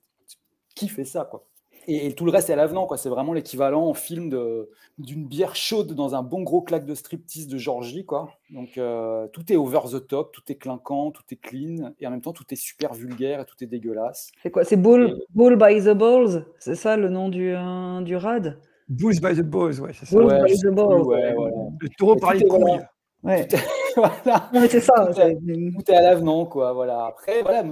qui 0.76 0.88
fait 0.88 1.06
ça 1.06 1.26
quoi 1.26 1.46
et, 1.88 2.08
et 2.08 2.14
tout 2.14 2.26
le 2.26 2.32
reste 2.32 2.50
est 2.50 2.54
à 2.54 2.56
l'avenant, 2.56 2.86
quoi. 2.86 2.98
C'est 2.98 3.10
vraiment 3.10 3.34
l'équivalent 3.34 3.86
en 3.88 3.94
film 3.94 4.30
de- 4.30 4.70
d'une 4.98 5.26
bière 5.26 5.56
chaude 5.56 5.94
dans 5.94 6.16
un 6.16 6.22
bon 6.24 6.44
gros 6.44 6.62
claque 6.62 6.86
de 6.86 6.94
striptease 6.96 7.48
de 7.48 7.58
Georgie, 7.58 8.06
quoi. 8.06 8.30
Donc 8.52 8.78
euh, 8.78 9.28
tout 9.34 9.52
est 9.52 9.56
over 9.56 9.80
the 9.92 10.08
top, 10.08 10.32
tout 10.32 10.44
est 10.50 10.56
clinquant, 10.56 11.12
tout 11.12 11.24
est 11.32 11.36
clean, 11.36 11.92
et 12.00 12.08
en 12.08 12.12
même 12.12 12.22
temps 12.22 12.34
tout 12.34 12.46
est 12.52 12.56
super 12.56 12.94
vulgaire 12.94 13.42
et 13.42 13.46
tout 13.46 13.56
est 13.62 13.68
dégueulasse. 13.68 14.32
C'est 14.44 14.52
quoi? 14.52 14.64
C'est 14.64 14.78
Bull, 14.78 15.20
Bull 15.34 15.56
by 15.58 15.82
the 15.84 15.90
Balls? 15.98 16.46
C'est 16.60 16.76
ça 16.76 16.96
le 16.98 17.10
nom 17.10 17.30
du, 17.30 17.54
euh, 17.56 18.02
du 18.02 18.16
rad? 18.16 18.60
Bulls 18.90 19.20
by 19.22 19.34
the 19.36 19.42
balls, 19.42 19.80
ouais, 19.82 19.92
c'est 19.94 20.06
ça. 20.06 20.16
Bulls 20.16 20.28
Ouais, 20.28 20.44
by 20.44 20.60
the 20.60 20.68
balls. 20.68 21.02
ouais, 21.04 21.34
voilà. 21.34 21.56
Le 21.80 21.90
taureau 21.98 22.16
par 22.18 22.34
les 22.34 22.46
voilà, 22.46 22.66
couilles. 22.78 22.86
Ouais. 23.24 23.48
voilà. 23.96 24.50
C'est 24.70 24.82
ça. 24.82 25.06
Tout 25.08 25.14
c'est- 25.14 25.32
est, 25.32 25.38
tout 25.38 25.92
est 25.92 25.96
à 25.96 26.02
l'avenant, 26.02 26.46
quoi. 26.46 26.74
Voilà. 26.74 27.06
Après, 27.06 27.42
voilà, 27.42 27.64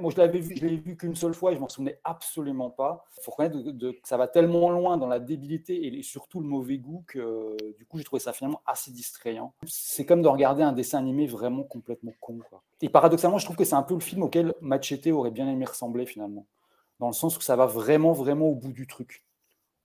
moi 0.00 0.10
je 0.12 0.16
l'avais 0.18 0.40
vu, 0.40 0.56
je 0.56 0.66
l'ai 0.66 0.76
vu 0.76 0.96
qu'une 0.96 1.14
seule 1.14 1.34
fois 1.34 1.52
et 1.52 1.54
je 1.54 1.60
m'en 1.60 1.68
souvenais 1.68 2.00
absolument 2.04 2.70
pas. 2.70 3.06
Il 3.18 3.22
faut 3.22 3.30
reconnaître 3.30 3.56
que 3.78 3.94
ça 4.04 4.16
va 4.16 4.28
tellement 4.28 4.70
loin 4.70 4.96
dans 4.96 5.06
la 5.06 5.18
débilité 5.18 5.86
et 5.86 6.02
surtout 6.02 6.40
le 6.40 6.46
mauvais 6.46 6.78
goût 6.78 7.04
que 7.06 7.56
du 7.76 7.86
coup 7.86 7.98
j'ai 7.98 8.04
trouvé 8.04 8.20
ça 8.20 8.32
finalement 8.32 8.60
assez 8.66 8.90
distrayant. 8.90 9.54
C'est 9.66 10.06
comme 10.06 10.22
de 10.22 10.28
regarder 10.28 10.62
un 10.62 10.72
dessin 10.72 10.98
animé 10.98 11.26
vraiment 11.26 11.62
complètement 11.62 12.12
con. 12.20 12.38
Quoi. 12.48 12.62
Et 12.82 12.88
paradoxalement, 12.88 13.38
je 13.38 13.44
trouve 13.44 13.56
que 13.56 13.64
c'est 13.64 13.74
un 13.74 13.82
peu 13.82 13.94
le 13.94 14.00
film 14.00 14.22
auquel 14.22 14.54
Machete 14.60 15.08
aurait 15.08 15.30
bien 15.30 15.48
aimé 15.48 15.64
ressembler 15.64 16.06
finalement. 16.06 16.46
Dans 16.98 17.08
le 17.08 17.12
sens 17.12 17.36
où 17.36 17.40
ça 17.40 17.56
va 17.56 17.66
vraiment, 17.66 18.12
vraiment 18.12 18.46
au 18.46 18.54
bout 18.54 18.72
du 18.72 18.86
truc. 18.86 19.24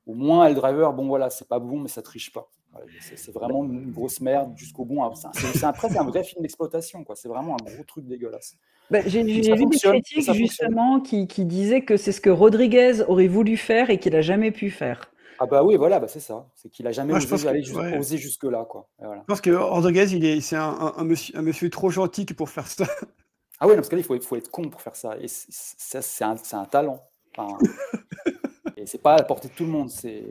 Au 0.08 0.14
moins, 0.14 0.52
Driver, 0.54 0.94
bon 0.94 1.08
voilà, 1.08 1.30
c'est 1.30 1.48
pas 1.48 1.60
bon, 1.60 1.80
mais 1.80 1.88
ça 1.88 2.02
triche 2.02 2.32
pas. 2.32 2.50
Ouais, 2.74 2.82
c'est- 3.00 3.32
vraiment 3.34 3.66
une 3.66 3.92
grosse 3.92 4.22
merde 4.22 4.54
jusqu'au 4.56 4.86
bout. 4.86 5.02
C'est 5.16 5.28
un- 5.28 5.32
C'est 5.34 5.58
c'est 5.60 5.66
un- 5.66 5.74
presque 5.74 5.98
un 5.98 6.06
vrai 6.06 6.24
film 6.24 6.42
d'exploitation, 6.42 7.04
quoi. 7.04 7.16
C'est 7.16 7.28
vraiment 7.28 7.56
un 7.60 7.64
gros 7.74 7.84
truc 7.84 8.06
dégueulasse. 8.08 8.56
Bah, 8.90 9.00
J'ai 9.06 9.24
lu 9.24 9.42
des 9.42 9.52
critiques 9.52 10.34
justement 10.34 11.00
qui, 11.02 11.28
qui 11.28 11.46
disaient 11.46 11.82
que 11.82 11.98
c'est 11.98 12.12
ce 12.12 12.22
que 12.22 12.30
Rodriguez 12.30 13.02
aurait 13.08 13.28
voulu 13.28 13.58
faire 13.58 13.90
et 13.90 14.00
qu'il 14.00 14.16
a 14.16 14.22
jamais 14.22 14.52
pu 14.52 14.70
faire. 14.70 15.12
Ah 15.40 15.48
bah 15.48 15.64
oui, 15.64 15.76
voilà, 15.76 16.00
bah 16.00 16.08
c'est 16.08 16.20
ça. 16.20 16.46
C'est 16.56 16.70
qu'il 16.70 16.86
a 16.88 16.92
jamais 16.92 17.14
Moi, 17.14 17.18
osé 17.18 17.36
que- 17.44 17.48
aller 17.48 17.64
jus- 17.64 17.76
ouais. 17.76 17.98
osé 17.98 18.18
jusque-là, 18.18 18.66
quoi. 18.70 18.88
Voilà. 19.00 19.22
Je 19.22 19.26
pense 19.26 19.42
que 19.42 19.50
Rodriguez, 19.50 20.06
il 20.14 20.24
est, 20.24 20.40
c'est 20.40 20.56
un, 20.56 20.70
un- 20.70 20.94
un 20.98 21.04
monsieur, 21.04 21.36
un 21.38 21.42
monsieur 21.42 21.70
trop 21.70 21.90
gentil 21.90 22.26
que 22.26 22.34
pour 22.34 22.50
faire 22.50 22.68
ça. 22.68 22.86
Ah 23.64 23.66
oui, 23.68 23.74
non, 23.74 23.76
parce 23.78 23.90
que 23.90 23.96
là, 23.96 24.02
il 24.02 24.06
faut, 24.06 24.20
faut 24.22 24.36
être 24.38 24.50
con 24.50 24.64
pour 24.70 24.82
faire 24.82 24.96
ça. 24.96 25.18
Et 25.22 25.28
ça, 25.28 26.02
c'est 26.02 26.24
un, 26.24 26.36
c'est 26.36 26.56
un 26.56 26.66
talent. 26.66 27.00
Enfin, 27.38 27.58
et 28.78 28.86
c'est 28.88 28.98
pas 29.02 29.14
à 29.14 29.18
la 29.18 29.24
portée 29.24 29.50
de 29.50 29.54
tout 29.54 29.66
le 29.66 29.70
monde. 29.70 29.90
C'est. 29.90 30.24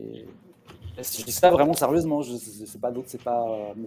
Je 0.98 1.24
dis 1.24 1.32
ça 1.32 1.50
vraiment 1.50 1.72
sérieusement. 1.72 2.22
Je, 2.22 2.34
c'est 2.36 2.66
c'est 2.66 2.80
pas 2.80 2.90
d'autre, 2.90 3.06
c'est 3.08 3.22
pas. 3.22 3.72
Mais 3.76 3.86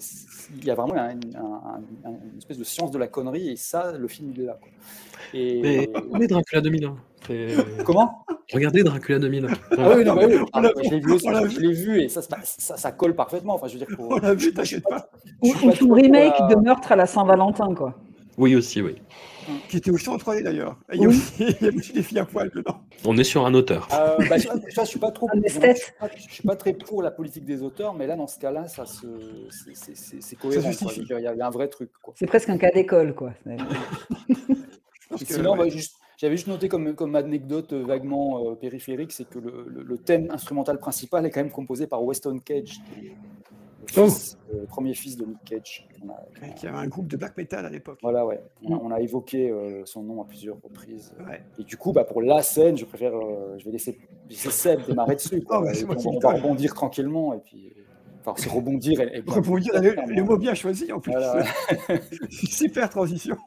il 0.57 0.65
y 0.65 0.71
a 0.71 0.75
vraiment 0.75 0.95
un- 0.95 1.09
un- 1.09 1.61
un- 2.05 2.09
une 2.31 2.37
espèce 2.37 2.57
de 2.57 2.63
science 2.63 2.91
de 2.91 2.97
la 2.97 3.07
connerie 3.07 3.49
et 3.49 3.55
ça, 3.55 3.91
le 3.91 4.07
film 4.07 4.31
il 4.35 4.41
est 4.41 4.45
là. 4.45 4.57
Quoi. 4.59 4.69
Et 5.33 5.61
Mais 5.61 5.89
mais 6.19 6.27
Dracula 6.27 6.61
2001. 6.61 6.95
Comment? 7.85 8.25
Regardez 8.51 8.83
Dracula 8.83 9.19
2000. 9.19 9.47
Ah 9.77 9.93
oui, 9.95 10.03
non, 10.03 10.15
mais 10.15 10.25
oui. 10.25 10.45
Ah, 10.53 10.61
je 10.83 10.89
l'ai 10.89 10.99
vu, 10.99 11.13
aussi, 11.13 11.27
on 11.27 11.31
l'a 11.31 11.47
je 11.47 11.59
l'ai 11.59 11.71
vu 11.71 12.01
et 12.01 12.09
ça, 12.09 12.21
ça, 12.21 12.77
ça 12.77 12.91
colle 12.91 13.15
parfaitement. 13.15 13.55
Enfin, 13.55 13.67
je 13.67 13.77
veux 13.77 13.85
dire, 13.85 13.95
pour... 13.95 14.11
On 14.11 14.17
l'a 14.17 14.33
vu, 14.33 14.53
t'inquiète 14.53 14.83
pas. 14.83 15.09
Ou, 15.41 15.53
ou 15.63 15.71
tout 15.71 15.93
remake 15.93 16.35
pour 16.35 16.47
de 16.47 16.55
meurtre 16.55 16.91
à 16.91 16.95
la 16.97 17.05
Saint-Valentin, 17.05 17.73
quoi. 17.73 17.95
Oui, 18.37 18.55
aussi, 18.55 18.81
oui. 18.81 18.95
Qui 19.73 19.77
était 19.79 19.89
aussi 19.89 20.07
en 20.07 20.17
3D 20.17 20.43
d'ailleurs. 20.43 20.77
Il 20.93 21.01
y 21.01 21.05
a 21.05 21.07
aussi 21.07 21.93
des 21.93 22.03
filles 22.03 22.19
à 22.19 22.25
poil 22.25 22.51
dedans. 22.53 22.77
On 23.05 23.17
est 23.17 23.23
sur 23.23 23.43
un 23.43 23.55
auteur. 23.55 23.87
Euh, 23.91 24.17
bah, 24.29 24.37
je, 24.37 24.43
je- 24.69 24.75
je 24.81 24.85
suis 24.85 24.99
pas 24.99 25.09
trop. 25.09 25.27
Je 25.33 25.49
suis 25.49 25.59
pas- 25.99 26.09
je 26.15 26.31
suis 26.31 26.43
pas 26.43 26.55
très 26.55 26.73
pour 26.73 27.01
la 27.01 27.09
politique 27.09 27.43
des 27.43 27.63
auteurs, 27.63 27.95
mais 27.95 28.05
là, 28.05 28.15
dans 28.15 28.27
ce 28.27 28.37
cas-là, 28.37 28.67
ça 28.67 28.85
se, 28.85 29.07
c'est- 29.49 29.73
c'est- 29.73 29.95
c'est 29.95 30.21
c'est 30.21 30.35
cohérent. 30.35 30.69
Il 30.95 31.07
y, 31.07 31.25
a- 31.41 31.47
un 31.47 31.49
vrai 31.49 31.69
truc. 31.69 31.89
Quoi. 32.03 32.13
C'est 32.15 32.27
presque 32.27 32.49
un 32.49 32.59
cas 32.59 32.69
d'école, 32.69 33.15
quoi. 33.15 33.33
Sinon, 35.25 35.53
ouais. 35.53 35.57
bah, 35.57 35.69
juste- 35.69 35.95
j'avais 36.17 36.35
juste 36.37 36.47
noté 36.47 36.69
comme, 36.69 36.93
comme 36.93 37.15
anecdote 37.15 37.73
euh, 37.73 37.83
vaguement 37.83 38.51
euh, 38.51 38.55
périphérique, 38.55 39.11
c'est 39.11 39.27
que 39.27 39.39
le, 39.39 39.65
le- 39.67 39.83
le 39.83 39.97
thème 39.97 40.27
instrumental 40.31 40.77
principal 40.77 41.25
est 41.25 41.31
quand 41.31 41.41
même 41.41 41.51
composé 41.51 41.87
par 41.87 42.03
Weston 42.03 42.39
Cage, 42.45 42.79
qui 42.99 43.07
est 43.07 43.15
le, 43.95 44.03
fils- 44.07 44.37
le 44.51 44.65
premier 44.65 44.93
fils 44.93 45.17
de 45.17 45.25
Nick 45.25 45.43
Cage. 45.45 45.87
On 46.03 46.09
a- 46.09 46.49
qui 46.49 46.67
avait 46.67 46.77
un 46.77 46.87
groupe 46.87 47.07
de 47.07 47.17
black 47.17 47.37
metal 47.37 47.65
à 47.65 47.69
l'époque. 47.69 47.99
Voilà, 48.01 48.25
ouais. 48.25 48.41
On 48.63 48.73
a, 48.75 48.77
on 48.77 48.91
a 48.91 48.99
évoqué 48.99 49.49
euh, 49.49 49.83
son 49.85 50.03
nom 50.03 50.21
à 50.21 50.25
plusieurs 50.25 50.57
reprises. 50.61 51.13
Ouais. 51.27 51.41
Et 51.59 51.63
du 51.63 51.77
coup, 51.77 51.91
bah, 51.93 52.03
pour 52.03 52.21
la 52.21 52.41
scène, 52.41 52.77
je 52.77 52.85
préfère, 52.85 53.13
euh, 53.15 53.55
je 53.57 53.65
vais 53.65 53.71
laisser, 53.71 53.97
laisser 54.29 54.49
Seb 54.51 54.85
démarrer 54.85 55.15
dessus. 55.15 55.41
quoi. 55.41 55.59
Oh, 55.61 55.85
bah, 55.87 55.95
on, 56.05 56.19
va 56.19 56.31
rebondir 56.33 56.73
tranquillement. 56.73 57.33
Et 57.33 57.39
puis, 57.39 57.73
enfin, 58.21 58.33
c'est 58.37 58.49
rebondir. 58.49 58.99
Et, 59.01 59.17
et 59.19 59.23
Rebondir, 59.27 59.81
le, 59.81 59.95
le 60.13 60.23
mot 60.23 60.37
bien 60.37 60.53
choisi 60.53 60.91
en 60.91 60.99
plus. 60.99 61.11
Voilà. 61.13 61.43
Super 62.29 62.89
transition. 62.89 63.37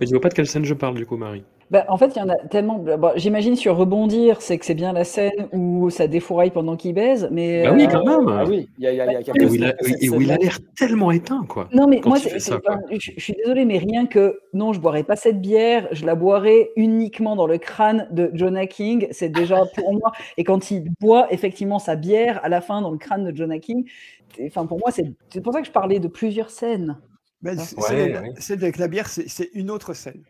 Mais 0.00 0.06
tu 0.06 0.12
vois 0.12 0.20
pas 0.20 0.28
de 0.28 0.34
quelle 0.34 0.46
scène 0.46 0.64
je 0.64 0.74
parle, 0.74 0.94
du 0.94 1.06
coup, 1.06 1.16
Marie? 1.16 1.42
Bah, 1.68 1.84
en 1.88 1.96
fait, 1.96 2.12
il 2.14 2.18
y 2.20 2.22
en 2.22 2.28
a 2.28 2.36
tellement. 2.48 2.78
bon, 2.78 3.10
J'imagine 3.16 3.56
sur 3.56 3.76
rebondir, 3.76 4.40
c'est 4.40 4.56
que 4.56 4.64
c'est 4.64 4.74
bien 4.74 4.92
la 4.92 5.02
scène 5.02 5.48
où 5.52 5.90
ça 5.90 6.06
défouraille 6.06 6.52
pendant 6.52 6.76
qu'il 6.76 6.94
baise, 6.94 7.28
mais. 7.32 7.64
Bah 7.64 7.72
oui, 7.74 7.86
euh, 7.86 7.88
quand 7.90 8.04
même. 8.04 8.28
Ah 8.28 8.44
oui, 8.46 8.68
il 8.78 8.84
y 8.84 8.86
a, 8.86 8.92
il 8.92 8.96
y 8.96 9.00
a- 9.00 9.06
il 9.06 9.12
y 9.12 9.16
a 9.16 9.20
Et 9.20 9.24
quelques 9.24 9.50
où 9.50 9.54
il 9.54 9.64
a, 9.64 9.74
cette 9.80 10.00
et 10.02 10.08
où 10.08 10.20
il 10.20 10.30
a 10.30 10.36
l'air 10.36 10.58
tellement 10.76 11.10
éteint, 11.10 11.44
quoi. 11.48 11.68
Non, 11.72 11.88
mais 11.88 12.00
moi, 12.04 12.18
ça, 12.18 12.58
quoi. 12.60 12.78
je, 12.92 13.10
je 13.16 13.20
suis 13.20 13.32
désolée, 13.32 13.64
mais 13.64 13.78
rien 13.78 14.06
que 14.06 14.38
non, 14.52 14.72
je 14.72 14.78
boirai 14.80 15.02
pas 15.02 15.16
cette 15.16 15.40
bière, 15.40 15.88
je 15.90 16.06
la 16.06 16.14
boirai 16.14 16.70
uniquement 16.76 17.34
dans 17.34 17.48
le 17.48 17.58
crâne 17.58 18.06
de 18.12 18.30
Jonah 18.34 18.66
King. 18.66 19.08
C'est 19.10 19.30
déjà 19.30 19.56
pour 19.74 19.92
moi. 19.92 20.12
Et 20.36 20.44
quand 20.44 20.70
il 20.70 20.84
boit 21.00 21.32
effectivement 21.32 21.80
sa 21.80 21.96
bière 21.96 22.38
à 22.44 22.48
la 22.48 22.60
fin 22.60 22.80
dans 22.80 22.92
le 22.92 22.98
crâne 22.98 23.24
de 23.28 23.36
Jonah 23.36 23.58
King, 23.58 23.88
enfin 24.46 24.66
pour 24.66 24.78
moi, 24.78 24.92
c'est 24.92 25.12
c'est 25.30 25.40
pour 25.40 25.52
ça 25.52 25.62
que 25.62 25.66
je 25.66 25.72
parlais 25.72 25.98
de 25.98 26.06
plusieurs 26.06 26.50
scènes. 26.50 26.96
Ben, 27.42 27.58
c- 27.58 27.76
Ouais, 27.76 27.82
celle, 27.88 28.12
ouais. 28.16 28.32
celle 28.38 28.62
avec 28.62 28.78
la 28.78 28.88
bière, 28.88 29.08
c'est 29.08 29.28
c'est 29.28 29.50
une 29.54 29.70
autre 29.70 29.94
scène. 29.94 30.22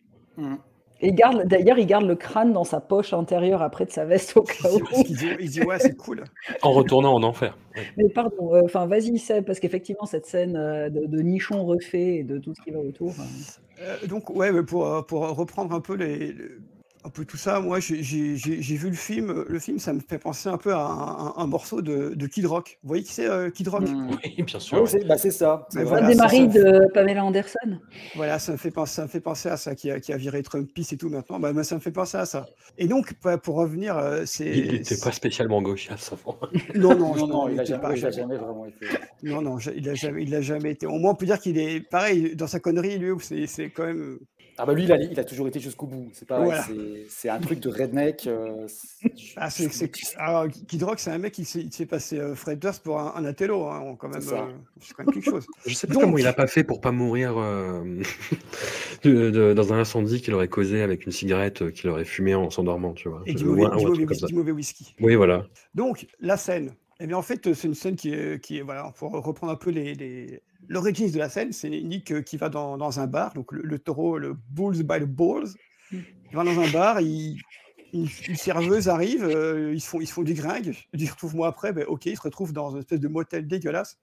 Et 1.00 1.08
il 1.08 1.14
garde, 1.14 1.46
d'ailleurs, 1.46 1.78
il 1.78 1.86
garde 1.86 2.06
le 2.06 2.16
crâne 2.16 2.52
dans 2.54 2.64
sa 2.64 2.80
poche 2.80 3.12
intérieure 3.12 3.60
après 3.62 3.84
de 3.84 3.90
sa 3.90 4.04
veste 4.06 4.36
au 4.36 4.42
cas 4.42 4.68
où. 4.72 5.02
Dit, 5.02 5.28
il 5.40 5.50
dit 5.50 5.62
ouais, 5.62 5.78
c'est 5.78 5.94
cool. 5.96 6.24
En 6.62 6.72
retournant 6.72 7.12
en 7.14 7.22
enfer. 7.22 7.56
Mais 7.98 8.08
pardon, 8.14 8.54
euh, 8.54 8.62
enfin 8.64 8.86
vas-y 8.86 9.18
Seb, 9.18 9.44
parce 9.44 9.60
qu'effectivement 9.60 10.06
cette 10.06 10.26
scène 10.26 10.56
euh, 10.56 10.88
de, 10.88 11.04
de 11.06 11.18
nichon 11.20 11.64
refait 11.66 12.16
et 12.16 12.22
de 12.24 12.38
tout 12.38 12.54
ce 12.54 12.62
qui 12.62 12.70
va 12.70 12.80
autour. 12.80 13.10
euh, 13.10 13.82
Euh, 13.82 14.06
donc 14.06 14.30
ouais, 14.30 14.52
mais 14.52 14.62
pour, 14.62 15.04
pour 15.06 15.28
reprendre 15.36 15.74
un 15.74 15.80
peu 15.80 15.94
les, 15.96 16.32
le- 16.32 16.62
un 17.06 17.10
peu 17.10 17.24
tout 17.24 17.36
ça, 17.36 17.60
moi 17.60 17.78
j'ai- 17.78 18.02
vu 18.02 18.90
le 18.90 18.96
film. 18.96 19.44
Le 19.48 19.58
film, 19.60 19.78
ça 19.78 19.92
me 19.92 20.00
fait 20.00 20.18
penser 20.18 20.48
un 20.48 20.56
peu 20.58 20.72
à 20.74 20.78
un, 20.80 21.26
un- 21.28 21.34
un 21.36 21.46
morceau 21.46 21.80
de, 21.80 22.14
de 22.14 22.26
Kid 22.26 22.46
Rock. 22.46 22.78
Vous 22.82 22.88
voyez 22.88 23.04
qui 23.04 23.12
c'est 23.12 23.26
euh, 23.28 23.48
Kid 23.50 23.68
Rock 23.68 23.82
Mhm. 23.88 24.10
Oui, 24.24 24.42
bien 24.42 24.58
sûr. 24.58 24.76
Ouais, 24.78 24.82
ouais. 24.82 24.88
c'est 24.88 25.04
bah, 25.06 25.16
c'est 25.16 25.30
ça. 25.30 25.66
c'est 25.70 25.84
voilà, 25.84 26.06
Un 26.06 26.08
des 26.10 26.14
maris 26.16 26.48
de 26.48 26.80
Pamela 26.92 27.24
Anderson. 27.24 27.78
Voilà, 28.16 28.38
ça 28.40 28.52
me 28.52 28.56
fait 28.56 28.72
penser, 28.72 28.96
ça 28.96 29.02
me 29.04 29.08
fait 29.08 29.20
penser 29.20 29.48
à 29.48 29.56
ça, 29.56 29.74
qui 29.76 29.90
a, 29.90 30.00
qui 30.00 30.12
a 30.12 30.16
viré 30.16 30.42
et 30.92 30.96
tout 30.96 31.08
maintenant. 31.08 31.38
Bah, 31.38 31.52
moi, 31.52 31.62
ça 31.64 31.76
me 31.76 31.80
fait 31.80 31.92
penser 31.92 32.16
à 32.16 32.26
ça. 32.26 32.46
Et 32.76 32.88
donc, 32.88 33.14
bah, 33.22 33.38
pour 33.38 33.54
revenir, 33.56 33.96
euh, 33.96 34.22
c'est. 34.26 34.50
Il 34.50 34.72
n'était 34.72 34.96
pas 34.96 35.12
spécialement 35.12 35.62
gauchiasse 35.62 36.12
avant. 36.12 36.38
Non, 36.74 36.96
non, 36.98 37.14
Non, 37.14 37.26
non, 37.28 37.48
il 37.48 37.60
a 37.60 37.62
était 37.62 38.10
jamais, 38.10 38.36
vraiment 38.36 38.66
été. 38.66 38.86
Non, 39.22 39.40
non, 39.42 39.58
il 39.58 39.88
a 39.88 39.94
jamais, 39.94 40.22
il 40.24 40.34
a 40.34 40.40
jamais 40.40 40.72
été. 40.72 40.86
Au 40.86 40.98
moins, 40.98 41.12
on 41.12 41.14
peut 41.14 41.26
dire 41.26 41.38
qu'il 41.38 41.58
est 41.58 41.80
pareil 41.80 42.34
dans 42.34 42.48
sa 42.48 42.58
connerie, 42.58 42.98
lui. 42.98 43.10
C'est 43.46 43.70
quand 43.70 43.86
même. 43.86 44.18
Ah 44.58 44.64
bah 44.64 44.72
lui, 44.72 44.84
il 44.84 44.92
a, 44.92 44.96
il 44.96 45.18
a 45.20 45.24
toujours 45.24 45.48
été 45.48 45.60
jusqu'au 45.60 45.86
bout. 45.86 46.08
C'est 46.14 46.26
Voilà. 46.28 46.64
c'est- 47.08 47.28
un 47.28 47.38
truc 47.40 47.60
de 47.60 47.68
redneck. 47.68 48.26
euh, 48.26 48.66
Ah, 49.36 49.50
c'est, 49.50 49.70
c'est- 49.70 49.90
alors, 50.16 50.46
Kid 50.48 50.82
Rock, 50.82 50.98
c'est 50.98 51.10
un 51.10 51.18
mec 51.18 51.34
qui 51.34 51.44
s'est, 51.44 51.86
passé 51.86 52.18
euh, 52.18 52.34
Fred 52.34 52.58
Durst 52.58 52.82
pour 52.82 52.98
un, 52.98 53.12
un 53.16 53.24
intello, 53.26 53.64
hein, 53.66 53.82
on- 53.84 53.96
quand 53.96 54.08
même. 54.08 54.20
C'est 54.22 54.32
euh, 54.34 54.46
c'est 54.80 54.94
quand 54.94 55.04
même 55.04 55.12
quelque 55.14 55.30
chose. 55.30 55.46
Je 55.66 55.74
sais 55.74 55.86
pas 55.86 55.92
Donc- 55.94 56.04
comment 56.04 56.18
il 56.18 56.26
a 56.26 56.32
pas 56.32 56.46
fait 56.46 56.64
pour 56.64 56.80
pas 56.80 56.92
mourir 56.92 57.34
euh, 57.36 57.82
de- 59.02 59.30
de- 59.30 59.52
dans 59.54 59.72
un 59.72 59.78
incendie 59.78 60.20
qu'il 60.20 60.34
aurait 60.34 60.48
causé 60.48 60.82
avec 60.82 61.06
une 61.06 61.12
cigarette 61.12 61.62
euh, 61.62 61.70
qu'il 61.70 61.90
aurait 61.90 62.04
fumé 62.04 62.34
en 62.34 62.50
s'endormant, 62.50 62.92
tu 62.94 63.08
vois. 63.08 63.22
Et 63.26 63.34
du 63.34 63.44
mauvais, 63.44 63.62
vois, 63.62 63.76
mauvais 63.76 64.06
du 64.26 64.34
mauvais 64.34 64.52
whisky. 64.52 64.94
Oui, 65.00 65.14
voilà. 65.14 65.46
Donc, 65.74 66.06
la 66.20 66.36
scène. 66.36 66.72
Eh 66.98 67.06
bien, 67.06 67.18
en 67.18 67.22
fait, 67.22 67.52
c'est 67.52 67.68
une 67.68 67.74
scène 67.74 67.94
qui 67.94 68.10
est, 68.14 68.42
qui 68.42 68.56
est 68.58 68.62
voilà, 68.62 68.90
pour 68.96 69.12
reprendre 69.12 69.52
un 69.52 69.56
peu 69.56 69.68
les, 69.70 69.94
les, 69.94 70.40
l'origine 70.68 71.10
de 71.10 71.18
la 71.18 71.28
scène, 71.28 71.52
c'est 71.52 71.68
Nick 71.70 72.10
euh, 72.12 72.22
qui 72.22 72.36
va 72.36 72.48
dans, 72.48 72.76
dans 72.76 73.01
un 73.01 73.06
bar, 73.06 73.32
donc 73.34 73.52
le, 73.52 73.62
le 73.62 73.78
taureau, 73.78 74.18
le 74.18 74.36
Bulls 74.51 74.82
by 74.82 75.01
the 75.01 75.05
Balls. 75.05 75.48
Il 75.93 76.05
va 76.32 76.44
dans 76.44 76.59
un 76.60 76.70
bar, 76.70 77.01
il, 77.01 77.38
une, 77.93 78.09
une 78.28 78.36
serveuse 78.36 78.88
arrive, 78.88 79.24
euh, 79.24 79.72
ils, 79.72 79.80
se 79.80 79.88
font, 79.88 80.01
ils 80.01 80.06
se 80.06 80.12
font 80.12 80.22
du 80.22 80.34
gringue. 80.34 80.74
Il 80.93 80.98
dit 80.98 81.09
retrouve-moi 81.09 81.47
après, 81.47 81.72
ben, 81.72 81.84
ok, 81.86 82.06
il 82.06 82.16
se 82.16 82.22
retrouve 82.22 82.52
dans 82.52 82.70
une 82.72 82.78
espèce 82.78 83.01
de 83.01 83.09
motel 83.09 83.47
dégueulasse, 83.47 83.98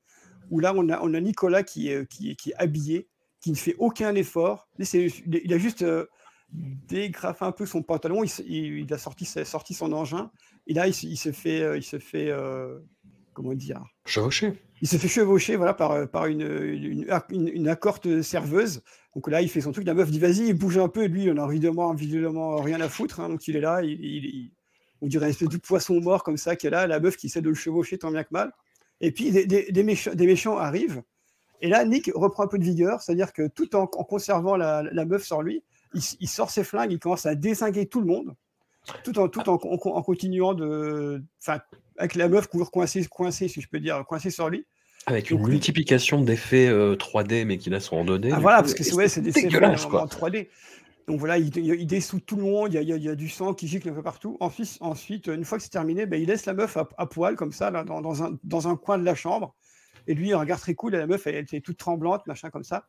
où 0.50 0.60
là, 0.60 0.74
on 0.76 0.88
a, 0.90 1.02
on 1.02 1.14
a 1.14 1.20
Nicolas 1.20 1.64
qui 1.64 1.90
est, 1.90 2.08
qui, 2.10 2.32
est- 2.32 2.36
qui 2.36 2.52
est 2.52 2.56
habillé, 2.56 3.08
qui 3.42 3.52
ne 3.52 3.56
fait 3.56 3.76
aucun 3.80 4.16
effort. 4.16 4.70
Il 4.80 5.54
a 5.54 5.58
juste 5.58 5.82
euh, 5.82 6.06
dégrafé 6.52 7.46
un 7.46 7.52
peu 7.52 7.66
son 7.66 7.82
pantalon, 7.84 8.24
il, 8.24 8.30
il- 8.48 8.80
il 8.80 8.94
a 8.94 8.98
sorti, 8.98 9.26
sorti 9.26 9.74
son 9.74 9.92
engin, 9.92 10.32
et 10.68 10.74
là, 10.74 10.88
il, 10.88 10.94
se- 10.94 11.06
il 11.08 11.18
se 11.18 11.32
fait, 11.34 11.62
euh, 11.62 11.78
il 11.78 11.84
se 11.84 12.00
fait 12.00 12.30
euh, 12.30 12.80
comment 13.34 13.54
dire 13.54 13.84
Chevauché. 14.06 14.54
il 14.82 14.88
se 14.88 14.98
fait 14.98 15.08
chevaucher 15.08 15.56
voilà, 15.56 15.74
par, 15.74 16.08
par 16.10 16.26
une, 16.28 16.42
une, 16.42 17.06
une, 17.30 17.48
une 17.50 17.68
accorte 17.68 18.22
serveuse. 18.22 18.82
Donc 19.16 19.28
là, 19.30 19.42
il 19.42 19.50
fait 19.50 19.62
son 19.62 19.72
truc. 19.72 19.86
La 19.86 19.94
meuf 19.94 20.10
dit 20.10 20.20
vas-y, 20.20 20.48
il 20.48 20.54
bouge 20.54 20.78
un 20.78 20.88
peu. 20.88 21.04
Et 21.04 21.08
lui, 21.08 21.30
en 21.30 21.38
a 21.38 21.48
évidemment, 21.50 21.94
évidemment 21.94 22.56
rien 22.58 22.80
à 22.82 22.90
foutre. 22.90 23.20
hein. 23.20 23.30
donc 23.30 23.48
il 23.48 23.56
est 23.56 23.62
là. 23.62 23.82
Il, 23.84 23.92
il- 24.04 24.26
il- 24.26 24.52
on 25.02 25.08
dirait 25.08 25.26
une 25.26 25.32
espèce 25.32 25.50
de 25.50 25.58
poisson 25.58 26.00
mort 26.00 26.24
comme 26.24 26.38
ça 26.38 26.56
qui 26.56 26.68
est 26.68 26.70
là. 26.70 26.88
La 26.88 27.00
meuf 27.02 27.18
qui 27.18 27.28
essaie 27.28 27.42
de 27.42 27.50
le 27.50 27.56
chevaucher 27.56 27.98
tant 27.98 28.10
bien 28.12 28.24
que 28.24 28.30
mal. 28.32 28.52
Et 29.02 29.12
puis 29.12 29.32
des, 29.32 29.46
des- 29.46 29.72
des 29.72 29.84
méchants, 29.84 30.14
des 30.16 30.26
méchants 30.26 30.58
arrivent. 30.58 31.04
Et 31.62 31.68
là, 31.68 31.84
Nick 31.86 32.10
reprend 32.16 32.44
un 32.44 32.48
peu 32.48 32.58
de 32.58 32.64
vigueur. 32.64 33.02
C'est-à-dire 33.02 33.34
que 33.34 33.48
tout 33.48 33.76
en, 33.76 33.84
en 33.84 34.04
conservant 34.04 34.56
la, 34.56 34.82
la 34.84 35.06
meuf 35.06 35.24
sur 35.24 35.42
lui, 35.42 35.62
il, 35.94 36.28
sort 36.28 36.50
ses 36.50 36.64
flingues. 36.64 36.92
Il 36.92 37.00
commence 37.00 37.26
à 37.26 37.36
désinguer 37.36 37.86
tout 37.86 38.00
le 38.00 38.08
monde. 38.08 38.34
Tout 39.04 39.18
en, 39.20 39.30
tout 39.30 39.48
en, 39.50 39.56
en- 39.56 39.78
en 39.96 40.02
continuant 40.04 40.54
de. 40.54 41.22
Enfin, 41.42 41.60
avec 41.98 42.16
la 42.16 42.28
meuf 42.28 42.50
toujours 42.50 42.72
coincée, 42.72 43.06
coincée, 43.06 43.48
si 43.48 43.62
je 43.62 43.68
peux 43.68 43.80
dire, 43.80 44.04
coincée 44.06 44.30
sur 44.32 44.50
lui. 44.50 44.66
Avec 45.06 45.32
une 45.32 45.38
Donc, 45.38 45.48
lui- 45.48 45.54
multiplication 45.56 46.22
d'effets 46.22 46.68
euh, 46.68 46.96
3D, 46.96 47.46
mais 47.46 47.58
qui 47.58 47.70
là 47.70 47.80
sont 47.80 47.98
en 47.98 48.06
2D. 48.06 48.32
Ah 48.34 48.40
voilà, 48.40 48.58
coup, 48.58 48.64
parce 48.64 48.74
que 48.74 48.84
c'est 48.84 48.94
ouais, 48.96 49.08
des 49.22 49.32
dégueulasse, 49.32 49.86
quoi. 49.86 50.04
en 50.04 50.06
3D. 50.08 50.48
Donc 51.08 51.20
voilà, 51.20 51.38
il, 51.38 51.56
il, 51.58 51.66
il 51.82 51.86
dessout 51.86 52.22
tout 52.22 52.38
le 52.38 52.44
monde, 52.44 52.74
il 52.74 52.76
y, 52.82 52.94
a, 52.94 52.96
il 52.96 53.04
y 53.04 53.16
du 53.18 53.28
sang 53.28 53.54
qui 53.54 53.68
gicle 53.68 53.90
un 53.90 53.94
peu 53.94 54.02
partout. 54.02 54.38
Ensuite, 54.40 54.78
ensuite 54.80 55.28
une 55.28 55.44
fois 55.44 55.58
que 55.58 55.64
c'est 55.66 55.70
terminé, 55.70 56.06
ben, 56.06 56.22
il 56.22 56.28
laisse 56.30 56.46
la 56.46 56.54
meuf 56.54 56.78
à, 56.78 56.88
à 56.98 57.06
poil, 57.06 57.36
comme 57.36 57.52
ça, 57.52 57.70
là, 57.72 57.84
dans, 57.84 58.00
dans 58.00 58.24
un, 58.24 58.38
dans 58.46 58.70
un 58.70 58.78
coin 58.78 58.98
de 58.98 59.04
la 59.04 59.14
chambre. 59.14 59.54
Et 60.08 60.14
lui, 60.14 60.30
il 60.30 60.36
regarde 60.36 60.60
très 60.62 60.74
cool, 60.76 60.96
et 60.96 60.98
la 60.98 61.08
meuf, 61.08 61.28
elle, 61.28 61.36
est 61.52 61.60
toute 61.66 61.78
tremblante, 61.78 62.26
machin 62.28 62.50
comme 62.50 62.64
ça. 62.64 62.88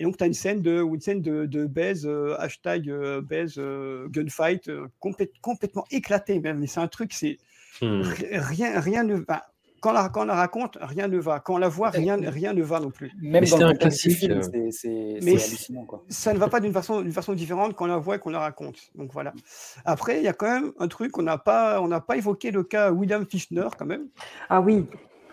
Et 0.00 0.04
donc, 0.04 0.16
tu 0.16 0.24
as 0.24 0.26
une 0.28 0.34
scène 0.34 0.62
de, 0.62 0.80
une 0.82 1.00
scène 1.00 1.20
de, 1.22 1.46
de 1.46 1.66
baise, 1.66 2.04
euh, 2.06 2.34
hashtag 2.40 2.88
euh, 2.90 3.20
baise, 3.20 3.54
euh, 3.58 4.08
gunfight, 4.08 4.68
euh, 4.68 4.86
complète- 5.00 5.32
complètement 5.40 5.84
éclaté 5.92 6.40
même. 6.40 6.58
Mais 6.58 6.66
c'est 6.68 6.80
un 6.80 6.88
truc, 6.88 7.12
c'est 7.12 7.38
Hmm. 7.80 8.02
rien, 8.02 8.80
rien 8.80 9.02
ne 9.04 9.14
va. 9.16 9.42
Quand 9.80 9.90
on, 9.90 9.94
la, 9.94 10.08
quand 10.10 10.22
on 10.22 10.26
la 10.26 10.34
raconte, 10.36 10.78
rien 10.80 11.08
ne 11.08 11.18
va. 11.18 11.40
Quand 11.40 11.54
on 11.54 11.58
la 11.58 11.68
voit, 11.68 11.90
rien, 11.90 12.16
rien 12.30 12.52
ne 12.52 12.62
va 12.62 12.78
non 12.78 12.90
plus. 12.90 13.10
Même 13.20 13.42
Mais 13.42 13.50
dans 13.50 13.62
un 13.62 13.74
classique, 13.74 14.16
film, 14.18 14.38
euh, 14.38 14.42
c'est- 14.42 14.70
c'est 14.70 15.18
Mais 15.22 15.36
c'est 15.38 15.48
hallucinant. 15.48 15.84
Quoi. 15.84 16.04
ça 16.08 16.32
ne 16.32 16.38
va 16.38 16.46
pas 16.48 16.60
d'une 16.60 16.72
façon, 16.72 17.00
d'une 17.02 17.10
façon 17.12 17.32
différente 17.32 17.74
qu'on 17.74 17.86
la 17.86 17.96
voit 17.96 18.14
et 18.14 18.18
qu'on 18.20 18.30
la 18.30 18.38
raconte. 18.38 18.76
Donc 18.94 19.12
voilà. 19.12 19.32
Après, 19.84 20.18
il 20.18 20.22
y 20.22 20.28
a 20.28 20.32
quand 20.34 20.46
même 20.46 20.72
un 20.78 20.86
truc 20.86 21.10
qu'on 21.10 21.22
n'a 21.22 21.36
pas, 21.38 21.80
on 21.80 21.88
n'a 21.88 22.00
pas 22.00 22.16
évoqué 22.16 22.52
le 22.52 22.62
cas 22.62 22.92
William 22.92 23.26
Fichtner 23.28 23.66
quand 23.76 23.86
même. 23.86 24.06
Ah 24.48 24.60
oui. 24.60 24.86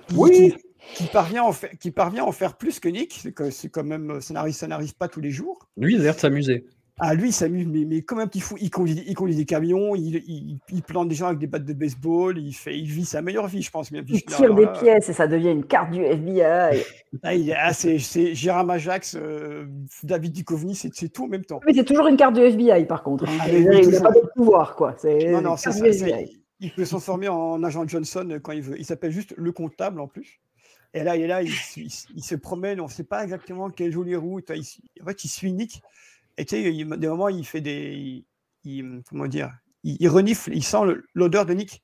Qui, 0.08 0.16
Oui. 0.18 0.56
qui, 0.96 1.04
qui 1.04 1.12
parvient 1.12 1.44
en 1.44 1.54
qui 1.80 1.92
parvient 1.92 2.24
à 2.24 2.26
en 2.28 2.32
faire 2.32 2.58
plus 2.58 2.80
que 2.80 2.90
Nick. 2.90 3.20
C'est 3.22 3.32
que- 3.34 3.52
c'est 3.52 3.70
quand 3.70 3.84
même, 3.84 4.20
ça 4.20 4.34
n'arrive, 4.34 4.56
ça 4.56 4.66
n'arrive 4.66 4.96
pas 4.96 5.08
tous 5.08 5.22
les 5.22 5.30
jours. 5.30 5.60
Lui, 5.78 5.94
il 5.94 6.00
a 6.02 6.06
l'air 6.06 6.16
de 6.16 6.20
s'amuser. 6.22 6.66
Ah, 7.02 7.14
lui, 7.14 7.30
il 7.30 7.34
s'amuse, 7.34 7.66
mais, 7.66 7.86
mais 7.86 8.02
comme 8.02 8.20
un 8.20 8.28
petit 8.28 8.42
fou. 8.42 8.56
Il 8.60 8.70
conduit, 8.70 9.02
il 9.08 9.14
conduit 9.14 9.36
des 9.36 9.46
camions, 9.46 9.96
il, 9.96 10.16
il, 10.28 10.60
il 10.70 10.84
plante 10.84 11.08
des 11.08 11.16
gens 11.16 11.28
avec 11.28 11.40
des 11.40 11.48
battes 11.48 11.64
de 11.64 11.74
baseball, 11.74 12.38
il, 12.38 12.52
fait, 12.54 12.78
il 12.78 12.88
vit 12.88 13.06
sa 13.06 13.22
meilleure 13.22 13.48
vie, 13.48 13.62
je 13.62 13.72
pense. 13.72 13.90
Il 13.92 14.04
tire 14.26 14.54
des 14.54 14.66
là, 14.66 14.72
pièces 14.72 15.08
et 15.08 15.14
ça 15.14 15.28
devient 15.28 15.52
une 15.52 15.64
carte 15.64 15.92
du 15.92 16.04
FBI. 16.04 16.42
ah, 17.24 17.32
ah, 17.58 17.74
c'est, 17.74 17.98
Gérard 18.36 18.70
Ajax, 18.70 19.16
euh, 19.16 19.66
David 20.04 20.34
Duchovny, 20.34 20.76
c'est, 20.76 20.90
tout 21.10 21.24
en 21.24 21.28
même 21.28 21.46
temps. 21.46 21.62
Mais 21.66 21.74
c'est 21.74 21.86
toujours 21.86 22.08
une 22.08 22.18
carte 22.18 22.36
du 22.36 22.42
FBI 22.42 22.86
par 22.86 23.02
contre. 23.02 23.26
hein. 23.30 23.38
Ah, 23.40 23.50
il 23.50 23.64
n'a 23.66 23.80
toujours. 23.80 24.04
pas 24.04 24.12
de 24.12 24.22
pouvoir 24.36 24.76
quoi. 24.76 24.96
Non, 25.04 25.42
non, 25.42 25.58
c'est 25.58 25.72
ça. 25.72 26.08
Il 26.62 26.72
peut 26.72 26.84
se 26.84 26.90
transformer 26.90 27.30
en 27.30 27.64
agent 27.64 27.88
Johnson 27.88 28.40
quand 28.44 28.52
il 28.52 28.62
veut. 28.62 28.78
Il 28.78 28.84
s'appelle 28.84 29.12
juste 29.12 29.34
le 29.38 29.54
comptable 29.54 30.02
en 30.02 30.08
plus. 30.08 30.42
Et 30.94 31.04
là, 31.04 31.16
et 31.16 31.28
là 31.28 31.42
il 31.44 31.50
se 31.52 32.36
promène, 32.36 32.82
on 32.82 32.86
ne 32.86 32.92
sait 32.92 33.04
pas 33.06 33.24
exactement 33.24 33.70
quelle 33.70 33.94
jolie 33.94 34.18
route. 34.18 34.52
Il, 34.54 34.64
en 35.02 35.06
fait, 35.06 35.24
il 35.24 35.30
suit 35.30 35.54
Nick. 35.54 35.82
Et 36.38 36.46
tu 36.46 36.56
sais, 36.56 36.74
il- 36.74 36.88
des 36.88 37.08
moments, 37.08 37.30
il 37.30 37.46
fait 37.46 37.62
des. 37.62 38.24
il- 38.64 39.02
comment 39.10 39.28
dire 39.28 39.52
il, 39.84 39.98
il 40.00 40.08
renifle, 40.10 40.54
il 40.54 40.64
sent 40.64 40.78
l'odeur 41.14 41.46
de 41.46 41.54
Nick. 41.54 41.82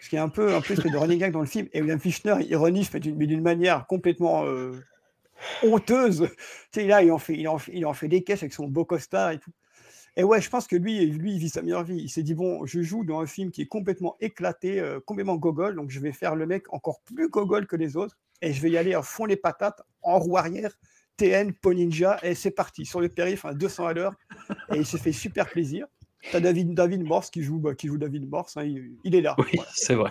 Ce 0.00 0.08
qui 0.08 0.16
est 0.16 0.20
un 0.20 0.28
peu 0.28 0.54
un 0.54 0.60
peu 0.60 0.74
espèce 0.74 0.92
de 0.92 0.96
running 0.96 1.18
gag 1.18 1.32
dans 1.32 1.40
le 1.40 1.46
film. 1.46 1.68
Et 1.72 1.80
William 1.80 1.98
Fichtner, 2.00 2.34
il 2.48 2.56
renifle, 2.56 2.90
mais 2.94 3.00
d'une 3.00 3.16
mais 3.16 3.26
d'une 3.26 3.42
manière 3.42 3.86
complètement 3.86 4.44
euh, 4.46 4.72
honteuse. 5.62 6.28
Tu 6.72 6.80
sais, 6.80 6.86
là, 6.86 7.02
il 7.02 7.10
en, 7.12 7.18
fait, 7.18 7.34
il, 7.34 7.48
en, 7.48 7.58
fait- 7.58 7.72
il 7.74 7.86
en 7.86 7.92
fait 7.94 8.08
des 8.08 8.22
caisses 8.22 8.42
avec 8.42 8.52
son 8.52 8.66
beau 8.68 8.84
costard 8.84 9.30
et 9.30 9.38
tout. 9.38 9.52
Et 10.16 10.24
ouais, 10.24 10.40
je 10.42 10.50
pense 10.50 10.66
que 10.66 10.76
lui, 10.76 11.06
lui, 11.06 11.34
il 11.34 11.38
vit 11.38 11.48
sa 11.48 11.62
meilleure 11.62 11.84
vie. 11.84 11.96
Il 11.96 12.08
s'est 12.10 12.22
dit, 12.22 12.34
bon, 12.34 12.66
je 12.66 12.82
joue 12.82 13.02
dans 13.04 13.20
un 13.20 13.26
film 13.26 13.50
qui 13.50 13.62
est 13.62 13.66
complètement 13.66 14.16
éclaté, 14.20 14.78
euh, 14.78 15.00
complètement 15.00 15.36
gogol, 15.36 15.74
donc 15.74 15.90
je 15.90 16.00
vais 16.00 16.12
faire 16.12 16.34
le 16.36 16.46
mec 16.46 16.70
encore 16.72 17.00
plus 17.00 17.28
gogol 17.30 17.66
que 17.66 17.76
les 17.76 17.96
autres, 17.96 18.18
et 18.42 18.52
je 18.52 18.60
vais 18.60 18.70
y 18.70 18.76
aller 18.76 18.92
à 18.92 19.00
fond 19.02 19.24
les 19.24 19.36
patates, 19.36 19.80
en 20.02 20.18
roue 20.18 20.36
arrière, 20.36 20.76
TN, 21.16 21.52
Pau 21.52 21.74
Ninja, 21.74 22.18
et 22.22 22.34
c'est 22.34 22.50
parti, 22.50 22.84
sur 22.84 23.00
le 23.00 23.08
périph' 23.08 23.44
à 23.44 23.54
200 23.54 23.86
à 23.86 23.92
l'heure, 23.92 24.14
et 24.72 24.78
il 24.78 24.86
se 24.86 24.96
fait 24.96 25.12
super 25.12 25.48
plaisir. 25.48 25.86
T'as 26.30 26.38
David, 26.40 26.74
David 26.74 27.02
Morse 27.02 27.30
qui 27.30 27.42
joue, 27.42 27.58
bah, 27.58 27.74
qui 27.74 27.88
joue 27.88 27.98
David 27.98 28.30
Morse, 28.30 28.56
hein, 28.56 28.62
il, 28.62 28.92
il 29.02 29.14
est 29.16 29.20
là. 29.20 29.34
Oui, 29.38 29.58
c'est 29.74 29.94
vrai. 29.96 30.10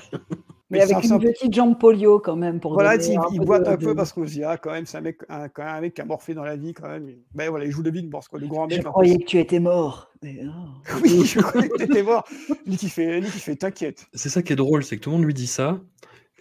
Mais 0.69 0.81
avec 0.81 0.97
un- 0.97 1.01
une 1.01 1.19
petite 1.19 1.53
jambe 1.53 1.77
polio 1.79 2.19
quand 2.19 2.35
même 2.35 2.59
pour 2.59 2.73
Voilà, 2.73 2.95
il, 2.95 3.17
un 3.17 3.21
il 3.31 3.39
peu 3.39 3.45
boite 3.45 3.63
de- 3.65 3.69
un 3.69 3.77
peu 3.77 3.85
de- 3.87 3.93
parce 3.93 4.11
qu'on 4.11 4.25
se 4.27 4.31
dit, 4.33 4.43
ah, 4.43 4.57
quand 4.57 4.71
même, 4.71 4.85
c'est 4.85 4.97
un 4.97 5.01
mec, 5.01 5.19
un, 5.29 5.47
quand 5.49 5.63
même 5.63 5.73
un 5.75 5.81
mec 5.81 5.93
qui 5.93 6.01
a 6.01 6.05
morphé 6.05 6.33
dans 6.33 6.43
la 6.43 6.57
vie, 6.57 6.73
quand 6.73 6.87
même. 6.89 7.07
Ben 7.33 7.49
voilà, 7.49 7.63
il 7.65 7.71
joue 7.71 7.81
David 7.81 8.09
Morse, 8.11 8.27
quoi, 8.27 8.39
le 8.39 8.47
grand 8.47 8.67
mec. 8.67 8.77
Je 8.81 8.87
croyais 8.87 9.17
que 9.19 9.25
tu 9.25 9.37
étais 9.39 9.59
mort. 9.59 10.11
Mais 10.21 10.41
non. 10.43 10.67
Oui, 11.01 11.25
je 11.25 11.39
croyais 11.39 11.69
que 11.69 12.01
mort. 12.03 12.27
Nick, 12.67 12.83
il 12.83 12.89
fait, 12.89 13.21
Nick, 13.21 13.33
il 13.35 13.39
fait, 13.41 13.55
t'inquiète. 13.55 14.05
C'est 14.13 14.29
ça 14.29 14.41
qui 14.41 14.51
est 14.53 14.57
drôle, 14.57 14.83
c'est 14.83 14.97
que 14.97 15.01
tout 15.01 15.09
le 15.11 15.15
monde 15.17 15.25
lui 15.25 15.33
dit 15.33 15.47
ça. 15.47 15.79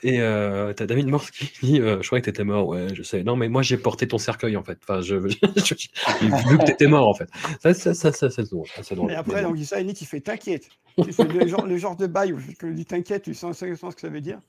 Et 0.02 0.20
euh, 0.20 0.72
t'as 0.72 0.86
David 0.86 1.08
Morse 1.08 1.30
qui 1.30 1.50
dit 1.62 1.80
euh, 1.80 2.00
Je 2.00 2.06
croyais 2.06 2.22
que 2.22 2.30
t'étais 2.30 2.44
mort. 2.44 2.68
Ouais, 2.68 2.86
je 2.94 3.02
sais. 3.02 3.22
Non, 3.22 3.36
mais 3.36 3.48
moi, 3.48 3.62
j'ai 3.62 3.76
porté 3.76 4.08
ton 4.08 4.18
cercueil, 4.18 4.56
en 4.56 4.62
fait. 4.64 4.78
Enfin, 4.82 5.00
je, 5.02 5.28
je- 5.28 5.36
j'ai 6.20 6.26
vu 6.48 6.58
que 6.58 6.64
t'étais 6.64 6.86
mort, 6.86 7.08
en 7.08 7.14
fait. 7.14 7.28
Ça, 7.62 7.74
ça, 7.74 7.94
ça, 7.94 8.12
ça, 8.12 8.30
c'est 8.30 8.48
drôle. 8.50 8.66
ça, 8.68 8.82
c'est 8.82 8.94
drôle. 8.94 9.10
Et 9.12 9.14
après, 9.14 9.44
dit 9.52 9.66
ça, 9.66 9.82
Nick, 9.82 10.00
il 10.00 10.06
fait 10.06 10.20
t'inquiète. 10.20 10.68
Sais, 11.10 11.24
le, 11.24 11.46
genre, 11.46 11.66
le 11.66 11.76
genre 11.76 11.96
de 11.96 12.06
bail 12.06 12.32
où 12.32 12.38
je 12.38 12.66
lui 12.66 12.74
dis 12.74 12.84
t'inquiète, 12.84 13.22
tu 13.22 13.34
sens 13.34 13.56
sens 13.58 13.90
ce 13.90 13.94
que 13.94 14.00
ça 14.00 14.08
veut 14.08 14.20
dire. 14.20 14.40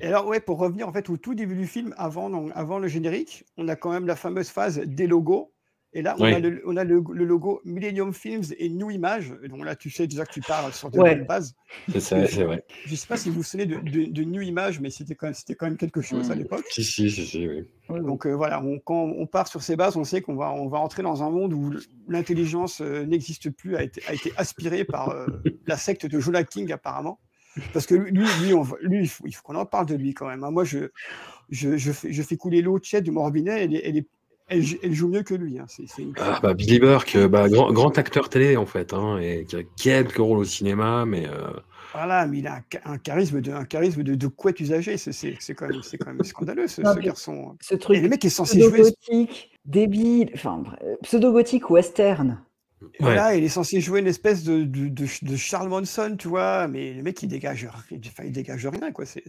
Et 0.00 0.06
alors, 0.06 0.26
ouais, 0.26 0.40
pour 0.40 0.58
revenir 0.58 0.88
en 0.88 0.92
fait 0.92 1.08
au 1.10 1.16
tout 1.16 1.34
début 1.34 1.54
du 1.56 1.66
film, 1.66 1.94
avant, 1.96 2.30
donc, 2.30 2.50
avant 2.54 2.78
le 2.78 2.88
générique, 2.88 3.44
on 3.56 3.68
a 3.68 3.76
quand 3.76 3.90
même 3.90 4.06
la 4.06 4.16
fameuse 4.16 4.48
phase 4.48 4.80
des 4.80 5.06
logos. 5.06 5.52
Et 5.96 6.02
là, 6.02 6.16
on 6.18 6.24
Oui. 6.24 6.34
a, 6.34 6.40
le, 6.40 6.60
on 6.66 6.76
a 6.76 6.82
le, 6.82 7.02
le 7.12 7.24
logo 7.24 7.60
Millennium 7.64 8.12
Films 8.12 8.42
et 8.58 8.68
New 8.68 8.90
Image. 8.90 9.32
Et 9.44 9.48
donc 9.48 9.64
là, 9.64 9.76
tu 9.76 9.90
sais 9.90 10.06
déjà 10.08 10.26
que 10.26 10.32
tu 10.32 10.40
parles 10.40 10.72
sur 10.72 10.90
de 10.90 10.98
Ouais. 10.98 11.14
bases. 11.16 11.54
C'est 11.90 12.00
ça, 12.00 12.26
c'est 12.26 12.42
vrai. 12.44 12.64
Je 12.84 12.90
ne 12.90 12.96
sais 12.96 13.06
pas 13.06 13.16
si 13.16 13.28
vous 13.30 13.36
vous 13.36 13.42
souvenez 13.44 13.66
de, 13.66 13.76
de, 13.76 14.10
de 14.10 14.24
New 14.24 14.42
Image, 14.42 14.80
mais 14.80 14.90
c'était 14.90 15.14
quand, 15.14 15.28
même- 15.28 15.34
c'était 15.34 15.54
quand 15.54 15.66
même 15.66 15.76
quelque 15.76 16.00
chose 16.00 16.30
à 16.30 16.34
l'époque. 16.34 16.64
Si, 16.70 16.82
si, 16.82 17.10
si, 17.10 17.24
si, 17.24 17.48
oui. 17.48 17.64
Donc 18.00 18.26
euh, 18.26 18.32
voilà, 18.34 18.60
on- 18.62 18.78
quand 18.80 19.02
on 19.04 19.26
part 19.26 19.46
sur 19.46 19.62
ces 19.62 19.76
bases, 19.76 19.96
on 19.96 20.02
sait 20.04 20.20
qu'on 20.20 20.34
va, 20.34 20.52
on 20.52 20.68
va 20.68 20.78
entrer 20.78 21.02
dans 21.04 21.22
un 21.22 21.30
monde 21.30 21.52
où 21.52 21.72
l'intelligence 22.08 22.80
euh, 22.80 23.04
n'existe 23.04 23.50
plus, 23.50 23.76
a 23.76 23.82
été, 23.82 24.02
a 24.08 24.14
été 24.14 24.32
aspirée 24.36 24.84
par 24.84 25.10
euh, 25.10 25.26
la 25.66 25.76
secte 25.76 26.06
de 26.06 26.18
Jonah 26.20 26.44
King 26.44 26.72
apparemment. 26.72 27.18
Parce 27.72 27.86
que 27.86 27.94
lui, 27.94 28.10
lui, 28.10 28.26
lui, 28.42 28.52
on 28.54 28.62
va- 28.62 28.76
lui, 28.82 29.02
il 29.04 29.08
faut, 29.08 29.24
qu'on 29.44 29.54
en 29.54 29.64
parle 29.66 29.86
de 29.86 29.94
lui 29.94 30.12
quand 30.12 30.26
même. 30.26 30.42
hein. 30.42 30.50
Moi, 30.50 30.64
je, 30.64 30.88
je, 31.50 31.76
je, 31.76 31.92
fais, 31.92 32.12
je 32.12 32.22
fais 32.22 32.36
couler 32.36 32.62
l'eau 32.62 32.78
de 32.80 32.84
Chet 32.84 33.00
du 33.00 33.12
Morbinet, 33.12 33.62
elle, 33.64 33.74
est- 33.74 33.82
elle, 33.84 33.96
est- 33.98 34.08
elle, 34.54 34.62
jou- 34.62 34.78
elle 34.82 34.92
joue 34.92 35.08
mieux 35.08 35.22
que 35.22 35.34
lui. 35.34 35.58
hein. 35.58 35.66
Ah, 36.18 36.40
bah, 36.42 36.54
Billy 36.54 36.78
Burke, 36.78 37.16
euh, 37.16 37.28
bah, 37.28 37.48
grand, 37.48 37.72
grand 37.72 37.96
acteur 37.98 38.28
télé, 38.28 38.56
en 38.56 38.66
fait. 38.66 38.92
Hein, 38.92 39.18
et 39.18 39.44
qui 39.44 39.56
a 39.56 39.62
quelques 39.76 40.16
rôles 40.16 40.38
au 40.38 40.44
cinéma, 40.44 41.04
mais. 41.06 41.26
euh, 41.28 41.50
Voilà, 41.92 42.26
mais 42.26 42.38
il 42.38 42.46
a 42.46 42.54
un, 42.56 42.60
cha- 42.72 42.80
un 42.84 42.98
charisme 42.98 43.40
de, 43.40 43.52
un 43.52 43.64
charisme 43.64 44.02
de, 44.02 44.14
de 44.14 44.26
couette 44.26 44.60
usagé. 44.60 44.96
C'est, 44.96 45.12
c'est, 45.12 45.36
c'est 45.40 45.54
quand, 45.54 45.68
même- 45.68 45.82
c'est 45.82 45.98
quand 45.98 46.12
même 46.12 46.24
scandaleux, 46.24 46.66
ce, 46.66 46.82
Non, 46.82 46.92
ce 46.92 46.98
mais 46.98 47.04
garçon. 47.04 47.56
Ce 47.60 47.74
truc 47.74 47.98
Et 47.98 48.00
le 48.00 48.08
mec 48.08 48.24
est 48.24 48.28
censé 48.30 48.60
jouer. 48.60 48.80
pseudo-gothique, 48.80 49.50
débile, 49.64 50.30
enfin 50.34 50.58
bref, 50.58 50.78
pseudo-gothique 51.02 51.70
western. 51.70 52.40
Voilà, 53.00 53.34
il 53.36 53.44
est 53.44 53.48
censé 53.48 53.80
jouer 53.80 54.00
une 54.00 54.06
espèce 54.06 54.44
de, 54.44 54.64
de, 54.64 54.88
de, 54.88 55.06
de 55.22 55.36
Charles 55.36 55.68
Manson, 55.68 56.14
tu 56.18 56.28
vois, 56.28 56.68
mais 56.68 56.92
le 56.94 57.02
mec 57.02 57.22
il 57.22 57.28
dégage, 57.28 57.64
rien- 57.64 57.98
enfin, 58.06 58.24
il 58.24 58.32
dégage 58.32 58.66
rien, 58.66 58.92
quoi. 58.92 59.04
C'est, 59.06 59.22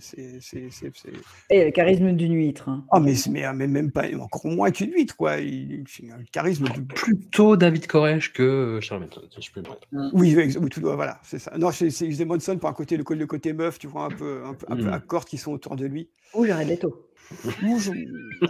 Et 1.49 1.65
le 1.65 1.71
charisme 1.71 2.11
d'une 2.13 2.33
huître. 2.35 2.69
hein. 2.69 2.83
Ah, 2.91 2.99
mais, 2.99 3.13
mais, 3.29 3.51
mais 3.53 3.67
même 3.67 3.91
pas, 3.91 4.03
encore 4.19 4.45
moins 4.47 4.71
qu'une 4.71 4.91
huître, 4.91 5.15
quoi. 5.15 5.37
Il, 5.37 5.83
il 5.99 6.11
a 6.11 6.15
un 6.15 6.23
charisme 6.31 6.65
de. 6.65 6.81
Plutôt 6.93 7.55
David 7.57 7.87
Koresh 7.87 8.33
que 8.33 8.43
euh, 8.43 8.81
Charles 8.81 9.01
Manson, 9.03 9.21
si 9.31 9.41
je 9.41 9.51
peux 9.51 9.59
me 9.61 9.65
permettre. 9.65 9.87
Oui, 10.13 10.35
oui, 10.35 10.69
tout 10.69 10.79
doit- 10.81 10.95
voilà, 10.95 11.19
c'est 11.23 11.39
ça. 11.39 11.53
Non, 11.57 11.71
c'est, 11.71 11.89
Manson 12.25 12.57
pour 12.57 12.69
un 12.69 12.73
côté, 12.73 12.97
le, 12.97 13.03
le 13.07 13.27
côté 13.27 13.53
meuf, 13.53 13.77
tu 13.79 13.87
vois, 13.87 14.05
un 14.05 14.09
peu, 14.09 14.41
un 14.45 14.53
peu, 14.53 14.65
un 14.69 14.75
peu 14.75 14.83
Mm. 14.85 14.93
à 14.93 14.99
cordes 14.99 15.27
qui 15.27 15.37
sont 15.37 15.51
autour 15.51 15.75
de 15.75 15.85
lui. 15.85 16.09
Ou 16.33 16.45
Jared 16.45 16.67
Leto. 16.67 17.07
Ou 17.63 17.79
je- 17.79 17.91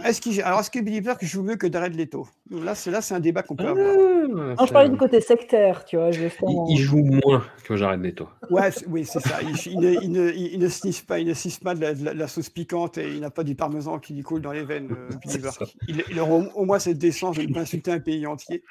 Est-ce 0.04 0.20
qu'il, 0.20 0.40
alors, 0.42 0.60
est-ce 0.60 0.70
que 0.70 0.80
Billy 0.80 1.00
Burke 1.00 1.24
joue 1.24 1.42
mieux 1.42 1.56
que 1.56 1.70
Jared 1.72 1.94
Leto? 1.94 2.28
Là, 2.50 2.74
c'est, 2.74 2.90
là, 2.90 3.00
c'est 3.00 3.14
un 3.14 3.20
débat 3.20 3.42
qu'on 3.42 3.56
peut 3.56 3.66
avoir. 3.66 3.96
Non, 4.28 4.54
je 4.66 4.72
parlais 4.72 4.88
du 4.90 4.96
côté 4.96 5.20
sectaire, 5.20 5.84
tu 5.84 5.96
vois, 5.96 6.10
justement. 6.10 6.66
Il 6.68 6.78
joue 6.78 7.02
moins 7.02 7.44
que 7.64 7.76
Jared 7.76 8.02
Leto. 8.02 8.28
Ouais, 8.50 8.70
c'est- 8.70 8.86
oui, 8.86 9.04
c'est 9.04 9.20
ça. 9.20 9.38
Il, 9.42 9.56
il 9.72 9.78
ne, 9.80 9.92
il, 10.02 10.10
ne, 10.12 10.30
il 10.32 10.58
ne 10.58 10.68
sniffe 10.68 11.06
pas, 11.06 11.18
il 11.18 11.26
ne 11.28 11.34
sniffe 11.34 11.60
pas 11.60 11.74
de 11.74 11.80
la, 11.80 11.94
de 12.14 12.26
sauce 12.26 12.50
piquante 12.50 12.98
et 12.98 13.08
il 13.14 13.20
n'a 13.20 13.30
pas 13.30 13.44
du 13.44 13.54
parmesan 13.54 13.98
qui 13.98 14.12
lui 14.14 14.22
coule 14.22 14.42
dans 14.42 14.52
les 14.52 14.64
veines. 14.64 14.88
euh, 14.92 15.08
Billy 15.24 15.38
Burke. 15.38 15.74
il, 15.88 16.04
il 16.10 16.20
aura 16.20 16.34
au, 16.34 16.44
au 16.54 16.64
moins 16.64 16.78
cette 16.78 16.98
décence 16.98 17.36
de 17.38 17.42
ne 17.42 17.54
pas 17.54 17.60
insulter 17.60 17.92
un 17.92 18.00
pays 18.00 18.26
entier. 18.26 18.62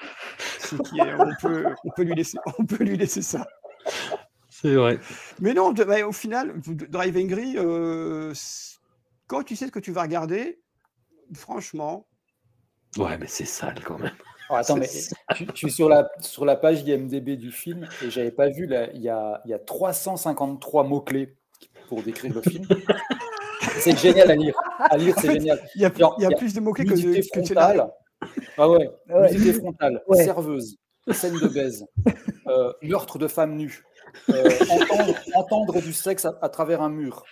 Ce 0.60 0.76
qui 0.76 1.00
est- 1.00 1.14
on, 1.18 1.30
peut, 1.42 1.66
on, 1.84 1.90
peut 1.96 2.04
lui 2.04 2.16
laisser, 2.16 2.38
on 2.60 2.66
peut 2.66 2.84
lui 2.84 2.98
laisser 2.98 3.22
ça. 3.22 3.48
C'est 4.50 4.76
vrai. 4.76 5.00
Mais 5.42 5.54
non, 5.54 5.72
de- 5.72 5.84
mais 5.84 6.04
au 6.04 6.12
final, 6.12 6.54
Drive 6.90 7.18
Angry, 7.18 7.56
euh, 7.58 8.32
quand 9.28 9.44
tu 9.44 9.56
sais 9.56 9.68
ce 9.68 9.72
que 9.72 9.80
tu 9.80 9.92
vas 9.92 10.04
regarder, 10.04 10.62
franchement, 11.34 12.08
Ouais, 12.98 13.18
mais 13.18 13.28
c'est 13.28 13.46
sale 13.46 13.82
quand 13.84 13.98
même. 14.00 14.14
Oh, 14.50 14.54
attends, 14.56 14.78
mais 14.78 14.88
je, 15.36 15.44
je 15.44 15.56
suis 15.56 15.72
sur 15.72 15.90
la, 15.90 16.10
sur 16.22 16.46
la 16.46 16.56
page 16.56 16.82
IMDB 16.84 17.36
du 17.36 17.52
film 17.52 17.90
et 18.02 18.10
j'avais 18.10 18.32
pas 18.32 18.48
vu, 18.50 18.68
là, 18.68 18.90
il 18.94 19.02
y 19.02 19.10
a, 19.10 19.42
il 19.44 19.52
y 19.52 19.54
a 19.54 19.60
353 19.60 20.84
mots-clés 20.86 21.36
pour 21.90 22.02
décrire 22.04 22.34
le 22.34 22.42
film. 22.42 22.66
c'est 23.80 23.98
génial 23.98 24.32
à 24.32 24.36
lire. 24.36 24.56
À 24.80 24.98
lire, 24.98 25.14
c'est 25.20 25.32
génial. 25.34 25.60
il 25.76 25.82
y 25.82 25.86
a- 25.86 25.92
y 26.20 26.36
plus 26.36 26.54
de 26.54 26.60
mots-clés 26.62 26.86
que 26.86 26.94
de- 26.94 27.22
frontale. 27.34 27.90
Ah 28.58 28.70
ouais, 28.70 28.90
Ouais. 29.10 29.54
frontale, 29.54 30.02
Ouais. 30.08 30.24
serveuse, 30.24 30.78
scène 31.12 31.38
de 31.38 31.48
baise, 31.50 31.86
euh, 32.48 32.72
meurtre 32.82 33.18
de 33.20 33.28
femme 33.28 33.56
nue, 33.58 33.84
euh, 34.30 34.50
entendre, 34.70 35.16
entendre 35.36 35.82
du 35.82 35.94
sexe 35.94 36.26
à, 36.26 36.38
à 36.42 36.50
travers 36.50 36.82
un 36.82 36.90
mur, 36.90 37.24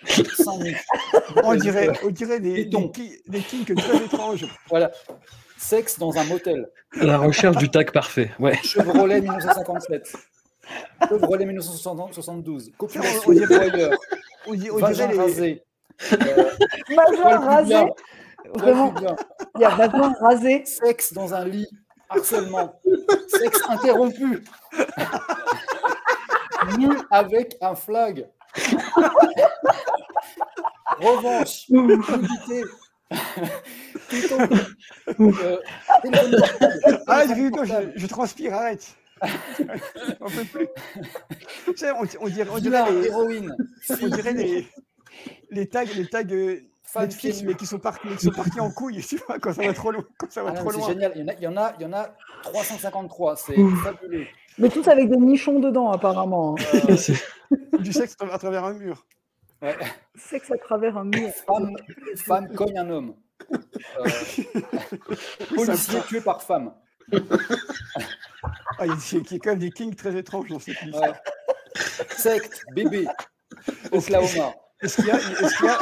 on 1.42 1.54
dirait, 1.54 1.90
on 2.04 2.10
dirait 2.10 2.40
des, 2.40 2.64
des, 2.64 3.22
des 3.28 3.40
kinks 3.40 3.74
très 3.76 3.96
étranges. 4.04 4.46
Voilà. 4.68 4.90
Sexe 5.58 5.98
dans 5.98 6.16
un 6.18 6.24
motel. 6.24 6.68
La 7.00 7.18
recherche 7.18 7.56
du 7.56 7.70
tag 7.70 7.90
parfait. 7.92 8.30
Ouais. 8.38 8.56
Chevrolet 8.62 9.20
1957. 9.20 10.14
Chevrolet 11.08 11.46
1972. 11.46 12.72
Copulation 12.76 13.22
On 13.26 13.32
dirait-. 13.32 13.90
On, 14.46 14.54
di- 14.54 14.70
on 14.70 14.76
Vagin 14.76 15.06
dirait 15.08 15.12
les- 15.14 15.18
rasé. 15.20 15.64
Euh, 16.12 17.38
rasé. 17.38 17.74
Vraiment, 18.54 18.94
il 19.56 19.60
y 19.62 19.64
a 19.64 19.70
vagin 19.70 20.12
rasé. 20.20 20.64
Sexe 20.66 21.12
dans 21.14 21.32
un 21.32 21.44
lit. 21.46 21.68
Harcèlement. 22.10 22.78
Sexe 23.28 23.60
interrompu. 23.68 24.44
Avec 27.10 27.56
un 27.60 27.74
flag. 27.74 28.28
Revanche. 30.98 31.66
Téton. 34.08 34.38
Euh. 35.20 35.58
Arrête, 37.06 37.28
Téléphone 37.28 37.38
Hugo, 37.46 37.64
je, 37.64 37.74
je 37.96 38.06
transpire, 38.06 38.54
arrête. 38.54 38.96
on 40.20 40.28
peut 40.28 40.44
plus. 40.52 40.68
On, 41.68 42.06
on 42.20 42.28
dirait, 42.28 42.50
on 42.50 42.58
dirait, 42.58 42.92
les, 42.92 43.06
héroïne. 43.06 43.56
on 44.02 44.08
dirait 44.08 44.32
les, 44.32 44.66
les 45.50 45.68
tags, 45.68 45.84
les 45.84 46.06
tags 46.06 46.22
euh, 46.30 46.60
Netflix, 47.00 47.42
mais 47.42 47.54
qui 47.54 47.66
sont, 47.66 47.78
partis, 47.78 48.08
qui 48.16 48.24
sont 48.24 48.32
partis 48.32 48.60
en 48.60 48.70
couille, 48.70 49.02
tu 49.02 49.16
vois, 49.26 49.38
quand 49.38 49.52
ça 49.52 49.62
va 49.62 49.72
trop 49.72 49.90
loin. 49.90 50.04
Quand 50.18 50.30
ça 50.30 50.42
va 50.42 50.50
Ah 50.54 50.58
trop 50.58 50.70
loin. 50.70 50.86
c'est 50.86 50.92
génial. 50.92 51.12
Il 51.16 51.20
y, 51.20 51.24
en 51.24 51.28
a, 51.28 51.34
il, 51.34 51.42
y 51.42 51.46
en 51.46 51.56
a, 51.56 51.74
il 51.78 51.82
y 51.82 51.86
en 51.86 51.92
a 51.92 52.14
353. 52.42 53.36
C'est 53.36 53.56
fabuleux. 53.82 54.26
Mais 54.58 54.68
tous 54.68 54.86
avec 54.88 55.08
des 55.10 55.16
nichons 55.16 55.58
dedans, 55.60 55.90
apparemment. 55.90 56.56
hein. 56.58 56.94
Du 57.80 57.92
sexe 57.92 58.16
à 58.20 58.38
travers 58.38 58.64
un 58.64 58.72
mur. 58.74 59.04
Ouais. 59.62 59.76
Sexe 60.16 60.50
à 60.50 60.56
travers 60.58 60.96
un 60.96 61.04
mur. 61.04 61.30
Femme, 61.46 61.76
femme 62.16 62.54
cogne 62.54 62.78
un 62.78 62.90
homme. 62.90 63.14
Euh, 63.52 64.04
policier 65.54 66.00
tué 66.08 66.20
par 66.20 66.42
femme. 66.42 66.72
Ah, 68.78 68.86
il 68.86 68.88
y 68.88 68.92
a- 68.92 68.96
il 69.12 69.32
y 69.32 69.34
a 69.34 69.38
quand 69.38 69.50
même 69.50 69.58
des 69.58 69.70
kings 69.70 69.94
très 69.94 70.14
étranges 70.16 70.48
dans 70.48 70.58
cette 70.58 70.80
liste. 70.82 70.98
Ouais. 70.98 71.12
Secte, 72.16 72.64
bébé, 72.74 73.06
Oklahoma. 73.92 74.52
Est-ce 74.80 74.96
qu'il 74.96 75.06
y 75.06 75.10
a, 75.10 75.16
est-ce 75.16 75.56
qu'il 75.56 75.66
y 75.66 75.68
a, 75.68 75.78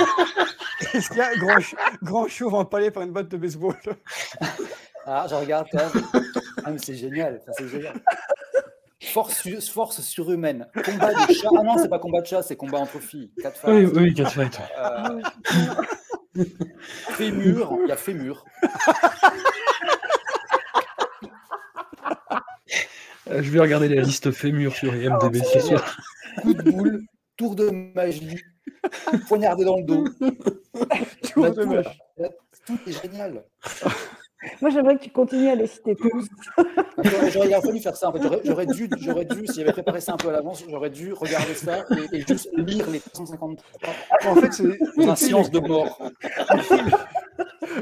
est-ce 0.94 1.09
qu'il 1.09 1.19
y 1.19 1.20
a 1.20 1.35
grand, 1.36 1.57
grand 2.03 2.28
chauve 2.28 2.55
empalé 2.55 2.90
par 2.90 3.03
une 3.03 3.12
batte 3.12 3.28
de 3.28 3.36
baseball? 3.36 3.77
Ah, 5.07 5.27
je 5.28 5.35
regarde 5.35 5.66
quand 5.73 5.78
même. 5.78 6.05
Ah, 6.65 6.70
mais 6.70 6.78
c'est 6.78 6.94
génial. 6.94 7.40
ça, 7.47 7.53
c'est 7.57 7.69
génial. 7.69 7.94
Force, 9.13 9.69
force 9.69 10.01
surhumaine. 10.01 10.67
Combat 10.85 11.13
de 11.13 11.33
chat. 11.35 11.49
Ah 11.59 11.63
non, 11.63 11.77
c'est 11.77 11.91
pas 11.91 11.99
combat 11.99 12.23
de 12.23 12.27
chat, 12.27 12.43
c'est 12.43 12.57
combat 12.57 12.79
entre 12.79 12.99
filles. 12.99 13.31
Quatre 13.43 13.59
femmes. 13.59 13.77
Oui, 13.77 13.91
oui, 13.95 14.15
quatre 14.15 14.33
fights. 14.33 14.59
Euh, 14.79 15.21
fémur, 17.11 17.77
il 17.85 17.89
y 17.89 17.93
a 17.93 17.97
fémur. 17.97 18.45
Euh, 23.29 23.43
Je 23.43 23.51
vais 23.51 23.61
regarder 23.61 23.89
la 23.89 24.01
liste 24.03 24.31
fémur 24.31 24.75
sur 24.75 24.95
IMDb 24.95 25.43
ce 25.45 25.61
soir. 25.61 25.97
Coup 26.41 26.55
de 26.55 26.71
boule, 26.71 27.03
tour 27.37 27.55
de 27.55 27.71
magie, 27.95 28.43
poignardé 29.29 29.65
dans 29.65 29.77
le 29.77 29.85
dos. 29.85 30.05
Tour 31.33 31.51
de 31.51 31.65
magie. 31.65 32.01
tout 32.67 32.79
est 32.87 33.03
génial. 33.03 33.45
Moi, 34.60 34.70
j'aimerais 34.70 34.97
que 34.97 35.05
tu 35.05 35.10
continues 35.10 35.48
à 35.48 35.55
les 35.55 35.66
citer 35.66 35.94
tous. 35.97 36.28
J'aurais 37.32 37.48
aurait 37.55 37.60
fallu 37.60 37.81
faire 37.81 37.97
ça. 37.97 38.09
En 38.09 38.12
fait. 38.12 38.20
J'aurais- 38.44 38.66
dû, 38.66 38.89
j'aurais 39.01 39.24
dû, 39.24 39.47
si 39.47 39.60
j'avais 39.60 39.73
préparé 39.73 40.01
ça 40.01 40.14
un 40.14 40.16
peu 40.16 40.28
à 40.28 40.32
l'avance, 40.32 40.64
j'aurais 40.69 40.90
dû 40.90 41.12
regarder 41.12 41.55
ça 41.55 41.85
et, 42.12 42.19
et 42.19 42.24
juste 42.27 42.48
lire 42.56 42.89
les 42.90 43.01
353 43.01 43.90
En 44.27 44.35
fait, 44.36 44.52
c'est 44.52 45.09
un 45.09 45.16
silence 45.16 45.51
de 45.51 45.60
mort. 45.60 46.01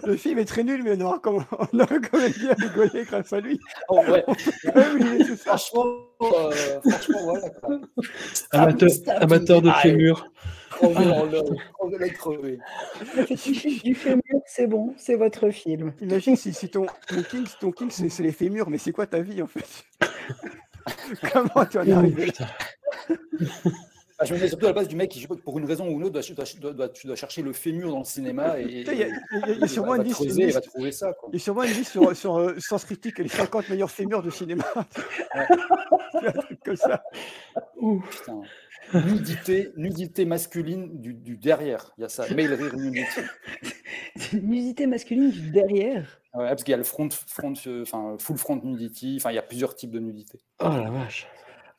le 0.05 0.17
film 0.17 0.39
est 0.39 0.45
très 0.45 0.65
nul, 0.65 0.83
mais 0.83 0.97
on 0.97 1.07
aura 1.07 1.19
quand 1.19 1.33
même 1.33 2.33
bien 2.39 2.55
rigolé 2.59 3.05
grâce 3.05 3.33
à 3.33 3.41
lui. 3.41 3.61
Oh, 3.89 4.01
ouais. 4.09 4.25
Franchement, 5.37 5.85
euh, 6.23 6.51
franchement, 6.89 7.19
voilà. 7.25 7.51
quoi. 7.51 7.81
Amateur, 8.53 8.89
amateur 9.21 9.63
de 9.63 9.71
ah, 9.71 9.81
fémur. 9.81 10.31
Le 13.01 13.25
fétichiste 13.25 13.85
du 13.85 13.95
fémur, 13.95 14.23
c'est 14.47 14.67
bon, 14.67 14.95
c'est 14.97 15.17
votre 15.17 15.51
film. 15.51 15.93
Imagine 16.01 16.37
si, 16.37 16.53
si 16.53 16.69
ton, 16.69 16.87
ton 17.09 17.23
king, 17.23 17.47
ton 17.61 17.71
king 17.73 17.89
c'est 17.91 18.09
c'est 18.09 18.23
les 18.23 18.33
fémurs, 18.33 18.69
mais 18.71 18.79
c'est 18.79 18.93
quoi 18.93 19.07
ta 19.07 19.21
vie 19.21 19.43
en 19.43 19.47
fait? 19.47 19.67
Comment 21.33 21.67
tu 21.67 21.79
en 21.79 21.85
es 21.87 21.93
arrivé? 21.93 22.33
Là 22.39 22.47
Ah, 24.23 24.27
je 24.27 24.35
me 24.35 24.39
mets 24.41 24.49
surtout 24.49 24.67
à 24.67 24.69
la 24.69 24.75
place 24.75 24.89
du 24.89 24.97
mec 24.97 25.11
qui, 25.11 25.27
pour 25.27 25.59
une 25.59 25.65
raison 25.65 25.87
ou 25.89 25.93
une 25.93 26.05
autre, 26.05 26.13
doit, 26.21 26.23
doit, 26.23 26.45
doit, 26.61 26.73
doit- 26.75 26.89
tu 26.91 27.07
dois 27.07 27.17
chercher 27.17 27.41
le 27.41 27.55
fémur 27.55 27.91
dans 27.91 28.01
le 28.01 28.05
cinéma 28.05 28.61
et, 28.61 28.65
Il 28.65 28.99
y 28.99 29.03
a, 29.05 29.07
il 29.49 29.65
a- 29.65 29.67
sûrement 29.67 29.95
une 29.95 30.03
liste, 30.03 30.21
une 30.21 30.27
creuser 30.27 30.43
et 30.43 30.51
va 30.51 30.61
liste- 30.61 30.71
trouver 30.71 30.93
ça. 30.93 31.15
Quoi. 31.15 31.31
il 31.33 31.37
y 31.39 31.41
a 31.41 31.43
sûrement 31.43 31.63
une 31.63 31.71
liste 31.73 31.93
sur, 31.93 32.15
sur 32.15 32.37
euh, 32.39 32.55
Sens 32.59 32.85
Critique, 32.85 33.19
les 33.19 33.29
50 33.29 33.71
meilleurs 33.71 33.91
fémurs 33.91 34.23
de 34.23 34.29
cinéma. 34.29 34.65
un 35.35 36.33
truc 36.33 36.61
comme 36.63 36.77
ça. 36.77 37.03
Putain. 38.11 38.43
Nudité, 38.95 39.73
nudité 39.77 40.25
masculine 40.25 41.01
du, 41.01 41.15
du 41.15 41.37
derrière. 41.37 41.93
Il 41.99 42.03
y 42.03 42.05
a 42.05 42.09
ça. 42.09 42.27
Male 42.35 42.55
rear 42.55 42.77
nudity. 42.77 43.21
Nudité 44.33 44.87
masculine 44.87 45.31
du 45.31 45.51
derrière. 45.51 46.21
Ouais, 46.35 46.49
parce 46.49 46.65
qu'il 46.65 46.73
y 46.73 46.75
a 46.75 46.79
le 46.79 46.85
front, 46.85 47.09
front, 47.11 47.55
enfin, 47.83 48.17
full 48.19 48.37
front 48.37 48.61
nudity. 48.63 49.17
Enfin, 49.19 49.31
il 49.31 49.37
y 49.37 49.39
a 49.39 49.43
plusieurs 49.43 49.75
types 49.75 49.91
de 49.91 50.01
nudité. 50.01 50.41
Oh 50.61 50.69
la 50.69 50.91
vache. 50.91 51.27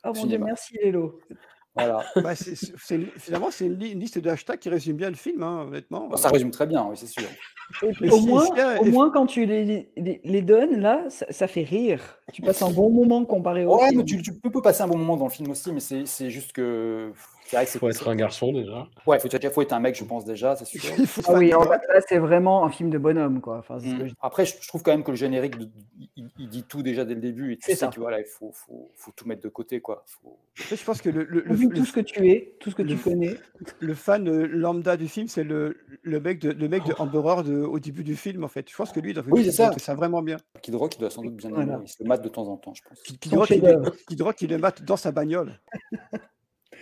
Oh 0.04 0.12
mon 0.14 0.26
dieu, 0.26 0.38
merci 0.38 0.78
Lélo. 0.82 1.20
Voilà. 1.74 2.04
Bah, 2.16 2.34
c'est- 2.34 2.76
finalement, 3.18 3.50
c'est 3.50 3.66
une, 3.66 3.78
li- 3.78 3.90
une 3.92 4.00
liste 4.00 4.18
de 4.18 4.28
hashtags 4.28 4.58
qui 4.58 4.68
résume 4.68 4.96
bien 4.96 5.08
le 5.10 5.16
film, 5.16 5.42
hein, 5.42 5.64
honnêtement. 5.68 6.08
Bon, 6.08 6.16
ça 6.16 6.28
résume 6.28 6.50
très 6.50 6.66
bien, 6.66 6.86
oui, 6.88 6.96
c'est 6.96 7.06
sûr. 7.06 7.22
Et 7.82 7.92
puis, 7.92 8.06
Mais 8.06 8.10
au, 8.10 8.16
si- 8.18 8.90
moins, 8.90 9.10
quand 9.10 9.26
tu 9.26 9.46
les, 9.46 9.88
les, 9.96 10.20
les 10.22 10.42
donnes, 10.42 10.78
là, 10.80 11.04
ça, 11.08 11.24
ça 11.30 11.46
fait 11.46 11.62
rire. 11.62 12.18
Tu 12.32 12.42
passes 12.42 12.60
un 12.62 12.70
bon 12.70 12.90
moment 12.90 13.24
comparé 13.24 13.64
au 13.64 13.76
Ouais, 13.78 13.88
film. 13.88 13.98
mais 14.00 14.04
tu, 14.04 14.20
tu 14.20 14.32
peux 14.34 14.60
passer 14.60 14.82
un 14.82 14.88
bon 14.88 14.98
moment 14.98 15.16
dans 15.16 15.26
le 15.26 15.30
film 15.30 15.50
aussi, 15.50 15.72
mais 15.72 15.80
c'est 15.80 16.04
c'est 16.06 16.28
juste 16.30 16.52
que. 16.52 17.12
C'est 17.52 17.56
vrai 17.56 17.66
que. 17.66 17.78
Faut 17.78 17.88
être 17.90 18.08
un 18.08 18.16
garçon 18.16 18.50
déjà. 18.52 18.88
Ouais, 19.06 19.18
faut, 19.20 19.28
déjà- 19.28 19.50
faut 19.50 19.60
être 19.60 19.74
un 19.74 19.80
mec, 19.80 19.94
je 19.94 20.04
pense 20.04 20.24
déjà, 20.24 20.56
c'est 20.56 20.64
sûr. 20.64 20.80
Ah 21.28 21.34
oui, 21.34 21.52
en 21.52 21.62
fait, 21.62 21.80
là, 21.88 22.00
c'est 22.08 22.16
vraiment 22.18 22.64
un 22.64 22.70
film 22.70 22.88
de 22.88 22.96
bonhomme, 22.96 23.42
quoi. 23.42 23.58
Enfin, 23.58 23.78
c'est 23.78 23.90
ce 23.90 23.94
que 23.94 24.02
Mm. 24.04 24.08
je- 24.08 24.14
Après, 24.22 24.46
je, 24.46 24.66
trouve 24.68 24.82
quand 24.82 24.90
même 24.92 25.04
que 25.04 25.10
le 25.10 25.16
générique, 25.18 25.56
il, 26.16 26.30
il 26.38 26.48
dit 26.48 26.62
tout 26.62 26.82
déjà 26.82 27.04
dès 27.04 27.14
le 27.14 27.20
début, 27.20 27.52
et 27.52 27.56
tu 27.56 27.62
C'est 27.66 27.72
sais 27.72 27.78
ça. 27.80 27.88
que 27.88 28.00
voilà, 28.00 28.20
il 28.20 28.24
faut, 28.24 28.52
faut, 28.52 28.90
faut 28.96 29.10
tout 29.14 29.28
mettre 29.28 29.42
de 29.42 29.50
côté, 29.50 29.80
quoi. 29.82 30.02
Faut- 30.06 30.38
Je 30.54 30.82
pense 30.82 31.02
que 31.02 31.10
le, 31.10 31.24
le, 31.24 31.40
le- 31.42 31.68
tout 31.68 31.84
ce 31.84 31.92
que 31.92 32.00
tu 32.00 32.26
es, 32.30 32.54
tout 32.58 32.70
ce 32.70 32.74
que 32.74 32.82
tu 32.82 32.96
connais. 32.96 33.36
le 33.80 33.94
fan 33.94 34.26
euh, 34.28 34.46
lambda 34.46 34.96
du 34.96 35.06
film, 35.08 35.28
c'est 35.28 35.44
le, 35.44 35.76
le 36.02 36.20
mec 36.20 36.38
de, 36.40 36.52
le 36.52 36.68
mec 36.68 36.84
de 36.84 36.94
Amber 36.98 37.18
Heard 37.26 37.48
euh, 37.48 37.66
au 37.66 37.78
début 37.78 38.02
du 38.04 38.16
film, 38.16 38.44
en 38.44 38.48
fait. 38.48 38.70
Je 38.70 38.74
pense 38.76 38.92
que 38.92 39.00
lui, 39.00 39.12
fait 39.12 39.20
Oui, 39.28 39.44
c'est 39.44 39.52
ça. 39.52 39.72
ça 39.76 39.94
vraiment 39.94 40.22
bien. 40.22 40.38
Kid 40.62 40.74
Rock, 40.74 40.94
il 40.96 41.00
doit 41.00 41.10
sans 41.10 41.22
doute 41.22 41.36
bien 41.36 41.50
Voilà. 41.50 41.74
aimer. 41.74 41.82
Il 41.84 41.88
se 41.88 42.02
le 42.02 42.08
mate 42.08 42.22
de 42.22 42.28
temps 42.30 42.48
en 42.48 42.56
temps, 42.56 42.72
je 42.72 42.82
pense. 42.88 42.98
Kid 43.02 43.34
Rock, 43.34 43.50
il, 43.50 43.62
Kid 44.08 44.22
Rock, 44.22 44.40
il 44.40 44.48
le 44.48 44.56
mate 44.56 44.82
dans 44.84 44.96
sa 44.96 45.12
bagnole. 45.12 45.60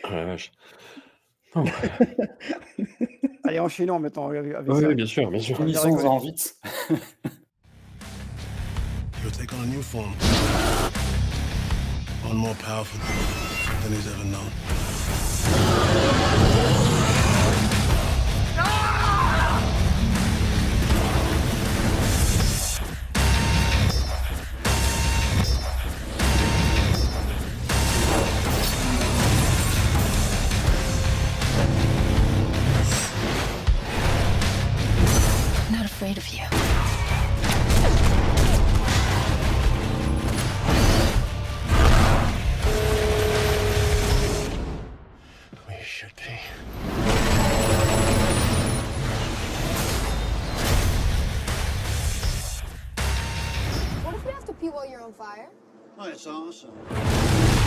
Oh 0.05 0.11
la 0.11 0.25
vache. 0.25 0.53
Oh, 1.55 1.65
Allez, 3.45 3.59
enchaînons 3.59 3.99
maintenant 3.99 4.29
avec 4.29 4.45
ouais, 4.45 4.81
ça. 4.81 4.95
bien 4.95 5.07
sûr, 5.07 5.31
bien 5.31 5.41
sûr. 5.41 5.57
Finissons-en 5.57 6.19
vite. 6.19 6.55
He'll 9.23 9.31
take 9.33 9.53
on 9.53 9.63
a 9.63 9.67
new 9.67 9.83
form. 9.83 10.13
One 12.29 12.37
more 12.37 12.55
powerful 12.55 13.01
than 13.83 13.93
he's 13.93 14.07
ever 14.07 14.25
known. 14.25 14.51
Have 54.41 54.49
to 54.49 54.55
pee 54.55 54.71
while 54.71 54.89
you're 54.89 55.03
on 55.03 55.13
fire? 55.13 55.51
Oh, 55.99 56.09
it's 56.09 56.27
awesome. 56.27 57.60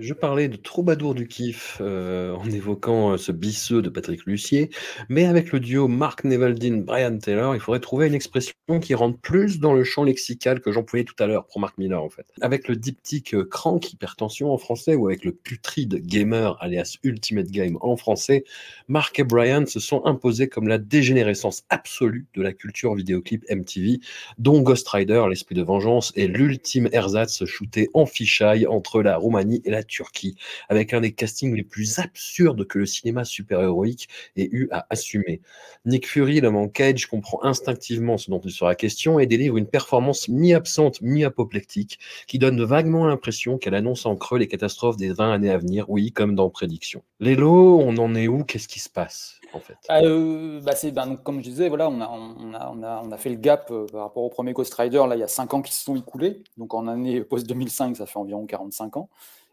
Je 0.00 0.14
parlais 0.14 0.46
de 0.46 0.54
Troubadour 0.54 1.12
du 1.12 1.26
kiff 1.26 1.78
euh, 1.80 2.32
en 2.32 2.48
évoquant 2.48 3.10
euh, 3.10 3.16
ce 3.16 3.32
bisseux 3.32 3.82
de 3.82 3.88
Patrick 3.88 4.26
Lucier, 4.26 4.70
mais 5.08 5.26
avec 5.26 5.50
le 5.50 5.58
duo 5.58 5.88
Mark 5.88 6.22
Nevaldine 6.22 6.84
Brian 6.84 7.18
Taylor, 7.18 7.56
il 7.56 7.60
faudrait 7.60 7.80
trouver 7.80 8.06
une 8.06 8.14
expression 8.14 8.54
qui 8.80 8.94
rentre 8.94 9.18
plus 9.18 9.58
dans 9.58 9.74
le 9.74 9.82
champ 9.82 10.04
lexical 10.04 10.60
que 10.60 10.70
j'employais 10.70 11.04
tout 11.04 11.16
à 11.18 11.26
l'heure 11.26 11.46
pour 11.46 11.60
Mark 11.60 11.76
Miller 11.78 12.00
en 12.00 12.10
fait. 12.10 12.26
Avec 12.40 12.68
le 12.68 12.76
diptyque 12.76 13.34
euh, 13.34 13.44
crank 13.44 13.92
hypertension 13.92 14.52
en 14.52 14.58
français 14.58 14.94
ou 14.94 15.08
avec 15.08 15.24
le 15.24 15.32
putride 15.32 16.06
gamer 16.06 16.56
alias 16.60 16.98
Ultimate 17.02 17.50
Game 17.50 17.76
en 17.80 17.96
français, 17.96 18.44
Mark 18.86 19.18
et 19.18 19.24
Brian 19.24 19.66
se 19.66 19.80
sont 19.80 20.04
imposés 20.04 20.48
comme 20.48 20.68
la 20.68 20.78
dégénérescence 20.78 21.64
absolue 21.70 22.28
de 22.34 22.42
la 22.42 22.52
culture 22.52 22.94
vidéoclip 22.94 23.44
MTV, 23.50 23.98
dont 24.38 24.60
Ghost 24.60 24.86
Rider, 24.86 25.24
l'esprit 25.28 25.56
de 25.56 25.62
vengeance, 25.62 26.12
est 26.14 26.28
l'ultime 26.28 26.88
ersatz 26.92 27.44
shooté 27.46 27.88
en 27.94 28.06
fichaille 28.06 28.64
entre 28.68 29.02
la 29.02 29.16
Roumanie 29.16 29.60
et 29.64 29.70
la 29.70 29.82
Turquie, 29.88 30.36
avec 30.68 30.94
un 30.94 31.00
des 31.00 31.12
castings 31.12 31.54
les 31.54 31.64
plus 31.64 31.98
absurdes 31.98 32.66
que 32.66 32.78
le 32.78 32.86
cinéma 32.86 33.24
super-héroïque 33.24 34.08
ait 34.36 34.48
eu 34.52 34.68
à 34.70 34.86
assumer. 34.90 35.40
Nick 35.84 36.06
Fury, 36.06 36.40
l'homme 36.40 36.56
en 36.56 36.68
cage, 36.68 37.06
comprend 37.06 37.42
instinctivement 37.42 38.18
ce 38.18 38.30
dont 38.30 38.40
il 38.40 38.52
sera 38.52 38.74
question 38.74 39.18
et 39.18 39.26
délivre 39.26 39.56
une 39.56 39.66
performance 39.66 40.28
mi-absente, 40.28 41.00
mi-apoplectique, 41.02 41.98
qui 42.26 42.38
donne 42.38 42.62
vaguement 42.62 43.06
l'impression 43.06 43.58
qu'elle 43.58 43.74
annonce 43.74 44.06
en 44.06 44.16
creux 44.16 44.38
les 44.38 44.48
catastrophes 44.48 44.96
des 44.96 45.12
20 45.12 45.32
années 45.32 45.50
à 45.50 45.58
venir, 45.58 45.88
oui, 45.88 46.12
comme 46.12 46.34
dans 46.34 46.50
Prédiction. 46.50 47.02
Lélo, 47.20 47.80
on 47.80 47.96
en 47.96 48.14
est 48.14 48.28
où? 48.28 48.44
Qu'est-ce 48.44 48.68
qui 48.68 48.80
se 48.80 48.88
passe, 48.88 49.40
en 49.52 49.60
fait? 49.60 49.76
Ah, 49.88 50.00
euh, 50.02 50.60
bah, 50.60 50.76
c'est, 50.76 50.92
ben, 50.92 51.06
donc, 51.06 51.22
comme 51.22 51.38
je 51.38 51.50
disais, 51.50 51.68
voilà, 51.68 51.88
on, 51.88 52.00
a, 52.00 52.08
on, 52.08 52.54
a, 52.54 52.72
on, 52.74 52.82
a, 52.82 53.02
on 53.04 53.10
a 53.10 53.16
fait 53.16 53.30
le 53.30 53.36
gap 53.36 53.68
euh, 53.70 53.86
par 53.86 54.02
rapport 54.02 54.22
au 54.22 54.28
premier 54.28 54.52
Ghost 54.52 54.74
Rider. 54.74 55.02
Là, 55.08 55.16
il 55.16 55.20
y 55.20 55.24
a 55.24 55.28
5 55.28 55.54
ans 55.54 55.62
qui 55.62 55.72
se 55.72 55.84
sont 55.84 55.96
écoulés. 55.96 56.42
Donc 56.56 56.74
en 56.74 56.86
année 56.86 57.22
post-2005, 57.22 57.94
ça 57.94 58.06
fait 58.06 58.18
environ 58.18 58.46
45 58.46 58.96
ans. 58.96 59.08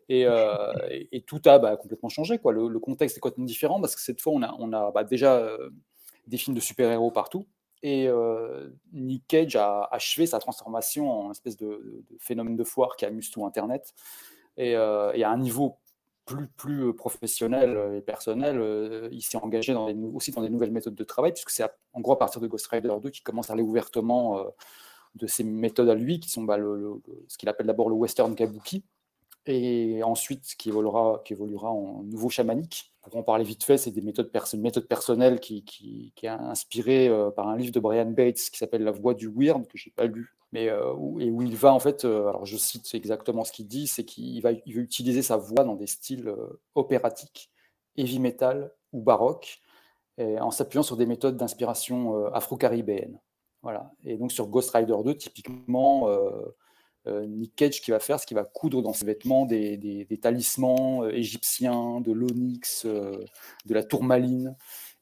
Et, 0.08 0.26
euh, 0.28 0.72
et, 0.90 1.10
et 1.18 1.22
tout 1.22 1.42
a 1.46 1.58
bah, 1.60 1.76
complètement 1.78 2.10
changé. 2.10 2.38
Quoi. 2.38 2.54
Le, 2.54 2.68
le 2.68 2.80
contexte 2.80 3.18
est 3.18 3.20
complètement 3.20 3.46
différent 3.46 3.82
parce 3.82 3.96
que 3.96 4.02
cette 4.02 4.22
fois, 4.22 4.34
on 4.34 4.42
a, 4.44 4.56
on 4.60 4.72
a 4.74 4.92
bah, 4.92 5.04
déjà 5.04 5.36
euh, 5.38 5.70
des 6.28 6.38
films 6.38 6.56
de 6.56 6.62
super-héros 6.62 7.12
partout. 7.12 7.46
Et 7.84 8.08
euh, 8.08 8.70
Nick 8.94 9.28
Cage 9.28 9.56
a 9.56 9.84
achevé 9.92 10.26
sa 10.26 10.40
transformation 10.40 11.12
en 11.12 11.32
espèce 11.32 11.58
de, 11.58 12.04
de 12.10 12.18
phénomène 12.20 12.56
de 12.56 12.64
foire 12.64 12.96
qui 12.96 13.06
amuse 13.06 13.30
tout 13.32 13.46
Internet. 13.46 13.94
Et, 14.58 14.72
et 14.72 14.76
à 15.24 15.30
un 15.30 15.38
niveau 15.38 15.78
plus, 16.26 16.48
plus 16.48 16.94
professionnel 16.96 17.78
et 17.96 18.02
personnel, 18.02 18.60
euh, 18.60 19.10
il 19.12 19.22
s'est 19.22 19.38
engagé 19.38 19.74
dans 19.74 19.88
les, 19.88 19.96
aussi 20.14 20.32
dans 20.32 20.42
des 20.42 20.50
nouvelles 20.50 20.72
méthodes 20.72 20.96
de 20.96 21.04
travail, 21.04 21.34
puisque 21.34 21.52
c'est 21.52 21.64
en 21.94 22.02
gros 22.02 22.14
à 22.14 22.18
partir 22.18 22.42
de 22.42 22.48
Ghost 22.48 22.66
Rider 22.68 22.92
2 23.02 23.10
qu'il 23.12 23.24
commence 23.24 23.50
à 23.52 23.54
aller 23.54 23.62
ouvertement 23.62 24.40
euh, 24.40 24.44
de 25.16 25.28
ses 25.28 25.44
méthodes 25.44 25.90
à 25.90 25.94
lui, 25.94 26.20
qui 26.20 26.30
sont 26.30 26.44
bah, 26.44 26.58
le- 26.58 26.76
le- 26.78 27.02
le- 27.08 27.26
ce 27.28 27.38
qu'il 27.38 27.48
appelle 27.50 27.68
d'abord 27.68 27.90
le 27.90 27.96
western 27.96 28.34
kabuki, 28.34 28.84
et 29.48 30.02
ensuite 30.04 30.56
qui 30.58 30.70
évoluera, 30.70 31.22
en 31.70 32.04
nouveau 32.04 32.30
chamanique. 32.30 32.92
Pour 33.02 33.16
en 33.18 33.24
parler 33.24 33.44
vite 33.44 33.64
fait, 33.64 33.78
c'est 33.78 33.92
des 33.92 34.02
méthodes, 34.02 34.32
une 34.54 34.62
méthode 34.62 34.88
personnelle 34.88 35.40
qui, 35.40 35.64
qui, 35.64 36.12
qui 36.16 36.26
est 36.26 36.30
inspirée 36.30 37.08
euh, 37.08 37.30
par 37.30 37.48
un 37.48 37.56
livre 37.56 37.72
de 37.72 37.80
Brian 37.80 38.10
Bates 38.10 38.50
qui 38.52 38.58
s'appelle 38.58 38.84
La 38.84 38.92
voix 38.92 39.14
du 39.14 39.28
weird, 39.28 39.68
que 39.68 39.78
j'ai 39.78 39.92
pas 39.92 40.06
lu, 40.06 40.36
mais 40.52 40.70
euh, 40.70 40.92
où, 40.96 41.20
et 41.20 41.30
où 41.30 41.44
il 41.44 41.56
va 41.56 41.72
en 41.72 41.80
fait, 41.80 42.04
euh, 42.04 42.28
alors 42.28 42.46
je 42.46 42.58
cite 42.58 42.90
exactement 42.96 43.44
ce 43.44 43.52
qu'il 43.52 43.68
dit, 43.68 43.86
c'est 43.86 44.06
qu'il 44.06 44.42
va, 44.42 44.54
il 44.54 44.76
va 44.76 44.82
utiliser 44.82 45.22
sa 45.22 45.38
voix 45.38 45.64
dans 45.64 45.76
des 45.76 45.86
styles 45.86 46.34
opératiques, 46.74 47.52
heavy 47.96 48.20
metal 48.20 48.72
ou 48.92 49.02
baroque, 49.02 49.60
en 50.18 50.50
s'appuyant 50.50 50.82
sur 50.82 50.96
des 50.96 51.06
méthodes 51.06 51.36
d'inspiration 51.36 52.28
afro-caribéenne. 52.34 53.20
Voilà. 53.62 53.92
Et 54.06 54.16
donc 54.16 54.32
sur 54.32 54.48
Ghost 54.48 54.72
Rider 54.72 54.96
2, 55.04 55.14
typiquement, 55.16 56.08
Nick 57.08 57.56
Cage, 57.56 57.82
qui 57.82 57.92
va 57.92 58.00
faire, 58.00 58.20
ce 58.20 58.26
qu'il 58.26 58.36
va 58.36 58.44
coudre 58.44 58.82
dans 58.82 58.94
ses 58.94 59.06
vêtements 59.06 59.46
des, 59.46 59.78
des- 59.78 60.06
des 60.06 60.18
talismans 60.18 61.04
euh, 61.04 61.12
égyptiens, 61.12 62.02
de 62.02 62.12
l'onyx, 62.12 62.86
euh, 62.86 63.24
de 63.66 63.74
la 63.74 63.84
tourmaline. 63.84 64.56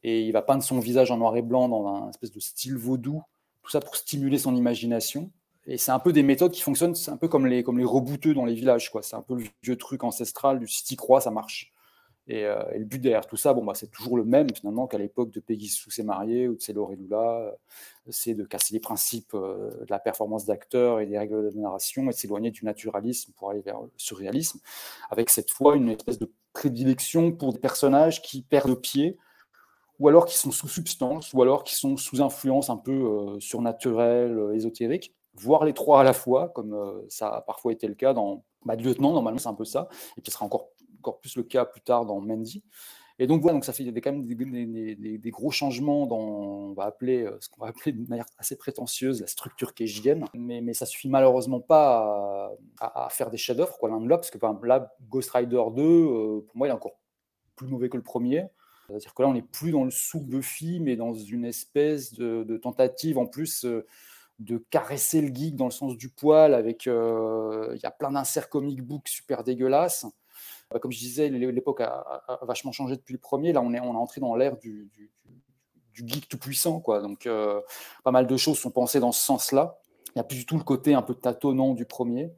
Et 0.03 0.21
il 0.21 0.31
va 0.31 0.41
peindre 0.41 0.63
son 0.63 0.79
visage 0.79 1.11
en 1.11 1.17
noir 1.17 1.35
et 1.37 1.41
blanc 1.41 1.69
dans 1.69 1.87
un 1.87 2.09
espèce 2.09 2.31
de 2.31 2.39
style 2.39 2.77
vaudou. 2.77 3.21
Tout 3.63 3.71
ça 3.71 3.79
pour 3.79 3.95
stimuler 3.95 4.37
son 4.37 4.55
imagination. 4.55 5.31
Et 5.65 5.77
c'est 5.77 5.91
un 5.91 5.99
peu 5.99 6.11
des 6.11 6.23
méthodes 6.23 6.51
qui 6.51 6.61
fonctionnent, 6.61 6.95
c'est 6.95 7.11
un 7.11 7.17
peu 7.17 7.29
comme 7.29 7.47
les, 7.47 7.63
comme 7.63 7.77
les 7.77 7.85
rebouteux 7.85 8.33
dans 8.33 8.45
les 8.45 8.53
villages. 8.53 8.91
quoi. 8.91 9.01
C'est 9.01 9.15
un 9.15 9.21
peu 9.21 9.35
le 9.35 9.45
vieux 9.63 9.77
truc 9.77 10.03
ancestral 10.03 10.59
du 10.59 10.67
si 10.67 10.83
t'y 10.83 10.95
crois, 10.97 11.21
ça 11.21 11.31
marche. 11.31 11.72
Et, 12.27 12.45
euh, 12.45 12.63
et 12.73 12.79
le 12.79 12.85
but 12.85 12.99
derrière 12.99 13.25
tout 13.25 13.35
ça, 13.35 13.53
bon, 13.53 13.65
bah, 13.65 13.73
c'est 13.75 13.91
toujours 13.91 14.15
le 14.15 14.23
même 14.23 14.47
finalement 14.55 14.87
qu'à 14.87 14.97
l'époque 14.97 15.31
de 15.31 15.41
Peggy 15.41 15.67
Sue 15.67 15.91
s'est 15.91 16.03
mariée 16.03 16.47
ou 16.47 16.55
de 16.55 16.61
Celo 16.61 16.89
Lula. 16.93 17.17
euh, 17.17 17.51
C'est 18.09 18.33
de 18.33 18.45
casser 18.45 18.73
les 18.73 18.79
principes 18.79 19.33
euh, 19.33 19.71
de 19.81 19.89
la 19.89 19.99
performance 19.99 20.45
d'acteur 20.45 21.01
et 21.01 21.05
des 21.05 21.17
règles 21.17 21.51
de 21.53 21.59
narration 21.59 22.03
et 22.03 22.07
de 22.07 22.11
s'éloigner 22.13 22.51
du 22.51 22.63
naturalisme 22.63 23.33
pour 23.35 23.49
aller 23.49 23.61
vers 23.61 23.81
le 23.81 23.91
surréalisme. 23.97 24.59
Avec 25.09 25.29
cette 25.29 25.51
fois 25.51 25.75
une 25.75 25.89
espèce 25.89 26.17
de 26.17 26.31
prédilection 26.53 27.33
pour 27.33 27.51
des 27.51 27.59
personnages 27.59 28.21
qui 28.21 28.41
perdent 28.41 28.79
pied 28.79 29.17
ou 29.99 30.07
alors 30.07 30.25
qui 30.25 30.37
sont 30.37 30.51
sous 30.51 30.67
substance, 30.67 31.33
ou 31.33 31.41
alors 31.41 31.63
qui 31.63 31.75
sont 31.75 31.97
sous 31.97 32.21
influence 32.21 32.69
un 32.69 32.77
peu 32.77 33.37
surnaturelle, 33.39 34.49
ésotérique, 34.53 35.13
voire 35.35 35.65
les 35.65 35.73
trois 35.73 36.01
à 36.01 36.03
la 36.03 36.13
fois, 36.13 36.49
comme 36.49 37.03
ça 37.09 37.29
a 37.29 37.41
parfois 37.41 37.71
été 37.71 37.87
le 37.87 37.93
cas 37.93 38.13
dans 38.13 38.43
Bad 38.65 38.81
Lieutenant, 38.81 39.13
normalement 39.13 39.39
c'est 39.39 39.49
un 39.49 39.53
peu 39.53 39.65
ça, 39.65 39.87
et 40.17 40.21
qui 40.21 40.31
sera 40.31 40.45
encore, 40.45 40.69
encore 41.03 41.19
plus 41.19 41.35
le 41.35 41.43
cas 41.43 41.65
plus 41.65 41.81
tard 41.81 42.05
dans 42.05 42.19
Mandy. 42.21 42.63
Et 43.19 43.27
donc 43.27 43.41
voilà, 43.41 43.53
donc 43.53 43.65
ça 43.65 43.73
fait 43.73 43.85
quand 44.01 44.11
même 44.11 44.25
des, 44.25 45.31
gros 45.31 45.51
changements 45.51 46.07
dans, 46.07 46.17
on 46.17 46.73
va 46.73 46.85
appeler, 46.85 47.23
euh, 47.23 47.37
ce 47.39 47.49
qu'on 47.49 47.61
va 47.61 47.67
appeler 47.67 47.91
de 47.91 48.09
manière 48.09 48.25
assez 48.39 48.55
prétentieuse 48.55 49.21
la 49.21 49.27
structure 49.27 49.75
cagienne, 49.75 50.25
mais, 50.33 50.61
mais 50.61 50.73
ça 50.73 50.87
suffit 50.87 51.09
malheureusement 51.09 51.59
pas 51.59 52.51
à, 52.79 53.07
faire 53.11 53.29
des 53.29 53.37
chefs-d'œuvre, 53.37 53.77
quoi, 53.77 53.89
l'un 53.89 54.01
de 54.01 54.09
là, 54.09 54.17
parce 54.17 54.31
que 54.31 54.37
par 54.39 54.49
exemple, 54.49 54.67
là, 54.67 54.95
Ghost 55.09 55.29
Rider 55.31 55.63
2, 55.75 55.81
euh, 55.81 56.41
pour 56.47 56.57
moi, 56.57 56.67
il 56.67 56.71
est 56.71 56.73
encore 56.73 56.99
plus 57.55 57.67
mauvais 57.67 57.89
que 57.89 57.97
le 57.97 58.03
premier. 58.03 58.47
C'est-à-dire 58.87 59.13
que 59.13 59.21
là, 59.21 59.29
on 59.29 59.33
n'est 59.33 59.43
plus 59.43 59.71
dans 59.71 59.85
le 59.85 59.91
sous-Buffy, 59.91 60.79
mais 60.79 60.95
dans 60.95 61.13
une 61.13 61.45
espèce 61.45 62.13
de, 62.13 62.57
tentative 62.57 63.17
en 63.17 63.27
plus 63.27 63.63
euh, 63.63 63.85
de 64.39 64.57
caresser 64.57 65.21
le 65.21 65.33
geek 65.33 65.55
dans 65.55 65.65
le 65.65 65.71
sens 65.71 65.95
du 65.97 66.09
poil. 66.09 66.53
Avec, 66.55 66.87
il 66.87 67.79
y 67.81 67.85
a 67.85 67.91
plein 67.91 68.11
d'inserts 68.11 68.49
comic 68.49 68.81
book 68.81 69.07
super 69.07 69.43
dégueulasses. 69.43 70.05
Euh, 70.73 70.79
Comme 70.79 70.91
je 70.91 70.99
disais, 70.99 71.29
l'é- 71.29 71.51
l'époque 71.51 71.81
a, 71.81 72.23
vachement 72.43 72.71
changé 72.71 72.95
depuis 72.95 73.13
le 73.13 73.19
premier. 73.19 73.53
Là, 73.53 73.61
on 73.61 73.73
est, 73.73 73.79
on 73.79 73.93
est 73.93 73.97
entré 73.97 74.21
dans 74.21 74.35
l'ère 74.35 74.57
du, 74.57 74.89
geek 75.93 76.27
tout 76.27 76.37
puissant, 76.37 76.79
quoi. 76.79 77.01
Donc, 77.01 77.27
euh, 77.27 77.61
pas 78.03 78.11
mal 78.11 78.27
de 78.27 78.37
choses 78.37 78.57
sont 78.57 78.71
pensées 78.71 78.99
dans 78.99 79.11
ce 79.11 79.23
sens-là. 79.23 79.77
Il 80.07 80.11
n'y 80.17 80.21
a 80.21 80.23
plus 80.23 80.37
du 80.37 80.45
tout 80.45 80.57
le 80.57 80.63
côté 80.63 80.93
un 80.93 81.01
peu 81.01 81.15
tâtonnant 81.15 81.73
du 81.73 81.85
premier. 81.85 82.31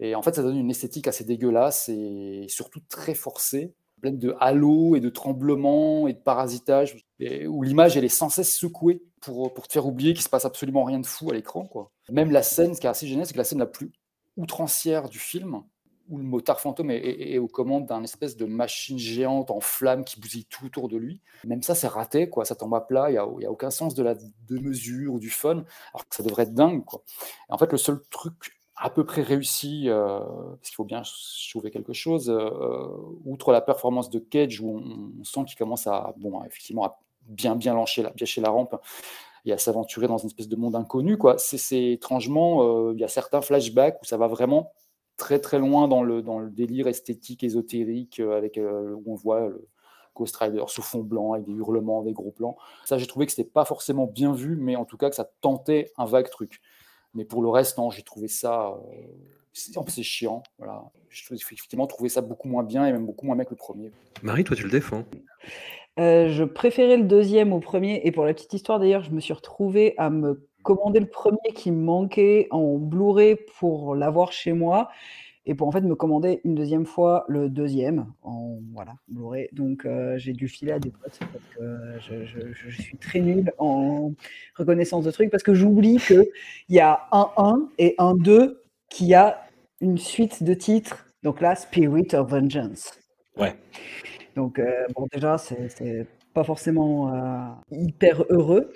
Et 0.00 0.14
en 0.14 0.22
fait, 0.22 0.34
ça 0.34 0.42
donne 0.42 0.56
une 0.58 0.70
esthétique 0.70 1.08
assez 1.08 1.24
dégueulasse 1.24 1.88
et 1.88 2.46
surtout 2.48 2.80
très 2.88 3.14
forcée, 3.14 3.74
pleine 4.02 4.18
de 4.18 4.34
halos 4.40 4.94
et 4.96 5.00
de 5.00 5.08
tremblements 5.08 6.06
et 6.06 6.12
de 6.12 6.18
parasitage, 6.18 7.06
où 7.48 7.62
l'image 7.62 7.96
elle 7.96 8.04
est 8.04 8.10
sans 8.10 8.28
cesse 8.28 8.54
secouée 8.54 9.02
pour, 9.22 9.54
pour 9.54 9.66
te 9.66 9.72
faire 9.72 9.86
oublier 9.86 10.12
qu'il 10.12 10.22
se 10.22 10.28
passe 10.28 10.44
absolument 10.44 10.84
rien 10.84 11.00
de 11.00 11.06
fou 11.06 11.30
à 11.30 11.34
l'écran. 11.34 11.64
quoi. 11.64 11.90
Même 12.10 12.30
la 12.30 12.42
scène, 12.42 12.74
ce 12.74 12.80
qui 12.80 12.86
est 12.86 12.90
assez 12.90 13.06
génial, 13.06 13.24
c'est 13.24 13.32
que 13.32 13.38
la 13.38 13.44
scène 13.44 13.58
la 13.58 13.66
plus 13.66 13.90
outrancière 14.36 15.08
du 15.08 15.18
film, 15.18 15.62
où 16.08 16.18
le 16.18 16.24
motard 16.24 16.60
fantôme 16.60 16.90
est, 16.90 17.38
aux 17.38 17.48
commandes 17.48 17.86
d'un 17.86 18.02
espèce 18.02 18.36
de 18.36 18.46
machine 18.46 18.98
géante 18.98 19.50
en 19.50 19.60
flammes 19.60 20.04
qui 20.04 20.20
bousille 20.20 20.44
tout 20.46 20.66
autour 20.66 20.88
de 20.88 20.96
lui. 20.96 21.20
Même 21.44 21.62
ça, 21.62 21.74
c'est 21.74 21.88
raté, 21.88 22.28
quoi. 22.28 22.44
Ça 22.44 22.54
tombe 22.54 22.74
à 22.74 22.80
plat. 22.80 23.10
Il 23.10 23.12
n'y 23.12 23.46
a, 23.46 23.50
aucun 23.50 23.70
sens 23.70 23.94
de 23.94 24.02
la 24.02 24.14
de 24.14 24.58
mesure 24.58 25.14
ou 25.14 25.18
du 25.18 25.30
fun, 25.30 25.64
alors 25.94 26.08
que 26.08 26.14
ça 26.14 26.22
devrait 26.22 26.44
être 26.44 26.54
dingue, 26.54 26.84
quoi. 26.84 27.02
En 27.48 27.58
fait, 27.58 27.70
le 27.72 27.78
seul 27.78 28.00
truc 28.10 28.56
à 28.76 28.90
peu 28.90 29.04
près 29.04 29.22
réussi, 29.22 29.88
euh, 29.88 30.20
parce 30.20 30.68
qu'il 30.68 30.74
faut 30.74 30.84
bien 30.84 31.02
trouver 31.50 31.70
quelque 31.70 31.94
chose, 31.94 32.28
euh, 32.28 32.88
outre 33.24 33.52
la 33.52 33.62
performance 33.62 34.10
de 34.10 34.18
Cage, 34.18 34.60
où 34.60 34.68
on, 34.68 35.24
sent 35.24 35.44
qu'il 35.46 35.56
commence 35.56 35.86
à, 35.86 36.12
bon, 36.18 36.44
effectivement, 36.44 36.84
à 36.84 36.98
bien, 37.22 37.56
bien 37.56 37.74
lâcher 37.74 38.02
la, 38.02 38.10
bien 38.10 38.26
la 38.42 38.50
rampe 38.50 38.76
et 39.46 39.52
à 39.52 39.58
s'aventurer 39.58 40.08
dans 40.08 40.18
une 40.18 40.26
espèce 40.26 40.48
de 40.48 40.56
monde 40.56 40.76
inconnu, 40.76 41.16
quoi. 41.16 41.38
C'est 41.38 41.58
c'est 41.58 41.92
étrangement, 41.92 42.62
euh, 42.62 42.92
il 42.94 43.00
y 43.00 43.04
a 43.04 43.08
certains 43.08 43.40
flashbacks 43.40 44.00
où 44.02 44.04
ça 44.04 44.16
va 44.18 44.26
vraiment 44.26 44.72
très 45.16 45.38
très 45.38 45.58
loin 45.58 45.88
dans 45.88 46.02
le, 46.02 46.22
dans 46.22 46.38
le 46.38 46.50
délire 46.50 46.86
esthétique, 46.86 47.42
ésotérique, 47.44 48.20
euh, 48.20 48.36
avec, 48.36 48.58
euh, 48.58 48.94
où 49.04 49.12
on 49.12 49.14
voit 49.14 49.48
le 49.48 49.66
Ghost 50.14 50.36
Rider 50.36 50.64
sous 50.68 50.82
fond 50.82 51.00
blanc, 51.02 51.32
avec 51.32 51.44
des 51.46 51.52
hurlements, 51.52 52.02
des 52.02 52.12
gros 52.12 52.30
plans. 52.30 52.56
Ça, 52.84 52.96
j'ai 52.98 53.06
trouvé 53.06 53.26
que 53.26 53.32
c'était 53.32 53.48
pas 53.48 53.64
forcément 53.64 54.06
bien 54.06 54.32
vu, 54.32 54.56
mais 54.56 54.76
en 54.76 54.84
tout 54.84 54.96
cas 54.96 55.10
que 55.10 55.16
ça 55.16 55.30
tentait 55.40 55.92
un 55.98 56.06
vague 56.06 56.30
truc. 56.30 56.60
Mais 57.14 57.24
pour 57.24 57.42
le 57.42 57.48
reste, 57.48 57.78
non, 57.78 57.90
j'ai 57.90 58.02
trouvé 58.02 58.28
ça. 58.28 58.68
euh, 58.68 59.02
c'est- 59.52 60.02
chiant. 60.02 60.42
Voilà. 60.58 60.84
Je 61.08 61.24
trouve 61.24 61.38
effectivement 61.38 61.86
trouvé 61.86 62.10
ça 62.10 62.20
beaucoup 62.20 62.46
moins 62.48 62.62
bien 62.62 62.86
et 62.86 62.92
même 62.92 63.06
beaucoup 63.06 63.24
moins 63.24 63.36
bien 63.36 63.44
que 63.46 63.50
le 63.50 63.56
premier. 63.56 63.90
Marie, 64.22 64.44
toi, 64.44 64.54
tu 64.54 64.64
le 64.64 64.70
défends. 64.70 65.04
Euh, 65.98 66.28
je 66.28 66.44
préférais 66.44 66.98
le 66.98 67.04
deuxième 67.04 67.54
au 67.54 67.60
premier. 67.60 68.02
Et 68.04 68.12
pour 68.12 68.26
la 68.26 68.34
petite 68.34 68.52
histoire, 68.52 68.78
d'ailleurs, 68.78 69.02
je 69.02 69.10
me 69.10 69.20
suis 69.20 69.32
retrouvée 69.32 69.94
à 69.96 70.10
me 70.10 70.46
commander 70.66 71.00
le 71.00 71.06
premier 71.06 71.52
qui 71.54 71.70
me 71.70 71.82
manquait 71.82 72.48
en 72.50 72.76
Blu-ray 72.78 73.36
pour 73.58 73.94
l'avoir 73.94 74.32
chez 74.32 74.52
moi. 74.52 74.88
Et 75.48 75.54
pour 75.54 75.68
en 75.68 75.72
fait 75.72 75.80
me 75.82 75.94
commander 75.94 76.40
une 76.44 76.56
deuxième 76.56 76.86
fois 76.86 77.24
le 77.28 77.48
deuxième 77.48 78.06
en 78.22 78.58
voilà, 78.74 78.94
Blu-ray. 79.08 79.48
Donc 79.52 79.86
euh, 79.86 80.18
j'ai 80.18 80.32
dû 80.32 80.48
filer 80.48 80.72
à 80.72 80.80
des 80.80 80.90
potes 80.90 81.20
parce 81.20 81.44
que 81.56 81.98
je, 82.00 82.24
je- 82.52 82.82
suis 82.82 82.96
très 82.98 83.20
nulle 83.20 83.52
en 83.58 84.12
reconnaissance 84.56 85.04
de 85.04 85.10
trucs 85.12 85.30
parce 85.30 85.44
que 85.44 85.54
j'oublie 85.54 85.98
qu'il 85.98 86.24
y 86.68 86.80
a 86.80 87.06
un 87.12 87.30
1 87.36 87.68
et 87.78 87.94
un 87.98 88.14
2 88.14 88.60
qui 88.90 89.14
a 89.14 89.46
une 89.80 89.98
suite 89.98 90.42
de 90.42 90.54
titres. 90.54 91.06
Donc 91.22 91.40
là, 91.40 91.54
Spirit 91.54 92.08
of 92.14 92.28
Vengeance. 92.30 92.98
Ouais. 93.36 93.54
Donc, 94.36 94.58
euh, 94.58 94.86
bon, 94.94 95.06
déjà, 95.12 95.38
c'est 95.38 96.06
pas 96.36 96.44
forcément 96.44 97.12
euh, 97.14 97.48
hyper 97.72 98.24
heureux. 98.30 98.72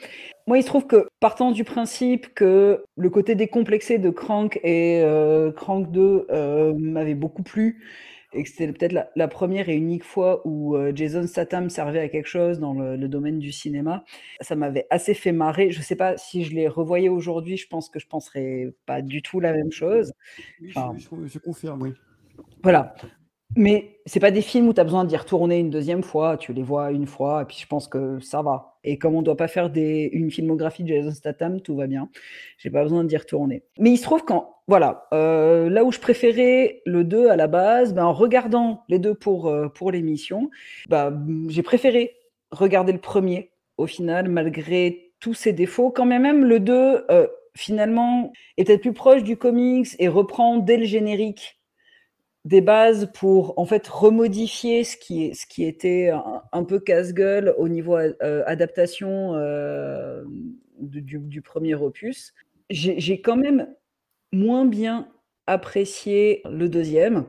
Moi, 0.46 0.58
il 0.58 0.62
se 0.62 0.66
trouve 0.66 0.86
que, 0.86 1.06
partant 1.20 1.52
du 1.52 1.62
principe 1.62 2.34
que 2.34 2.82
le 2.96 3.10
côté 3.10 3.34
décomplexé 3.34 3.98
de 3.98 4.10
Crank 4.10 4.58
et 4.64 5.02
euh, 5.04 5.52
Crank 5.52 5.90
2 5.92 6.26
euh, 6.30 6.74
m'avait 6.78 7.14
beaucoup 7.14 7.42
plu, 7.42 7.84
et 8.32 8.42
que 8.44 8.48
c'était 8.48 8.72
peut-être 8.72 8.92
la, 8.92 9.10
la 9.14 9.28
première 9.28 9.68
et 9.68 9.76
unique 9.76 10.04
fois 10.04 10.40
où 10.46 10.74
euh, 10.74 10.92
Jason 10.94 11.26
Statham 11.26 11.68
servait 11.68 12.00
à 12.00 12.08
quelque 12.08 12.28
chose 12.28 12.60
dans 12.60 12.72
le, 12.72 12.96
le 12.96 13.08
domaine 13.08 13.38
du 13.38 13.52
cinéma, 13.52 14.04
ça 14.40 14.56
m'avait 14.56 14.86
assez 14.88 15.14
fait 15.14 15.32
marrer. 15.32 15.70
Je 15.70 15.82
sais 15.82 15.96
pas 15.96 16.16
si 16.16 16.44
je 16.44 16.54
les 16.54 16.66
revoyais 16.68 17.08
aujourd'hui, 17.10 17.56
je 17.58 17.68
pense 17.68 17.90
que 17.90 17.98
je 18.00 18.06
penserais 18.06 18.72
pas 18.86 19.02
du 19.02 19.20
tout 19.20 19.38
la 19.40 19.52
même 19.52 19.70
chose. 19.72 20.12
Enfin, 20.68 20.94
je, 20.96 21.08
je- 21.26 21.26
je 21.34 21.38
confirme, 21.38 21.82
oui. 21.82 21.92
voilà. 22.62 22.94
Mais 23.56 24.00
c'est 24.06 24.20
pas 24.20 24.30
des 24.30 24.42
films 24.42 24.68
où 24.68 24.74
tu 24.74 24.80
as 24.80 24.84
besoin 24.84 25.04
d'y 25.04 25.16
retourner 25.16 25.58
une 25.58 25.70
deuxième 25.70 26.04
fois, 26.04 26.36
tu 26.36 26.52
les 26.52 26.62
vois 26.62 26.92
une 26.92 27.06
fois, 27.06 27.42
et 27.42 27.44
puis 27.44 27.58
je 27.60 27.66
pense 27.66 27.88
que 27.88 28.20
ça 28.20 28.42
va. 28.42 28.78
Et 28.84 28.96
comme 28.96 29.14
on 29.14 29.22
doit 29.22 29.36
pas 29.36 29.48
faire 29.48 29.70
des, 29.70 30.08
une 30.12 30.30
filmographie 30.30 30.84
de 30.84 30.88
Jason 30.88 31.10
Statham, 31.10 31.60
tout 31.60 31.74
va 31.74 31.86
bien. 31.86 32.08
J'ai 32.58 32.70
pas 32.70 32.82
besoin 32.82 33.04
d'y 33.04 33.16
retourner. 33.16 33.64
Mais 33.78 33.90
il 33.90 33.96
se 33.96 34.04
trouve 34.04 34.24
qu'en, 34.24 34.54
voilà, 34.68 35.08
euh, 35.12 35.68
là 35.68 35.84
où 35.84 35.90
je 35.90 35.98
préférais 35.98 36.80
le 36.86 37.02
2 37.02 37.28
à 37.28 37.36
la 37.36 37.48
base, 37.48 37.92
ben, 37.92 38.04
en 38.04 38.12
regardant 38.12 38.84
les 38.88 39.00
deux 39.00 39.14
pour, 39.14 39.48
euh, 39.48 39.68
pour 39.68 39.90
l'émission, 39.90 40.48
bah, 40.88 41.12
j'ai 41.48 41.62
préféré 41.62 42.14
regarder 42.52 42.92
le 42.92 43.00
premier 43.00 43.50
au 43.78 43.86
final, 43.86 44.28
malgré 44.28 45.12
tous 45.18 45.34
ses 45.34 45.52
défauts. 45.52 45.90
Quand 45.90 46.06
même, 46.06 46.22
même 46.22 46.44
le 46.44 46.60
2, 46.60 47.04
euh, 47.10 47.26
finalement, 47.56 48.32
est 48.56 48.64
peut-être 48.64 48.80
plus 48.80 48.92
proche 48.92 49.24
du 49.24 49.36
comics 49.36 49.88
et 49.98 50.08
reprend 50.08 50.58
dès 50.58 50.76
le 50.76 50.84
générique 50.84 51.59
des 52.44 52.60
bases 52.60 53.10
pour 53.12 53.58
en 53.58 53.66
fait 53.66 53.86
remodifier 53.86 54.84
ce 54.84 54.96
qui, 54.96 55.34
ce 55.34 55.46
qui 55.46 55.64
était 55.64 56.10
un, 56.52 56.64
peu 56.64 56.80
casse-gueule 56.80 57.54
au 57.58 57.68
niveau 57.68 57.96
euh, 57.96 58.42
adaptation 58.46 59.34
euh, 59.34 60.24
du, 60.78 61.42
premier 61.42 61.74
opus. 61.74 62.32
J'ai 62.70 63.20
quand 63.20 63.36
même 63.36 63.68
moins 64.32 64.64
bien 64.64 65.08
apprécié 65.46 66.40
le 66.48 66.68
deuxième. 66.68 67.26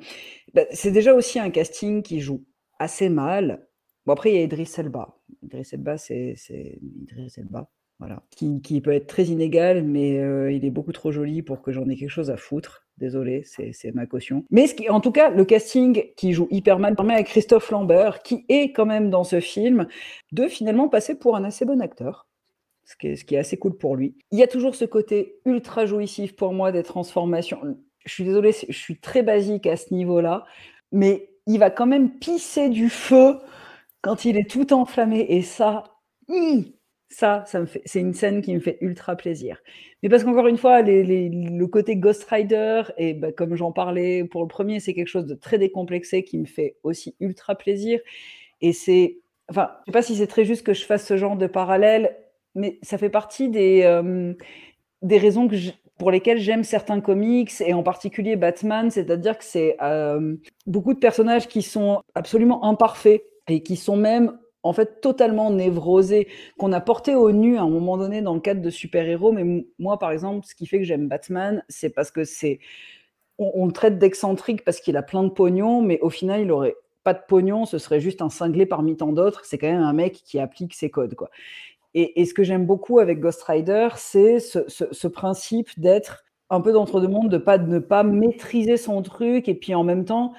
Bah, 0.53 0.63
C'est 0.71 0.91
déjà 0.91 1.13
aussi 1.13 1.39
un 1.39 1.49
casting 1.49 2.03
qui 2.03 2.21
joue 2.21 2.45
assez 2.79 3.09
mal. 3.09 3.67
Bon, 4.05 4.13
après, 4.13 4.31
il 4.31 4.35
y 4.35 4.39
a 4.39 4.43
Idriss 4.43 4.77
Elba. 4.79 5.17
Idriss 5.43 5.73
Elba, 5.73 5.97
c'est 5.97 6.35
c'est 6.37 6.79
Idriss 7.01 7.37
Elba. 7.37 7.69
Voilà. 7.99 8.23
Qui, 8.31 8.61
qui 8.61 8.81
peut 8.81 8.93
être 8.93 9.05
très 9.05 9.25
inégal, 9.25 9.83
mais 9.83 10.17
euh, 10.17 10.51
il 10.51 10.65
est 10.65 10.71
beaucoup 10.71 10.91
trop 10.91 11.11
joli 11.11 11.43
pour 11.43 11.61
que 11.61 11.71
j'en 11.71 11.87
ai 11.87 11.95
quelque 11.95 12.09
chose 12.09 12.31
à 12.31 12.37
foutre. 12.37 12.87
Désolé, 13.01 13.43
c'est 13.45 13.95
ma 13.95 14.05
caution. 14.05 14.45
Mais 14.51 14.67
en 14.89 14.99
tout 14.99 15.11
cas, 15.11 15.31
le 15.31 15.43
casting 15.43 16.13
qui 16.15 16.33
joue 16.33 16.47
hyper 16.51 16.77
mal 16.77 16.95
permet 16.95 17.15
à 17.15 17.23
Christophe 17.23 17.71
Lambert, 17.71 18.21
qui 18.21 18.45
est 18.47 18.73
quand 18.73 18.85
même 18.85 19.09
dans 19.09 19.23
ce 19.23 19.39
film, 19.39 19.87
de 20.31 20.47
finalement 20.47 20.87
passer 20.87 21.17
pour 21.17 21.35
un 21.35 21.43
assez 21.43 21.65
bon 21.65 21.81
acteur. 21.81 22.27
Ce 22.83 22.95
qui, 22.95 23.07
est, 23.07 23.37
assez 23.39 23.57
cool 23.57 23.75
pour 23.75 23.95
lui. 23.95 24.13
Il 24.29 24.37
y 24.37 24.43
a 24.43 24.47
toujours 24.47 24.75
ce 24.75 24.85
côté 24.85 25.39
ultra 25.45 25.87
jouissif 25.87 26.35
pour 26.35 26.53
moi 26.53 26.71
des 26.71 26.83
transformations. 26.83 27.75
Je 28.05 28.13
suis 28.13 28.23
désolée, 28.23 28.53
je 28.69 28.77
suis 28.77 28.99
très 28.99 29.23
basique 29.23 29.65
à 29.65 29.77
ce 29.77 29.95
niveau-là, 29.95 30.45
mais 30.91 31.31
il 31.47 31.57
va 31.57 31.71
quand 31.71 31.87
même 31.87 32.19
pisser 32.19 32.69
du 32.69 32.89
feu 32.89 33.39
quand 34.01 34.25
il 34.25 34.37
est 34.37 34.47
tout 34.47 34.73
enflammé. 34.73 35.25
Et 35.27 35.41
ça, 35.41 35.85
hi, 36.29 36.75
Ça, 37.13 37.43
ça 37.45 37.59
me 37.59 37.65
fait, 37.65 37.81
c'est 37.83 37.99
une 37.99 38.13
scène 38.13 38.41
qui 38.41 38.53
me 38.53 38.61
fait 38.61 38.77
ultra 38.79 39.17
plaisir. 39.17 39.61
Mais 40.01 40.07
parce 40.07 40.23
qu'encore 40.23 40.47
une 40.47 40.57
fois, 40.57 40.81
le 40.81 41.65
côté 41.65 41.97
Ghost 41.97 42.23
Rider, 42.23 42.83
et 42.97 43.13
bah, 43.13 43.33
comme 43.33 43.55
j'en 43.55 43.73
parlais 43.73 44.23
pour 44.23 44.41
le 44.41 44.47
premier, 44.47 44.79
c'est 44.79 44.93
quelque 44.93 45.09
chose 45.09 45.25
de 45.25 45.35
très 45.35 45.57
décomplexé 45.57 46.23
qui 46.23 46.37
me 46.37 46.45
fait 46.45 46.77
aussi 46.83 47.15
ultra 47.19 47.55
plaisir. 47.55 47.99
Et 48.61 48.71
c'est, 48.71 49.17
enfin, 49.49 49.71
je 49.81 49.91
sais 49.91 49.91
pas 49.91 50.01
si 50.01 50.15
c'est 50.15 50.27
très 50.27 50.45
juste 50.45 50.65
que 50.65 50.73
je 50.73 50.85
fasse 50.85 51.05
ce 51.05 51.17
genre 51.17 51.35
de 51.35 51.47
parallèle, 51.47 52.15
mais 52.55 52.79
ça 52.81 52.97
fait 52.97 53.09
partie 53.09 53.49
des, 53.49 53.81
euh, 53.83 54.33
des 55.01 55.17
raisons 55.17 55.49
pour 55.97 56.11
lesquelles 56.11 56.39
j'aime 56.39 56.63
certains 56.63 57.01
comics, 57.01 57.51
et 57.59 57.73
en 57.73 57.83
particulier 57.83 58.37
Batman, 58.37 58.89
c'est-à-dire 58.89 59.37
que 59.37 59.43
c'est 59.43 59.75
euh, 59.81 60.37
beaucoup 60.65 60.93
de 60.93 60.99
personnages 60.99 61.49
qui 61.49 61.61
sont 61.61 62.01
absolument 62.15 62.63
imparfaits 62.63 63.21
et 63.49 63.63
qui 63.63 63.75
sont 63.75 63.97
même 63.97 64.37
en 64.63 64.73
fait 64.73 65.01
totalement 65.01 65.49
névrosés, 65.49 66.27
qu'on 66.57 66.71
a 66.71 66.81
portés 66.81 67.15
au 67.15 67.31
nu 67.31 67.57
à 67.57 67.61
un 67.61 67.69
moment 67.69 67.97
donné 67.97 68.21
dans 68.21 68.33
le 68.33 68.39
cadre 68.39 68.61
de 68.61 68.69
super-héros. 68.69 69.31
Mais 69.31 69.65
moi, 69.79 69.97
par 69.97 70.11
exemple, 70.11 70.45
ce 70.45 70.55
qui 70.55 70.65
fait 70.67 70.79
que 70.79 70.85
j'aime 70.85 71.07
Batman, 71.07 71.63
c'est 71.67 71.89
parce 71.89 72.11
que 72.11 72.23
c'est 72.23 72.59
on, 73.37 73.65
le 73.65 73.71
traite 73.71 73.97
d'excentrique 73.97 74.63
parce 74.63 74.79
qu'il 74.79 74.97
a 74.97 75.01
plein 75.01 75.23
de 75.23 75.29
pognon, 75.29 75.81
mais 75.81 75.99
au 76.01 76.09
final, 76.09 76.41
il 76.41 76.51
aurait 76.51 76.75
pas 77.03 77.13
de 77.13 77.21
pognon, 77.27 77.65
ce 77.65 77.79
serait 77.79 77.99
juste 77.99 78.21
un 78.21 78.29
cinglé 78.29 78.67
parmi 78.67 78.95
tant 78.95 79.11
d'autres. 79.11 79.45
C'est 79.45 79.57
quand 79.57 79.71
même 79.71 79.81
un 79.81 79.93
mec 79.93 80.21
qui 80.23 80.37
applique 80.37 80.75
ses 80.75 80.91
codes, 80.91 81.15
quoi. 81.15 81.29
Et, 81.93 82.23
ce 82.25 82.33
que 82.33 82.43
j'aime 82.43 82.65
beaucoup 82.65 82.99
avec 82.99 83.19
Ghost 83.19 83.43
Rider, 83.43 83.89
c'est 83.97 84.39
ce, 84.39 85.07
principe 85.07 85.77
d'être 85.77 86.23
un 86.49 86.61
peu 86.61 86.71
d'entre 86.71 87.01
deux 87.01 87.09
mondes, 87.09 87.29
de 87.29 87.37
de 87.37 87.69
ne 87.69 87.79
pas 87.79 88.03
maîtriser 88.03 88.77
son 88.77 89.01
truc, 89.01 89.49
et 89.49 89.55
puis 89.55 89.75
en 89.75 89.83
même 89.83 90.05
temps 90.05 90.33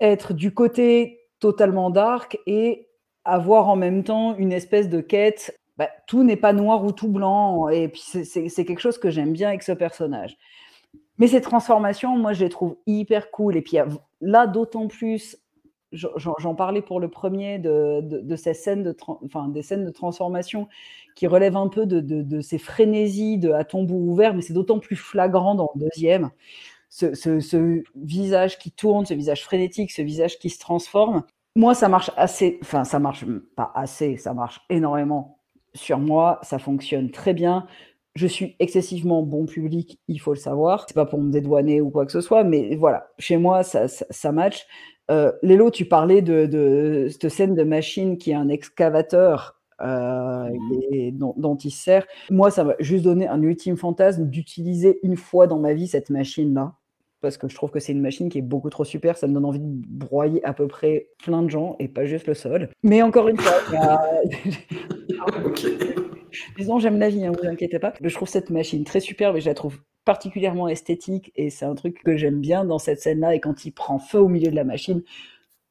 être 0.00 0.32
du 0.32 0.52
côté 0.52 1.20
totalement 1.38 1.90
dark 1.90 2.38
et 2.46 2.88
avoir 3.24 3.68
en 3.68 3.76
même 3.76 4.04
temps 4.04 4.34
une 4.36 4.52
espèce 4.52 4.88
de 4.88 5.00
quête. 5.00 5.58
bah, 5.78 5.88
tout 6.06 6.22
n'est 6.22 6.36
pas 6.36 6.52
noir 6.52 6.84
ou 6.84 6.92
tout 6.92 7.08
blanc, 7.08 7.68
et 7.70 7.88
puis 7.88 8.02
c'est- 8.02 8.64
quelque 8.66 8.78
chose 8.80 8.98
que 8.98 9.08
j'aime 9.10 9.32
bien 9.32 9.48
avec 9.48 9.62
ce 9.62 9.72
personnage. 9.72 10.36
Mais 11.18 11.28
ces 11.28 11.40
transformations, 11.40 12.16
moi, 12.18 12.32
je 12.34 12.44
les 12.44 12.50
trouve 12.50 12.76
hyper 12.86 13.30
cool. 13.30 13.56
Et 13.56 13.62
puis 13.62 13.78
là, 14.20 14.46
d'autant 14.46 14.86
plus, 14.88 15.38
j'en 15.92 16.54
parlais 16.54 16.82
pour 16.82 17.00
le 17.00 17.08
premier, 17.08 17.58
de, 17.58 18.00
de- 18.02 18.36
ces 18.36 18.54
scènes 18.54 18.82
de, 18.82 18.96
enfin, 19.24 19.48
des 19.48 19.62
scènes 19.62 19.84
de 19.84 19.90
transformation 19.90 20.68
qui 21.16 21.26
relèvent 21.26 21.56
un 21.56 21.68
peu 21.68 21.86
de, 21.86 22.00
de- 22.00 22.40
ces 22.42 22.58
frénésies 22.58 23.38
de 23.38 23.50
à 23.52 23.64
tombeau 23.64 23.96
ouvert, 23.96 24.34
mais 24.34 24.42
c'est 24.42 24.54
d'autant 24.54 24.78
plus 24.78 24.96
flagrant 24.96 25.54
dans 25.54 25.70
le 25.74 25.80
deuxième. 25.80 26.30
Ce- 26.90 27.14
ce 27.14 27.82
visage 27.96 28.58
qui 28.58 28.70
tourne, 28.70 29.06
ce 29.06 29.14
visage 29.14 29.42
frénétique, 29.44 29.90
ce 29.92 30.02
visage 30.02 30.38
qui 30.38 30.50
se 30.50 30.58
transforme. 30.58 31.24
Moi, 31.54 31.74
ça 31.74 31.88
marche 31.88 32.10
assez, 32.16 32.58
enfin, 32.62 32.84
ça 32.84 32.98
marche 32.98 33.26
pas 33.56 33.72
assez, 33.74 34.16
ça 34.16 34.32
marche 34.32 34.60
énormément 34.70 35.38
sur 35.74 35.98
moi, 35.98 36.38
ça 36.42 36.58
fonctionne 36.58 37.10
très 37.10 37.34
bien. 37.34 37.66
Je 38.14 38.26
suis 38.26 38.56
excessivement 38.58 39.22
bon 39.22 39.46
public, 39.46 40.00
il 40.08 40.18
faut 40.18 40.32
le 40.32 40.38
savoir. 40.38 40.84
C'est 40.86 40.94
pas 40.94 41.06
pour 41.06 41.20
me 41.20 41.30
dédouaner 41.30 41.80
ou 41.80 41.90
quoi 41.90 42.04
que 42.06 42.12
ce 42.12 42.20
soit, 42.20 42.44
mais 42.44 42.76
voilà, 42.76 43.08
chez 43.18 43.36
moi, 43.38 43.62
ça, 43.62 43.88
ça, 43.88 44.04
ça 44.10 44.32
match. 44.32 44.66
Euh, 45.10 45.32
Lélo, 45.42 45.70
tu 45.70 45.86
parlais 45.86 46.22
de, 46.22 46.46
de 46.46 47.08
cette 47.10 47.28
scène 47.30 47.54
de 47.54 47.64
machine 47.64 48.18
qui 48.18 48.30
est 48.30 48.34
un 48.34 48.48
excavateur 48.48 49.60
euh, 49.80 50.48
et 50.90 51.10
dont, 51.12 51.34
dont 51.36 51.56
il 51.56 51.70
se 51.70 51.82
sert. 51.82 52.06
Moi, 52.30 52.50
ça 52.50 52.64
m'a 52.64 52.74
juste 52.78 53.04
donné 53.04 53.26
un 53.28 53.42
ultime 53.42 53.76
fantasme 53.76 54.28
d'utiliser 54.28 55.00
une 55.02 55.16
fois 55.16 55.46
dans 55.46 55.58
ma 55.58 55.74
vie 55.74 55.88
cette 55.88 56.10
machine-là. 56.10 56.74
Parce 57.22 57.38
que 57.38 57.48
je 57.48 57.54
trouve 57.54 57.70
que 57.70 57.78
c'est 57.78 57.92
une 57.92 58.00
machine 58.00 58.28
qui 58.28 58.38
est 58.38 58.42
beaucoup 58.42 58.68
trop 58.68 58.84
super. 58.84 59.16
Ça 59.16 59.28
me 59.28 59.32
donne 59.32 59.44
envie 59.44 59.60
de 59.60 59.86
broyer 59.86 60.44
à 60.44 60.52
peu 60.52 60.66
près 60.66 61.08
plein 61.22 61.42
de 61.42 61.48
gens 61.48 61.76
et 61.78 61.86
pas 61.86 62.04
juste 62.04 62.26
le 62.26 62.34
sol. 62.34 62.68
Mais 62.82 63.00
encore 63.00 63.28
une 63.28 63.38
fois, 63.38 63.54
Disons, 66.58 66.78
j'aime 66.80 66.98
la 66.98 67.08
vie, 67.08 67.24
hein, 67.24 67.32
vous 67.40 67.46
inquiétez 67.46 67.78
pas. 67.78 67.92
Je 68.02 68.14
trouve 68.14 68.28
cette 68.28 68.50
machine 68.50 68.82
très 68.84 69.00
superbe 69.00 69.36
et 69.36 69.40
je 69.40 69.46
la 69.46 69.54
trouve 69.54 69.78
particulièrement 70.04 70.66
esthétique 70.66 71.30
et 71.36 71.48
c'est 71.50 71.64
un 71.64 71.76
truc 71.76 72.02
que 72.02 72.16
j'aime 72.16 72.40
bien 72.40 72.64
dans 72.64 72.78
cette 72.78 73.00
scène-là. 73.00 73.36
Et 73.36 73.40
quand 73.40 73.64
il 73.64 73.70
prend 73.70 74.00
feu 74.00 74.18
au 74.18 74.28
milieu 74.28 74.50
de 74.50 74.56
la 74.56 74.64
machine, 74.64 75.02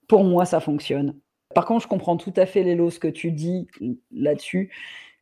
pour 0.08 0.24
moi, 0.24 0.46
ça 0.46 0.62
fonctionne. 0.62 1.16
Par 1.54 1.66
contre, 1.66 1.84
je 1.84 1.88
comprends 1.90 2.16
tout 2.16 2.34
à 2.38 2.46
fait, 2.46 2.64
Lélo, 2.64 2.90
ce 2.90 3.00
que 3.00 3.10
tu 3.10 3.32
dis 3.32 3.68
là-dessus. 4.12 4.72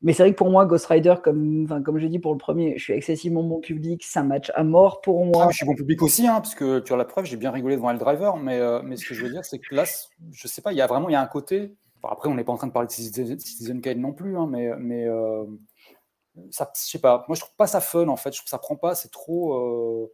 Mais 0.02 0.14
c'est 0.14 0.24
vrai 0.24 0.32
que 0.32 0.38
pour 0.38 0.50
moi, 0.50 0.66
Ghost 0.66 0.86
Rider, 0.86 1.16
comme, 1.22 1.68
comme 1.84 2.00
je 2.00 2.08
dis 2.08 2.20
pour 2.20 2.32
le 2.32 2.38
premier, 2.38 2.78
je 2.78 2.84
suis 2.84 2.94
excessivement 2.94 3.44
bon 3.44 3.60
public, 3.60 4.04
ça 4.06 4.24
match 4.24 4.50
à 4.56 4.64
mort 4.64 5.02
pour 5.02 5.26
moi. 5.26 5.46
Ah, 5.46 5.50
je 5.52 5.58
suis 5.58 5.66
bon 5.66 5.76
public 5.76 6.02
aussi, 6.02 6.26
hein, 6.26 6.40
parce 6.40 6.56
que 6.56 6.80
tu 6.80 6.94
as 6.94 6.98
la 6.98 7.04
preuve, 7.04 7.26
j'ai 7.26 7.36
bien 7.36 7.52
rigolé 7.52 7.76
devant 7.76 7.90
El 7.90 7.98
Driver, 7.98 8.38
mais, 8.38 8.60
euh, 8.60 8.82
mais 8.82 8.96
ce 8.96 9.06
que 9.06 9.14
je 9.14 9.24
veux 9.24 9.30
dire, 9.30 9.44
c'est 9.44 9.60
que 9.60 9.76
là, 9.76 9.84
je 10.32 10.48
sais 10.48 10.62
pas, 10.62 10.72
il 10.72 10.78
y 10.78 10.82
a 10.82 10.88
vraiment 10.88 11.10
y 11.10 11.16
a 11.16 11.22
un 11.22 11.28
côté. 11.28 11.76
après, 12.02 12.30
on 12.30 12.36
n'est 12.36 12.46
pas 12.46 12.54
en 12.54 12.58
train 12.58 12.68
de 12.68 12.72
parler 12.72 12.88
de 12.88 12.92
Citizen 12.94 13.82
Kane 13.82 14.00
non 14.00 14.14
plus, 14.14 14.38
hein, 14.38 14.48
mais, 14.50 14.72
mais 14.78 15.06
euh, 15.06 15.44
ça, 16.50 16.72
je 16.74 16.92
sais 16.92 17.00
pas, 17.00 17.26
moi 17.28 17.36
je 17.36 17.42
trouve 17.42 17.56
pas 17.58 17.68
ça 17.68 17.82
fun 17.82 18.08
en 18.08 18.16
fait, 18.16 18.32
je 18.32 18.38
trouve 18.38 18.46
que 18.46 18.50
ça 18.52 18.58
prend 18.58 18.78
pas, 18.78 18.96
c'est 18.96 19.12
trop. 19.12 19.54
euh, 19.56 20.14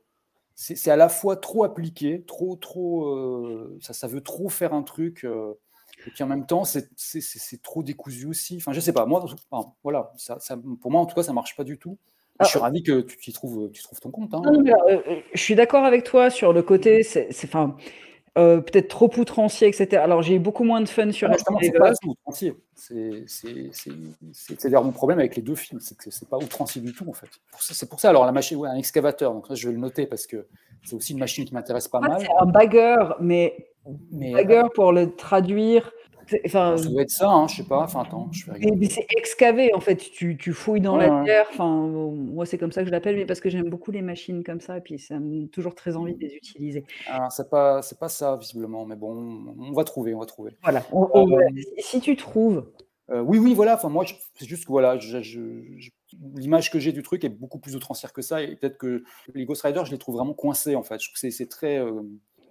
c'est 0.56 0.90
à 0.90 0.96
la 0.96 1.10
fois 1.10 1.36
trop 1.36 1.64
appliqué, 1.66 2.24
trop, 2.24 2.56
trop. 2.56 3.10
euh, 3.10 3.78
ça, 3.82 3.94
ça 3.94 4.08
veut 4.08 4.22
trop 4.22 4.48
faire 4.50 4.74
un 4.74 4.84
truc. 4.84 5.28
Et 6.08 6.12
puis 6.12 6.24
en 6.24 6.28
même 6.28 6.46
temps, 6.46 6.64
c'est 6.64 6.88
trop 7.62 7.84
décousu 7.84 8.28
aussi. 8.28 8.58
Enfin, 8.58 8.74
je 8.74 8.80
sais 8.80 8.94
pas, 8.94 9.06
moi, 9.06 9.26
enfin, 9.52 9.72
voilà, 9.84 10.12
ça, 10.18 10.38
ça- 10.40 10.58
pour 10.82 10.92
moi 10.92 11.02
en 11.02 11.06
tout 11.06 11.16
cas, 11.16 11.24
ça 11.24 11.34
marche 11.34 11.56
pas 11.56 11.64
du 11.64 11.78
tout. 11.78 11.98
Je 12.42 12.48
suis 12.48 12.60
ravi 12.60 12.84
que 12.84 13.00
tu, 13.02 13.18
tu 13.18 13.32
trouves, 13.32 13.72
tu 13.72 13.82
trouves 13.82 14.00
ton 14.02 14.12
compte. 14.12 14.34
hein. 14.34 14.42
Non, 14.44 14.62
euh, 14.68 14.98
euh, 15.08 15.20
je 15.34 15.40
suis 15.42 15.56
d'accord 15.56 15.86
avec 15.86 16.04
toi 16.04 16.30
sur 16.30 16.52
le 16.52 16.64
côté, 16.64 17.02
c'est 17.04 17.30
enfin, 17.46 17.78
euh, 18.38 18.60
peut-être 18.60 18.90
trop 18.90 19.10
outrancier, 19.18 19.70
etc. 19.70 20.04
Alors, 20.04 20.22
j'ai 20.22 20.36
eu 20.36 20.40
beaucoup 20.40 20.66
moins 20.66 20.82
de 20.82 20.90
fun 20.90 21.14
sur 21.14 21.30
Ah 21.32 21.36
c'est 21.38 21.72
pas 21.72 21.92
outrancier. 22.06 22.58
C'est 22.76 24.64
d'ailleurs 24.64 24.84
mon 24.84 24.92
problème 24.92 25.20
avec 25.20 25.38
les 25.38 25.42
deux 25.42 25.56
films, 25.56 25.80
c'est 25.80 25.98
que 25.98 26.12
c'est 26.12 26.28
pas 26.28 26.38
outrancier 26.38 26.82
du 26.82 26.94
tout 26.94 27.08
en 27.10 27.14
fait. 27.14 27.30
C'est 27.60 27.90
pour 27.90 28.02
ça, 28.02 28.10
alors 28.10 28.26
la 28.26 28.34
machine, 28.34 28.58
ouais, 28.58 28.70
un 28.70 28.76
excavateur, 28.76 29.34
donc 29.34 29.48
ça, 29.48 29.56
je 29.56 29.68
vais 29.68 29.74
le 29.74 29.80
noter 29.80 30.06
parce 30.06 30.28
que 30.28 30.48
c'est 30.84 30.96
aussi 30.96 31.14
une 31.14 31.20
machine 31.20 31.46
qui 31.46 31.54
m'intéresse 31.54 31.88
pas 31.88 32.02
mal. 32.02 32.20
c'est 32.20 32.28
un 32.38 32.46
bagger, 32.46 32.98
mais, 33.22 33.70
Mais, 34.12 34.34
bagger 34.34 34.64
pour 34.74 34.92
le 34.92 35.16
traduire, 35.16 35.92
enfin, 36.46 36.78
Ça 36.78 36.90
doit 36.90 37.02
être 37.02 37.10
ça, 37.10 37.30
hein, 37.30 37.48
je 37.48 37.58
sais 37.58 37.64
pas. 37.64 37.84
Enfin, 37.84 38.02
attends, 38.02 38.30
je 38.32 38.52
vais 38.52 38.86
c'est 38.90 39.06
excavé 39.18 39.74
en 39.74 39.80
fait. 39.80 39.96
Tu, 39.98 40.38
tu 40.38 40.54
fouilles 40.54 40.82
dans 40.82 40.98
Ouais, 40.98 41.08
la 41.08 41.24
terre. 41.26 41.46
Enfin, 41.52 41.88
bon, 41.88 42.12
moi 42.12 42.46
c'est 42.46 42.58
comme 42.58 42.72
ça 42.72 42.82
que 42.82 42.88
je 42.88 42.92
l'appelle, 42.92 43.16
mais 43.16 43.26
parce 43.26 43.40
que 43.40 43.50
j'aime 43.50 43.70
beaucoup 43.70 43.92
les 43.92 44.02
machines 44.02 44.44
comme 44.44 44.62
ça, 44.62 44.78
et 44.78 44.82
puis 44.82 44.98
ça 45.00 45.20
me 45.20 45.30
donne 45.30 45.50
toujours 45.50 45.76
très 45.76 45.96
envie 45.96 46.14
de 46.16 46.20
les 46.20 46.34
utiliser. 46.36 46.86
Alors, 47.08 47.32
c'est 47.32 47.50
pas, 47.50 47.82
c'est 47.82 48.00
pas 48.00 48.10
ça 48.10 48.36
visiblement, 48.38 48.86
mais 48.86 48.96
bon, 48.96 49.56
on 49.60 49.72
va 49.74 49.84
trouver, 49.84 50.14
on 50.14 50.20
va 50.20 50.26
trouver. 50.26 50.52
Voilà. 50.64 50.84
On- 50.92 51.08
on- 51.14 51.38
Euh, 51.40 51.48
si 51.80 52.00
tu 52.02 52.16
trouves, 52.16 52.66
Euh, 53.12 53.22
oui, 53.22 53.38
oui, 53.38 53.54
voilà. 53.54 53.76
Enfin, 53.76 53.90
moi, 53.90 54.04
c'est 54.34 54.48
juste 54.48 54.66
que 54.66 54.72
voilà, 54.72 54.98
je- 54.98 55.22
je- 55.22 55.62
je- 55.78 55.92
l'image 56.36 56.72
que 56.72 56.80
j'ai 56.80 56.92
du 56.92 57.04
truc 57.04 57.24
est 57.24 57.30
beaucoup 57.30 57.60
plus 57.60 57.76
outrancière 57.76 58.12
que 58.14 58.24
ça, 58.24 58.42
et 58.42 58.56
peut-être 58.56 58.80
que 58.80 59.04
les 59.36 59.46
Ghost 59.46 59.62
Rider, 59.62 59.84
je 59.86 59.92
les 59.92 60.00
trouve 60.00 60.16
vraiment 60.16 60.34
coincés 60.34 60.76
en 60.76 60.82
fait. 60.82 61.00
Je 61.00 61.10
trouve 61.10 61.14
que 61.14 61.20
c'est- 61.20 61.30
c'est 61.30 61.46
très, 61.46 61.78
euh, 61.78 62.02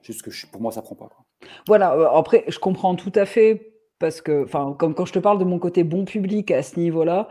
juste 0.03 0.23
que 0.23 0.31
je- 0.31 0.47
pour 0.47 0.61
moi, 0.61 0.71
ça 0.71 0.81
prend 0.81 0.95
pas. 0.95 1.07
Quoi. 1.09 1.24
Voilà, 1.67 1.95
euh, 1.95 2.09
après, 2.15 2.45
je 2.49 2.59
comprends 2.59 2.95
tout 2.95 3.13
à 3.15 3.25
fait, 3.27 3.73
parce 3.99 4.21
que, 4.21 4.45
enfin, 4.45 4.75
comme 4.79 4.95
quand 4.95 5.07
je 5.07 5.13
te 5.13 5.19
parle 5.19 5.39
de 5.39 5.45
mon 5.45 5.59
côté 5.59 5.85
bon 5.85 6.05
public 6.05 6.51
à 6.51 6.63
ce 6.63 6.79
niveau-là, 6.79 7.29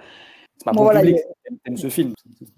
C'est 0.57 0.65
pas 0.65 0.71
bon 0.71 0.83
voilà, 0.83 1.01
public. 1.01 1.17
a- 1.17 1.75
ce 1.75 1.89
film. 1.89 2.13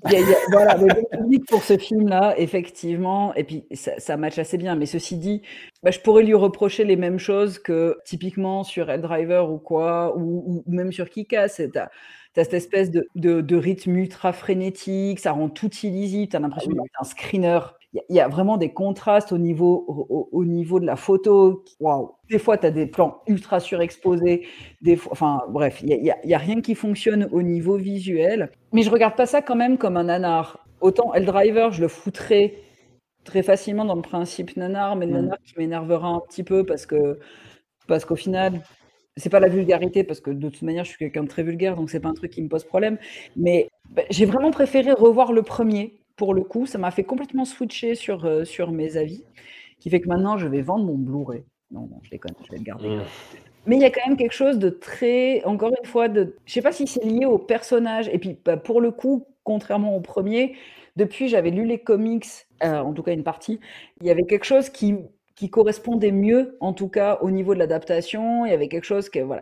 il 0.06 0.11
y 0.11 0.15
a- 0.15 0.19
y 0.19 0.34
a- 0.34 0.38
voilà, 0.52 0.76
le 0.77 0.88
bon 0.88 1.03
public 1.18 1.44
pour 1.48 1.64
ce 1.64 1.77
film-là, 1.77 2.36
effectivement, 2.38 3.34
et 3.36 3.44
puis 3.44 3.65
ça, 3.73 3.91
ça 3.99 4.18
match 4.18 4.38
assez 4.38 4.57
bien. 4.57 4.76
Mais 4.76 4.86
ceci 4.86 5.18
dit, 5.18 5.41
bah, 5.82 5.91
je 5.91 5.99
pourrais 5.99 6.23
lui 6.23 6.34
reprocher 6.34 6.84
les 6.84 6.95
mêmes 6.98 7.19
choses 7.19 7.57
que 7.60 7.98
typiquement 8.06 8.64
sur 8.64 8.90
Ed 8.90 9.02
Driver 9.02 9.49
ou 9.52 9.57
quoi, 9.57 10.15
ou, 10.18 10.64
ou 10.65 10.72
même 10.72 10.91
sur 10.91 11.10
Kick-Ass. 11.10 11.61
T'as 11.73 11.84
as 11.86 12.44
cette 12.44 12.53
espèce 12.53 12.91
de, 12.91 13.07
de- 13.15 13.40
de 13.41 13.56
rythme 13.56 13.95
ultra 13.95 14.34
frénétique, 14.34 15.19
ça 15.22 15.32
rend 15.32 15.48
tout 15.49 15.72
illisible, 15.84 16.30
t'as 16.30 16.40
l'impression 16.40 16.72
d'être 16.72 16.84
un 16.99 17.06
screener. 17.06 17.60
Il 17.96 18.00
y, 18.00 18.02
a- 18.02 18.04
il 18.10 18.16
y 18.18 18.20
a 18.20 18.28
vraiment 18.28 18.58
des 18.58 18.74
contrastes 18.74 19.32
au 19.32 19.38
niveau, 19.38 19.86
au, 19.88 20.28
au 20.34 20.44
niveau 20.44 20.82
de 20.82 20.86
la 20.86 20.98
photo. 20.98 21.64
Waouh! 21.80 22.12
Des 22.30 22.40
fois, 22.40 22.58
tu 22.58 22.66
as 22.66 22.72
des 22.72 22.88
plans 22.88 23.22
ultra 23.26 23.62
surexposés. 23.62 24.46
Des 24.82 24.98
fois, 24.98 25.14
enfin, 25.14 25.44
bref, 25.50 25.82
il 25.82 26.02
n'y 26.02 26.34
a, 26.34 26.38
rien 26.38 26.60
qui 26.60 26.76
fonctionne 26.76 27.30
au 27.32 27.42
niveau 27.42 27.78
visuel. 27.78 28.52
Mais 28.74 28.82
je 28.82 28.90
regarde 28.90 29.16
pas 29.16 29.26
ça 29.26 29.42
quand 29.42 29.56
même 29.56 29.78
comme 29.78 29.96
un 29.96 30.04
nanar. 30.04 30.60
Autant 30.82 31.14
El 31.14 31.26
Driver, 31.26 31.72
je 31.72 31.82
le 31.82 31.88
foutrais 31.88 32.56
très 33.24 33.44
facilement 33.44 33.86
dans 33.86 33.96
le 33.96 34.02
principe 34.02 34.58
nanar, 34.58 34.98
mais 34.98 35.08
Mm. 35.08 35.12
nanar 35.12 35.38
qui 35.46 35.54
m'énervera 35.58 36.10
un 36.10 36.20
petit 36.28 36.44
peu 36.44 36.66
parce 36.66 36.86
que 36.86 37.18
parce 37.88 38.04
qu'au 38.06 38.16
final, 38.18 38.62
c'est 39.18 39.30
pas 39.30 39.40
la 39.40 39.48
vulgarité, 39.48 40.04
parce 40.04 40.20
que 40.20 40.32
de 40.32 40.50
toute 40.50 40.64
manière, 40.64 40.84
je 40.84 40.90
suis 40.90 40.98
quelqu'un 41.00 41.24
de 41.24 41.30
très 41.30 41.44
vulgaire, 41.44 41.76
donc 41.78 41.90
c'est 41.90 42.00
pas 42.02 42.10
un 42.10 42.14
truc 42.14 42.32
qui 42.32 42.42
me 42.42 42.50
pose 42.50 42.66
problème. 42.66 42.98
Mais 43.38 43.70
bah, 43.90 44.02
j'ai 44.10 44.26
vraiment 44.26 44.52
préféré 44.52 44.92
revoir 44.92 45.32
le 45.34 45.44
premier, 45.44 46.02
pour 46.16 46.34
le 46.34 46.44
coup. 46.44 46.66
Ça 46.66 46.78
m'a 46.78 46.92
fait 46.92 47.04
complètement 47.04 47.46
switcher 47.46 47.96
sur, 47.96 48.26
euh, 48.26 48.46
sur 48.46 48.72
mes 48.72 48.98
avis, 48.98 49.24
qui 49.80 49.90
fait 49.90 50.02
que 50.02 50.08
maintenant, 50.08 50.38
je 50.38 50.48
vais 50.48 50.62
vendre 50.62 50.86
mon 50.86 50.98
Blu-ray. 50.98 51.44
Non, 51.72 51.82
non, 51.82 52.00
je 52.04 52.10
déconne, 52.10 52.34
je 52.46 52.52
vais 52.52 52.58
le 52.58 52.64
garder. 52.64 53.00
Mais 53.66 53.78
il 53.78 53.82
y 53.82 53.86
a 53.86 53.90
quand 53.90 54.08
même 54.08 54.18
quelque 54.18 54.34
chose 54.34 54.60
de 54.60 54.70
très, 54.70 55.44
encore 55.44 55.72
une 55.82 55.88
fois, 55.88 56.08
de, 56.08 56.36
je 56.46 56.54
sais 56.54 56.62
pas 56.62 56.72
si 56.72 56.86
c'est 56.86 57.04
lié 57.04 57.26
au 57.26 57.40
personnage. 57.40 58.08
Et 58.10 58.20
puis, 58.20 58.38
bah, 58.46 58.58
pour 58.58 58.80
le 58.80 58.92
coup, 58.92 59.26
contrairement 59.44 59.96
au 59.96 60.02
premier, 60.02 60.56
depuis 60.96 61.28
j'avais 61.28 61.50
lu 61.50 61.66
les 61.66 61.80
comics, 61.80 62.28
euh, 62.64 62.80
en 62.80 62.94
tout 62.94 63.04
cas 63.04 63.14
une 63.14 63.24
partie, 63.24 63.60
il 64.02 64.08
y 64.08 64.12
avait 64.12 64.26
quelque 64.26 64.46
chose 64.46 64.70
qui, 64.70 64.96
qui 65.36 65.50
correspondait 65.50 66.12
mieux, 66.12 66.58
en 66.60 66.74
tout 66.74 66.90
cas 66.90 67.18
au 67.22 67.32
niveau 67.32 67.54
de 67.54 67.60
l'adaptation. 67.60 68.46
Il 68.46 68.52
y 68.52 68.54
avait 68.54 68.68
quelque 68.68 68.86
chose 68.86 69.10
que, 69.10 69.20
voilà. 69.20 69.42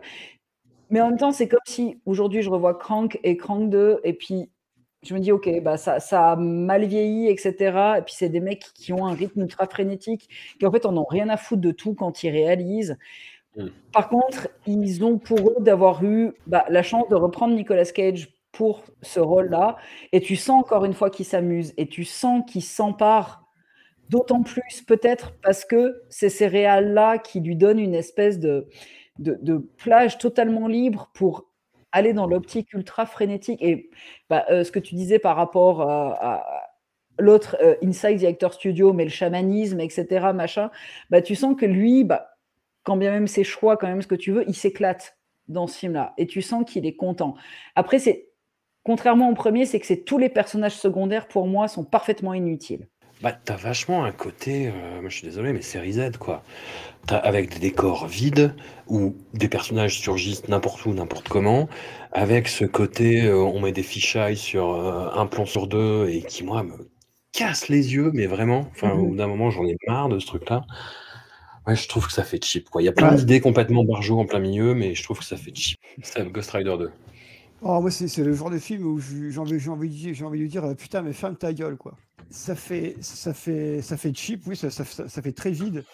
Mais 0.90 1.00
en 1.00 1.08
même 1.10 1.18
temps, 1.18 1.32
c'est 1.32 1.48
comme 1.48 1.60
si 1.66 2.00
aujourd'hui 2.06 2.42
je 2.42 2.50
revois 2.50 2.74
Crank 2.74 3.18
et 3.22 3.36
Crank 3.36 3.68
2, 3.70 4.00
et 4.04 4.12
puis 4.14 4.50
je 5.04 5.14
me 5.14 5.20
dis, 5.20 5.32
ok, 5.32 5.62
bah 5.62 5.76
ça, 5.76 6.00
ça 6.00 6.32
a 6.32 6.36
mal 6.36 6.84
vieilli, 6.84 7.28
etc. 7.28 7.52
Et 7.98 8.02
puis 8.02 8.14
c'est 8.16 8.28
des 8.28 8.40
mecs 8.40 8.64
qui 8.74 8.92
ont 8.92 9.06
un 9.06 9.14
rythme 9.14 9.42
ultra 9.42 9.66
frénétique, 9.66 10.28
qui 10.58 10.66
en 10.66 10.72
fait 10.72 10.86
en 10.86 10.96
ont 10.96 11.04
rien 11.04 11.28
à 11.28 11.36
foutre 11.36 11.62
de 11.62 11.70
tout 11.70 11.94
quand 11.94 12.22
ils 12.22 12.30
réalisent. 12.30 12.96
Mm. 13.56 13.66
Par 13.92 14.08
contre, 14.08 14.48
ils 14.66 15.04
ont 15.04 15.18
pour 15.18 15.50
eux 15.50 15.56
d'avoir 15.60 16.04
eu 16.04 16.32
bah, 16.46 16.64
la 16.68 16.82
chance 16.82 17.08
de 17.08 17.14
reprendre 17.14 17.54
Nicolas 17.54 17.84
Cage 17.84 18.30
pour 18.52 18.84
ce 19.02 19.20
rôle-là. 19.20 19.76
Et 20.12 20.20
tu 20.20 20.36
sens 20.36 20.62
encore 20.62 20.84
une 20.84 20.94
fois 20.94 21.10
qu'il 21.10 21.26
s'amuse 21.26 21.74
et 21.76 21.88
tu 21.88 22.04
sens 22.04 22.42
qu'il 22.50 22.62
s'empare 22.62 23.44
d'autant 24.10 24.42
plus 24.42 24.82
peut-être 24.86 25.34
parce 25.42 25.64
que 25.64 26.02
c'est 26.08 26.28
ces 26.28 26.46
réals-là 26.46 27.18
qui 27.18 27.40
lui 27.40 27.56
donnent 27.56 27.78
une 27.78 27.94
espèce 27.94 28.38
de, 28.38 28.68
de, 29.18 29.38
de 29.40 29.58
plage 29.58 30.18
totalement 30.18 30.68
libre 30.68 31.10
pour 31.14 31.46
aller 31.94 32.12
dans 32.12 32.26
l'optique 32.26 32.72
ultra 32.74 33.06
frénétique. 33.06 33.62
Et 33.62 33.88
bah, 34.28 34.44
euh, 34.50 34.64
ce 34.64 34.72
que 34.72 34.80
tu 34.80 34.94
disais 34.96 35.18
par 35.18 35.36
rapport 35.36 35.80
à, 35.82 36.44
l'autre 37.18 37.56
euh, 37.62 37.76
Inside 37.82 38.20
the 38.20 38.24
Actor 38.24 38.52
Studio, 38.52 38.92
mais 38.92 39.04
le 39.04 39.10
chamanisme, 39.10 39.80
etc., 39.80 40.32
machin, 40.34 40.70
bah, 41.10 41.22
tu 41.22 41.36
sens 41.36 41.56
que 41.56 41.64
lui, 41.64 42.02
bah, 42.04 42.36
quand 42.82 42.96
bien 42.96 43.12
même 43.12 43.28
ses 43.28 43.44
choix, 43.44 43.76
quand 43.76 43.86
même 43.86 44.02
ce 44.02 44.08
que 44.08 44.16
tu 44.16 44.32
veux, 44.32 44.44
il 44.48 44.54
s'éclate 44.54 45.16
dans 45.46 45.68
ce 45.68 45.78
film-là. 45.78 46.12
Et 46.18 46.26
tu 46.26 46.42
sens 46.42 46.64
qu'il 46.68 46.84
est 46.84 46.96
content. 46.96 47.36
Après, 47.76 48.00
c'est 48.00 48.28
contrairement 48.82 49.30
au 49.30 49.34
premier, 49.34 49.64
c'est 49.64 49.78
que 49.78 49.86
c'est 49.86 50.04
tous 50.04 50.18
les 50.18 50.28
personnages 50.28 50.76
secondaires, 50.76 51.28
pour 51.28 51.46
moi, 51.46 51.68
sont 51.68 51.84
parfaitement 51.84 52.34
inutiles. 52.34 52.88
Bah, 53.24 53.32
t'as 53.32 53.56
vachement 53.56 54.04
un 54.04 54.12
côté, 54.12 54.68
euh, 54.68 55.00
moi 55.00 55.08
je 55.08 55.16
suis 55.16 55.26
désolé, 55.26 55.54
mais 55.54 55.62
série 55.62 55.94
Z, 55.94 56.18
quoi. 56.18 56.42
T'as 57.06 57.16
avec 57.16 57.54
des 57.54 57.58
décors 57.58 58.06
vides, 58.06 58.54
où 58.86 59.16
des 59.32 59.48
personnages 59.48 59.98
surgissent 59.98 60.46
n'importe 60.48 60.84
où, 60.84 60.92
n'importe 60.92 61.30
comment, 61.30 61.66
avec 62.12 62.48
ce 62.48 62.66
côté, 62.66 63.24
euh, 63.24 63.38
on 63.38 63.60
met 63.60 63.72
des 63.72 63.82
fichailles 63.82 64.36
sur 64.36 64.74
euh, 64.74 65.08
un 65.14 65.24
plan 65.24 65.46
sur 65.46 65.68
deux, 65.68 66.06
et 66.10 66.20
qui, 66.20 66.44
moi, 66.44 66.64
me 66.64 66.90
casse 67.32 67.68
les 67.70 67.94
yeux, 67.94 68.10
mais 68.12 68.26
vraiment, 68.26 68.68
enfin, 68.72 68.92
au 68.92 69.06
bout 69.06 69.16
d'un 69.16 69.26
moment, 69.26 69.48
j'en 69.48 69.64
ai 69.64 69.74
marre 69.86 70.10
de 70.10 70.18
ce 70.18 70.26
truc-là. 70.26 70.66
Ouais, 71.66 71.76
je 71.76 71.88
trouve 71.88 72.06
que 72.06 72.12
ça 72.12 72.24
fait 72.24 72.44
cheap, 72.44 72.68
quoi. 72.68 72.82
Il 72.82 72.84
y 72.84 72.88
a 72.88 72.92
plein 72.92 73.14
d'idées 73.14 73.40
complètement 73.40 73.84
barjot 73.84 74.20
en 74.20 74.26
plein 74.26 74.38
milieu, 74.38 74.74
mais 74.74 74.94
je 74.94 75.02
trouve 75.02 75.20
que 75.20 75.24
ça 75.24 75.38
fait 75.38 75.54
cheap. 75.54 75.78
C'est 76.02 76.30
Ghost 76.30 76.50
Rider 76.50 76.76
2. 76.78 76.90
Oh, 77.62 77.80
moi, 77.80 77.90
c'est 77.90 78.16
le 78.18 78.34
genre 78.34 78.50
de 78.50 78.58
film 78.58 78.84
où 78.84 79.00
j'ai 79.00 79.38
envie, 79.38 79.68
envie, 79.68 80.22
envie 80.22 80.40
de 80.40 80.46
dire 80.46 80.64
euh, 80.64 80.74
putain, 80.74 81.02
mais 81.02 81.12
ferme 81.12 81.36
ta 81.36 81.52
gueule, 81.52 81.76
quoi. 81.76 81.96
Ça 82.30 82.54
fait, 82.54 82.96
ça 83.00 83.32
fait, 83.32 83.80
ça 83.80 83.96
fait 83.96 84.14
cheap, 84.14 84.46
oui, 84.46 84.56
ça, 84.56 84.70
fait 84.70 85.32
très 85.32 85.50
vide. 85.50 85.84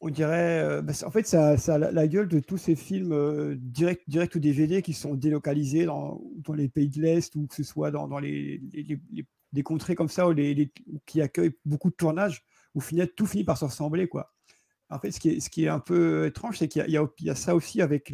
On 0.00 0.10
dirait, 0.10 0.60
euh, 0.60 0.82
bah, 0.82 0.92
en 1.06 1.10
fait, 1.10 1.26
ça, 1.26 1.56
ça 1.56 1.76
a 1.76 1.78
la, 1.78 2.08
gueule 2.08 2.28
de 2.28 2.40
tous 2.40 2.58
ces 2.58 2.76
films 2.76 3.12
euh, 3.12 3.54
direct, 3.58 4.02
direct 4.08 4.34
ou 4.34 4.38
DVD 4.40 4.82
qui 4.82 4.92
sont 4.92 5.14
délocalisés 5.14 5.86
dans, 5.86 6.20
les 6.54 6.68
pays 6.68 6.88
de 6.90 7.00
l'Est 7.00 7.34
ou 7.36 7.46
que 7.46 7.54
ce 7.54 7.62
soit 7.62 7.90
dans, 7.90 8.08
des 8.20 9.62
contrées 9.62 9.94
comme 9.94 10.08
ça 10.08 10.28
où 10.28 10.32
les, 10.32 10.52
les- 10.54 10.72
qui 11.06 11.22
accueillent 11.22 11.56
beaucoup 11.64 11.90
de 11.90 11.94
tournages, 11.94 12.44
où 12.74 12.80
tout 13.16 13.26
finit 13.26 13.44
par 13.44 13.56
se 13.56 13.64
ressembler, 13.64 14.08
quoi. 14.08 14.34
En 14.90 14.98
fait, 14.98 15.10
ce 15.10 15.20
qui 15.20 15.64
est, 15.64 15.68
un 15.68 15.80
peu 15.80 16.26
étrange, 16.26 16.58
c'est 16.58 16.68
qu'il 16.68 16.84
y, 16.88 16.98
a- 17.30 17.34
ça 17.34 17.54
aussi 17.54 17.80
avec 17.80 18.12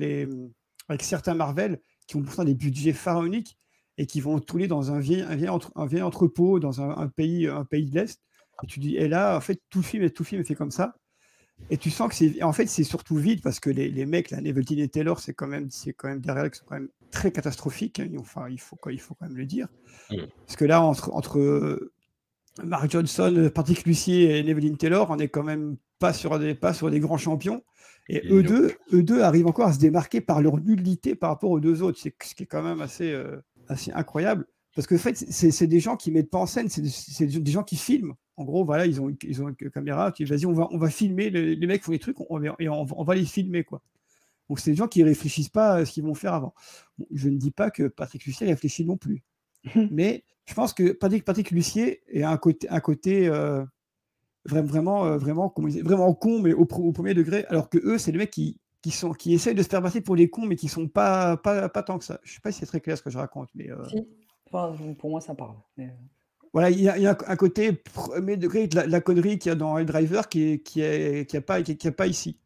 certains 1.01 1.35
Marvel 1.35 1.81
qui 2.11 2.17
ont 2.17 2.23
pourtant 2.23 2.43
des 2.43 2.57
budgets 2.57 2.93
pharaoniques 2.93 3.57
et 3.97 4.05
qui 4.05 4.21
vont 4.21 4.41
tourner 4.41 4.67
dans 4.67 4.91
un 4.91 4.99
vieil, 4.99 5.23
un 5.23 5.37
vieil, 5.37 5.49
entre- 5.49 5.71
un 5.77 5.87
vieil 5.87 6.03
entrepôt 6.03 6.59
dans 6.59 6.81
un, 6.81 6.91
un 6.97 7.07
pays, 7.07 7.47
un 7.47 7.65
pays 7.65 7.89
de 7.89 7.95
l'Est. 7.95 8.21
Et 8.65 8.67
tu 8.67 8.81
dis, 8.81 8.97
et 8.97 9.07
là, 9.07 9.37
en 9.37 9.41
fait, 9.41 9.61
tout 9.71 9.79
le 9.79 9.85
film, 9.85 10.03
est- 10.03 10.11
tout 10.11 10.25
le 10.25 10.27
film 10.27 10.41
est 10.41 10.45
fait 10.45 10.57
comme 10.57 10.73
ça. 10.73 10.97
Et 11.71 11.77
tu 11.77 11.89
sens 11.89 12.09
que 12.09 12.17
c'est, 12.17 12.43
en 12.43 12.53
fait, 12.53 12.67
c'est 12.67 12.83
surtout 12.83 13.15
vide 13.15 13.43
parce 13.43 13.61
que 13.61 13.71
les, 13.71 13.91
les 13.91 14.07
mecs, 14.07 14.33
là, 14.33 14.41
Neveltin 14.41 14.79
et 14.79 14.89
Taylor, 14.89 15.21
c'est 15.21 15.35
quand 15.35 15.47
même, 15.47 15.71
c'est 15.71 15.93
quand 15.93 16.09
même 16.09 16.21
des 16.21 16.33
réels 16.33 16.51
qui 16.51 16.59
sont 16.59 16.65
quand 16.67 16.75
même 16.75 16.89
très 17.13 17.31
catastrophiques. 17.31 18.01
hein. 18.01 18.09
Enfin, 18.19 18.49
il 18.49 18.59
faut, 18.59 18.77
il 18.91 19.01
faut 19.01 19.15
quand 19.15 19.29
même 19.29 19.37
le 19.37 19.47
dire. 19.47 19.69
Parce 20.47 20.57
que 20.57 20.65
là, 20.65 20.83
entre, 20.83 21.13
entre 21.15 21.93
Mark 22.65 22.91
Johnson, 22.91 23.51
Patrick 23.55 23.85
Lucier 23.85 24.39
et 24.39 24.43
Nevelyn 24.43 24.75
Taylor, 24.75 25.09
on 25.11 25.19
est 25.19 25.29
quand 25.29 25.43
même 25.43 25.77
pas 25.99 26.13
sur 26.13 26.39
des, 26.39 26.55
pas 26.55 26.73
sur 26.73 26.91
des 26.91 27.01
grands 27.01 27.19
champions. 27.19 27.63
Et 28.09 28.23
eux 28.31 28.43
deux, 28.43 28.73
eux 28.93 29.03
deux 29.03 29.23
arrivent 29.23 29.47
encore 29.47 29.69
à 29.69 29.73
se 29.73 29.79
démarquer 29.79 30.21
par 30.21 30.41
leur 30.41 30.59
nullité 30.59 31.15
par 31.15 31.31
rapport 31.31 31.51
aux 31.51 31.61
deux 31.61 31.83
autres, 31.83 31.99
c'est 32.01 32.15
ce 32.23 32.35
qui 32.35 32.43
est 32.43 32.47
quand 32.47 32.63
même 32.63 32.81
assez, 32.81 33.13
euh, 33.13 33.37
assez 33.69 33.93
incroyable. 33.93 34.47
Parce 34.75 34.87
que 34.87 34.95
en 34.95 34.99
fait, 34.99 35.17
c'est 35.17 35.67
des 35.67 35.81
gens 35.81 35.97
qui 35.97 36.11
mettent 36.11 36.31
pas 36.31 36.39
en 36.39 36.47
scène, 36.47 36.69
c'est 36.69 36.81
des, 37.27 37.51
gens 37.51 37.63
qui 37.63 37.77
filment. 37.77 38.15
En 38.37 38.45
gros, 38.45 38.65
voilà, 38.65 38.87
ils 38.87 39.01
ont, 39.01 39.15
ils 39.23 39.43
ont 39.43 39.49
une 39.49 39.71
caméra, 39.71 40.13
tu 40.13 40.25
vas-y, 40.25 40.47
on 40.47 40.53
va, 40.53 40.69
on 40.71 40.79
va 40.79 40.89
filmer, 40.91 41.29
les, 41.29 41.57
les 41.57 41.67
mecs 41.67 41.83
font 41.83 41.93
des 41.93 41.99
trucs, 41.99 42.17
on, 42.31 42.43
et 42.43 42.69
on, 42.69 42.87
on 42.97 43.05
va 43.05 43.15
les 43.15 43.25
filmer, 43.25 43.65
quoi. 43.65 43.83
Donc, 44.49 44.59
c'est 44.59 44.73
des 44.73 44.77
gens 44.77 44.89
qui 44.89 45.05
réfléchissent 45.05 45.49
pas 45.49 45.75
à 45.75 45.85
ce 45.85 45.93
qu'ils 45.93 46.03
vont 46.03 46.15
faire 46.15 46.35
avant. 46.35 46.55
Bon, 46.99 47.07
je 47.13 47.29
ne 47.29 47.37
dis 47.37 47.53
pas 47.53 47.71
que 47.71 47.85
Patrick 47.85 48.25
Lucier 48.25 48.49
réfléchit 48.49 48.85
non 48.85 48.97
plus. 48.97 49.23
Mais 49.93 50.25
je 50.51 50.55
pense 50.57 50.75
que 50.75 50.91
Patrick, 50.91 51.25
Patrick 51.25 51.53
Lucier 51.53 52.03
est 52.09 52.25
un 52.25 52.37
côté, 52.37 52.69
un 52.69 52.81
côté 52.81 53.29
euh, 53.29 53.65
vraiment, 54.45 54.67
vraiment, 54.67 55.07
euh, 55.07 55.17
vraiment, 55.17 55.55
vraiment 55.85 56.13
con, 56.13 56.41
mais 56.41 56.53
au, 56.53 56.67
premier 56.67 57.15
degré, 57.15 57.45
alors 57.51 57.71
que 57.71 57.79
eux, 57.79 57.99
c'est 57.99 58.11
les 58.11 58.19
mecs 58.19 58.33
qui, 58.33 58.59
qui, 58.83 58.91
sont, 58.91 59.13
qui 59.13 59.33
essayent 59.33 59.55
de 59.55 59.63
se 59.63 59.69
faire 59.69 59.81
passer 59.81 60.01
pour 60.01 60.17
les 60.17 60.29
cons, 60.29 60.47
mais 60.47 60.57
qui 60.57 60.67
sont 60.67 60.89
pas, 60.89 61.37
pas, 61.37 61.69
pas 61.69 61.85
tant 61.85 61.99
que 61.99 62.05
ça. 62.05 62.19
Je 62.25 62.35
sais 62.35 62.41
pas 62.41 62.51
si 62.51 62.59
c'est 62.59 62.67
très 62.67 62.81
clair 62.81 62.99
ce 62.99 63.03
que 63.05 63.11
je 63.11 63.19
raconte, 63.19 63.49
mais 63.55 63.71
euh, 63.71 63.89
Si. 63.89 64.09
Enfin, 64.53 64.77
pour 64.99 65.11
moi, 65.11 65.21
ça 65.21 65.37
parle. 65.37 65.55
mais- 65.77 65.95
voilà, 66.53 66.71
il 66.71 66.81
y 66.81 66.89
a, 66.89 66.99
il 66.99 67.05
y 67.05 67.07
a 67.07 67.17
un 67.29 67.37
côté 67.37 67.73
premier 67.73 68.37
degré 68.37 68.67
de 68.67 68.75
la, 68.75 68.85
de 68.85 68.91
la 68.91 69.01
connerie 69.01 69.39
qu'il 69.39 69.51
y 69.51 69.53
a 69.53 69.55
dans 69.55 69.81
Driver 69.85 70.29
qui 70.29 70.43
est, 70.43 70.59
qui 70.59 70.81
est, 70.81 71.31
qui 71.31 71.37
a 71.37 71.41
pas, 71.41 71.63
qui 71.63 71.87
a 71.87 71.93
pas 71.93 72.09
ici. 72.09 72.41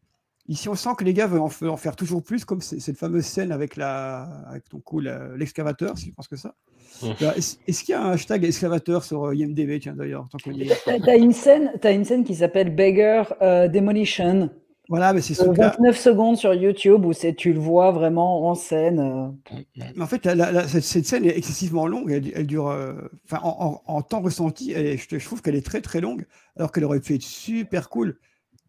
Ici, 0.48 0.68
on 0.68 0.74
sent 0.74 0.90
que 0.98 1.04
les 1.04 1.14
gars 1.14 1.26
veulent 1.26 1.40
en, 1.40 1.46
veulent 1.46 1.70
en 1.70 1.76
faire 1.78 1.96
toujours 1.96 2.22
plus, 2.22 2.44
comme 2.44 2.60
c'est- 2.60 2.78
cette 2.78 2.98
fameuse 2.98 3.24
scène 3.24 3.50
avec 3.50 3.76
la, 3.76 4.24
avec 4.46 4.68
ton 4.68 4.78
coup, 4.78 5.00
l'excavateur, 5.00 5.96
si 5.96 6.08
je 6.10 6.12
pense 6.14 6.28
que 6.28 6.36
ça. 6.36 6.54
Mmh. 7.02 7.06
Là, 7.20 7.34
Est-ce 7.36 7.82
qu'il 7.82 7.92
y 7.92 7.94
a 7.96 8.02
un 8.04 8.10
hashtag 8.12 8.44
excavateur 8.44 9.04
sur 9.04 9.24
euh, 9.26 9.34
IMDb, 9.34 9.80
tiens 9.80 9.94
d'ailleurs, 9.94 10.28
tant 10.30 10.38
qu'on 10.38 10.52
y 10.52 10.62
est 10.68 10.76
T'as 11.04 11.16
une 11.16 11.32
scène, 11.32 11.72
t'as 11.80 11.92
une 11.92 12.04
scène 12.04 12.24
qui 12.24 12.34
s'appelle 12.34 12.74
Beggar 12.74 13.34
euh, 13.42 13.68
Demolition. 13.68 14.50
Voilà, 14.90 15.14
mais 15.14 15.22
c'est 15.22 15.32
ce 15.32 15.40
Euh, 15.42 15.46
truc-là. 15.46 15.74
29 15.78 15.96
secondes 15.98 16.36
sur 16.36 16.52
YouTube 16.52 17.06
où 17.06 17.14
c'est 17.14 17.32
tu 17.34 17.54
le 17.54 17.58
vois 17.58 17.90
vraiment 17.90 18.46
en 18.46 18.54
scène. 18.54 19.00
euh. 19.00 19.54
Mais 19.76 20.02
en 20.02 20.06
fait, 20.06 20.26
la- 20.26 20.34
la- 20.34 20.52
la- 20.52 20.68
cette, 20.68 20.84
cette 20.84 21.06
scène 21.06 21.24
est 21.24 21.38
excessivement 21.38 21.86
longue. 21.86 22.12
Elle, 22.12 22.30
elle 22.34 22.46
dure, 22.46 22.68
euh, 22.68 22.92
en, 23.32 23.80
en- 23.88 23.92
en 23.94 24.02
temps 24.02 24.20
ressenti, 24.20 24.72
elle 24.72 24.98
je 24.98 25.24
trouve 25.24 25.40
qu'elle 25.40 25.54
est 25.56 25.64
très 25.64 25.80
très 25.80 26.02
longue, 26.02 26.26
alors 26.56 26.70
qu'elle 26.70 26.84
aurait 26.84 27.00
pu 27.00 27.14
être 27.14 27.22
super 27.22 27.88
cool. 27.88 28.18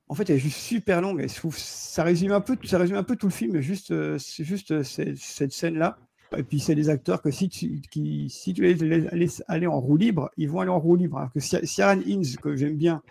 En 0.08 0.14
fait, 0.16 0.30
elle 0.30 0.36
est 0.36 0.40
juste 0.40 0.58
super 0.60 1.02
longue. 1.02 1.22
Et 1.22 1.28
je 1.28 1.36
trouve 1.36 1.58
ça 1.58 2.04
résume 2.04 2.32
un 2.32 2.42
peu, 2.42 2.58
ça 2.64 2.78
résume 2.78 2.98
un 2.98 3.04
peu 3.04 3.16
tout 3.16 3.28
le 3.28 3.32
film. 3.34 3.60
Juste, 3.62 3.92
euh, 3.92 4.18
juste 4.40 4.72
euh, 4.72 4.84
cette, 4.84 5.18
cette 5.18 5.52
scène-là. 5.52 5.98
Et 6.38 6.44
puis 6.44 6.60
c'est 6.60 6.76
des 6.76 6.90
acteurs 6.90 7.22
que 7.22 7.32
si 7.32 7.50
tu, 7.50 7.82
qui, 7.92 8.30
si 8.30 8.54
tu 8.54 8.62
les 8.64 8.74
laisses 8.74 9.44
aller, 9.48 9.68
en 9.68 9.80
roue 9.80 9.96
libre, 9.98 10.30
ils 10.38 10.50
vont 10.50 10.60
aller 10.60 10.72
en 10.72 10.80
roue 10.80 10.96
libre. 10.96 11.18
Alors 11.18 11.32
que 11.32 11.40
Cia- 11.40 11.66
Ciaran 11.66 12.00
Hinds, 12.06 12.36
que 12.42 12.56
j'aime 12.56 12.76
bien, 12.76 13.02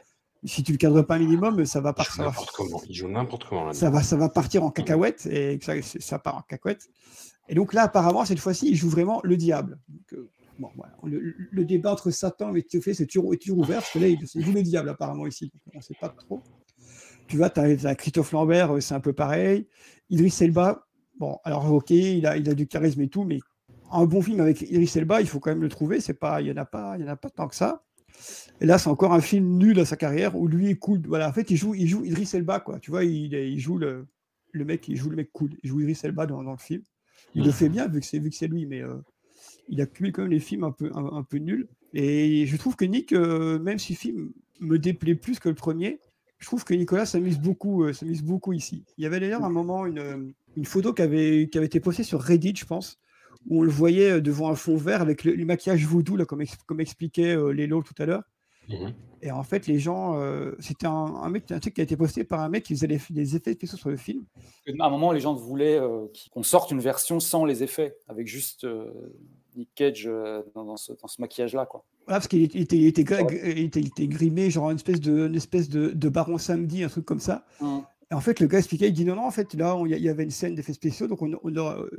si 0.45 0.63
tu 0.63 0.73
le 0.73 0.79
cadres 0.79 1.03
pas 1.03 1.15
un 1.15 1.21
minimum, 1.21 1.65
ça 1.65 1.81
va 1.81 1.93
partir. 1.95 2.23
n'importe 2.25 2.51
comment. 2.51 2.83
Il 2.89 2.95
joue 2.95 3.09
n'importe 3.09 3.45
comment 3.45 3.73
Ça 3.73 3.89
va, 3.89 4.03
ça 4.03 4.17
va 4.17 4.29
partir 4.29 4.63
en 4.65 4.71
cacahuète 4.71 5.27
et 5.27 5.59
ça, 6.01 6.19
part 6.19 6.37
en 6.37 6.43
cacahuète. 6.43 6.89
Et 7.49 7.55
donc 7.55 7.73
là, 7.73 7.83
apparemment, 7.85 8.25
cette 8.25 8.41
fois-ci, 8.41 8.69
il 8.69 8.77
joue 8.77 8.91
vraiment 8.91 9.21
le 9.25 9.37
diable. 9.37 9.79
Donc, 9.89 10.13
euh, 10.13 10.29
bon, 10.59 10.69
voilà. 10.77 10.95
le, 11.05 11.35
le 11.51 11.65
débat 11.65 11.93
entre 11.93 12.11
Satan 12.11 12.55
et 12.55 12.63
Théophée, 12.63 12.95
c'est 12.95 13.07
toujours, 13.07 13.33
est 13.33 13.39
toujours 13.39 13.59
ouvert, 13.59 13.79
parce 13.81 13.93
que 13.93 13.99
là, 14.01 14.09
il, 14.09 14.19
il 14.35 14.45
joue 14.45 14.53
le 14.53 14.63
diable, 14.63 14.89
apparemment, 14.91 15.27
ici. 15.27 15.45
Donc, 15.53 15.75
on 15.75 15.79
ne 15.79 15.83
sait 15.83 15.97
pas 16.01 16.09
trop. 16.11 16.43
Tu 17.27 17.37
vois, 17.37 17.51
tu 17.51 17.61
as, 17.61 17.95
Christophe 17.95 18.33
Lambert, 18.33 18.75
euh, 18.77 18.81
c'est 18.81 18.95
un 18.95 19.01
peu 19.01 19.13
pareil. 19.13 19.67
Idriss 20.11 20.41
Elba, 20.43 20.87
bon, 21.19 21.39
alors, 21.45 21.73
ok, 21.73 21.91
il 21.91 22.27
a, 22.27 22.37
il 22.37 22.49
a 22.49 22.55
du 22.55 22.67
charisme 22.67 23.01
et 23.01 23.09
tout, 23.09 23.25
mais 23.25 23.41
un 23.91 24.05
bon 24.07 24.21
film 24.23 24.41
avec 24.41 24.63
Idriss 24.63 24.97
Elba, 24.97 25.21
il 25.21 25.27
faut 25.27 25.41
quand 25.41 25.51
même 25.51 25.63
le 25.63 25.69
trouver. 25.69 26.01
C'est 26.01 26.15
pas, 26.15 26.41
il 26.41 26.45
n'y 26.47 26.53
en, 26.53 26.57
a 26.57 26.65
pas- 26.65 26.97
il 26.99 27.03
y 27.03 27.05
en 27.05 27.13
a 27.13 27.17
pas 27.17 27.31
tant 27.31 27.49
que 27.49 27.55
ça. 27.55 27.83
Et 28.61 28.67
là, 28.67 28.79
c'est 28.79 28.89
encore 28.91 29.13
un 29.13 29.21
film 29.21 29.59
nul 29.59 29.81
à 29.81 29.85
sa 29.85 29.97
carrière 29.97 30.37
où 30.37 30.47
lui 30.47 30.69
est 30.69 30.77
cool. 30.77 31.01
Voilà, 31.07 31.29
en 31.29 31.33
fait, 31.33 31.51
il 31.51 31.57
joue, 31.57 31.75
il 31.75 31.89
joue 31.89 32.05
Idriss 32.05 32.35
Elba, 32.35 32.61
quoi. 32.61 32.79
Tu 32.79 32.91
vois, 32.91 33.05
il, 33.05 33.33
il 33.35 33.59
joue 33.59 33.79
le, 33.79 34.07
le 34.53 34.65
mec, 34.65 34.87
il 34.89 34.97
joue 34.97 35.11
le 35.11 35.17
mec 35.17 35.31
cool. 35.33 35.51
Il 35.63 35.71
joue 35.71 35.81
Idriss 35.81 36.05
Elba 36.05 36.27
dans, 36.27 36.43
dans 36.43 36.53
le 36.53 36.59
film. 36.59 36.83
Il 37.35 37.45
le 37.45 37.51
fait 37.51 37.69
bien 37.69 37.89
vu 37.89 37.99
que 37.99 38.07
c'est 38.07 38.21
vu 38.21 38.31
que 38.31 38.37
c'est 38.37 38.47
lui, 38.47 38.65
mais 38.65 38.81
euh, 38.81 38.95
il 39.69 39.81
accumule 39.81 40.13
quand 40.13 40.23
même 40.23 40.31
les 40.31 40.39
films 40.39 40.63
un 40.63 40.71
peu 40.71 40.93
un 40.95 41.23
peu 41.25 41.39
nuls. 41.39 41.67
Et 41.93 42.47
je 42.47 42.57
trouve 42.57 42.77
que 42.77 42.85
Nick, 42.85 43.13
euh, 43.13 43.59
même 43.59 43.79
si 43.81 43.95
le 43.95 43.99
film 43.99 44.33
me 44.61 44.79
déplaît 44.79 45.17
plus 45.17 45.41
que 45.41 45.49
le 45.49 45.57
premier, 45.57 45.99
je 46.45 46.49
trouve 46.51 46.63
que 46.63 46.75
Nicolas 46.75 47.07
s'amuse 47.07 47.39
beaucoup, 47.39 47.85
euh, 47.85 47.95
s'amuse 47.95 48.23
beaucoup 48.23 48.53
ici. 48.53 48.85
Il 48.99 49.05
y 49.05 49.07
avait 49.07 49.19
d'ailleurs 49.19 49.45
un 49.45 49.49
moment 49.49 49.87
une, 49.87 49.99
euh, 49.99 50.19
une 50.59 50.67
photo 50.67 50.93
qui 50.93 51.01
avait, 51.01 51.49
qui 51.51 51.57
avait 51.57 51.69
été 51.69 51.81
postée 51.81 52.03
sur 52.03 52.21
Reddit, 52.21 52.55
je 52.55 52.67
pense, 52.67 52.99
où 53.49 53.61
on 53.61 53.63
le 53.63 53.71
voyait 53.71 54.11
euh, 54.11 54.21
devant 54.21 54.51
un 54.51 54.55
fond 54.55 54.77
vert 54.77 55.01
avec 55.01 55.25
le, 55.25 55.33
le 55.33 55.45
maquillage 55.47 55.87
voodoo, 55.87 56.17
là, 56.17 56.27
comme, 56.27 56.43
ex- 56.43 56.59
comme 56.67 56.81
expliquait 56.83 57.35
euh, 57.35 57.49
Lélo 57.49 57.83
tout 57.83 57.95
à 57.97 58.05
l'heure. 58.05 58.25
Mhm. 58.69 58.93
Et 59.23 59.31
en 59.31 59.43
fait, 59.43 59.67
les 59.67 59.79
gens, 59.79 60.21
euh, 60.21 60.53
c'était 60.59 60.87
un, 60.87 60.91
un 60.93 61.31
mec, 61.31 61.51
un 61.51 61.61
truc 61.61 61.73
qui 61.73 61.81
a 61.81 61.85
été 61.85 61.97
posté 61.97 62.25
par 62.25 62.41
un 62.41 62.51
mec 62.51 62.65
qui 62.65 62.75
faisait 62.75 62.89
des, 62.89 63.01
des 63.09 63.37
effets 63.37 63.55
spéciaux 63.55 63.79
sur 63.79 63.89
le 63.89 63.97
film. 63.97 64.25
À 64.79 64.85
un 64.85 64.91
moment, 64.91 65.13
les 65.13 65.21
gens 65.21 65.33
voulaient 65.33 65.81
euh, 65.81 66.05
qu'on 66.31 66.43
sorte 66.43 66.73
une 66.73 66.81
version 66.81 67.21
sans 67.21 67.47
les 67.47 67.63
effets, 67.63 67.97
avec 68.07 68.27
juste 68.27 68.65
euh, 68.65 68.91
Nick 69.57 69.71
Cage 69.75 70.07
euh, 70.07 70.43
dans, 70.55 70.77
ce, 70.77 70.93
dans 70.93 71.09
ce 71.09 71.21
maquillage-là. 71.21 71.67
quoi. 71.67 71.85
Parce 72.07 72.29
qu'il 72.29 72.43
était, 72.43 72.59
il 72.59 72.63
était, 72.63 72.77
il 72.77 72.87
était, 72.87 73.03
gra- 73.03 73.33
il 73.33 73.65
était- 73.65 73.81
il 73.81 73.87
était 73.89 74.09
grimé, 74.09 74.51
genre 74.51 74.71
une 74.71 74.77
espèce 74.77 75.01
de, 75.01 75.27
une 75.27 75.35
espèce 75.35 75.69
de, 75.69 75.89
de 75.89 76.09
baron 76.09 76.39
samedi, 76.39 76.85
un 76.85 76.89
truc 76.89 77.05
comme 77.05 77.21
ça. 77.21 77.45
Mm. 77.61 77.79
Et 78.11 78.15
en 78.15 78.21
fait, 78.21 78.41
le 78.41 78.47
gars 78.47 78.59
expliquait, 78.59 78.89
il 78.89 78.93
dit 78.93 79.05
non, 79.05 79.17
non, 79.17 79.27
en 79.27 79.31
fait, 79.31 79.55
là, 79.55 79.81
il 79.87 79.99
y, 79.99 80.09
avait 80.09 80.25
une 80.25 80.31
scène 80.31 80.55
d'effets 80.55 80.75
spéciaux, 80.75 81.07
donc 81.07 81.23
on, 81.23 81.33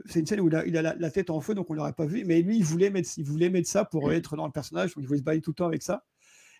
c'est 0.05 0.19
une 0.19 0.25
scène 0.27 0.39
où 0.39 0.47
il 0.47 0.55
a, 0.55 0.65
il 0.65 0.77
a 0.77 0.93
la, 0.95 1.11
tête 1.11 1.31
en 1.31 1.41
feu, 1.41 1.55
donc 1.55 1.69
on 1.69 1.73
l'aurait 1.73 1.93
pas 1.93 2.05
vu. 2.05 2.23
Mais 2.25 2.41
lui, 2.41 2.57
il 2.57 2.63
voulait 2.63 2.91
mettre, 2.91 3.09
il 3.17 3.25
voulait 3.25 3.49
mettre 3.49 3.67
ça 3.67 3.85
pour 3.85 4.11
être 4.11 4.35
dans 4.35 4.45
le 4.45 4.51
personnage, 4.51 4.93
donc 4.93 5.03
il 5.03 5.07
voulait 5.07 5.19
se 5.19 5.23
balader 5.23 5.41
tout 5.41 5.51
le 5.51 5.55
temps 5.55 5.65
avec 5.65 5.81
ça. 5.81 6.03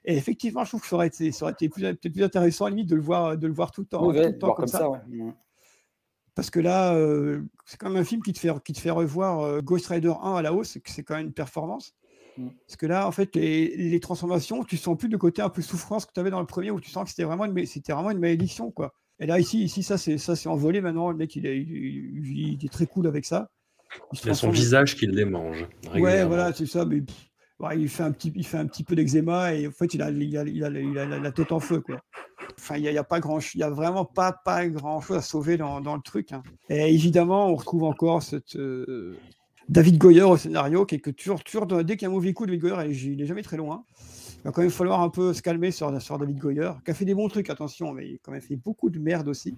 Et 0.04 0.16
effectivement, 0.18 0.64
je 0.64 0.70
trouve 0.70 0.82
que 0.82 0.88
ça 0.88 0.96
aurait 0.96 1.08
été, 1.08 1.32
ça 1.32 1.46
aurait 1.46 1.54
été 1.54 1.70
plus, 1.70 1.82
peut-être 1.82 2.14
plus 2.14 2.24
intéressant, 2.24 2.66
à 2.66 2.70
limite, 2.70 2.90
de 2.90 2.96
le 2.96 3.02
voir, 3.02 3.38
de 3.38 3.48
le 3.48 3.54
voir 3.54 3.72
tout 3.72 3.82
le 3.82 3.88
temps, 3.88 4.08
tout 4.08 4.12
le 4.14 4.38
temps 4.38 4.54
comme, 4.54 4.68
ça. 4.68 4.90
Parce 6.36 6.49
que 6.49 6.60
là, 6.60 6.94
euh, 6.94 7.41
c'est 7.66 7.78
quand 7.78 7.90
même 7.90 8.02
un 8.02 8.06
film 8.06 8.22
qui 8.22 8.34
te 8.34 8.40
fait, 8.40 8.52
qui 8.64 8.74
te 8.74 8.80
fait 8.80 8.91
revoir 8.91 9.40
euh, 9.40 9.62
Ghost 9.62 9.88
Rider 9.88 10.14
1 10.22 10.36
à 10.36 10.41
la 10.41 10.53
hausse, 10.53 10.78
c'est 10.86 11.03
quand 11.03 11.16
même 11.16 11.28
une 11.28 11.34
performance. 11.34 11.95
Mm. 12.38 12.49
Parce 12.68 12.76
que 12.76 12.86
là, 12.86 13.07
en 13.07 13.12
fait, 13.12 13.34
les, 13.36 13.76
les, 13.78 13.99
transformations, 14.02 14.64
tu 14.66 14.76
sens 14.76 14.98
plus 14.98 15.07
le 15.07 15.18
côté 15.18 15.41
un 15.41 15.49
peu 15.49 15.62
souffrance 15.62 16.06
que 16.06 16.12
tu 16.14 16.20
avais 16.20 16.30
dans 16.30 16.41
le 16.41 16.45
premier, 16.45 16.72
où 16.72 16.82
tu 16.82 16.91
sens 16.91 17.06
que 17.06 17.10
c'était 17.10 17.24
vraiment, 17.24 17.45
une, 17.45 17.66
c'était 17.66 17.94
vraiment 17.94 18.12
une 18.12 18.20
malédiction, 18.20 18.70
quoi. 18.70 18.94
Et 19.20 19.26
là, 19.26 19.40
ici, 19.40 19.64
ici 19.64 19.82
ça, 19.82 19.98
c'est, 19.98 20.18
ça, 20.18 20.36
c'est 20.36 20.49
envolé 20.49 20.82
maintenant. 20.82 21.10
Le 21.10 21.16
mec, 21.16 21.34
il 21.38 21.45
est, 21.45 21.57
il, 21.57 22.60
est 22.64 22.72
très 22.72 22.86
cool 22.86 23.07
avec 23.07 23.24
ça. 23.24 23.49
Il, 24.12 24.30
a 24.30 24.34
son 24.34 24.49
visage 24.49 24.98
qui 24.98 25.06
le 25.06 25.14
démange. 25.14 25.66
Ouais, 25.94 26.26
voilà, 26.26 26.52
c'est 26.52 26.66
ça. 26.66 26.84
Mais 26.84 27.02
il, 27.76 27.90
fait 27.90 28.03
un 28.03 28.11
petit, 28.11 28.32
il 28.36 28.45
fait 28.45 28.57
un 28.57 28.68
petit 28.68 28.84
peu 28.84 28.95
d'eczéma 28.95 29.53
et 29.53 29.68
en 29.68 29.72
fait, 29.72 29.94
il 29.94 30.02
a, 30.02 30.11
la 30.11 31.32
tête 31.32 31.52
en 31.52 31.60
feu, 31.60 31.80
quoi. 31.82 32.02
Enfin, 32.57 32.77
il 32.77 32.84
n'y 32.84 32.98
a, 32.98 33.02
a 33.02 33.69
vraiment 33.69 34.06
pas, 34.06 34.32
pas 34.32 34.68
grand 34.68 35.02
chose 35.02 35.18
à 35.18 35.22
sauver 35.22 35.57
dans, 35.57 35.80
le 35.80 36.02
truc. 36.02 36.32
Hein. 36.32 36.44
Et 36.69 36.94
évidemment, 36.94 37.49
on 37.49 37.56
retrouve 37.56 37.84
encore 37.84 38.23
cette, 38.23 38.56
euh, 38.56 39.18
David 39.68 39.98
Goyer 39.98 40.23
au 40.23 40.38
scénario, 40.38 40.86
qui 40.86 40.95
est 40.95 40.99
que 40.99 41.10
toujours, 41.10 41.44
toujours 41.44 41.65
dès 41.65 41.98
qu'il 41.98 42.03
y 42.03 42.06
a 42.06 42.10
un 42.10 42.14
mauvais 42.14 42.34
coup, 42.34 42.45
David 42.45 42.61
Goyer, 42.61 42.91
il 42.91 43.18
n'est 43.18 43.26
jamais 43.26 43.41
très 43.41 43.57
loin. 43.57 43.84
Il 44.38 44.44
va 44.44 44.52
quand 44.52 44.61
même 44.61 44.69
falloir 44.69 45.02
un 45.02 45.10
peu 45.10 45.34
se 45.34 45.41
calmer 45.41 45.72
sur, 45.72 46.02
sur 46.02 46.19
David 46.19 46.38
Goyer, 46.38 46.72
qui 46.84 46.91
a 46.91 46.94
fait 46.94 47.06
des 47.06 47.15
bons 47.15 47.30
trucs, 47.30 47.49
attention, 47.49 47.94
mais 47.94 48.07
il 48.10 48.15
a 48.15 48.18
quand 48.22 48.32
même 48.32 48.41
fait 48.41 48.57
beaucoup 48.57 48.90
de 48.90 48.99
merde 48.99 49.27
aussi. 49.27 49.57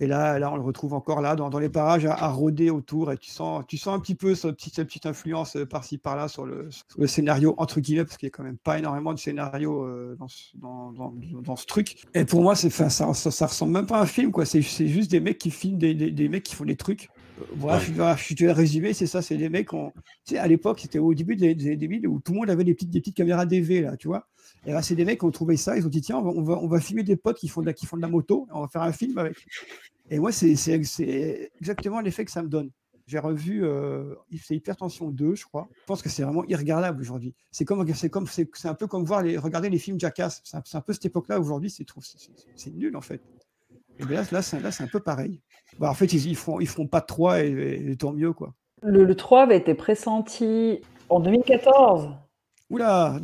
Et 0.00 0.06
là, 0.06 0.38
on 0.52 0.56
le 0.56 0.62
retrouve 0.62 0.94
encore 0.94 1.20
là, 1.20 1.34
dans, 1.34 1.58
les 1.58 1.68
parages, 1.68 2.06
à, 2.06 2.28
rôder 2.28 2.70
autour. 2.70 3.12
Et 3.12 3.18
tu 3.18 3.30
sens, 3.30 3.64
un 3.86 3.98
petit 3.98 4.14
peu 4.14 4.34
cette 4.34 4.54
petite, 4.54 4.76
petite 4.84 5.06
influence 5.06 5.56
euh, 5.56 5.66
par-ci, 5.66 5.98
par-là 5.98 6.28
sur 6.28 6.46
le, 6.46 6.68
scénario, 7.06 7.54
entre 7.58 7.80
guillemets, 7.80 8.04
parce 8.04 8.16
qu'il 8.16 8.26
n'y 8.26 8.32
a 8.32 8.36
quand 8.36 8.44
même 8.44 8.58
pas 8.58 8.78
énormément 8.78 9.12
de 9.12 9.18
scénario 9.18 9.84
euh, 9.84 10.16
dans, 10.16 11.56
ce 11.56 11.66
truc. 11.66 11.96
Et 12.14 12.24
pour 12.24 12.42
moi, 12.42 12.54
c'est, 12.54 12.70
ça, 12.70 12.88
ça, 12.90 13.46
ressemble 13.46 13.72
même 13.72 13.86
pas 13.86 13.98
à 13.98 14.02
un 14.02 14.06
film, 14.06 14.30
quoi. 14.30 14.44
C'est, 14.44 14.62
juste 14.62 15.10
des 15.10 15.20
mecs 15.20 15.38
qui 15.38 15.50
filment 15.50 15.78
des 15.78 16.28
mecs 16.28 16.44
qui 16.44 16.54
font 16.54 16.64
des 16.64 16.76
trucs. 16.76 17.08
Voilà, 17.56 17.80
je, 18.16 18.34
te 18.34 18.44
résumé, 18.44 18.92
c'est 18.92 19.06
ça, 19.06 19.22
c'est 19.22 19.36
des 19.36 19.48
mecs, 19.48 19.72
on... 19.72 19.90
tu 20.24 20.34
sais, 20.34 20.38
à 20.38 20.46
l'époque, 20.46 20.80
c'était 20.80 20.98
au 20.98 21.14
début 21.14 21.36
des, 21.36 21.54
des, 21.54 22.06
où 22.06 22.20
tout 22.20 22.32
le 22.32 22.38
monde 22.38 22.50
avait 22.50 22.64
des 22.64 22.74
petites, 22.74 22.90
des 22.90 23.00
petites 23.00 23.16
caméras 23.16 23.46
DV, 23.46 23.82
là, 23.82 23.96
tu 23.96 24.08
vois. 24.08 24.26
Et 24.66 24.72
là, 24.72 24.82
c'est 24.82 24.94
des 24.94 25.04
mecs 25.04 25.20
qui 25.20 25.24
ont 25.24 25.30
trouvé 25.30 25.56
ça, 25.56 25.76
ils 25.76 25.86
ont 25.86 25.90
dit, 25.90 26.00
tiens, 26.00 26.18
on 26.18 26.42
va, 26.42 26.58
on 26.58 26.66
va, 26.66 26.80
filmer 26.80 27.02
des 27.02 27.16
potes 27.16 27.38
qui 27.38 27.48
font, 27.48 27.60
de 27.60 27.66
la, 27.66 27.72
qui 27.72 27.86
font 27.86 27.96
de 27.96 28.02
la 28.02 28.08
moto, 28.08 28.46
on 28.52 28.60
va 28.60 28.68
faire 28.68 28.82
un 28.82 28.92
film 28.92 29.16
avec. 29.18 29.36
Et 30.10 30.18
moi, 30.18 30.32
c'est 30.32 30.54
exactement 31.60 32.00
l'effet 32.00 32.24
que 32.24 32.30
ça 32.30 32.42
me 32.42 32.48
donne. 32.48 32.70
J'ai 33.08 33.18
revu, 33.18 33.64
euh, 33.64 34.14
c'est 34.42 34.54
Hypertension 34.54 35.08
2, 35.08 35.34
je 35.34 35.46
crois. 35.46 35.66
Je 35.80 35.86
pense 35.86 36.02
que 36.02 36.10
c'est 36.10 36.22
vraiment 36.22 36.44
irregardable 36.44 37.00
aujourd'hui. 37.00 37.34
C'est 37.50 37.64
comme, 37.64 37.86
c'est 37.94 38.10
comme, 38.10 38.26
c'est 38.26 38.68
un 38.68 38.74
peu 38.74 38.86
comme 38.86 39.04
voir 39.04 39.22
les, 39.22 39.38
regarder 39.38 39.70
les 39.70 39.78
films 39.78 39.98
Jackass. 39.98 40.42
C'est 40.44 40.76
un, 40.76 40.80
peu 40.82 40.92
cette 40.92 41.06
époque-là 41.06 41.40
aujourd'hui. 41.40 41.70
C'est 41.70 42.74
nul 42.74 42.94
en 42.94 43.00
fait. 43.00 43.22
Et 43.98 44.04
là, 44.04 44.22
là 44.30 44.42
c'est 44.42 44.82
un 44.82 44.88
peu 44.88 45.00
pareil. 45.00 45.40
Bah, 45.78 45.90
en 45.90 45.94
fait, 45.94 46.12
ils, 46.12 46.26
ils 46.28 46.36
feront, 46.36 46.60
ils 46.60 46.68
feront 46.68 46.86
pas 46.86 47.00
de 47.00 47.06
3 47.06 47.40
et, 47.40 47.96
tant 47.98 48.12
mieux 48.12 48.32
quoi. 48.32 48.54
Le, 48.82 49.04
le, 49.04 49.14
3 49.14 49.42
avait 49.42 49.56
été 49.56 49.74
pressenti 49.74 50.80
en 51.08 51.20
2014. 51.20 52.10
Oula, 52.70 53.18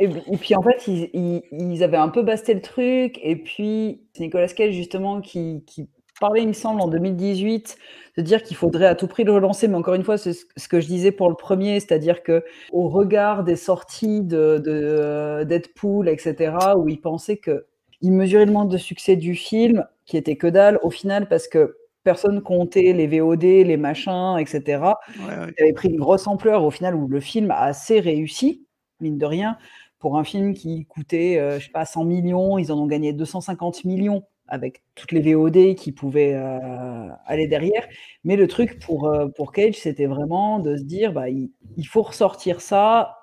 et, 0.00 0.08
puis 0.08 0.54
en 0.54 0.62
fait, 0.62 0.86
ils, 0.86 1.42
ils, 1.50 1.82
avaient 1.82 1.96
un 1.96 2.08
peu 2.08 2.22
basté 2.22 2.54
le 2.54 2.60
truc. 2.60 3.18
Et 3.22 3.36
puis, 3.36 4.02
c'est 4.12 4.22
Nicolas 4.22 4.48
Cage 4.48 4.72
justement 4.72 5.20
qui, 5.20 5.64
qui, 5.66 5.88
parlait, 6.20 6.42
il 6.42 6.48
me 6.48 6.52
semble, 6.52 6.80
en 6.80 6.88
2018, 6.88 7.78
de 8.16 8.22
dire 8.22 8.42
qu'il 8.42 8.56
faudrait 8.56 8.86
à 8.86 8.94
tout 8.94 9.06
prix 9.06 9.24
le 9.24 9.32
relancer. 9.32 9.68
Mais 9.68 9.76
encore 9.76 9.94
une 9.94 10.04
fois, 10.04 10.18
c'est 10.18 10.32
ce 10.32 10.68
que 10.68 10.80
je 10.80 10.86
disais 10.86 11.12
pour 11.12 11.28
le 11.28 11.36
premier, 11.36 11.80
c'est-à-dire 11.80 12.22
que 12.22 12.44
au 12.72 12.88
regard 12.88 13.44
des 13.44 13.56
sorties 13.56 14.22
de, 14.22 14.58
de 14.58 15.44
Deadpool, 15.44 16.08
etc., 16.08 16.54
où 16.76 16.88
il 16.88 17.00
pensait 17.00 17.36
que 17.36 17.66
il 18.00 18.12
mesurait 18.12 18.46
le 18.46 18.52
manque 18.52 18.70
de 18.70 18.78
succès 18.78 19.16
du 19.16 19.34
film, 19.34 19.84
qui 20.06 20.16
était 20.16 20.36
que 20.36 20.46
dalle, 20.46 20.78
au 20.82 20.90
final, 20.90 21.28
parce 21.28 21.48
que 21.48 21.76
personne 22.04 22.40
comptait 22.40 22.92
les 22.92 23.06
VOD, 23.06 23.42
les 23.42 23.76
machins, 23.76 24.36
etc. 24.38 24.82
Il 25.18 25.62
avait 25.62 25.72
pris 25.74 25.88
une 25.88 25.98
grosse 25.98 26.26
ampleur 26.26 26.64
au 26.64 26.70
final 26.70 26.94
où 26.94 27.06
le 27.08 27.20
film 27.20 27.50
a 27.50 27.60
assez 27.60 28.00
réussi, 28.00 28.66
mine 29.00 29.18
de 29.18 29.26
rien. 29.26 29.58
Pour 29.98 30.16
un 30.16 30.24
film 30.24 30.54
qui 30.54 30.86
coûtait, 30.86 31.38
euh, 31.38 31.58
je 31.58 31.66
sais 31.66 31.72
pas, 31.72 31.84
100 31.84 32.04
millions, 32.04 32.56
ils 32.56 32.70
en 32.70 32.78
ont 32.78 32.86
gagné 32.86 33.12
250 33.12 33.84
millions 33.84 34.22
avec 34.46 34.82
toutes 34.94 35.12
les 35.12 35.34
VOD 35.34 35.74
qui 35.74 35.92
pouvaient 35.92 36.34
euh, 36.34 37.08
aller 37.26 37.46
derrière. 37.46 37.86
Mais 38.24 38.36
le 38.36 38.46
truc 38.46 38.78
pour, 38.78 39.08
euh, 39.08 39.26
pour 39.28 39.52
Cage, 39.52 39.74
c'était 39.74 40.06
vraiment 40.06 40.60
de 40.60 40.76
se 40.76 40.84
dire, 40.84 41.12
bah, 41.12 41.28
il, 41.28 41.50
faut 41.86 42.02
ressortir 42.02 42.60
ça. 42.60 43.18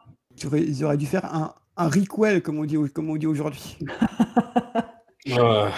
Ils 0.53 0.84
auraient 0.84 0.97
dû 0.97 1.07
faire 1.07 1.26
un, 1.34 1.56
un 1.77 1.88
requel, 1.88 2.43
comme 2.43 2.60
on 2.60 2.65
dit, 2.65 2.77
comme 2.93 3.10
on 3.10 3.15
dit 3.15 3.27
aujourd'hui. 3.27 3.77
Euh, 5.30 5.69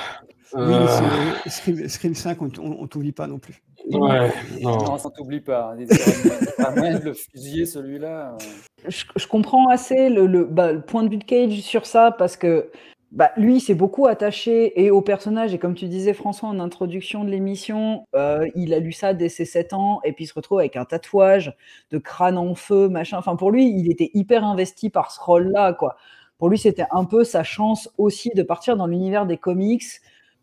oui, 0.53 0.73
euh... 0.73 1.87
Scream, 1.87 2.15
5, 2.15 2.41
on 2.41 2.45
ne 2.45 2.87
t'oublie 2.87 3.11
pas 3.11 3.27
non 3.27 3.39
plus. 3.39 3.61
Ouais, 3.91 4.31
non. 4.61 4.77
non, 4.77 4.97
ça 4.97 5.09
t'oublie 5.09 5.39
pas. 5.39 5.75
Le 5.77 7.13
fusiller, 7.13 7.65
celui-là. 7.65 8.33
Euh. 8.33 8.89
Je, 8.89 9.27
comprends 9.27 9.69
assez 9.69 10.09
le, 10.09 10.45
bah, 10.45 10.73
le, 10.73 10.81
point 10.81 11.03
de 11.03 11.09
vue 11.09 11.17
de 11.17 11.23
Cage 11.23 11.59
sur 11.61 11.85
ça 11.85 12.11
parce 12.11 12.35
que 12.35 12.69
bah, 13.11 13.31
lui, 13.37 13.61
s'est 13.61 13.73
beaucoup 13.73 14.07
attaché 14.07 14.83
et 14.83 14.91
au 14.91 15.01
personnage. 15.01 15.53
Et 15.53 15.57
comme 15.57 15.73
tu 15.73 15.87
disais, 15.87 16.13
François, 16.13 16.49
en 16.49 16.59
introduction 16.59 17.23
de 17.23 17.29
l'émission, 17.29 18.05
euh, 18.15 18.45
il 18.55 18.73
a 18.73 18.79
lu 18.79 18.91
ça 18.91 19.13
dès 19.13 19.29
ses 19.29 19.45
7 19.45 19.73
ans 19.73 20.01
et 20.03 20.11
puis 20.11 20.25
il 20.25 20.27
se 20.27 20.33
retrouve 20.33 20.59
avec 20.59 20.75
un 20.75 20.85
tatouage 20.85 21.55
de 21.91 21.97
crâne 21.97 22.37
en 22.37 22.55
feu, 22.55 22.89
machin. 22.89 23.17
Enfin, 23.17 23.35
pour 23.37 23.51
lui, 23.51 23.69
il 23.69 23.89
était 23.89 24.11
hyper 24.13 24.43
investi 24.43 24.89
par 24.89 25.11
ce 25.11 25.21
rôle-là, 25.21 25.73
quoi. 25.73 25.95
Pour 26.37 26.49
lui, 26.49 26.57
c'était 26.57 26.85
un 26.91 27.05
peu 27.05 27.23
sa 27.23 27.43
chance 27.43 27.89
aussi 27.97 28.29
de 28.35 28.43
partir 28.43 28.77
dans 28.77 28.87
l'univers 28.87 29.25
des 29.25 29.37
comics. 29.37 29.83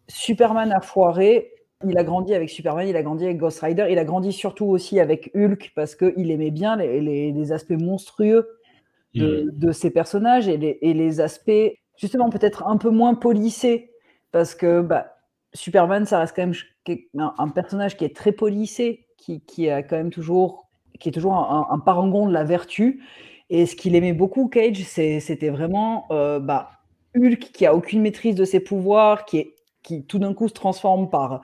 Superman 0.08 0.72
a 0.72 0.80
foiré. 0.80 1.52
Il 1.86 1.98
a 1.98 2.04
grandi 2.04 2.34
avec 2.34 2.48
Superman, 2.48 2.88
il 2.88 2.96
a 2.96 3.02
grandi 3.02 3.24
avec 3.24 3.36
Ghost 3.36 3.60
Rider, 3.60 3.86
il 3.90 3.98
a 3.98 4.04
grandi 4.04 4.32
surtout 4.32 4.64
aussi 4.64 5.00
avec 5.00 5.30
Hulk 5.34 5.72
parce 5.74 5.94
qu'il 5.94 6.30
aimait 6.30 6.50
bien 6.50 6.76
les, 6.76 7.00
les, 7.00 7.52
aspects 7.52 7.72
monstrueux 7.72 8.48
de, 9.14 9.50
de, 9.52 9.72
ces 9.72 9.90
personnages 9.90 10.48
et 10.48 10.56
les, 10.56 10.78
et 10.80 10.94
les 10.94 11.20
aspects 11.20 11.74
justement 11.96 12.30
peut-être 12.30 12.66
un 12.66 12.76
peu 12.76 12.90
moins 12.90 13.14
polissé, 13.14 13.90
parce 14.32 14.54
que 14.54 14.80
bah, 14.80 15.16
Superman, 15.52 16.06
ça 16.06 16.18
reste 16.18 16.34
quand 16.34 16.46
même 16.46 16.54
un, 17.38 17.48
personnage 17.48 17.96
qui 17.96 18.04
est 18.04 18.14
très 18.14 18.32
polissé, 18.32 19.06
qui, 19.16 19.40
qui, 19.40 19.70
a 19.70 19.82
quand 19.82 19.96
même 19.96 20.10
toujours, 20.10 20.68
qui 20.98 21.08
est 21.08 21.12
toujours 21.12 21.34
un, 21.34 21.78
parangon 21.78 22.26
de 22.26 22.32
la 22.32 22.44
vertu. 22.44 23.02
Et 23.54 23.66
ce 23.66 23.76
qu'il 23.76 23.94
aimait 23.94 24.14
beaucoup, 24.14 24.48
Cage, 24.48 24.82
c'était 24.82 25.48
vraiment 25.48 26.06
euh, 26.10 26.40
bah, 26.40 26.70
Hulk 27.16 27.38
qui 27.38 27.66
a 27.66 27.72
aucune 27.72 28.02
maîtrise 28.02 28.34
de 28.34 28.44
ses 28.44 28.58
pouvoirs, 28.58 29.24
qui, 29.26 29.38
est, 29.38 29.54
qui 29.84 30.04
tout 30.04 30.18
d'un 30.18 30.34
coup 30.34 30.48
se 30.48 30.54
transforme 30.54 31.08
par, 31.08 31.40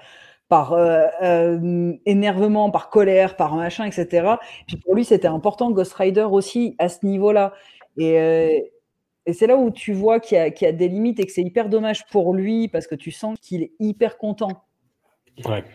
par 0.49 0.73
euh, 0.73 1.07
euh, 1.23 1.93
énervement, 2.07 2.73
par 2.73 2.91
colère, 2.91 3.37
par 3.37 3.55
machin, 3.55 3.85
etc. 3.85 4.27
Puis 4.66 4.77
pour 4.77 4.97
lui, 4.97 5.05
c'était 5.05 5.28
important, 5.28 5.70
Ghost 5.70 5.93
Rider 5.93 6.27
aussi, 6.28 6.74
à 6.81 6.89
ce 6.89 7.07
niveau-là. 7.07 7.53
Et, 7.97 8.16
et 9.27 9.32
c'est 9.32 9.47
là 9.47 9.57
où 9.57 9.70
tu 9.70 9.93
vois 9.93 10.19
qu'il 10.19 10.37
y, 10.37 10.66
a 10.66 10.73
des 10.73 10.89
limites 10.89 11.20
et 11.20 11.27
que 11.27 11.31
c'est 11.31 11.43
hyper 11.43 11.69
dommage 11.69 12.09
pour 12.09 12.35
lui 12.35 12.66
parce 12.66 12.89
que 12.89 12.97
tu 12.97 13.12
sens 13.12 13.39
qu'il 13.41 13.62
est 13.62 13.73
hyper 13.78 14.19
content 14.19 14.65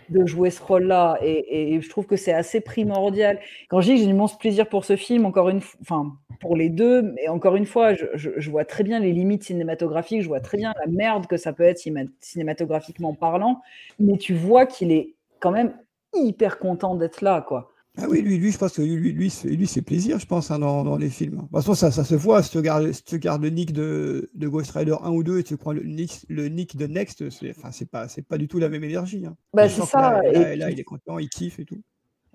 de 0.10 0.26
jouer 0.26 0.50
ce 0.50 0.62
rôle-là. 0.62 1.18
Et, 1.22 1.80
je 1.82 1.90
trouve 1.90 2.06
que 2.06 2.16
c'est 2.16 2.34
assez 2.34 2.62
primordial. 2.62 3.40
Quand 3.70 3.82
je 3.82 3.88
dis 3.88 3.94
que 3.96 4.02
j'ai 4.02 4.08
un 4.08 4.12
immense 4.12 4.38
plaisir 4.38 4.68
pour 4.68 4.86
ce 4.86 4.96
film, 4.96 5.26
encore 5.26 5.50
une 5.50 5.62
enfin, 5.82 6.14
pour 6.40 6.56
les 6.56 6.70
deux, 6.70 7.02
mais 7.02 7.28
encore 7.28 7.56
une 7.56 7.66
fois, 7.66 7.94
je, 7.94 8.50
vois 8.50 8.66
très 8.66 8.84
bien 8.84 9.00
les 9.00 9.12
limites 9.12 9.44
cinématographiques, 9.44 10.22
je 10.22 10.28
vois 10.28 10.40
très 10.40 10.58
bien 10.58 10.74
la 10.80 10.92
merde 10.92 11.28
que 11.28 11.38
ça 11.38 11.54
peut 11.54 11.64
être 11.64 11.82
cinématographiquement 12.20 13.14
parlant, 13.14 13.62
mais 14.00 14.18
tu 14.18 14.34
vois 14.34 14.66
qu'il 14.66 14.92
est 14.92 15.16
quand 15.40 15.52
même 15.52 15.74
hyper 16.14 16.60
content 16.60 16.96
d'être 16.96 17.22
là, 17.22 17.42
quoi. 17.42 17.72
Ah 17.98 18.08
oui, 18.10 18.22
lui, 18.22 18.38
lui, 18.38 18.52
je 18.52 18.58
pense 18.58 18.74
que 18.74 18.82
lui, 18.82 19.14
lui, 19.14 19.32
lui, 19.44 19.68
c'est 19.68 19.82
plaisir, 19.82 20.20
je 20.20 20.26
pense, 20.26 20.52
hein, 20.52 20.60
dans, 20.60 20.84
dans, 20.84 20.98
les 20.98 21.10
films. 21.10 21.36
De 21.36 21.42
toute 21.42 21.52
façon, 21.52 21.74
ça, 21.76 21.92
ça 21.92 22.04
se 22.04 22.16
voit. 22.16 22.44
Si 22.44 22.52
tu 22.52 22.58
regardes, 22.58 22.92
si 22.92 23.04
tu 23.04 23.16
regardes 23.16 23.42
le 23.42 23.50
nick 23.50 23.72
de, 23.72 24.30
de, 24.34 24.48
Ghost 24.48 24.72
Rider 24.72 24.96
1 25.02 25.12
ou 25.12 25.24
2 25.24 25.40
et 25.40 25.44
tu 25.44 25.56
prends 25.56 25.72
le 25.72 25.84
nick, 25.84 26.26
le 26.28 26.48
nick 26.50 26.76
de 26.76 26.88
Next, 26.88 27.30
c'est, 27.30 27.52
enfin, 27.52 27.70
pas, 27.92 28.08
pas 28.28 28.38
du 28.38 28.48
tout 28.48 28.60
la 28.60 28.70
même 28.70 28.84
énergie. 28.84 29.26
Hein. 29.26 29.36
Bah, 29.54 29.70
c'est 29.70 29.86
ça. 29.86 30.22
Là, 30.22 30.56
là, 30.56 30.72
il 30.72 30.80
est 30.80 30.84
content, 30.84 31.20
il 31.20 31.30
kiffe 31.30 31.60
et 31.60 31.66
tout. 31.66 31.82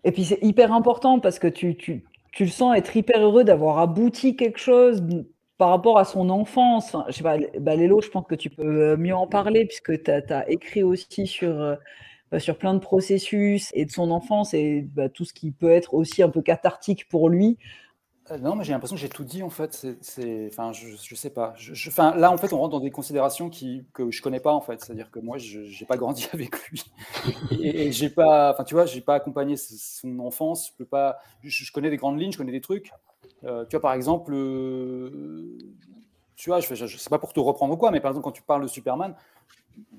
Et 0.04 0.12
puis 0.12 0.24
c'est 0.24 0.38
hyper 0.42 0.72
important 0.72 1.20
parce 1.20 1.38
que 1.38 1.46
tu, 1.46 1.76
tu, 1.76 2.04
tu 2.32 2.44
le 2.44 2.50
sens 2.50 2.76
être 2.76 2.96
hyper 2.96 3.20
heureux 3.20 3.44
d'avoir 3.44 3.78
abouti 3.78 4.36
quelque 4.36 4.58
chose 4.58 5.02
par 5.58 5.68
rapport 5.68 5.98
à 5.98 6.04
son 6.04 6.30
enfance. 6.30 6.96
Je 7.08 7.12
sais 7.12 7.22
pas, 7.22 7.36
bah, 7.58 7.76
Lélo, 7.76 8.00
je 8.00 8.08
pense 8.08 8.24
que 8.26 8.34
tu 8.34 8.48
peux 8.48 8.96
mieux 8.96 9.14
en 9.14 9.26
parler 9.26 9.66
puisque 9.66 10.02
tu 10.02 10.10
as, 10.10 10.50
écrit 10.50 10.82
aussi 10.82 11.26
sur 11.26 11.60
euh, 11.60 11.74
bah, 11.74 11.80
sur 12.39 12.59
plein 12.59 12.74
de 12.74 12.78
processus 12.78 13.70
et 13.74 13.85
de 13.85 13.90
son 13.90 14.11
enfance 14.11 14.55
et 14.55 14.82
bah, 14.82 15.09
tout 15.09 15.24
ce 15.24 15.32
qui 15.32 15.51
peut 15.51 15.70
être 15.70 15.94
aussi 15.94 16.23
un 16.23 16.28
peu 16.28 16.43
cathartique 16.43 17.09
pour 17.09 17.28
lui. 17.28 17.59
Euh, 18.31 18.39
Non, 18.39 18.55
mais 18.55 18.65
j'ai 18.65 18.73
l'impression 18.73 18.97
que 18.97 19.01
j'ai 19.02 19.09
tout 19.09 19.24
dit 19.24 19.43
en 19.43 19.51
fait. 19.51 19.86
C'est, 20.02 20.48
enfin, 20.52 20.73
je, 20.73 20.89
je 21.02 21.15
sais 21.15 21.31
pas. 21.31 21.55
Je, 21.57 21.74
je- 21.74 21.90
là, 22.19 22.31
en 22.31 22.36
fait, 22.36 22.52
on 22.52 22.59
rentre 22.59 22.73
dans 22.73 22.81
des 22.81 22.90
considérations 22.90 23.51
qui, 23.51 23.85
que 23.93 24.11
je 24.11 24.23
connais 24.23 24.40
pas 24.40 24.52
en 24.52 24.61
fait. 24.61 24.81
C'est-à-dire 24.81 25.11
que 25.11 25.19
moi, 25.20 25.39
je 25.39 25.65
j'ai 25.65 25.86
pas 25.86 25.97
grandi 25.97 26.28
avec 26.32 26.55
lui 26.69 26.82
et, 27.61 27.86
et 27.86 27.93
j'ai 27.93 28.11
pas, 28.11 28.52
enfin, 28.52 28.65
tu 28.65 28.74
vois, 28.74 28.86
j'ai 28.86 29.01
pas 29.01 29.15
accompagné 29.15 29.57
son 29.57 30.19
enfance. 30.20 30.69
Je 30.70 30.77
peux 30.78 30.85
pas. 30.86 31.19
Je, 31.43 31.70
connais 31.73 31.90
des 31.90 31.97
grandes 31.97 32.20
lignes, 32.20 32.32
je 32.32 32.39
connais 32.39 32.52
des 32.52 32.61
trucs. 32.61 32.93
Euh, 33.44 33.65
tu 33.66 33.77
vois, 33.77 33.81
par 33.82 33.94
exemple, 33.94 34.32
euh, 34.35 35.59
tu 36.36 36.51
vois, 36.51 36.61
je, 36.61 36.74
je, 36.74 36.86
je 36.86 36.97
sais 36.97 37.11
pas 37.11 37.19
pour 37.19 37.32
te 37.32 37.40
reprendre 37.40 37.74
ou 37.74 37.77
quoi, 37.77 37.90
mais 37.90 38.01
par 38.01 38.11
exemple, 38.11 38.24
quand 38.24 38.32
tu 38.32 38.43
parles 38.43 38.62
de 38.62 38.69
Superman, 38.69 39.15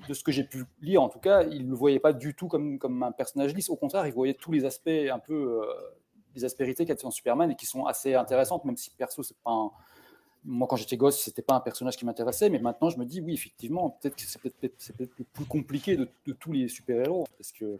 de 0.08 0.14
ce 0.14 0.22
que 0.22 0.32
j'ai 0.32 0.44
pu 0.44 0.64
lire, 0.80 1.02
en 1.02 1.08
tout 1.08 1.18
cas, 1.18 1.42
il 1.42 1.64
ne 1.66 1.70
le 1.70 1.76
voyait 1.76 2.00
pas 2.00 2.12
du 2.12 2.34
tout 2.34 2.48
comme, 2.48 2.78
comme 2.78 3.02
un 3.02 3.12
personnage 3.12 3.54
lisse. 3.54 3.70
Au 3.70 3.76
contraire, 3.76 4.06
il 4.06 4.12
voyait 4.12 4.34
tous 4.34 4.52
les 4.52 4.64
aspects 4.64 4.88
un 4.88 5.18
peu 5.18 5.62
euh, 5.62 5.66
des 6.34 6.44
aspérités 6.44 6.84
qu'il 6.84 6.94
y 6.94 6.98
a 6.98 7.02
dans 7.02 7.10
Superman 7.10 7.50
et 7.50 7.56
qui 7.56 7.66
sont 7.66 7.84
assez 7.86 8.14
intéressantes, 8.14 8.64
même 8.64 8.76
si 8.76 8.90
perso, 8.90 9.22
c'est 9.22 9.36
pas 9.44 9.50
un- 9.50 9.70
Moi, 10.44 10.66
quand 10.66 10.74
j'étais 10.74 10.96
gosse, 10.96 11.20
c'était 11.22 11.40
pas 11.42 11.54
un 11.54 11.60
personnage 11.60 11.96
qui 11.96 12.04
m'intéressait, 12.04 12.50
mais 12.50 12.58
maintenant, 12.58 12.90
je 12.90 12.98
me 12.98 13.04
dis, 13.04 13.20
oui, 13.20 13.32
effectivement, 13.34 13.90
peut-être 14.00 14.16
que 14.16 14.22
c'est 14.22 14.40
peut-être 14.40 14.76
peut-être 14.96 15.12
le 15.18 15.24
plus 15.24 15.44
compliqué 15.44 15.96
de, 15.96 16.08
de 16.26 16.32
tous 16.32 16.50
les 16.50 16.66
super-héros, 16.66 17.26
parce 17.38 17.52
que 17.52 17.78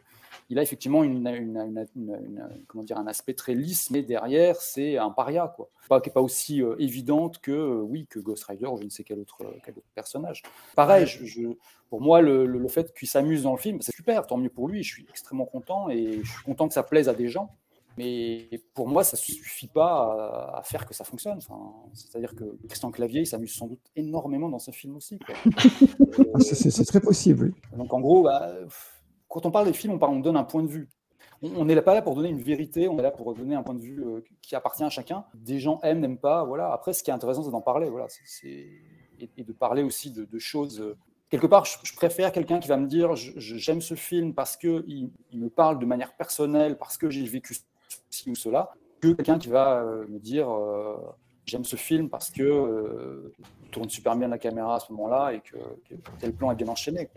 il 0.48 0.58
a 0.60 0.62
effectivement 0.62 1.02
une, 1.02 1.26
une- 1.26 1.56
une- 1.56 1.86
une- 1.96 2.14
une- 2.24 2.48
comment 2.68 2.84
dire, 2.84 2.98
un 2.98 3.06
aspect 3.08 3.34
très 3.34 3.54
lisse, 3.54 3.90
mais 3.90 4.02
derrière, 4.02 4.56
c'est 4.56 4.96
un 4.96 5.10
paria, 5.10 5.52
quoi. 5.56 5.68
Pas, 5.88 6.00
qui 6.00 6.08
n'est 6.08 6.12
pas 6.12 6.22
aussi 6.22 6.62
euh, 6.62 6.76
évidente 6.78 7.40
que, 7.40 7.50
euh, 7.50 7.80
oui, 7.82 8.06
que 8.08 8.20
Ghost 8.20 8.44
Rider 8.44 8.66
ou 8.66 8.78
je 8.78 8.84
ne 8.84 8.90
sais 8.90 9.02
quel 9.02 9.18
autre, 9.18 9.38
quel 9.64 9.74
autre 9.74 9.86
personnage. 9.94 10.42
Pareil, 10.76 11.06
je- 11.06 11.24
je- 11.24 11.48
pour 11.90 12.00
moi, 12.00 12.20
le, 12.22 12.46
le- 12.46 12.60
le 12.60 12.68
fait 12.68 12.94
qu'il 12.94 13.08
s'amuse 13.08 13.42
dans 13.42 13.52
le 13.52 13.58
film, 13.58 13.82
c'est 13.82 13.92
super, 13.94 14.24
tant 14.26 14.36
mieux 14.36 14.48
pour 14.50 14.68
lui, 14.68 14.84
je 14.84 14.92
suis 14.94 15.06
extrêmement 15.10 15.46
content 15.46 15.90
et 15.90 16.20
je 16.22 16.30
suis 16.30 16.42
content 16.44 16.68
que 16.68 16.74
ça 16.74 16.84
plaise 16.84 17.08
à 17.08 17.14
des 17.14 17.28
gens. 17.28 17.50
Mais 17.98 18.48
pour 18.74 18.88
moi, 18.88 19.04
ça 19.04 19.16
suffit 19.16 19.68
pas 19.68 20.52
à, 20.54 20.62
faire 20.62 20.86
que 20.86 20.94
ça 20.94 21.04
fonctionne. 21.04 21.38
Enfin, 21.38 21.58
C'est-à-dire 21.92 22.34
que 22.34 22.56
Christian 22.68 22.90
Clavier, 22.90 23.20
il 23.22 23.26
s'amuse 23.26 23.54
sans 23.54 23.66
doute 23.66 23.80
énormément 23.96 24.48
dans 24.48 24.58
ce 24.58 24.70
film 24.70 24.96
aussi. 24.96 25.18
Ah, 25.28 25.34
c'est- 26.40 26.84
très 26.84 27.00
possible. 27.00 27.52
oui. 27.72 27.78
Donc 27.78 27.92
en 27.92 28.00
gros, 28.00 28.22
bah, 28.22 28.50
quand 29.28 29.46
on 29.46 29.50
parle 29.50 29.66
des 29.66 29.72
films, 29.72 29.94
on, 29.94 29.98
parle, 29.98 30.14
on 30.14 30.20
donne 30.20 30.36
un 30.36 30.44
point 30.44 30.62
de 30.62 30.68
vue. 30.68 30.88
On 31.42 31.64
n'est 31.64 31.80
pas 31.82 31.94
là 31.94 32.02
pour 32.02 32.14
donner 32.14 32.28
une 32.28 32.40
vérité, 32.40 32.88
on 32.88 32.98
est 32.98 33.02
là 33.02 33.10
pour 33.10 33.34
donner 33.34 33.56
un 33.56 33.64
point 33.64 33.74
de 33.74 33.80
vue 33.80 34.00
euh, 34.04 34.20
qui 34.42 34.54
appartient 34.54 34.84
à 34.84 34.90
chacun. 34.90 35.24
Des 35.34 35.58
gens 35.58 35.80
aiment, 35.82 35.98
n'aiment 35.98 36.18
pas. 36.18 36.44
Voilà. 36.44 36.72
Après, 36.72 36.92
ce 36.92 37.02
qui 37.02 37.10
est 37.10 37.12
intéressant, 37.14 37.42
c'est 37.42 37.50
d'en 37.50 37.60
parler. 37.60 37.90
Voilà. 37.90 38.06
C'est- 38.08 38.68
Et, 39.18 39.30
et 39.36 39.44
de 39.44 39.52
parler 39.52 39.82
aussi 39.82 40.10
de, 40.12 40.24
de 40.24 40.38
choses. 40.38 40.80
euh, 40.80 40.96
Quelque 41.30 41.46
part, 41.46 41.64
je, 41.64 41.94
préfère 41.96 42.30
quelqu'un 42.30 42.60
qui 42.60 42.68
va 42.68 42.76
me 42.76 42.86
dire 42.86 43.14
j'aime 43.16 43.80
ce 43.80 43.94
film 43.94 44.34
parce 44.34 44.56
qu'il 44.56 45.10
il 45.30 45.38
me 45.40 45.48
parle 45.48 45.78
de 45.78 45.86
manière 45.86 46.14
personnelle, 46.14 46.76
parce 46.76 46.98
que 46.98 47.08
j'ai 47.08 47.24
vécu 47.24 47.54
ou 48.30 48.34
cela, 48.34 48.70
que 49.00 49.08
quelqu'un 49.12 49.38
qui 49.38 49.48
va 49.48 49.80
euh, 49.82 50.06
me 50.08 50.18
dire 50.18 50.48
euh, 50.50 50.96
j'aime 51.44 51.64
ce 51.64 51.76
film 51.76 52.08
parce 52.08 52.30
que 52.30 52.42
euh, 52.42 53.32
tourne 53.70 53.88
super 53.90 54.14
bien 54.16 54.28
la 54.28 54.38
caméra 54.38 54.76
à 54.76 54.80
ce 54.80 54.92
moment-là 54.92 55.32
et 55.32 55.40
que, 55.40 55.56
que 55.88 55.94
tel 56.20 56.32
plan 56.32 56.50
est 56.52 56.56
bien 56.56 56.68
enchaîné. 56.68 57.08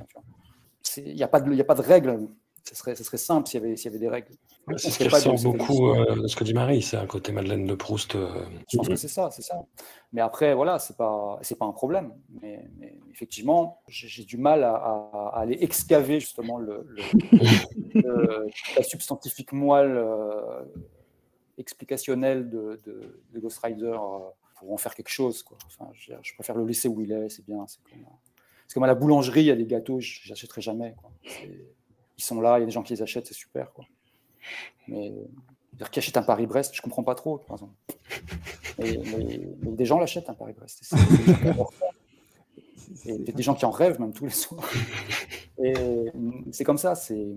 Il 0.97 1.13
n'y 1.15 1.23
a, 1.23 1.27
pas 1.27 1.41
de- 1.41 1.53
y 1.53 1.61
a 1.61 1.65
pas 1.65 1.75
de 1.75 1.81
règles. 1.81 2.27
Ce 2.67 2.73
serait, 2.75 2.95
ce 2.95 3.03
serait 3.03 3.17
simple 3.17 3.47
s'il 3.47 3.61
y, 3.61 3.63
avait- 3.65 3.75
y 3.75 3.87
avait 3.87 3.99
des 3.99 4.09
règles. 4.09 4.29
C'est 4.77 4.89
ce 4.89 4.97
qui 4.97 5.07
pas 5.09 5.17
ressort 5.17 5.35
beaucoup 5.43 5.89
euh, 5.91 6.15
de 6.23 6.27
ce 6.27 6.35
que 6.35 6.43
dit 6.43 6.55
Marie, 6.55 6.81
c'est 6.81 6.97
un 6.97 7.05
côté 7.05 7.31
Madeleine 7.31 7.67
de 7.67 7.75
Proust. 7.75 8.15
euh, 8.15 8.43
Je 8.71 8.77
pense 8.77 8.87
que 8.87 8.95
c'est 8.95 9.07
ça, 9.07 9.29
c'est 9.29 9.43
ça. 9.43 9.61
Mais 10.13 10.21
après, 10.21 10.55
voilà, 10.55 10.79
c'est 10.79 10.97
pas, 10.97 11.37
c'est 11.43 11.59
pas 11.59 11.65
un 11.65 11.71
problème. 11.71 12.11
Mais, 12.41 12.65
mais 12.79 12.95
effectivement, 13.11 13.81
j'ai 13.87 14.07
j'ai 14.07 14.23
du 14.23 14.37
mal 14.37 14.63
à, 14.63 14.73
à- 14.73 15.31
à 15.35 15.39
aller 15.41 15.57
excaver 15.61 16.19
justement 16.19 16.57
le, 16.57 16.83
le- 16.87 17.03
le- 17.95 18.47
la 18.75 18.83
substantifique 18.83 19.51
moelle 19.53 19.95
euh, 19.97 20.63
explicationnelle 21.57 22.49
de, 22.49 22.79
Ghost 23.35 23.59
Rider 23.59 23.85
euh, 23.85 24.19
pour 24.59 24.73
en 24.73 24.77
faire 24.77 24.93
quelque 24.95 25.09
chose. 25.09 25.43
Quoi. 25.43 25.57
Enfin, 25.67 25.89
je, 25.93 26.13
je 26.21 26.33
préfère 26.35 26.55
le 26.55 26.65
laisser 26.65 26.87
où 26.87 27.01
il 27.01 27.11
est, 27.11 27.29
c'est 27.29 27.45
bien. 27.45 27.65
C'est 27.67 27.81
comme, 27.83 28.05
c'est 28.67 28.73
comme 28.73 28.83
à 28.83 28.87
la 28.87 28.95
boulangerie, 28.95 29.41
il 29.41 29.45
y 29.47 29.51
a 29.51 29.55
des 29.55 29.65
gâteaux, 29.65 29.99
j- 29.99 30.21
j'achèterai 30.23 30.61
jamais. 30.61 30.95
C'est- 31.25 31.65
Ils 32.17 32.23
sont 32.23 32.39
là, 32.41 32.57
il 32.57 32.61
y 32.61 32.63
a 32.63 32.65
des 32.65 32.71
gens 32.71 32.83
qui 32.83 32.93
les 32.93 33.01
achètent, 33.01 33.27
c'est 33.27 33.33
super. 33.33 33.71
Mais 34.87 35.11
qui 35.91 35.99
achète 35.99 36.15
un 36.17 36.23
Paris-Brest, 36.23 36.73
je 36.73 36.81
comprends 36.81 37.03
pas 37.03 37.15
trop. 37.15 37.41
Mais, 38.79 38.97
des 39.61 39.85
gens 39.85 39.99
l'achètent 39.99 40.29
un 40.29 40.33
Paris-Brest. 40.33 40.83
C'est- 42.95 43.11
a 43.29 43.31
des 43.31 43.43
gens 43.43 43.55
qui 43.55 43.65
en 43.65 43.71
rêvent 43.71 43.99
même 43.99 44.13
tous 44.13 44.25
les 44.25 44.31
soirs. 44.31 44.69
Et 45.61 45.73
c'est 46.51 46.63
comme 46.63 46.77
ça, 46.77 46.95
c'est 46.95 47.27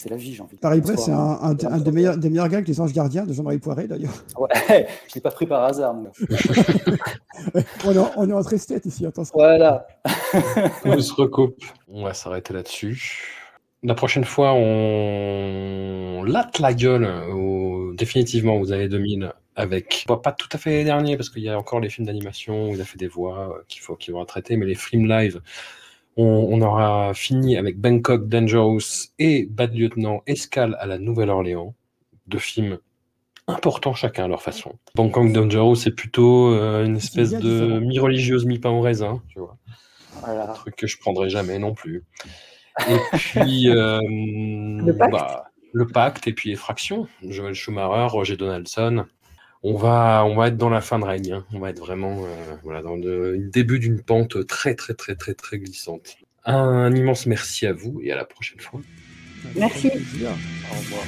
c'est 0.00 0.08
la 0.08 0.16
vie, 0.16 0.34
j'ai 0.34 0.42
envie 0.42 0.56
de. 0.56 0.60
Paris-Brest, 0.60 1.04
c'est 1.04 1.12
un, 1.12 1.38
un- 1.42 1.56
C'est 1.58 1.66
un 1.66 1.76
des, 1.76 1.92
meilleurs, 1.92 2.16
des 2.16 2.30
meilleurs 2.30 2.48
gars 2.48 2.62
que 2.62 2.68
les 2.68 2.80
Anges 2.80 2.94
Gardiens 2.94 3.26
de 3.26 3.34
Jean-Marie 3.34 3.58
Poiré, 3.58 3.86
d'ailleurs. 3.86 4.14
Ouais, 4.38 4.88
je 5.08 5.14
l'ai 5.14 5.20
pas 5.20 5.30
pris 5.30 5.46
par 5.46 5.62
hasard. 5.64 5.94
on, 7.84 7.92
est 7.92 7.98
en, 7.98 8.10
on 8.16 8.30
est 8.30 8.32
en 8.32 8.42
esthète 8.42 8.86
ici, 8.86 9.04
attention. 9.04 9.34
Voilà. 9.36 9.86
On 10.86 10.98
se 10.98 11.12
recoupe. 11.12 11.62
On 11.88 12.04
va 12.04 12.14
s'arrêter 12.14 12.54
là-dessus. 12.54 13.36
La 13.82 13.94
prochaine 13.94 14.24
fois, 14.24 14.52
on 14.54 16.22
latte 16.26 16.58
la 16.58 16.72
gueule 16.74 17.06
au... 17.32 17.92
définitivement 17.94 18.58
aux 18.58 18.72
années 18.72 18.88
2000 18.88 19.32
avec, 19.56 20.04
bon, 20.06 20.16
pas 20.16 20.32
tout 20.32 20.48
à 20.52 20.58
fait 20.58 20.70
les 20.70 20.84
derniers 20.84 21.16
parce 21.16 21.28
qu'il 21.28 21.42
y 21.42 21.48
a 21.48 21.58
encore 21.58 21.80
les 21.80 21.90
films 21.90 22.06
d'animation 22.06 22.70
où 22.70 22.74
il 22.74 22.80
a 22.80 22.84
fait 22.84 22.98
des 22.98 23.08
voix 23.08 23.54
euh, 23.54 23.62
qu'il 23.68 23.82
faut 23.82 23.96
qu'il 23.96 24.12
faudra 24.12 24.26
traiter, 24.26 24.56
mais 24.56 24.66
les 24.66 24.74
films 24.74 25.06
live, 25.06 25.40
on, 26.16 26.24
on 26.50 26.60
aura 26.62 27.12
fini 27.14 27.56
avec 27.56 27.78
Bangkok 27.78 28.28
Dangerous 28.28 29.08
et 29.18 29.46
Bad 29.46 29.74
Lieutenant 29.74 30.22
Escale 30.26 30.76
à 30.80 30.86
la 30.86 30.98
Nouvelle-Orléans, 30.98 31.74
deux 32.26 32.38
films 32.38 32.78
importants 33.46 33.94
chacun 33.94 34.24
à 34.24 34.28
leur 34.28 34.42
façon. 34.42 34.78
Bangkok 34.94 35.32
Dangerous, 35.32 35.76
c'est 35.76 35.90
plutôt 35.94 36.52
euh, 36.54 36.84
une 36.84 36.96
espèce 36.96 37.30
de 37.30 37.80
mi-religieuse, 37.80 38.44
mi-pain 38.46 38.70
au 38.70 38.80
raisin, 38.80 39.22
tu 39.28 39.38
vois. 39.38 39.56
Voilà. 40.22 40.50
Un 40.50 40.54
truc 40.54 40.76
que 40.76 40.86
je 40.86 40.98
prendrai 40.98 41.30
jamais 41.30 41.58
non 41.58 41.74
plus. 41.74 42.04
Et 42.88 42.96
puis 43.12 43.68
euh, 43.70 44.00
Le 44.02 44.92
pacte. 44.92 45.12
bah, 45.12 45.44
le 45.72 45.86
pacte 45.86 46.26
et 46.26 46.32
puis 46.32 46.52
Effraction, 46.52 47.06
Joel 47.26 47.54
Schumacher, 47.54 48.06
Roger 48.10 48.36
Donaldson. 48.36 49.06
On 49.62 49.76
va, 49.76 50.24
on 50.26 50.34
va 50.36 50.48
être 50.48 50.56
dans 50.56 50.70
la 50.70 50.80
fin 50.80 50.98
de 50.98 51.04
règne. 51.04 51.32
hein. 51.32 51.46
On 51.52 51.58
va 51.58 51.70
être 51.70 51.80
vraiment 51.80 52.24
euh, 52.24 52.56
voilà, 52.62 52.82
dans 52.82 52.96
le 52.96 53.36
début 53.38 53.78
d'une 53.78 54.00
pente 54.02 54.46
très 54.46 54.74
très 54.74 54.94
très 54.94 55.14
très 55.14 55.34
très 55.34 55.58
glissante. 55.58 56.16
Un 56.46 56.94
immense 56.94 57.26
merci 57.26 57.66
à 57.66 57.72
vous 57.72 58.00
et 58.02 58.10
à 58.10 58.16
la 58.16 58.24
prochaine 58.24 58.60
fois. 58.60 58.80
Merci. 59.56 59.90
Plaisir. 59.90 60.30
Au 60.72 60.78
revoir. 60.78 61.04